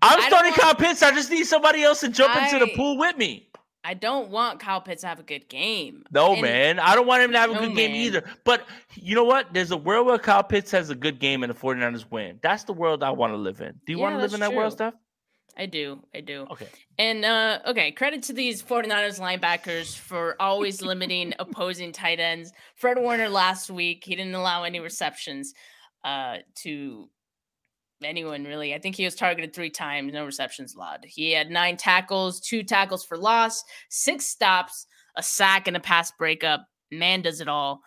I'm 0.00 0.22
starting 0.22 0.52
don't 0.52 0.60
Kyle 0.60 0.74
Pitts. 0.74 1.02
I 1.02 1.10
just 1.14 1.30
need 1.30 1.44
somebody 1.44 1.82
else 1.82 2.00
to 2.00 2.08
jump 2.08 2.34
into 2.36 2.58
the 2.64 2.72
pool 2.74 2.96
with 2.96 3.16
me. 3.16 3.47
I 3.84 3.94
don't 3.94 4.30
want 4.30 4.60
Kyle 4.60 4.80
Pitts 4.80 5.02
to 5.02 5.06
have 5.08 5.20
a 5.20 5.22
good 5.22 5.48
game. 5.48 6.04
No, 6.10 6.32
And- 6.32 6.42
man. 6.42 6.78
I 6.80 6.94
don't 6.94 7.06
want 7.06 7.22
him 7.22 7.32
to 7.32 7.38
have 7.38 7.50
a 7.50 7.54
No, 7.54 7.60
good 7.60 7.76
game 7.76 7.92
man. 7.92 8.00
either. 8.00 8.24
But 8.44 8.66
you 8.94 9.14
know 9.14 9.24
what? 9.24 9.52
There's 9.54 9.70
a 9.70 9.76
world 9.76 10.06
where 10.06 10.18
Kyle 10.18 10.42
Pitts 10.42 10.70
has 10.72 10.90
a 10.90 10.94
good 10.94 11.18
game 11.20 11.42
and 11.42 11.50
the 11.50 11.54
49ers 11.58 12.10
win. 12.10 12.38
That's 12.42 12.64
the 12.64 12.72
world 12.72 13.02
I 13.02 13.10
want 13.10 13.32
to 13.32 13.36
live 13.36 13.60
in. 13.60 13.80
Do 13.86 13.92
you 13.92 13.98
want 13.98 14.16
to 14.16 14.20
live 14.20 14.34
in 14.34 14.40
that 14.40 14.52
world, 14.52 14.72
true. 14.72 14.88
Steph? 14.90 14.94
I 15.56 15.66
do. 15.66 16.00
I 16.14 16.20
do. 16.20 16.46
Okay. 16.52 16.68
And 16.98 17.24
uh 17.24 17.58
okay, 17.66 17.90
credit 17.90 18.22
to 18.24 18.32
these 18.32 18.62
49ers 18.62 19.18
linebackers 19.18 19.96
for 19.98 20.36
always 20.40 20.80
limiting 20.92 21.34
opposing 21.40 21.90
tight 21.90 22.20
ends. 22.20 22.52
Fred 22.76 22.96
Warner 22.98 23.28
last 23.28 23.68
week, 23.68 24.04
he 24.04 24.14
didn't 24.14 24.34
allow 24.36 24.62
any 24.62 24.78
receptions 24.80 25.54
uh 26.04 26.36
to 26.62 27.08
anyone 28.04 28.44
really. 28.44 28.74
I 28.74 28.78
think 28.78 28.96
he 28.96 29.04
was 29.04 29.14
targeted 29.14 29.54
3 29.54 29.70
times, 29.70 30.12
no 30.12 30.24
receptions 30.24 30.74
allowed. 30.74 31.04
He 31.04 31.32
had 31.32 31.50
9 31.50 31.76
tackles, 31.76 32.40
2 32.40 32.62
tackles 32.62 33.04
for 33.04 33.16
loss, 33.16 33.62
6 33.90 34.24
stops, 34.24 34.86
a 35.16 35.22
sack 35.22 35.66
and 35.68 35.76
a 35.76 35.80
pass 35.80 36.10
breakup. 36.12 36.66
Man 36.90 37.22
does 37.22 37.40
it 37.40 37.48
all. 37.48 37.80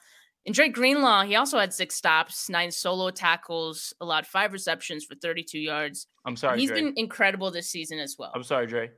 And 0.46 0.56
Drake 0.56 0.74
Greenlaw, 0.74 1.24
he 1.24 1.36
also 1.36 1.60
had 1.60 1.72
6 1.74 1.94
stops, 1.94 2.50
9 2.50 2.72
solo 2.72 3.12
tackles, 3.12 3.94
allowed 4.02 4.26
5 4.26 4.54
receptions 4.54 5.06
for 5.06 5.16
32 5.16 5.60
yards. 5.60 6.08
I'm 6.26 6.36
sorry, 6.36 6.60
He's 6.60 6.70
Dre. 6.70 6.82
been 6.82 6.94
incredible 6.98 7.52
this 7.52 7.70
season 7.70 8.00
as 8.00 8.16
well. 8.18 8.32
I'm 8.34 8.44
sorry, 8.44 8.66
Dre. 8.68 8.92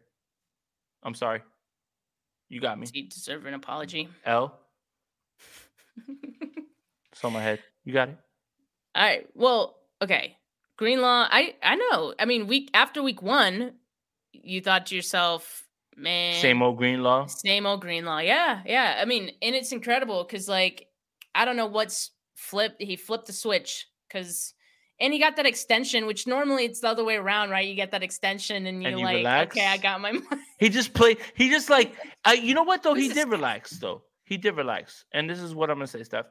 I'm 1.04 1.14
sorry. 1.16 1.42
You 2.50 2.62
got 2.62 2.78
me. 2.78 2.86
Does 2.86 2.92
he 2.94 3.02
deserve 3.04 3.46
an 3.46 3.54
apology? 3.54 4.10
L. 4.26 4.58
It's 7.12 7.24
on 7.24 7.32
my 7.34 7.44
head. 7.44 7.60
You 7.84 7.94
got 7.94 8.10
it. 8.10 8.18
All 8.96 9.04
right. 9.04 9.28
Well, 9.36 9.76
okay. 10.02 10.36
Greenlaw, 10.78 11.28
I 11.30 11.56
I 11.64 11.76
know. 11.76 12.14
I 12.20 12.26
mean, 12.26 12.48
week 12.48 12.70
after 12.74 13.02
week 13.04 13.22
one, 13.22 13.74
you 14.32 14.62
thought 14.62 14.88
to 14.88 14.96
yourself, 14.96 15.64
man, 15.96 16.42
Same 16.42 16.62
old 16.62 16.78
Greenlaw. 16.78 17.28
same 17.28 17.66
old 17.66 17.82
Greenlaw. 17.82 18.20
Yeah, 18.20 18.62
yeah. 18.66 18.98
I 19.02 19.06
mean, 19.06 19.32
and 19.42 19.56
it's 19.56 19.72
incredible 19.72 20.24
because 20.24 20.48
like 20.50 20.88
I 21.36 21.46
don't 21.46 21.58
know 21.58 21.68
what's 21.68 22.12
flipped. 22.36 22.82
He 22.82 22.96
flipped 22.96 23.28
the 23.28 23.34
switch 23.34 23.88
because. 24.08 24.54
And 25.00 25.12
he 25.12 25.20
got 25.20 25.36
that 25.38 25.48
extension, 25.48 26.06
which 26.06 26.28
normally 26.28 26.66
it's 26.66 26.80
the 26.80 26.88
other 26.88 27.04
way 27.04 27.16
around, 27.16 27.50
right? 27.50 27.68
You 27.68 27.76
get 27.76 27.92
that 27.92 28.04
extension, 28.04 28.68
and 28.68 28.82
you're 28.82 28.92
And 28.92 29.00
you 29.00 29.06
like, 29.06 29.16
relax. 29.18 29.58
"Okay, 29.58 29.66
I 29.66 29.78
got 29.78 30.00
my 30.00 30.12
money." 30.14 30.42
He 30.60 30.70
just 30.70 30.94
played. 30.94 31.18
He 31.34 31.50
just 31.50 31.68
like. 31.70 31.94
Uh, 32.24 32.32
you 32.32 32.54
know 32.54 32.62
what 32.64 32.84
though? 32.84 32.94
This 32.94 33.06
He 33.06 33.10
is- 33.10 33.16
did 33.16 33.28
relax 33.30 33.72
though. 33.80 34.04
He 34.24 34.38
did 34.38 34.56
relax, 34.56 35.04
and 35.12 35.28
this 35.30 35.40
is 35.40 35.54
what 35.56 35.72
I'm 35.72 35.78
gonna 35.78 35.88
say, 35.88 36.04
Steph. 36.04 36.28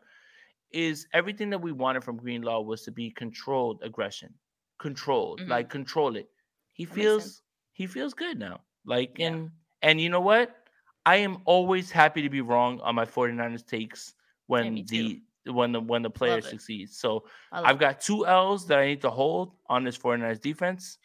Is 0.72 1.06
everything 1.12 1.50
that 1.50 1.58
we 1.60 1.72
wanted 1.72 2.02
from 2.04 2.16
Greenlaw 2.16 2.60
was 2.62 2.82
to 2.82 2.90
be 2.90 3.10
controlled 3.10 3.82
aggression, 3.82 4.32
controlled, 4.78 5.40
Mhm. 5.40 5.48
like 5.48 5.68
control 5.68 6.16
it. 6.16 6.30
He 6.72 6.84
That 6.86 6.94
feels 6.94 7.42
he 7.72 7.86
feels 7.86 8.14
good 8.14 8.38
now. 8.38 8.60
Like 8.84 9.18
Yeah. 9.18 9.28
and 9.28 9.50
and 9.82 10.00
you 10.00 10.08
know 10.08 10.20
what? 10.20 10.56
I 11.04 11.16
am 11.16 11.42
always 11.44 11.90
happy 11.90 12.22
to 12.22 12.30
be 12.30 12.40
wrong 12.40 12.80
on 12.80 12.94
my 12.94 13.04
49ers 13.04 13.62
takes 13.64 14.14
when 14.46 14.74
me 14.74 14.82
the 14.82 15.22
when 15.52 15.72
the 15.72 15.80
when 15.80 16.02
the 16.02 16.10
player 16.10 16.38
it. 16.38 16.44
succeeds. 16.44 16.96
So 16.98 17.26
I 17.50 17.60
love 17.60 17.68
I've 17.70 17.78
got 17.78 18.00
two 18.00 18.26
L's 18.26 18.66
that 18.68 18.78
I 18.78 18.86
need 18.86 19.00
to 19.02 19.10
hold 19.10 19.56
on 19.66 19.82
this 19.84 19.96
49ers 19.98 20.38
defense. 20.40 20.98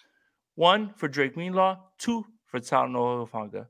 One 0.55 0.93
for 0.93 1.07
Drake 1.07 1.33
Greenlaw, 1.33 1.77
two 1.97 2.25
for 2.45 2.59
Talanoa 2.59 3.27
Hufanga. 3.27 3.67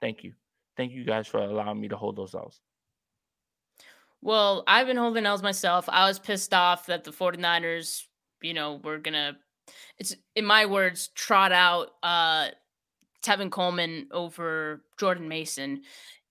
Thank 0.00 0.24
you. 0.24 0.34
Thank 0.76 0.92
you 0.92 1.04
guys 1.04 1.26
for 1.26 1.38
allowing 1.38 1.80
me 1.80 1.88
to 1.88 1.96
hold 1.96 2.16
those 2.16 2.34
L's. 2.34 2.60
Well, 4.22 4.64
I've 4.66 4.86
been 4.86 4.96
holding 4.96 5.26
L's 5.26 5.42
myself. 5.42 5.88
I 5.88 6.08
was 6.08 6.18
pissed 6.18 6.52
off 6.52 6.86
that 6.86 7.04
the 7.04 7.12
49ers, 7.12 8.02
you 8.42 8.54
know, 8.54 8.80
were 8.82 8.98
gonna 8.98 9.36
it's 9.98 10.14
in 10.34 10.44
my 10.44 10.66
words, 10.66 11.08
trot 11.08 11.52
out 11.52 11.90
uh 12.02 12.48
Tevin 13.24 13.50
Coleman 13.50 14.08
over 14.12 14.82
Jordan 14.98 15.28
Mason. 15.28 15.82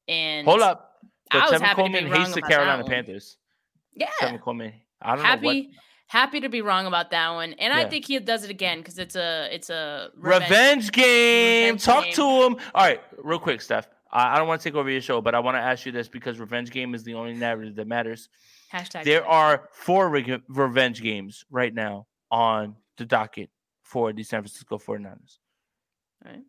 And 0.08 0.48
Hold 0.48 0.62
up. 0.62 0.94
I 1.32 1.50
was 1.50 1.60
Tevin 1.60 1.62
happy 1.62 1.84
to 1.84 1.90
be 1.90 1.94
Coleman 1.94 2.12
wrong 2.12 2.22
hates 2.22 2.36
the 2.36 2.42
Carolina. 2.42 2.84
Panthers. 2.84 3.38
Yeah. 3.94 4.10
Tevin 4.22 4.42
Coleman. 4.42 4.74
I 5.02 5.10
don't 5.10 5.20
know 5.20 5.24
Happy 5.24 5.62
what 5.68 5.76
happy 6.08 6.40
to 6.40 6.50
be 6.50 6.62
wrong 6.62 6.86
about 6.86 7.12
that 7.12 7.30
one. 7.32 7.54
And 7.54 7.74
I 7.74 7.86
think 7.86 8.06
he 8.06 8.18
does 8.20 8.44
it 8.44 8.50
again 8.50 8.80
because 8.80 8.98
it's 8.98 9.16
a 9.16 9.50
it's 9.52 9.70
a 9.70 10.10
revenge, 10.16 10.92
game. 10.92 11.74
Revenge 11.74 11.84
Talk 11.84 12.04
game. 12.06 12.14
to 12.14 12.22
him. 12.22 12.56
All 12.74 12.86
right, 12.86 13.02
real 13.18 13.40
quick, 13.40 13.62
Steph. 13.62 13.88
I, 14.12 14.36
I 14.36 14.38
don't 14.38 14.48
want 14.48 14.62
to 14.62 14.70
take 14.70 14.76
over 14.76 14.90
your 14.90 15.02
show, 15.02 15.22
but 15.22 15.36
I 15.36 15.40
want 15.40 15.56
to 15.56 15.62
ask 15.62 15.86
you 15.86 15.92
this 15.92 16.08
because 16.08 16.40
revenge 16.40 16.72
game 16.72 16.94
is 16.96 17.04
the 17.04 17.14
only 17.16 17.34
narrative 17.34 17.76
that 17.76 17.88
matters. 17.88 18.30
Hashtag 18.72 19.04
There 19.04 19.26
are 19.26 19.70
four 19.74 20.10
reg- 20.10 20.42
revenge 20.48 21.02
games 21.02 21.46
right 21.50 21.74
now 21.74 22.08
on 22.32 22.76
the 22.98 23.06
docket 23.06 23.50
for 23.84 24.12
the 24.14 24.24
San 24.24 24.42
Francisco 24.42 24.78
49ers. 24.78 25.38
Right. 26.24 26.42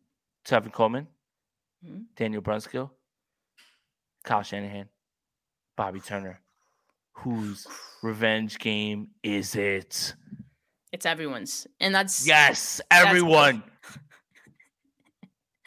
Tevin 0.46 0.72
Coleman, 0.72 1.06
Mhm. 1.84 2.04
Daniel 2.16 2.40
Brunskill, 2.42 2.90
Kyle 4.24 4.42
Shanahan, 4.42 4.88
Bobby 5.76 6.00
Turner. 6.00 6.40
Whose 7.20 7.66
revenge 8.02 8.58
game 8.58 9.08
is 9.22 9.54
it? 9.56 10.14
it's 10.92 11.04
everyone's. 11.04 11.66
And 11.80 11.94
that's 11.94 12.26
Yes, 12.26 12.80
That's- 12.90 13.06
everyone. 13.08 13.62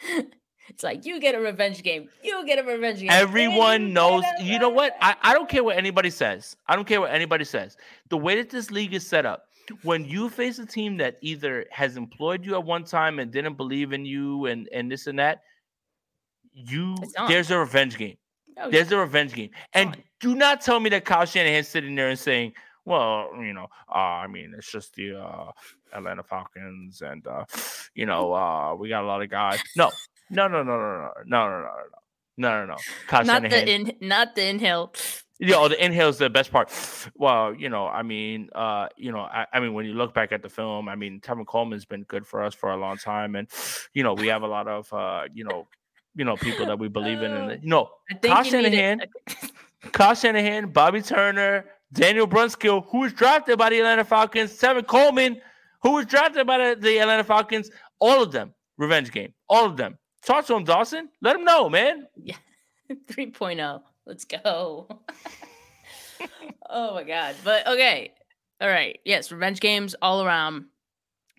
It's 0.70 0.84
like 0.84 1.04
you 1.04 1.18
get 1.20 1.34
a 1.34 1.40
revenge 1.40 1.82
game. 1.82 2.08
You 2.22 2.46
get 2.46 2.58
a 2.58 2.62
revenge 2.62 3.00
game. 3.00 3.10
Everyone 3.10 3.92
knows. 3.92 4.22
You 4.40 4.58
know 4.60 4.68
what? 4.68 4.96
I, 5.00 5.16
I 5.20 5.34
don't 5.34 5.48
care 5.48 5.64
what 5.64 5.76
anybody 5.76 6.10
says. 6.10 6.56
I 6.68 6.76
don't 6.76 6.86
care 6.86 7.00
what 7.00 7.10
anybody 7.10 7.44
says. 7.44 7.76
The 8.08 8.16
way 8.16 8.36
that 8.36 8.50
this 8.50 8.70
league 8.70 8.94
is 8.94 9.04
set 9.04 9.26
up, 9.26 9.46
when 9.82 10.04
you 10.04 10.28
face 10.30 10.60
a 10.60 10.66
team 10.66 10.96
that 10.98 11.18
either 11.22 11.66
has 11.70 11.96
employed 11.96 12.46
you 12.46 12.54
at 12.54 12.64
one 12.64 12.84
time 12.84 13.18
and 13.18 13.32
didn't 13.32 13.56
believe 13.56 13.92
in 13.92 14.04
you 14.04 14.46
and 14.46 14.68
and 14.72 14.90
this 14.90 15.08
and 15.08 15.18
that, 15.18 15.42
you 16.52 16.94
there's 17.26 17.50
a 17.50 17.58
revenge 17.58 17.98
game. 17.98 18.16
Oh, 18.56 18.70
there's 18.70 18.90
yeah. 18.92 18.98
a 18.98 19.00
revenge 19.00 19.34
game. 19.34 19.50
And 19.74 19.96
do 20.20 20.36
not 20.36 20.60
tell 20.60 20.78
me 20.78 20.88
that 20.90 21.04
Kyle 21.04 21.26
Shanahan's 21.26 21.66
sitting 21.66 21.96
there 21.96 22.10
and 22.10 22.18
saying, 22.18 22.52
well, 22.84 23.30
you 23.40 23.52
know, 23.52 23.66
uh, 23.92 23.98
I 23.98 24.28
mean, 24.28 24.54
it's 24.56 24.70
just 24.70 24.94
the 24.94 25.20
uh, 25.20 25.50
Atlanta 25.92 26.22
Falcons, 26.22 27.02
and 27.02 27.26
uh, 27.26 27.44
you 27.94 28.06
know, 28.06 28.32
uh, 28.32 28.74
we 28.74 28.88
got 28.88 29.02
a 29.02 29.06
lot 29.06 29.22
of 29.22 29.30
guys. 29.30 29.60
No, 29.76 29.90
no, 30.30 30.48
no, 30.48 30.62
no, 30.62 30.78
no, 30.78 30.88
no, 30.88 31.12
no, 31.26 31.48
no, 31.48 31.48
no, 31.48 31.62
no, 31.62 31.70
no, 32.36 32.60
no, 32.60 32.66
no. 32.66 32.76
Kyle 33.06 33.24
not 33.24 33.42
Shanahan. 33.42 33.50
the 33.66 33.72
in, 33.72 33.96
not 34.00 34.34
the 34.34 34.48
inhale. 34.48 34.94
Yeah, 35.42 35.56
oh, 35.56 35.68
the 35.68 35.82
inhale 35.82 36.10
is 36.10 36.18
the 36.18 36.28
best 36.28 36.52
part. 36.52 36.70
Well, 37.14 37.54
you 37.54 37.70
know, 37.70 37.86
I 37.86 38.02
mean, 38.02 38.50
uh, 38.54 38.88
you 38.96 39.10
know, 39.10 39.20
I, 39.20 39.46
I 39.52 39.60
mean, 39.60 39.72
when 39.72 39.86
you 39.86 39.94
look 39.94 40.12
back 40.12 40.32
at 40.32 40.42
the 40.42 40.50
film, 40.50 40.86
I 40.86 40.96
mean, 40.96 41.20
Tevin 41.20 41.46
Coleman's 41.46 41.86
been 41.86 42.02
good 42.02 42.26
for 42.26 42.42
us 42.42 42.54
for 42.54 42.70
a 42.72 42.76
long 42.76 42.98
time, 42.98 43.36
and 43.36 43.48
you 43.94 44.02
know, 44.02 44.12
we 44.12 44.26
have 44.26 44.42
a 44.42 44.46
lot 44.46 44.68
of, 44.68 44.92
uh, 44.92 45.22
you 45.32 45.44
know, 45.44 45.66
you 46.14 46.24
know, 46.26 46.36
people 46.36 46.66
that 46.66 46.78
we 46.78 46.88
believe 46.88 47.22
in, 47.22 47.32
and 47.32 47.62
you 47.62 47.70
know, 47.70 47.88
Kyle 48.22 48.42
Shanahan, 48.44 49.00
Kyle 49.92 50.14
Shanahan, 50.14 50.72
Bobby 50.72 51.00
Turner, 51.00 51.64
Daniel 51.92 52.28
Brunskill, 52.28 52.84
who 52.90 53.00
was 53.00 53.12
drafted 53.14 53.58
by 53.58 53.70
the 53.70 53.78
Atlanta 53.78 54.04
Falcons, 54.04 54.58
Tevin 54.58 54.86
Coleman, 54.86 55.40
who 55.82 55.92
was 55.92 56.06
drafted 56.06 56.46
by 56.46 56.58
the, 56.58 56.80
the 56.80 56.98
Atlanta 56.98 57.24
Falcons, 57.24 57.70
all 57.98 58.22
of 58.22 58.30
them, 58.30 58.52
revenge 58.76 59.10
game, 59.10 59.32
all 59.48 59.64
of 59.64 59.76
them. 59.78 59.96
Talk 60.24 60.46
to 60.46 60.54
him, 60.54 60.64
Dawson. 60.64 61.08
Let 61.22 61.36
him 61.36 61.44
know, 61.44 61.68
man. 61.68 62.06
Yeah, 62.16 62.36
3.0. 62.90 63.82
Let's 64.06 64.24
go. 64.24 64.88
oh 66.70 66.94
my 66.94 67.04
god. 67.04 67.36
But 67.44 67.66
okay. 67.66 68.12
All 68.60 68.68
right. 68.68 68.98
Yes, 69.04 69.32
revenge 69.32 69.60
games 69.60 69.94
all 70.02 70.24
around. 70.24 70.66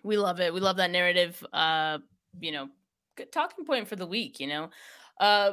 We 0.02 0.16
love 0.16 0.40
it. 0.40 0.52
We 0.52 0.60
love 0.60 0.76
that 0.78 0.90
narrative. 0.90 1.44
Uh, 1.52 1.98
you 2.40 2.50
know, 2.50 2.68
good 3.16 3.30
talking 3.30 3.64
point 3.64 3.88
for 3.88 3.96
the 3.96 4.06
week, 4.06 4.40
you 4.40 4.46
know. 4.46 4.70
Uh 5.20 5.52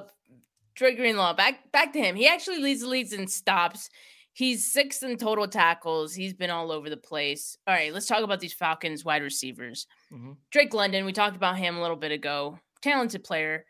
Dre 0.76 0.96
Greenlaw, 0.96 1.34
back 1.34 1.72
back 1.74 1.92
to 1.94 2.00
him. 2.00 2.16
He 2.16 2.26
actually 2.26 2.60
leads 2.60 2.82
the 2.82 2.88
leads 2.88 3.12
in 3.12 3.28
stops. 3.28 3.90
He's 4.32 4.72
sixth 4.72 5.04
in 5.04 5.18
total 5.18 5.46
tackles. 5.46 6.14
He's 6.14 6.34
been 6.34 6.50
all 6.50 6.72
over 6.72 6.90
the 6.90 6.96
place. 6.96 7.58
All 7.68 7.74
right, 7.74 7.94
let's 7.94 8.06
talk 8.06 8.24
about 8.24 8.40
these 8.40 8.54
Falcons 8.54 9.04
wide 9.04 9.22
receivers. 9.22 9.86
Mm-hmm. 10.14 10.32
Drake 10.52 10.74
London, 10.74 11.04
we 11.04 11.12
talked 11.12 11.36
about 11.36 11.58
him 11.58 11.76
a 11.76 11.82
little 11.82 11.98
bit 11.98 12.14
ago. 12.14 12.58
Talented 12.82 13.24
player 13.24 13.66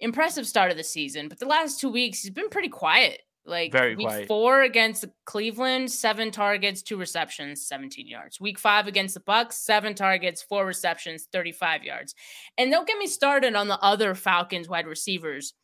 impressive 0.00 0.46
start 0.46 0.70
of 0.70 0.76
the 0.76 0.84
season, 0.84 1.28
but 1.28 1.38
the 1.38 1.46
last 1.46 1.80
two 1.80 1.88
weeks 1.88 2.20
he's 2.20 2.30
been 2.30 2.48
pretty 2.48 2.68
quiet. 2.68 3.20
Like 3.48 3.70
Very 3.70 3.94
week 3.94 4.08
quiet. 4.08 4.26
four 4.26 4.62
against 4.62 5.04
Cleveland, 5.24 5.92
seven 5.92 6.32
targets, 6.32 6.82
two 6.82 6.96
receptions, 6.96 7.64
17 7.68 8.08
yards. 8.08 8.40
Week 8.40 8.58
five 8.58 8.88
against 8.88 9.14
the 9.14 9.20
Bucs, 9.20 9.52
seven 9.52 9.94
targets, 9.94 10.42
four 10.42 10.66
receptions, 10.66 11.28
35 11.32 11.84
yards. 11.84 12.16
And 12.58 12.72
don't 12.72 12.88
get 12.88 12.98
me 12.98 13.06
started 13.06 13.54
on 13.54 13.68
the 13.68 13.78
other 13.78 14.16
Falcons 14.16 14.68
wide 14.68 14.88
receivers 14.88 15.54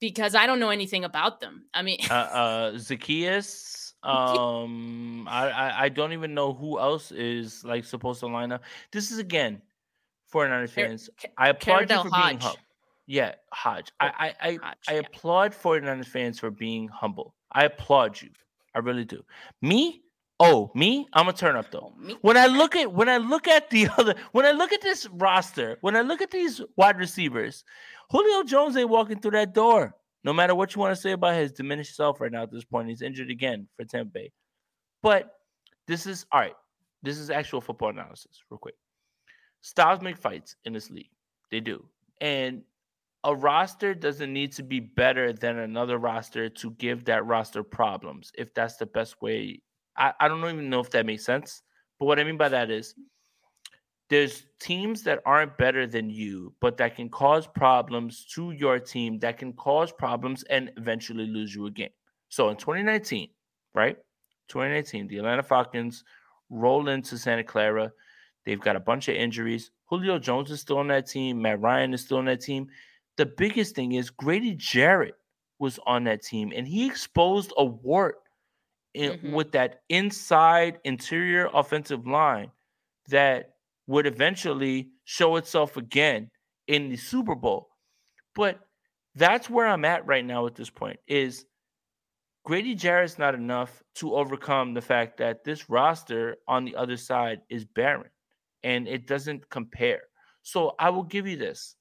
because 0.00 0.34
I 0.34 0.46
don't 0.46 0.60
know 0.60 0.68
anything 0.68 1.04
about 1.04 1.40
them. 1.40 1.64
I 1.72 1.80
mean, 1.80 2.00
uh, 2.10 2.14
uh 2.14 2.72
Zaccheaus. 2.72 3.78
Um, 4.02 5.28
I, 5.28 5.50
I 5.50 5.82
I 5.82 5.88
don't 5.90 6.14
even 6.14 6.32
know 6.32 6.54
who 6.54 6.78
else 6.78 7.12
is 7.12 7.62
like 7.64 7.84
supposed 7.84 8.20
to 8.20 8.28
line 8.28 8.50
up. 8.50 8.62
This 8.92 9.10
is 9.10 9.18
again, 9.18 9.60
49ers 10.32 10.70
fans. 10.70 11.10
I 11.36 11.48
applaud 11.48 11.90
you 11.90 12.02
for 12.02 12.08
Hodge. 12.08 12.30
being 12.30 12.40
humble. 12.40 12.58
Yeah, 13.06 13.34
Hodge. 13.52 13.90
I 13.98 14.06
I 14.06 14.34
I, 14.40 14.58
Hodge, 14.62 14.76
I 14.88 14.94
yeah. 14.94 15.00
applaud 15.00 15.52
49ers 15.52 16.06
fans 16.06 16.38
for 16.38 16.50
being 16.50 16.88
humble. 16.88 17.34
I 17.52 17.64
applaud 17.64 18.20
you. 18.20 18.30
I 18.74 18.78
really 18.78 19.04
do. 19.04 19.22
Me? 19.62 20.02
Oh, 20.38 20.70
me? 20.74 21.06
I'm 21.12 21.26
gonna 21.26 21.36
turn 21.36 21.56
up 21.56 21.70
though. 21.70 21.92
Oh, 22.08 22.16
when 22.22 22.36
I 22.36 22.46
look 22.46 22.76
at 22.76 22.92
when 22.92 23.08
I 23.08 23.18
look 23.18 23.48
at 23.48 23.68
the 23.70 23.88
other 23.98 24.14
when 24.32 24.46
I 24.46 24.52
look 24.52 24.72
at 24.72 24.80
this 24.80 25.06
roster, 25.10 25.76
when 25.80 25.96
I 25.96 26.00
look 26.02 26.22
at 26.22 26.30
these 26.30 26.62
wide 26.76 26.98
receivers, 26.98 27.64
Julio 28.10 28.42
Jones 28.44 28.76
ain't 28.76 28.88
walking 28.88 29.20
through 29.20 29.32
that 29.32 29.54
door. 29.54 29.94
No 30.22 30.32
matter 30.32 30.54
what 30.54 30.74
you 30.74 30.80
want 30.80 30.94
to 30.94 31.00
say 31.00 31.12
about 31.12 31.34
his 31.34 31.52
diminished 31.52 31.96
self 31.96 32.20
right 32.20 32.30
now 32.30 32.42
at 32.42 32.50
this 32.52 32.64
point, 32.64 32.88
he's 32.88 33.02
injured 33.02 33.30
again 33.30 33.66
for 33.76 33.84
Tampa 33.84 34.12
Bay. 34.12 34.32
But 35.02 35.30
this 35.86 36.06
is 36.06 36.26
all 36.30 36.40
right. 36.40 36.54
This 37.02 37.18
is 37.18 37.30
actual 37.30 37.60
football 37.60 37.88
analysis, 37.88 38.42
real 38.50 38.58
quick. 38.58 38.74
Styles 39.62 40.00
make 40.00 40.16
fights 40.16 40.56
in 40.64 40.72
this 40.72 40.90
league. 40.90 41.10
They 41.50 41.60
do. 41.60 41.84
And 42.20 42.62
a 43.24 43.34
roster 43.34 43.94
doesn't 43.94 44.32
need 44.32 44.52
to 44.52 44.62
be 44.62 44.80
better 44.80 45.32
than 45.32 45.58
another 45.58 45.98
roster 45.98 46.48
to 46.48 46.70
give 46.72 47.04
that 47.04 47.26
roster 47.26 47.62
problems 47.62 48.32
if 48.36 48.52
that's 48.54 48.76
the 48.76 48.86
best 48.86 49.20
way 49.20 49.62
I, 49.96 50.12
I 50.20 50.28
don't 50.28 50.42
even 50.44 50.70
know 50.70 50.80
if 50.80 50.90
that 50.90 51.06
makes 51.06 51.24
sense 51.24 51.62
but 51.98 52.06
what 52.06 52.18
i 52.18 52.24
mean 52.24 52.36
by 52.36 52.48
that 52.48 52.70
is 52.70 52.94
there's 54.08 54.46
teams 54.58 55.02
that 55.04 55.20
aren't 55.26 55.56
better 55.58 55.86
than 55.86 56.08
you 56.10 56.54
but 56.60 56.76
that 56.78 56.96
can 56.96 57.08
cause 57.08 57.46
problems 57.46 58.24
to 58.34 58.52
your 58.52 58.78
team 58.78 59.18
that 59.18 59.38
can 59.38 59.52
cause 59.52 59.92
problems 59.92 60.42
and 60.44 60.72
eventually 60.76 61.26
lose 61.26 61.54
you 61.54 61.66
a 61.66 61.70
game 61.70 61.90
so 62.28 62.48
in 62.48 62.56
2019 62.56 63.28
right 63.74 63.96
2019 64.48 65.08
the 65.08 65.18
atlanta 65.18 65.42
falcons 65.42 66.04
roll 66.48 66.88
into 66.88 67.18
santa 67.18 67.44
clara 67.44 67.92
they've 68.50 68.60
got 68.60 68.74
a 68.74 68.80
bunch 68.80 69.08
of 69.08 69.14
injuries 69.14 69.70
julio 69.86 70.18
jones 70.18 70.50
is 70.50 70.60
still 70.60 70.78
on 70.78 70.88
that 70.88 71.06
team 71.06 71.40
matt 71.40 71.60
ryan 71.60 71.94
is 71.94 72.00
still 72.00 72.18
on 72.18 72.24
that 72.24 72.40
team 72.40 72.68
the 73.20 73.26
biggest 73.26 73.74
thing 73.74 73.92
is 73.92 74.08
Grady 74.08 74.54
Jarrett 74.54 75.14
was 75.58 75.78
on 75.86 76.04
that 76.04 76.22
team 76.22 76.54
and 76.56 76.66
he 76.66 76.86
exposed 76.86 77.52
a 77.58 77.64
wart 77.66 78.16
in, 78.94 79.12
mm-hmm. 79.12 79.32
with 79.32 79.52
that 79.52 79.82
inside 79.90 80.78
interior 80.84 81.50
offensive 81.52 82.06
line 82.06 82.50
that 83.08 83.50
would 83.86 84.06
eventually 84.06 84.88
show 85.04 85.36
itself 85.36 85.76
again 85.76 86.30
in 86.66 86.88
the 86.88 86.96
Super 86.96 87.34
Bowl. 87.34 87.68
But 88.34 88.58
that's 89.14 89.50
where 89.50 89.66
I'm 89.66 89.84
at 89.84 90.06
right 90.06 90.24
now 90.24 90.46
at 90.46 90.54
this 90.54 90.70
point 90.70 90.98
is 91.06 91.44
Grady 92.46 92.74
Jarrett's 92.74 93.18
not 93.18 93.34
enough 93.34 93.82
to 93.96 94.14
overcome 94.14 94.72
the 94.72 94.80
fact 94.80 95.18
that 95.18 95.44
this 95.44 95.68
roster 95.68 96.36
on 96.48 96.64
the 96.64 96.74
other 96.74 96.96
side 96.96 97.42
is 97.50 97.66
barren 97.66 98.08
and 98.62 98.88
it 98.88 99.06
doesn't 99.06 99.48
compare. 99.50 100.02
So 100.42 100.74
I 100.78 100.90
will 100.90 101.02
give 101.02 101.26
you 101.26 101.36
this 101.36 101.76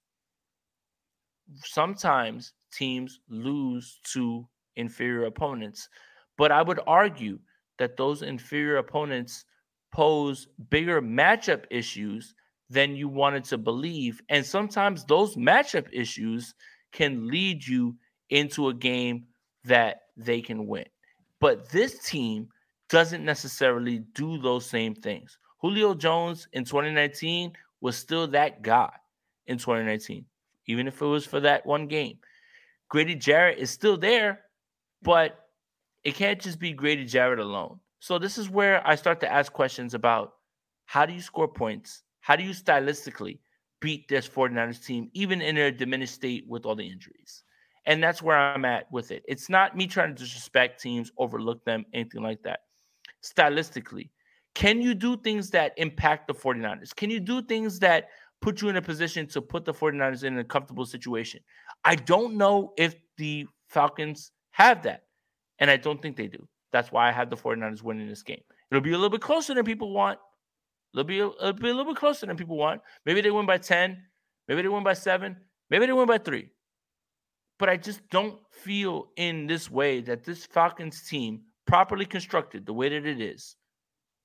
sometimes 1.64 2.54
teams 2.72 3.20
lose 3.30 4.00
to 4.14 4.48
inferior 4.76 5.26
opponents. 5.26 5.90
But 6.38 6.52
I 6.52 6.62
would 6.62 6.80
argue 6.88 7.40
that 7.78 7.98
those 7.98 8.22
inferior 8.22 8.78
opponents 8.78 9.46
pose 9.92 10.48
bigger 10.70 11.02
matchup 11.02 11.66
issues 11.70 12.36
than 12.70 12.96
you 12.96 13.08
wanted 13.08 13.44
to 13.46 13.58
believe. 13.58 14.22
And 14.30 14.46
sometimes 14.46 15.04
those 15.06 15.36
matchup 15.36 15.88
issues 15.92 16.54
can 16.92 17.28
lead 17.28 17.66
you 17.66 17.96
into 18.30 18.70
a 18.70 18.74
game 18.74 19.26
that 19.66 20.02
they 20.16 20.42
can 20.42 20.68
win. 20.68 20.86
But 21.40 21.70
this 21.70 22.08
team 22.08 22.50
doesn't 22.90 23.26
necessarily 23.26 24.00
do 24.14 24.38
those 24.40 24.66
same 24.66 24.94
things. 24.96 25.38
Julio 25.60 25.94
Jones 25.94 26.48
in 26.54 26.66
2019 26.66 27.54
was 27.82 27.96
still 27.96 28.28
that 28.28 28.62
guy 28.62 28.92
in 29.48 29.58
2019 29.58 30.26
even 30.70 30.88
if 30.88 31.02
it 31.02 31.06
was 31.06 31.26
for 31.26 31.40
that 31.40 31.66
one 31.66 31.88
game. 31.88 32.20
Grady 32.90 33.16
Jarrett 33.16 33.58
is 33.58 33.72
still 33.72 33.98
there, 33.98 34.42
but 35.02 35.48
it 36.04 36.14
can't 36.14 36.40
just 36.40 36.60
be 36.60 36.74
Grady 36.74 37.06
Jarrett 37.06 37.40
alone. 37.40 37.80
So 38.00 38.20
this 38.20 38.38
is 38.38 38.50
where 38.50 38.86
I 38.88 38.94
start 38.94 39.20
to 39.22 39.32
ask 39.32 39.52
questions 39.52 39.96
about 39.96 40.34
how 40.86 41.08
do 41.08 41.14
you 41.14 41.22
score 41.22 41.48
points? 41.48 42.04
How 42.22 42.36
do 42.36 42.44
you 42.44 42.52
stylistically 42.52 43.40
beat 43.82 44.08
this 44.08 44.30
49ers 44.30 44.86
team, 44.86 45.10
even 45.14 45.42
in 45.42 45.56
their 45.56 45.72
diminished 45.72 46.14
state 46.14 46.46
with 46.48 46.66
all 46.68 46.76
the 46.76 46.88
injuries? 46.88 47.44
And 47.86 48.04
that's 48.04 48.22
where 48.22 48.38
I'm 48.38 48.66
at 48.66 48.92
with 48.92 49.10
it. 49.10 49.24
It's 49.28 49.50
not 49.50 49.76
me 49.76 49.88
trying 49.88 50.16
to 50.16 50.24
disrespect 50.24 50.82
teams, 50.82 51.12
overlook 51.18 51.66
them, 51.66 51.84
anything 51.94 52.22
like 52.22 52.44
that. 52.44 52.60
Stylistically, 53.24 54.10
can 54.60 54.82
you 54.82 54.94
do 54.94 55.16
things 55.16 55.50
that 55.52 55.74
impact 55.78 56.28
the 56.28 56.34
49ers? 56.34 56.94
Can 56.94 57.10
you 57.10 57.20
do 57.20 57.42
things 57.42 57.80
that 57.80 58.10
put 58.42 58.62
you 58.62 58.70
in 58.70 58.78
a 58.78 58.82
position 58.82 59.28
to 59.28 59.42
put 59.42 59.66
the 59.66 59.74
49ers 59.74 60.24
in 60.24 60.38
a 60.40 60.44
comfortable 60.44 60.86
situation. 60.86 61.42
I 61.84 61.96
don't 61.96 62.36
know 62.36 62.74
if 62.78 62.96
the 63.18 63.48
Falcons 63.68 64.32
have 64.52 64.84
that. 64.84 65.04
And 65.60 65.70
I 65.70 65.78
don't 65.78 66.02
think 66.02 66.16
they 66.16 66.28
do. 66.28 66.48
That's 66.72 66.92
why 66.92 67.10
I 67.10 67.12
have 67.12 67.30
the 67.30 67.36
49ers 67.36 67.84
winning 67.84 68.08
this 68.08 68.24
game. 68.24 68.42
It'll 68.72 68.82
be 68.82 68.92
a 68.92 68.98
little 68.98 69.10
bit 69.10 69.22
closer 69.22 69.54
than 69.54 69.66
people 69.66 69.92
want. 69.92 70.20
It'll 70.94 71.04
be 71.04 71.20
a, 71.20 71.28
it'll 71.28 71.54
be 71.54 71.70
a 71.70 71.74
little 71.74 71.92
bit 71.92 72.00
closer 72.00 72.26
than 72.26 72.38
people 72.38 72.58
want. 72.58 72.82
Maybe 73.06 73.22
they 73.22 73.32
win 73.32 73.46
by 73.46 73.58
10. 73.58 73.98
Maybe 74.48 74.62
they 74.62 74.68
win 74.68 74.84
by 74.84 74.94
seven. 74.94 75.36
Maybe 75.70 75.86
they 75.86 75.94
win 75.94 76.08
by 76.08 76.18
three. 76.18 76.50
But 77.60 77.70
I 77.70 77.78
just 77.78 78.08
don't 78.10 78.40
feel 78.52 79.10
in 79.18 79.48
this 79.48 79.70
way 79.70 80.02
that 80.02 80.24
this 80.24 80.46
Falcons 80.46 81.08
team, 81.08 81.42
properly 81.68 82.06
constructed 82.06 82.66
the 82.66 82.74
way 82.74 82.90
that 82.90 83.06
it 83.06 83.22
is, 83.22 83.56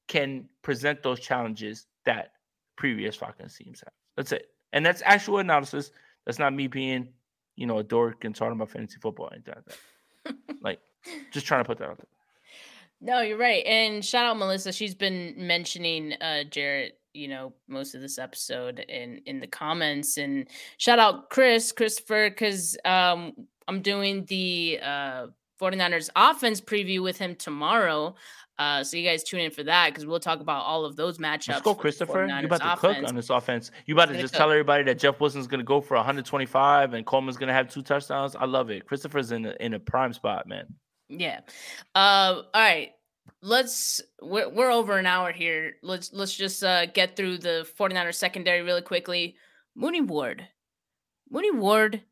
can 0.08 0.48
present 0.62 1.02
those 1.02 1.20
challenges 1.20 1.86
that 2.04 2.32
previous 2.76 3.16
Falcons 3.16 3.56
teams 3.56 3.80
have. 3.80 3.92
That's 4.16 4.32
it. 4.32 4.48
And 4.72 4.84
that's 4.84 5.02
actual 5.04 5.38
analysis. 5.38 5.90
That's 6.26 6.38
not 6.38 6.52
me 6.52 6.66
being 6.66 7.08
you 7.56 7.66
know, 7.66 7.78
a 7.78 7.82
dork 7.82 8.24
and 8.24 8.34
talking 8.34 8.52
about 8.52 8.70
fantasy 8.70 8.98
football 9.00 9.28
and 9.28 9.44
that. 9.44 10.34
like, 10.62 10.80
just 11.32 11.46
trying 11.46 11.62
to 11.62 11.66
put 11.66 11.78
that 11.78 11.88
out 11.88 11.98
there. 11.98 12.06
No, 13.00 13.20
you're 13.20 13.38
right. 13.38 13.64
And 13.66 14.04
shout 14.04 14.26
out 14.26 14.38
Melissa. 14.38 14.72
She's 14.72 14.94
been 14.94 15.34
mentioning 15.36 16.14
uh 16.20 16.44
Jarrett, 16.44 16.98
you 17.12 17.28
know, 17.28 17.52
most 17.68 17.94
of 17.94 18.00
this 18.00 18.18
episode 18.18 18.78
in 18.78 19.20
in 19.26 19.40
the 19.40 19.46
comments. 19.46 20.16
And 20.16 20.48
shout 20.78 20.98
out 20.98 21.28
Chris, 21.28 21.70
Christopher, 21.70 22.30
because 22.30 22.78
um 22.84 23.32
I'm 23.68 23.82
doing 23.82 24.24
the 24.26 24.80
uh 24.82 25.26
49ers 25.64 26.10
offense 26.16 26.60
preview 26.60 27.02
with 27.02 27.18
him 27.18 27.34
tomorrow. 27.36 28.14
Uh, 28.56 28.84
so 28.84 28.96
you 28.96 29.08
guys 29.08 29.24
tune 29.24 29.40
in 29.40 29.50
for 29.50 29.64
that 29.64 29.90
because 29.90 30.06
we'll 30.06 30.20
talk 30.20 30.40
about 30.40 30.62
all 30.64 30.84
of 30.84 30.94
those 30.94 31.18
matchups. 31.18 31.48
Let's 31.48 31.62
go, 31.62 31.74
Christopher. 31.74 32.26
You 32.26 32.46
about 32.46 32.60
to 32.60 32.72
offense. 32.72 32.98
cook 32.98 33.08
on 33.08 33.14
this 33.16 33.30
offense. 33.30 33.70
You 33.86 33.94
about 33.94 34.10
to 34.10 34.20
just 34.20 34.32
cook. 34.32 34.38
tell 34.38 34.50
everybody 34.50 34.84
that 34.84 34.98
Jeff 34.98 35.20
Wilson's 35.20 35.48
going 35.48 35.58
to 35.58 35.64
go 35.64 35.80
for 35.80 35.96
125 35.96 36.94
and 36.94 37.04
Coleman's 37.04 37.36
going 37.36 37.48
to 37.48 37.54
have 37.54 37.68
two 37.68 37.82
touchdowns. 37.82 38.36
I 38.36 38.44
love 38.44 38.70
it. 38.70 38.86
Christopher's 38.86 39.32
in 39.32 39.46
a, 39.46 39.56
in 39.58 39.74
a 39.74 39.80
prime 39.80 40.12
spot, 40.12 40.46
man. 40.46 40.66
Yeah. 41.08 41.40
Uh, 41.94 42.42
all 42.42 42.44
right. 42.54 42.90
Let's 43.42 44.00
we're, 44.22 44.48
we're 44.48 44.70
over 44.70 44.98
an 44.98 45.06
hour 45.06 45.32
here. 45.32 45.74
Let's 45.82 46.12
let's 46.12 46.34
just 46.34 46.62
uh, 46.62 46.86
get 46.86 47.16
through 47.16 47.38
the 47.38 47.66
49ers 47.78 48.14
secondary 48.14 48.62
really 48.62 48.82
quickly. 48.82 49.36
Mooney 49.74 50.00
Ward. 50.00 50.46
Mooney 51.30 51.50
Ward 51.50 52.02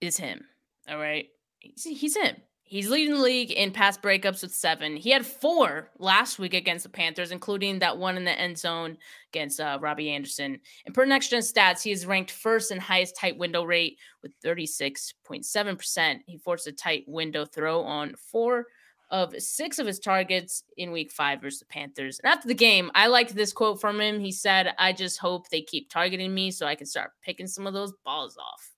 is 0.00 0.18
him. 0.18 0.44
All 0.88 0.98
right. 0.98 1.28
He's, 1.60 2.16
him. 2.16 2.36
He's 2.62 2.90
leading 2.90 3.14
the 3.14 3.20
league 3.20 3.50
in 3.50 3.70
pass 3.70 3.96
breakups 3.96 4.42
with 4.42 4.52
seven. 4.52 4.96
He 4.96 5.10
had 5.10 5.24
four 5.24 5.90
last 5.98 6.38
week 6.38 6.54
against 6.54 6.82
the 6.84 6.90
Panthers, 6.90 7.30
including 7.30 7.78
that 7.78 7.96
one 7.96 8.16
in 8.16 8.24
the 8.24 8.38
end 8.38 8.58
zone 8.58 8.98
against 9.32 9.58
uh, 9.58 9.78
Robbie 9.80 10.10
Anderson. 10.10 10.60
And 10.84 10.94
per 10.94 11.06
next 11.06 11.30
gen 11.30 11.40
stats, 11.40 11.82
he 11.82 11.90
is 11.90 12.04
ranked 12.04 12.30
first 12.30 12.70
in 12.70 12.78
highest 12.78 13.16
tight 13.16 13.38
window 13.38 13.64
rate 13.64 13.98
with 14.22 14.32
36.7%. 14.44 16.20
He 16.26 16.38
forced 16.38 16.66
a 16.66 16.72
tight 16.72 17.04
window 17.06 17.44
throw 17.46 17.82
on 17.82 18.14
four 18.16 18.66
of 19.10 19.34
six 19.40 19.78
of 19.78 19.86
his 19.86 19.98
targets 19.98 20.64
in 20.76 20.92
week 20.92 21.10
five 21.10 21.40
versus 21.40 21.60
the 21.60 21.66
Panthers. 21.66 22.20
And 22.22 22.30
after 22.30 22.48
the 22.48 22.54
game, 22.54 22.90
I 22.94 23.06
liked 23.06 23.34
this 23.34 23.52
quote 23.52 23.80
from 23.80 24.00
him. 24.00 24.20
He 24.20 24.32
said, 24.32 24.74
I 24.78 24.92
just 24.92 25.18
hope 25.18 25.48
they 25.48 25.62
keep 25.62 25.90
targeting 25.90 26.34
me 26.34 26.50
so 26.50 26.66
I 26.66 26.74
can 26.74 26.86
start 26.86 27.12
picking 27.22 27.46
some 27.46 27.66
of 27.66 27.72
those 27.72 27.92
balls 28.04 28.36
off. 28.36 28.72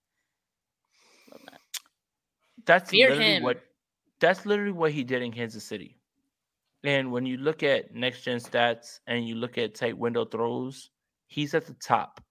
That. 2.66 2.80
That's 2.80 2.90
Fear 2.90 3.10
literally 3.10 3.34
him. 3.34 3.42
what 3.42 3.62
that's 4.20 4.46
literally 4.46 4.72
what 4.72 4.92
he 4.92 5.02
did 5.02 5.22
in 5.22 5.32
Kansas 5.32 5.64
City. 5.64 5.96
And 6.84 7.12
when 7.12 7.26
you 7.26 7.36
look 7.36 7.62
at 7.62 7.94
next 7.94 8.22
gen 8.22 8.38
stats 8.38 9.00
and 9.06 9.26
you 9.26 9.34
look 9.34 9.58
at 9.58 9.74
tight 9.74 9.98
window 9.98 10.24
throws, 10.24 10.90
he's 11.26 11.54
at 11.54 11.66
the 11.66 11.74
top. 11.74 12.22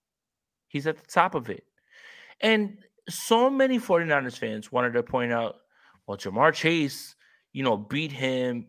He's 0.68 0.86
at 0.86 0.96
the 0.96 1.06
top 1.06 1.34
of 1.34 1.50
it. 1.50 1.64
And 2.40 2.78
so 3.08 3.50
many 3.50 3.78
49ers 3.78 4.38
fans 4.38 4.72
wanted 4.72 4.92
to 4.94 5.02
point 5.02 5.32
out, 5.32 5.56
well, 6.06 6.16
Ja'Marr 6.16 6.52
Chase, 6.52 7.14
you 7.52 7.62
know, 7.62 7.76
beat 7.76 8.12
him. 8.12 8.68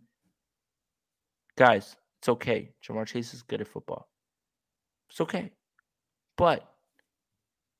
Guys, 1.57 1.95
it's 2.19 2.29
okay. 2.29 2.73
Ja'Marr 2.87 3.07
Chase 3.07 3.33
is 3.33 3.41
good 3.41 3.61
at 3.61 3.67
football. 3.67 4.07
It's 5.09 5.21
okay. 5.21 5.51
But 6.37 6.67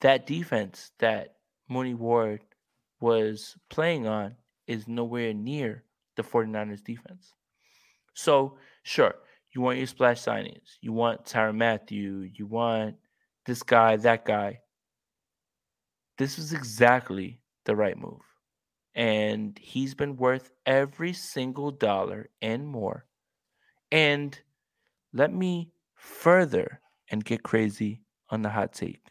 that 0.01 0.25
defense 0.25 0.91
that 0.99 1.35
Mooney 1.69 1.93
Ward 1.93 2.41
was 3.01 3.57
playing 3.69 4.07
on 4.07 4.35
is 4.67 4.87
nowhere 4.87 5.33
near 5.33 5.83
the 6.15 6.23
49ers 6.23 6.83
defense. 6.83 7.33
So, 8.13 8.57
sure, 8.83 9.15
you 9.53 9.61
want 9.61 9.77
your 9.77 9.87
splash 9.87 10.21
signings. 10.21 10.77
You 10.81 10.93
want 10.93 11.25
Tyrann 11.25 11.57
Mathieu. 11.57 12.29
You 12.33 12.45
want 12.45 12.95
this 13.45 13.63
guy, 13.63 13.97
that 13.97 14.25
guy. 14.25 14.59
This 16.17 16.37
is 16.37 16.53
exactly 16.53 17.41
the 17.65 17.75
right 17.75 17.97
move. 17.97 18.21
And 18.93 19.57
he's 19.59 19.93
been 19.93 20.17
worth 20.17 20.51
every 20.65 21.13
single 21.13 21.71
dollar 21.71 22.29
and 22.41 22.67
more. 22.67 23.05
And 23.91 24.37
let 25.13 25.33
me 25.33 25.71
further 25.95 26.79
and 27.09 27.23
get 27.23 27.43
crazy 27.43 28.01
on 28.29 28.41
the 28.41 28.49
hot 28.49 28.73
take. 28.73 29.05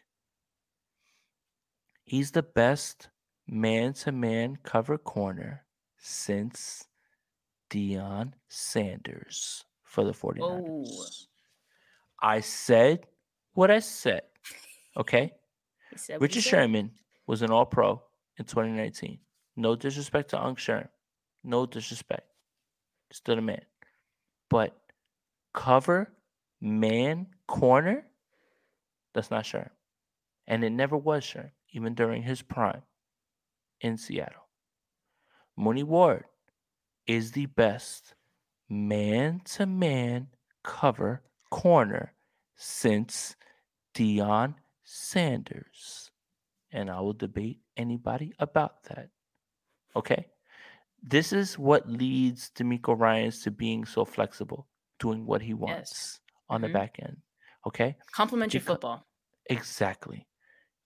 He's 2.03 2.31
the 2.31 2.43
best 2.43 3.09
man 3.51 3.91
to 3.91 4.11
man 4.13 4.57
cover 4.63 4.97
corner 4.97 5.65
since 5.97 6.87
Deion 7.69 8.31
Sanders 8.47 9.65
for 9.83 10.05
the 10.05 10.13
49ers. 10.13 10.39
Oh. 10.41 10.85
I 12.21 12.39
said 12.39 13.05
what 13.53 13.69
I 13.69 13.79
said. 13.79 14.21
Okay. 14.95 15.33
Said 15.95 16.21
Richard 16.21 16.43
Sherman 16.43 16.91
was 17.27 17.41
an 17.41 17.51
all 17.51 17.65
pro 17.65 18.01
in 18.37 18.45
2019. 18.45 19.19
No 19.57 19.75
disrespect 19.75 20.29
to 20.29 20.41
Unc 20.41 20.57
Sherman. 20.57 20.87
No 21.43 21.65
disrespect. 21.65 22.27
Still 23.11 23.39
a 23.39 23.41
man. 23.41 23.61
But 24.49 24.77
cover 25.53 26.13
man 26.61 27.27
corner, 27.47 28.05
that's 29.13 29.29
not 29.29 29.45
Sherman. 29.45 29.71
And 30.47 30.63
it 30.63 30.69
never 30.69 30.95
was 30.95 31.25
Sherman, 31.25 31.51
even 31.71 31.93
during 31.93 32.23
his 32.23 32.41
prime 32.41 32.83
in 33.81 33.97
Seattle. 33.97 34.47
Mooney 35.57 35.83
Ward 35.83 36.25
is 37.07 37.31
the 37.31 37.47
best 37.47 38.15
man 38.69 39.41
to 39.43 39.65
man 39.65 40.27
cover 40.63 41.21
corner 41.49 42.13
since 42.55 43.35
Deion 43.95 44.55
Sanders. 44.83 46.09
And 46.71 46.89
I 46.89 47.01
will 47.01 47.13
debate 47.13 47.59
anybody 47.75 48.33
about 48.39 48.83
that. 48.83 49.09
Okay? 49.95 50.27
This 51.03 51.33
is 51.33 51.59
what 51.59 51.89
leads 51.89 52.51
DeMeco 52.55 52.97
Ryans 52.97 53.41
to 53.43 53.51
being 53.51 53.85
so 53.85 54.05
flexible, 54.05 54.67
doing 54.99 55.25
what 55.25 55.41
he 55.41 55.53
wants 55.53 55.91
yes. 55.91 56.19
on 56.47 56.61
mm-hmm. 56.61 56.71
the 56.71 56.79
back 56.79 56.97
end. 57.01 57.17
Okay? 57.67 57.97
Complementary 58.13 58.59
because, 58.59 58.73
football. 58.73 59.05
Exactly 59.49 60.27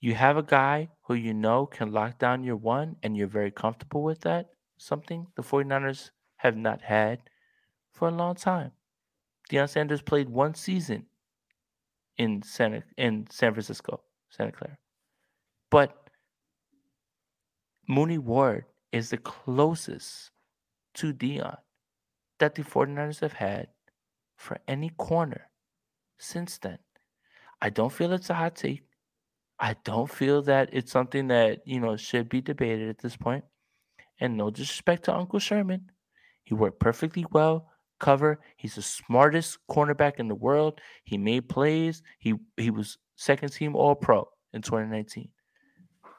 you 0.05 0.13
have 0.13 0.37
a 0.37 0.43
guy 0.43 0.87
who 1.05 1.15
you 1.15 1.33
know 1.33 1.65
can 1.65 1.91
lock 1.91 2.19
down 2.19 2.43
your 2.43 2.55
one 2.55 2.95
and 3.01 3.17
you're 3.17 3.25
very 3.25 3.49
comfortable 3.49 4.03
with 4.03 4.21
that, 4.21 4.51
something 4.77 5.25
the 5.35 5.41
49ers 5.41 6.11
have 6.35 6.55
not 6.55 6.79
had 6.83 7.21
for 7.91 8.07
a 8.07 8.11
long 8.11 8.35
time. 8.35 8.71
Deion 9.49 9.67
Sanders 9.67 10.03
played 10.03 10.29
one 10.29 10.53
season 10.53 11.07
in 12.19 12.43
Santa 12.43 12.83
in 12.97 13.25
San 13.31 13.53
Francisco, 13.53 13.99
Santa 14.29 14.51
Clara. 14.51 14.77
But 15.71 16.11
Mooney 17.87 18.19
Ward 18.19 18.65
is 18.91 19.09
the 19.09 19.17
closest 19.17 20.29
to 20.93 21.13
Deion 21.13 21.57
that 22.37 22.53
the 22.53 22.61
49ers 22.61 23.21
have 23.21 23.33
had 23.33 23.69
for 24.37 24.59
any 24.67 24.89
corner 24.89 25.49
since 26.19 26.59
then. 26.59 26.77
I 27.59 27.71
don't 27.71 27.91
feel 27.91 28.13
it's 28.13 28.29
a 28.29 28.35
hot 28.35 28.55
take. 28.55 28.84
I 29.59 29.75
don't 29.83 30.09
feel 30.09 30.41
that 30.43 30.69
it's 30.73 30.91
something 30.91 31.27
that, 31.27 31.61
you 31.65 31.79
know, 31.79 31.95
should 31.95 32.29
be 32.29 32.41
debated 32.41 32.89
at 32.89 32.99
this 32.99 33.15
point. 33.15 33.43
And 34.19 34.37
no 34.37 34.49
disrespect 34.49 35.05
to 35.05 35.15
Uncle 35.15 35.39
Sherman. 35.39 35.91
He 36.43 36.53
worked 36.53 36.79
perfectly 36.79 37.25
well. 37.31 37.69
Cover. 37.99 38.39
He's 38.57 38.75
the 38.75 38.81
smartest 38.81 39.57
cornerback 39.69 40.19
in 40.19 40.27
the 40.27 40.35
world. 40.35 40.79
He 41.03 41.17
made 41.17 41.47
plays. 41.47 42.03
He 42.19 42.35
he 42.57 42.69
was 42.69 42.97
second 43.15 43.49
team 43.49 43.75
all 43.75 43.95
pro 43.95 44.27
in 44.53 44.61
2019. 44.61 45.29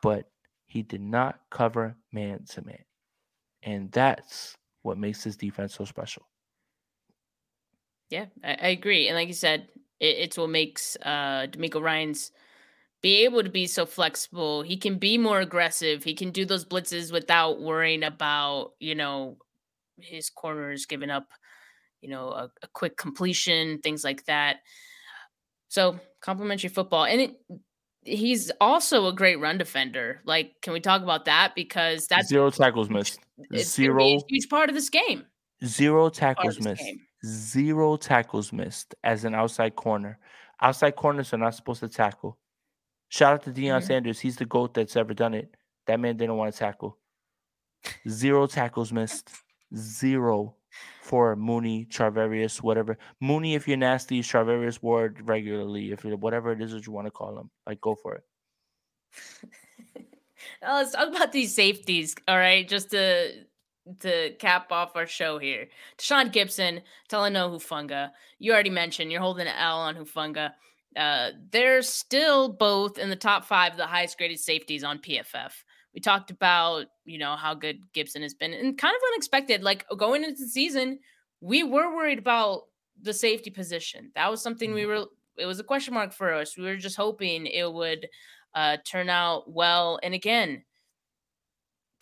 But 0.03 0.31
he 0.65 0.83
did 0.83 1.03
not 1.03 1.41
cover 1.51 1.97
man 2.13 2.45
to 2.51 2.63
man. 2.63 2.85
And 3.63 3.93
that's 3.93 4.57
what 4.83 4.99
makes 4.99 5.23
his 5.23 5.37
defense 5.37 5.75
so 5.75 5.85
special. 5.85 6.27
Yeah, 8.09 8.27
I, 8.43 8.53
I 8.53 8.69
agree. 8.69 9.09
And 9.09 9.17
like 9.17 9.29
you 9.29 9.35
said, 9.35 9.69
it, 10.01 10.17
it's 10.19 10.39
what 10.39 10.49
makes 10.49 10.97
uh 11.03 11.47
DeMeco 11.51 11.83
Ryans– 11.83 12.31
be 13.07 13.23
able 13.23 13.45
to 13.45 13.49
be 13.49 13.69
so 13.69 13.87
flexible. 13.87 14.63
He 14.63 14.77
can 14.77 14.99
be 14.99 15.17
more 15.17 15.39
aggressive. 15.39 16.03
He 16.03 16.13
can 16.13 16.33
do 16.33 16.45
those 16.45 16.65
blitzes 16.65 17.13
without 17.13 17.61
worrying 17.61 18.03
about, 18.03 18.73
you 18.81 18.97
know, 18.97 19.37
his 20.01 20.29
corners 20.29 20.87
giving 20.87 21.09
up, 21.09 21.29
you 22.01 22.09
know, 22.09 22.31
a, 22.31 22.51
a 22.65 22.69
quick 22.73 22.97
completion, 22.97 23.79
things 23.79 24.03
like 24.03 24.25
that. 24.25 24.57
So 25.69 26.01
complimentary 26.21 26.69
football. 26.69 27.05
And 27.05 27.21
it, 27.21 27.37
he's 28.03 28.51
also 28.61 29.07
a 29.07 29.15
great 29.15 29.39
run 29.39 29.57
defender. 29.57 30.21
Like, 30.25 30.55
can 30.61 30.73
we 30.73 30.81
talk 30.81 31.05
about 31.05 31.27
that? 31.27 31.55
Because 31.55 32.09
that's 32.09 32.27
zero 32.27 32.51
tackles 32.51 32.91
missed. 32.91 33.21
Zero 33.55 34.19
huge 34.29 34.49
part 34.49 34.69
of 34.69 34.75
this 34.75 34.91
game. 34.91 35.25
Zero 35.65 36.09
tackles 36.09 36.59
missed. 36.59 36.83
Game. 36.83 37.03
Zero 37.25 37.97
tackles 37.97 38.53
missed 38.53 38.97
as 39.05 39.25
an 39.25 39.37
outside 39.37 39.77
corner. 39.77 40.19
Outside 40.61 40.97
corners 40.97 41.33
are 41.33 41.39
not 41.39 41.55
supposed 41.55 41.79
to 41.79 41.89
tackle. 41.89 42.37
Shout 43.09 43.35
out 43.35 43.43
to 43.45 43.51
Deion 43.51 43.79
mm-hmm. 43.79 43.87
Sanders. 43.87 44.21
He's 44.21 44.37
the 44.37 44.45
GOAT 44.45 44.75
that's 44.75 44.97
ever 44.97 45.15
done 45.15 45.35
it. 45.35 45.55
That 45.87 46.01
man 46.01 46.17
didn't 46.17 46.37
want 46.37 46.53
to 46.53 46.59
tackle. 46.59 46.99
Zero 48.09 48.47
tackles 48.47 48.93
missed. 48.93 49.31
Zero 49.75 50.57
for 51.03 51.37
Mooney, 51.37 51.87
Charvarius, 51.87 52.63
whatever. 52.63 52.99
Mooney, 53.21 53.55
if 53.55 53.69
you're 53.69 53.77
nasty, 53.77 54.21
Charvarius 54.21 54.83
Ward 54.83 55.21
regularly, 55.25 55.93
if 55.93 56.05
you're 56.05 56.17
whatever 56.17 56.53
it 56.53 56.61
is 56.61 56.73
that 56.73 56.87
you 56.87 56.93
want 56.93 57.07
to 57.07 57.11
call 57.13 57.39
him. 57.39 57.51
Like 57.67 57.81
go 57.81 57.95
for 57.95 58.15
it. 58.15 58.25
Now 60.63 60.77
let's 60.77 60.93
talk 60.93 61.09
about 61.09 61.33
these 61.33 61.55
safeties. 61.55 62.15
All 62.29 62.37
right, 62.37 62.67
just 62.67 62.91
to 62.91 63.45
to 64.01 64.31
cap 64.39 64.73
off 64.73 64.97
our 64.97 65.07
show 65.07 65.39
here. 65.39 65.69
Tashaun 65.99 66.33
Gipson, 66.33 66.83
Talanoa 67.09 67.57
Hufanga. 67.57 68.11
You 68.39 68.53
already 68.53 68.71
mentioned 68.71 69.13
you're 69.13 69.21
holding 69.21 69.47
an 69.47 69.55
L 69.57 69.79
on 69.79 69.95
Hufanga. 69.95 70.53
Uh, 70.95 71.31
they're 71.51 71.83
still 71.83 72.49
both 72.49 72.99
in 72.99 73.11
the 73.11 73.17
top 73.17 73.45
five, 73.45 73.77
the 73.77 73.87
highest 73.87 74.19
graded 74.19 74.39
safeties 74.39 74.85
on 74.85 74.99
PFF. 74.99 75.53
We 75.95 76.01
talked 76.01 76.31
about, 76.31 76.87
you 77.05 77.19
know, 77.19 77.37
how 77.37 77.55
good 77.55 77.81
Gipson 77.95 78.23
has 78.23 78.35
been 78.35 78.53
and 78.53 78.77
kind 78.77 78.95
of 78.95 79.03
unexpected. 79.13 79.63
Like 79.63 79.87
going 79.97 80.25
into 80.25 80.43
the 80.43 80.49
season, 80.49 80.99
we 81.41 81.63
were 81.63 81.95
worried 81.95 82.19
about 82.19 82.65
the 83.01 83.15
safety 83.15 83.51
position. 83.51 84.11
That 84.15 84.31
was 84.31 84.43
something 84.43 84.73
we 84.73 84.83
mm-hmm. 84.83 84.91
were, 84.91 85.07
it 85.39 85.47
was 85.47 85.59
a 85.59 85.65
question 85.65 85.95
mark 85.95 86.13
for 86.13 86.33
us. 86.35 86.57
We 86.57 86.65
were 86.65 86.77
just 86.77 86.97
hoping 86.97 87.47
it 87.47 87.73
would 87.73 88.09
uh, 88.55 88.79
turn 88.85 89.09
out 89.09 89.51
well. 89.51 89.99
And 90.03 90.15
again, 90.15 90.65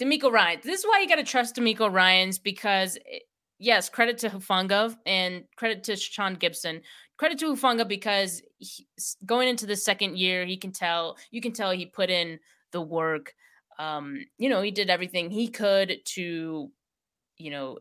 DeMeco 0.01 0.31
Ryan. 0.31 0.61
This 0.63 0.81
is 0.81 0.87
why 0.87 1.01
you 1.01 1.09
got 1.09 1.17
to 1.17 1.25
trust 1.25 1.57
DeMeco 1.57 1.93
Ryans 1.93 2.39
because, 2.39 2.97
eh, 3.13 3.19
yes, 3.59 3.89
credit 3.89 4.19
to 4.19 4.31
Hufanga 4.31 4.97
and 5.07 5.45
credit 5.57 5.85
to 5.85 5.97
Sean 5.97 6.37
Gipson. 6.37 6.81
Credit 7.17 7.39
to 7.39 7.55
Hufanga 7.55 7.87
because 7.87 8.43
he, 8.59 8.87
going 9.25 9.49
into 9.49 9.67
the 9.67 9.77
second 9.77 10.19
year, 10.19 10.45
he 10.45 10.57
can 10.57 10.73
tell 10.73 11.17
you 11.31 11.41
can 11.41 11.53
tell 11.53 11.71
he 11.71 11.87
put 11.87 12.11
in 12.11 12.39
the 12.73 12.81
work. 12.81 13.35
Um, 13.79 14.25
you 14.39 14.49
know, 14.49 14.63
he 14.63 14.71
did 14.71 14.91
everything 14.91 15.31
he 15.31 15.49
could 15.49 16.01
to, 16.05 16.71
you 17.39 17.51
know, 17.51 17.79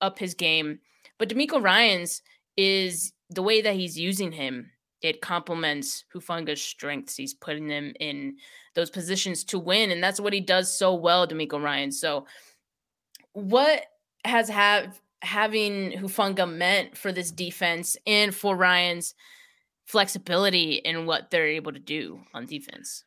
up 0.00 0.18
his 0.18 0.34
game. 0.34 0.80
But 1.18 1.28
DeMeco 1.28 1.62
Ryans 1.62 2.22
is 2.56 3.12
the 3.28 3.42
way 3.42 3.62
that 3.62 3.74
he's 3.74 3.98
using 3.98 4.32
him 4.32 4.70
it 5.02 5.20
complements 5.20 6.04
Hufanga's 6.14 6.62
strengths. 6.62 7.16
He's 7.16 7.34
putting 7.34 7.68
him 7.68 7.94
in 8.00 8.36
those 8.74 8.90
positions 8.90 9.44
to 9.44 9.58
win, 9.58 9.90
and 9.90 10.02
that's 10.02 10.20
what 10.20 10.32
he 10.32 10.40
does 10.40 10.74
so 10.74 10.94
well, 10.94 11.26
DeMeco 11.26 11.62
Ryan. 11.62 11.90
So, 11.90 12.26
what 13.32 13.82
has 14.24 14.48
have 14.48 15.00
having 15.22 15.92
Hufanga 15.92 16.50
meant 16.50 16.96
for 16.96 17.12
this 17.12 17.30
defense 17.30 17.96
and 18.06 18.34
for 18.34 18.56
Ryan's 18.56 19.14
flexibility 19.86 20.74
in 20.74 21.06
what 21.06 21.30
they're 21.30 21.46
able 21.46 21.72
to 21.72 21.78
do 21.78 22.20
on 22.32 22.46
defense? 22.46 23.04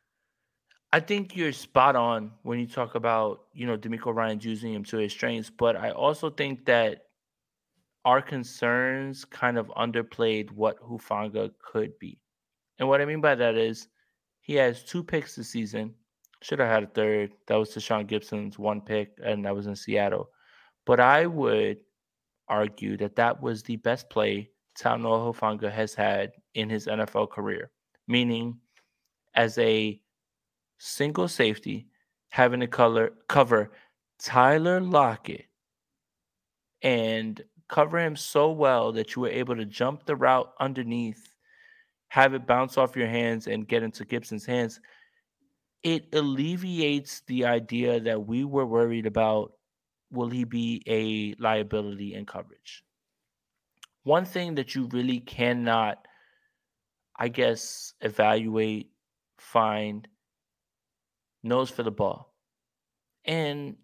I 0.92 1.00
think 1.00 1.36
you're 1.36 1.52
spot 1.52 1.96
on 1.96 2.32
when 2.44 2.60
you 2.60 2.68
talk 2.68 2.94
about 2.94 3.46
you 3.54 3.66
know 3.66 3.78
DeMeco 3.78 4.14
Ryan's 4.14 4.46
using 4.46 4.74
him 4.74 4.84
to 4.86 4.98
his 4.98 5.12
strengths, 5.12 5.50
but 5.50 5.76
I 5.76 5.90
also 5.90 6.30
think 6.30 6.66
that 6.66 7.06
our 8.06 8.22
concerns 8.22 9.26
kind 9.26 9.58
of 9.58 9.68
underplayed 9.70 10.52
what 10.52 10.80
Hufanga 10.82 11.52
could 11.64 11.98
be. 12.00 12.20
And 12.78 12.88
what 12.88 13.02
I 13.02 13.06
mean 13.06 13.22
by 13.22 13.34
that 13.36 13.56
is 13.56 13.88
he 14.42 14.56
has 14.56 14.84
two 14.84 15.04
picks 15.04 15.36
this 15.36 15.50
season. 15.50 15.96
Should 16.42 16.60
have 16.60 16.70
had 16.70 16.84
a 16.84 16.88
third. 16.88 17.32
That 17.48 17.56
was 17.56 17.70
Tashaun 17.70 18.06
Gipson's 18.06 18.60
one 18.60 18.82
pick, 18.82 19.18
and 19.24 19.46
that 19.46 19.56
was 19.56 19.68
in 19.68 19.76
Seattle. 19.76 20.30
But 20.86 21.00
I 21.00 21.26
would 21.26 21.78
argue 22.48 22.98
that 22.98 23.16
that 23.16 23.42
was 23.42 23.64
the 23.64 23.78
best 23.78 24.10
play 24.10 24.50
Talanoa 24.80 25.34
Hufanga 25.34 25.72
has 25.72 25.94
had 25.94 26.32
in 26.56 26.70
his 26.70 26.88
NFL 26.88 27.30
career, 27.30 27.72
meaning 28.08 28.58
as 29.36 29.58
a 29.58 30.00
single 30.80 31.28
safety, 31.28 31.88
having 32.30 32.60
to 32.60 32.68
color, 32.68 33.14
cover 33.28 33.72
Tyler 34.20 34.82
Lockett 34.82 35.46
and 36.82 37.42
cover 37.70 38.00
him 38.00 38.16
so 38.16 38.52
well 38.52 38.92
that 38.92 39.16
you 39.16 39.22
were 39.22 39.30
able 39.30 39.56
to 39.56 39.66
jump 39.66 40.06
the 40.06 40.16
route 40.16 40.52
underneath, 40.60 41.34
have 42.10 42.34
it 42.34 42.46
bounce 42.46 42.78
off 42.78 42.96
your 42.96 43.08
hands, 43.08 43.48
and 43.48 43.68
get 43.68 43.84
into 43.84 44.06
Gipson's 44.06 44.46
hands, 44.46 44.80
it 45.84 46.06
alleviates 46.14 47.22
the 47.28 47.46
idea 47.46 48.00
that 48.00 48.26
we 48.26 48.44
were 48.44 48.66
worried 48.66 49.06
about 49.06 49.54
will 50.14 50.30
he 50.30 50.44
be 50.44 50.82
a 50.88 51.34
liability 51.42 52.14
in 52.14 52.26
coverage. 52.26 52.84
One 54.04 54.26
thing 54.26 54.56
that 54.56 54.76
you 54.76 54.88
really 54.92 55.20
cannot, 55.20 56.06
I 57.18 57.30
guess, 57.30 57.94
evaluate, 58.02 58.92
find, 59.40 60.08
nose 61.42 61.70
for 61.70 61.84
the 61.84 61.92
ball. 61.92 62.34
And 63.26 63.78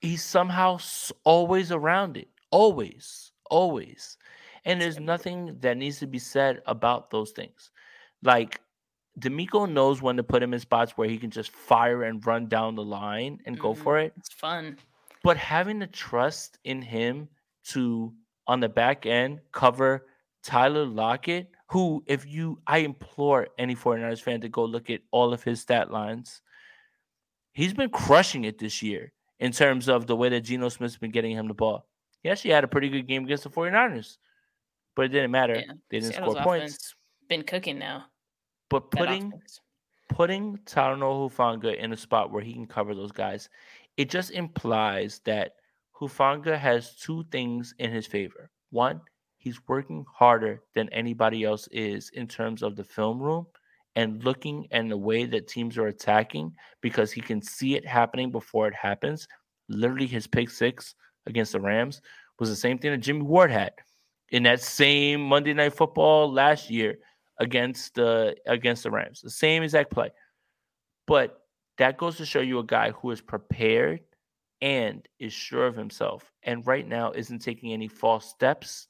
he's 0.00 0.22
somehow 0.22 0.78
always 1.24 1.72
around 1.72 2.16
it. 2.16 2.28
Always, 2.50 3.32
always. 3.50 4.16
And 4.64 4.80
there's 4.80 5.00
nothing 5.00 5.56
that 5.60 5.76
needs 5.76 5.98
to 6.00 6.06
be 6.06 6.18
said 6.18 6.62
about 6.66 7.10
those 7.10 7.32
things. 7.32 7.70
Like 8.22 8.60
DeMeco 9.18 9.70
knows 9.70 10.02
when 10.02 10.16
to 10.16 10.22
put 10.22 10.42
him 10.42 10.52
in 10.52 10.60
spots 10.60 10.92
where 10.92 11.08
he 11.08 11.18
can 11.18 11.30
just 11.30 11.50
fire 11.50 12.02
and 12.02 12.24
run 12.26 12.46
down 12.46 12.74
the 12.74 12.84
line 12.84 13.40
and 13.46 13.56
mm-hmm. 13.56 13.62
go 13.62 13.74
for 13.74 13.98
it. 13.98 14.12
It's 14.18 14.32
fun. 14.32 14.76
But 15.26 15.36
having 15.38 15.80
the 15.80 15.88
trust 15.88 16.56
in 16.62 16.80
him 16.80 17.28
to 17.70 18.14
on 18.46 18.60
the 18.60 18.68
back 18.68 19.06
end 19.06 19.40
cover 19.50 20.06
Tyler 20.44 20.86
Lockett, 20.86 21.50
who, 21.68 22.04
if 22.06 22.24
you, 22.24 22.60
I 22.64 22.78
implore 22.78 23.48
any 23.58 23.74
49ers 23.74 24.22
fan 24.22 24.40
to 24.42 24.48
go 24.48 24.64
look 24.64 24.88
at 24.88 25.00
all 25.10 25.32
of 25.32 25.42
his 25.42 25.60
stat 25.60 25.90
lines. 25.90 26.42
He's 27.54 27.74
been 27.74 27.90
crushing 27.90 28.44
it 28.44 28.58
this 28.58 28.84
year 28.84 29.12
in 29.40 29.50
terms 29.50 29.88
of 29.88 30.06
the 30.06 30.14
way 30.14 30.28
that 30.28 30.42
Geno 30.42 30.68
Smith's 30.68 30.96
been 30.96 31.10
getting 31.10 31.32
him 31.32 31.48
the 31.48 31.54
ball. 31.54 31.88
He 32.22 32.30
actually 32.30 32.52
had 32.52 32.62
a 32.62 32.68
pretty 32.68 32.88
good 32.88 33.08
game 33.08 33.24
against 33.24 33.42
the 33.42 33.50
49ers, 33.50 34.18
but 34.94 35.06
it 35.06 35.08
didn't 35.08 35.32
matter. 35.32 35.56
Yeah. 35.56 35.72
They 35.90 35.98
didn't 35.98 36.14
Seattle's 36.14 36.34
score 36.34 36.44
points. 36.44 36.94
Been 37.28 37.42
cooking 37.42 37.80
now. 37.80 38.04
But 38.70 38.92
putting 38.92 39.32
putting 40.08 40.58
Talanoa 40.58 41.30
Hufanga 41.30 41.76
in 41.76 41.92
a 41.92 41.96
spot 41.96 42.30
where 42.30 42.42
he 42.42 42.52
can 42.52 42.66
cover 42.66 42.94
those 42.94 43.12
guys, 43.12 43.48
it 43.96 44.10
just 44.10 44.30
implies 44.30 45.20
that 45.24 45.52
Hufanga 45.98 46.58
has 46.58 46.96
two 46.96 47.24
things 47.30 47.74
in 47.78 47.90
his 47.90 48.06
favor. 48.06 48.50
One, 48.70 49.00
he's 49.38 49.66
working 49.68 50.04
harder 50.12 50.62
than 50.74 50.88
anybody 50.90 51.44
else 51.44 51.68
is 51.72 52.10
in 52.10 52.26
terms 52.28 52.62
of 52.62 52.76
the 52.76 52.84
film 52.84 53.20
room 53.20 53.46
and 53.94 54.22
looking 54.24 54.66
and 54.70 54.90
the 54.90 54.96
way 54.96 55.24
that 55.24 55.48
teams 55.48 55.78
are 55.78 55.86
attacking 55.86 56.52
because 56.82 57.10
he 57.10 57.20
can 57.20 57.40
see 57.40 57.74
it 57.76 57.86
happening 57.86 58.30
before 58.30 58.68
it 58.68 58.74
happens. 58.74 59.26
Literally, 59.68 60.06
his 60.06 60.26
pick 60.26 60.50
six 60.50 60.94
against 61.26 61.52
the 61.52 61.60
Rams 61.60 62.02
was 62.38 62.50
the 62.50 62.56
same 62.56 62.78
thing 62.78 62.90
that 62.90 62.98
Jimmy 62.98 63.22
Ward 63.22 63.50
had 63.50 63.72
in 64.30 64.42
that 64.42 64.60
same 64.60 65.22
Monday 65.22 65.54
Night 65.54 65.74
Football 65.74 66.30
last 66.30 66.68
year 66.68 66.98
against 67.40 67.94
the 67.94 68.36
against 68.46 68.82
the 68.82 68.90
Rams. 68.90 69.22
The 69.22 69.30
same 69.30 69.62
exact 69.62 69.90
play. 69.90 70.10
But 71.06 71.40
that 71.78 71.98
goes 71.98 72.16
to 72.16 72.26
show 72.26 72.40
you 72.40 72.58
a 72.58 72.64
guy 72.64 72.90
who 72.90 73.10
is 73.10 73.20
prepared 73.20 74.00
and 74.62 75.06
is 75.18 75.32
sure 75.32 75.66
of 75.66 75.76
himself 75.76 76.32
and 76.42 76.66
right 76.66 76.86
now 76.86 77.12
isn't 77.12 77.40
taking 77.40 77.72
any 77.72 77.88
false 77.88 78.26
steps, 78.28 78.88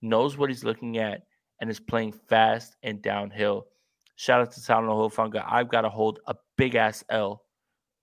knows 0.00 0.36
what 0.36 0.48
he's 0.48 0.64
looking 0.64 0.98
at, 0.98 1.22
and 1.60 1.70
is 1.70 1.80
playing 1.80 2.12
fast 2.12 2.76
and 2.82 3.02
downhill. 3.02 3.66
Shout 4.16 4.40
out 4.40 4.52
to 4.52 4.60
Talanoa 4.60 5.10
Hufanga. 5.10 5.44
I've 5.46 5.68
got 5.68 5.82
to 5.82 5.88
hold 5.88 6.20
a 6.26 6.34
big 6.56 6.74
ass 6.74 7.04
L 7.08 7.42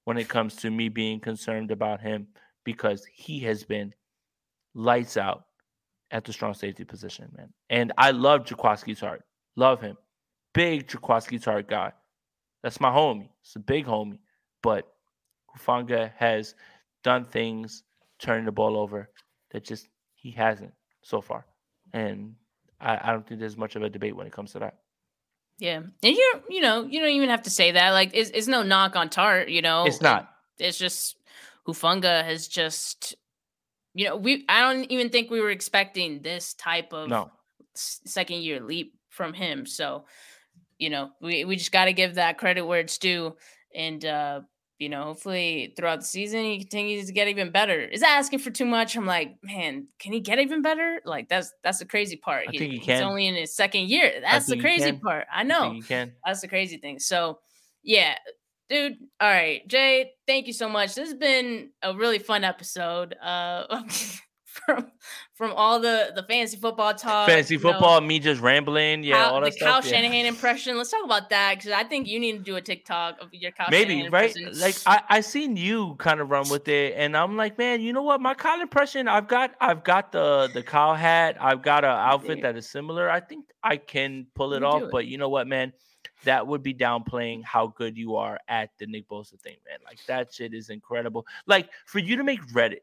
when 0.05 0.17
it 0.17 0.29
comes 0.29 0.55
to 0.57 0.69
me 0.69 0.89
being 0.89 1.19
concerned 1.19 1.71
about 1.71 2.01
him 2.01 2.27
because 2.63 3.05
he 3.11 3.39
has 3.41 3.63
been 3.63 3.93
lights 4.75 5.17
out 5.17 5.45
at 6.11 6.25
the 6.25 6.33
strong 6.33 6.53
safety 6.53 6.83
position, 6.83 7.29
man. 7.35 7.53
And 7.69 7.91
I 7.97 8.11
love 8.11 8.45
Jaquiski 8.45 8.97
Tartt. 8.97 9.19
Love 9.55 9.81
him. 9.81 9.97
Big 10.53 10.87
Jaquiski 10.87 11.41
Tartt 11.41 11.67
guy. 11.67 11.91
That's 12.63 12.79
my 12.79 12.89
homie. 12.89 13.29
It's 13.41 13.55
a 13.55 13.59
big 13.59 13.85
homie. 13.85 14.19
But 14.61 14.87
Hufanga 15.55 16.11
has 16.17 16.55
done 17.03 17.25
things 17.25 17.83
turning 18.19 18.45
the 18.45 18.51
ball 18.51 18.77
over 18.77 19.09
that 19.51 19.63
just 19.63 19.87
he 20.15 20.31
hasn't 20.31 20.73
so 21.01 21.21
far. 21.21 21.45
And 21.93 22.35
I, 22.79 22.99
I 23.01 23.11
don't 23.11 23.25
think 23.25 23.39
there's 23.39 23.57
much 23.57 23.75
of 23.75 23.83
a 23.83 23.89
debate 23.89 24.15
when 24.15 24.27
it 24.27 24.33
comes 24.33 24.51
to 24.53 24.59
that. 24.59 24.79
Yeah. 25.57 25.77
And 25.77 26.15
you 26.15 26.33
you 26.49 26.61
know, 26.61 26.85
you 26.85 26.99
don't 26.99 27.09
even 27.09 27.29
have 27.29 27.43
to 27.43 27.49
say 27.49 27.71
that. 27.71 27.91
Like 27.91 28.11
it's, 28.13 28.29
it's 28.31 28.47
no 28.47 28.63
knock 28.63 28.95
on 28.95 29.09
Tartt, 29.09 29.49
you 29.49 29.61
know. 29.61 29.85
It's 29.85 30.01
not. 30.01 30.29
It's 30.57 30.77
just 30.77 31.17
Hufanga 31.67 32.23
has 32.23 32.47
just, 32.47 33.15
you 33.93 34.05
know, 34.05 34.15
we 34.15 34.45
I 34.49 34.61
don't 34.61 34.85
even 34.85 35.09
think 35.09 35.29
we 35.29 35.41
were 35.41 35.51
expecting 35.51 36.21
this 36.21 36.53
type 36.53 36.93
of 36.93 37.09
no. 37.09 37.31
second 37.73 38.41
year 38.41 38.59
leap 38.59 38.95
from 39.09 39.33
him. 39.33 39.65
So, 39.65 40.05
you 40.79 40.89
know, 40.89 41.11
we 41.21 41.45
we 41.45 41.55
just 41.55 41.71
got 41.71 41.85
to 41.85 41.93
give 41.93 42.15
that 42.15 42.37
credit 42.37 42.63
where 42.63 42.79
it's 42.79 42.97
due, 42.97 43.35
and 43.75 44.03
uh, 44.03 44.41
you 44.79 44.89
know, 44.89 45.03
hopefully 45.03 45.73
throughout 45.77 45.99
the 45.99 46.05
season 46.05 46.43
he 46.43 46.57
continues 46.57 47.05
to 47.07 47.13
get 47.13 47.27
even 47.27 47.51
better. 47.51 47.79
Is 47.79 48.01
that 48.01 48.17
asking 48.17 48.39
for 48.39 48.49
too 48.49 48.65
much? 48.65 48.95
I'm 48.95 49.05
like, 49.05 49.35
man, 49.43 49.87
can 49.99 50.13
he 50.13 50.21
get 50.21 50.39
even 50.39 50.61
better? 50.61 51.01
Like 51.05 51.29
that's 51.29 51.53
that's 51.63 51.79
the 51.79 51.85
crazy 51.85 52.15
part. 52.15 52.45
I 52.47 52.51
he, 52.51 52.57
think 52.57 52.73
he 52.73 52.79
can. 52.79 52.95
He's 52.95 53.05
only 53.05 53.27
in 53.27 53.35
his 53.35 53.55
second 53.55 53.89
year. 53.89 54.19
That's 54.21 54.47
the 54.47 54.59
crazy 54.59 54.93
part. 54.93 55.27
I 55.31 55.43
know. 55.43 55.73
I 55.73 55.81
can. 55.81 56.13
That's 56.25 56.41
the 56.41 56.47
crazy 56.47 56.77
thing. 56.77 56.99
So, 56.99 57.39
yeah, 57.83 58.15
dude 58.69 58.97
all 59.19 59.29
right 59.29 59.67
jay 59.67 60.11
thank 60.27 60.45
you 60.45 60.53
so 60.53 60.69
much 60.69 60.93
this 60.93 61.09
has 61.09 61.17
been 61.17 61.71
a 61.81 61.95
really 61.95 62.19
fun 62.19 62.43
episode 62.43 63.15
uh 63.21 63.81
from 64.65 64.91
from 65.33 65.51
all 65.53 65.79
the 65.79 66.11
the 66.15 66.23
fantasy 66.23 66.57
football 66.57 66.93
talk. 66.93 67.27
Fantasy 67.27 67.57
football, 67.57 68.01
know, 68.01 68.07
me 68.07 68.19
just 68.19 68.41
rambling, 68.41 69.03
yeah, 69.03 69.15
how, 69.15 69.33
all 69.35 69.41
that 69.41 69.53
the 69.53 69.59
Kyle 69.59 69.81
stuff. 69.81 69.93
Shanahan 69.93 70.25
impression. 70.25 70.77
Let's 70.77 70.91
talk 70.91 71.03
about 71.03 71.29
that 71.29 71.57
because 71.57 71.71
I 71.71 71.83
think 71.83 72.07
you 72.07 72.19
need 72.19 72.33
to 72.33 72.39
do 72.39 72.55
a 72.55 72.61
TikTok 72.61 73.21
of 73.21 73.33
your 73.33 73.51
Kyle 73.51 73.67
Maybe 73.69 73.93
Shanahan 73.93 74.11
right, 74.11 74.35
impression. 74.35 74.61
like 74.61 74.75
I 74.85 75.01
I 75.17 75.21
seen 75.21 75.55
you 75.55 75.95
kind 75.95 76.19
of 76.19 76.29
run 76.29 76.49
with 76.49 76.67
it, 76.67 76.93
and 76.95 77.15
I'm 77.15 77.37
like, 77.37 77.57
man, 77.57 77.81
you 77.81 77.93
know 77.93 78.03
what? 78.03 78.21
My 78.21 78.33
Kyle 78.33 78.61
impression, 78.61 79.07
I've 79.07 79.27
got 79.27 79.51
I've 79.61 79.83
got 79.83 80.11
the 80.11 80.49
the 80.53 80.63
Kyle 80.63 80.95
hat, 80.95 81.37
I've 81.39 81.61
got 81.61 81.83
an 81.83 81.91
outfit 81.91 82.41
that 82.41 82.55
is 82.57 82.69
similar. 82.69 83.09
I 83.09 83.19
think 83.19 83.45
I 83.63 83.77
can 83.77 84.27
pull 84.35 84.53
it 84.53 84.63
off, 84.63 84.83
it. 84.83 84.91
but 84.91 85.05
you 85.05 85.17
know 85.17 85.29
what, 85.29 85.47
man? 85.47 85.73
that 86.25 86.45
would 86.45 86.61
be 86.61 86.73
downplaying 86.73 87.43
how 87.43 87.67
good 87.67 87.97
you 87.97 88.15
are 88.15 88.39
at 88.47 88.71
the 88.77 88.85
Nick 88.85 89.07
Bosa 89.07 89.39
thing, 89.39 89.55
man. 89.67 89.79
Like 89.85 89.99
that 90.07 90.33
shit 90.33 90.53
is 90.53 90.69
incredible. 90.69 91.25
Like 91.45 91.69
for 91.85 91.99
you 91.99 92.17
to 92.17 92.23
make 92.23 92.45
Reddit, 92.47 92.81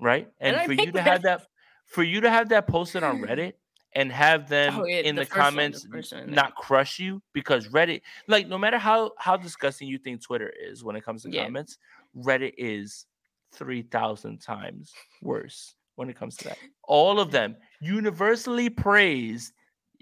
right? 0.00 0.28
And, 0.40 0.56
and 0.56 0.66
for 0.66 0.72
you 0.72 0.92
to 0.92 1.02
have 1.02 1.22
that 1.22 1.46
for 1.86 2.02
you 2.02 2.20
to 2.20 2.30
have 2.30 2.48
that 2.50 2.66
posted 2.66 3.02
on 3.02 3.18
Reddit 3.22 3.54
and 3.94 4.12
have 4.12 4.48
them 4.48 4.80
oh, 4.80 4.84
yeah, 4.84 5.00
in 5.00 5.16
the, 5.16 5.22
the 5.22 5.26
comments 5.26 5.86
one, 5.88 6.26
the 6.26 6.32
not 6.32 6.54
crush 6.54 6.98
you 6.98 7.20
because 7.32 7.68
Reddit, 7.68 8.02
like 8.28 8.48
no 8.48 8.58
matter 8.58 8.78
how 8.78 9.12
how 9.18 9.36
disgusting 9.36 9.88
you 9.88 9.98
think 9.98 10.22
Twitter 10.22 10.52
is 10.68 10.84
when 10.84 10.96
it 10.96 11.04
comes 11.04 11.22
to 11.22 11.30
yeah. 11.30 11.44
comments, 11.44 11.78
Reddit 12.16 12.54
is 12.56 13.06
three 13.52 13.82
thousand 13.82 14.40
times 14.40 14.92
worse 15.22 15.74
when 15.96 16.08
it 16.08 16.16
comes 16.16 16.36
to 16.36 16.44
that. 16.44 16.58
All 16.84 17.20
of 17.20 17.30
them 17.30 17.56
universally 17.80 18.70
praised 18.70 19.52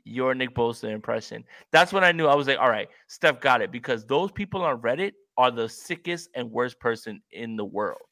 your 0.05 0.35
Nick 0.35 0.55
Bosa 0.55 0.91
impression. 0.91 1.45
That's 1.73 1.93
when 1.93 2.05
I 2.05 2.13
knew 2.13 2.27
I 2.27 2.35
was 2.35 2.47
like, 2.47 2.59
all 2.59 2.71
right, 2.71 2.89
Steph 3.09 3.41
got 3.41 3.61
it 3.61 3.71
because 3.71 4.05
those 4.05 4.31
people 4.33 4.63
on 4.63 4.81
Reddit 4.81 5.13
are 5.37 5.51
the 5.51 5.69
sickest 5.69 6.31
and 6.35 6.51
worst 6.51 6.81
person 6.81 7.21
in 7.33 7.57
the 7.57 7.65
world. 7.65 8.08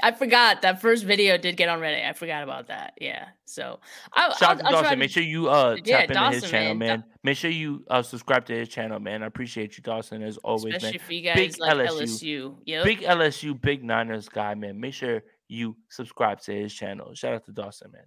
I 0.00 0.12
forgot 0.12 0.62
that 0.62 0.80
first 0.80 1.04
video 1.04 1.36
did 1.38 1.56
get 1.56 1.68
on 1.68 1.80
Reddit. 1.80 2.08
I 2.08 2.12
forgot 2.12 2.42
about 2.42 2.68
that. 2.68 2.94
Yeah. 3.00 3.28
So 3.44 3.80
I, 4.12 4.32
shout 4.34 4.50
out 4.50 4.58
to 4.58 4.62
Dawson. 4.64 4.90
To... 4.92 4.96
Make 4.96 5.10
sure 5.10 5.22
you 5.22 5.48
uh 5.48 5.76
tap 5.76 5.86
yeah, 5.86 6.02
into 6.02 6.14
Dawson, 6.14 6.40
his 6.42 6.50
channel, 6.50 6.74
man. 6.74 6.88
man. 6.88 7.04
Make 7.22 7.36
sure 7.36 7.50
you 7.50 7.84
uh 7.88 8.02
subscribe 8.02 8.44
to 8.46 8.54
his 8.54 8.68
channel, 8.68 8.98
man. 8.98 9.22
I 9.22 9.26
appreciate 9.26 9.76
you, 9.76 9.82
Dawson, 9.82 10.22
as 10.22 10.36
always, 10.38 10.74
Especially 10.74 10.98
man. 10.98 11.06
for 11.06 11.12
you 11.12 11.22
guys 11.22 11.36
big 11.36 11.58
like 11.58 11.76
LSU, 11.76 12.00
LSU. 12.00 12.56
Yep. 12.64 12.84
big 12.84 13.00
LSU, 13.00 13.60
big 13.60 13.84
Niners 13.84 14.28
guy, 14.28 14.54
man. 14.54 14.80
Make 14.80 14.94
sure 14.94 15.22
you 15.48 15.76
subscribe 15.88 16.40
to 16.42 16.52
his 16.54 16.72
channel. 16.72 17.14
Shout 17.14 17.34
out 17.34 17.44
to 17.46 17.52
Dawson, 17.52 17.92
man. 17.92 18.04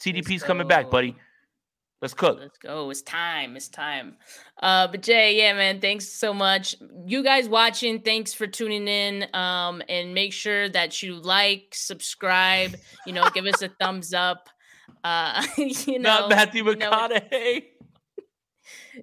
TDP's 0.00 0.42
coming 0.42 0.66
back, 0.66 0.90
buddy. 0.90 1.16
Let's 2.02 2.14
cook. 2.14 2.38
Let's 2.40 2.58
go. 2.58 2.90
It's 2.90 3.00
time. 3.02 3.56
It's 3.56 3.68
time. 3.68 4.16
Uh, 4.60 4.88
but 4.88 5.02
Jay, 5.02 5.38
yeah, 5.38 5.52
man, 5.52 5.80
thanks 5.80 6.08
so 6.08 6.34
much. 6.34 6.74
You 7.06 7.22
guys 7.22 7.48
watching, 7.48 8.00
thanks 8.00 8.34
for 8.34 8.48
tuning 8.48 8.88
in. 8.88 9.24
Um, 9.32 9.84
and 9.88 10.12
make 10.12 10.32
sure 10.32 10.68
that 10.70 11.00
you 11.00 11.14
like, 11.14 11.68
subscribe, 11.72 12.74
you 13.06 13.12
know, 13.12 13.30
give 13.30 13.46
us 13.46 13.62
a 13.62 13.68
thumbs 13.68 14.12
up. 14.12 14.48
Uh, 15.04 15.46
you 15.56 16.00
know, 16.00 16.26
not 16.26 16.30
Matthew 16.30 16.64
McConaughey. 16.64 17.62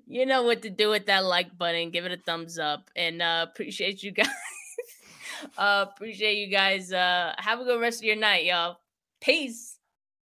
You 0.06 0.18
know, 0.18 0.22
you 0.22 0.26
know 0.26 0.44
what 0.44 0.62
to 0.64 0.70
do 0.70 0.90
with 0.90 1.06
that 1.06 1.24
like 1.24 1.58
button. 1.58 1.92
Give 1.92 2.04
it 2.04 2.12
a 2.12 2.18
thumbs 2.18 2.60
up, 2.60 2.92
and 2.98 3.22
uh, 3.22 3.46
appreciate 3.50 4.04
you 4.04 4.12
guys. 4.12 4.28
uh, 5.58 5.86
appreciate 5.90 6.38
you 6.38 6.48
guys. 6.48 6.92
Uh, 6.92 7.34
have 7.38 7.62
a 7.62 7.64
good 7.64 7.80
rest 7.80 8.00
of 8.00 8.04
your 8.04 8.18
night, 8.18 8.44
y'all. 8.44 8.78
Peace. 9.22 9.79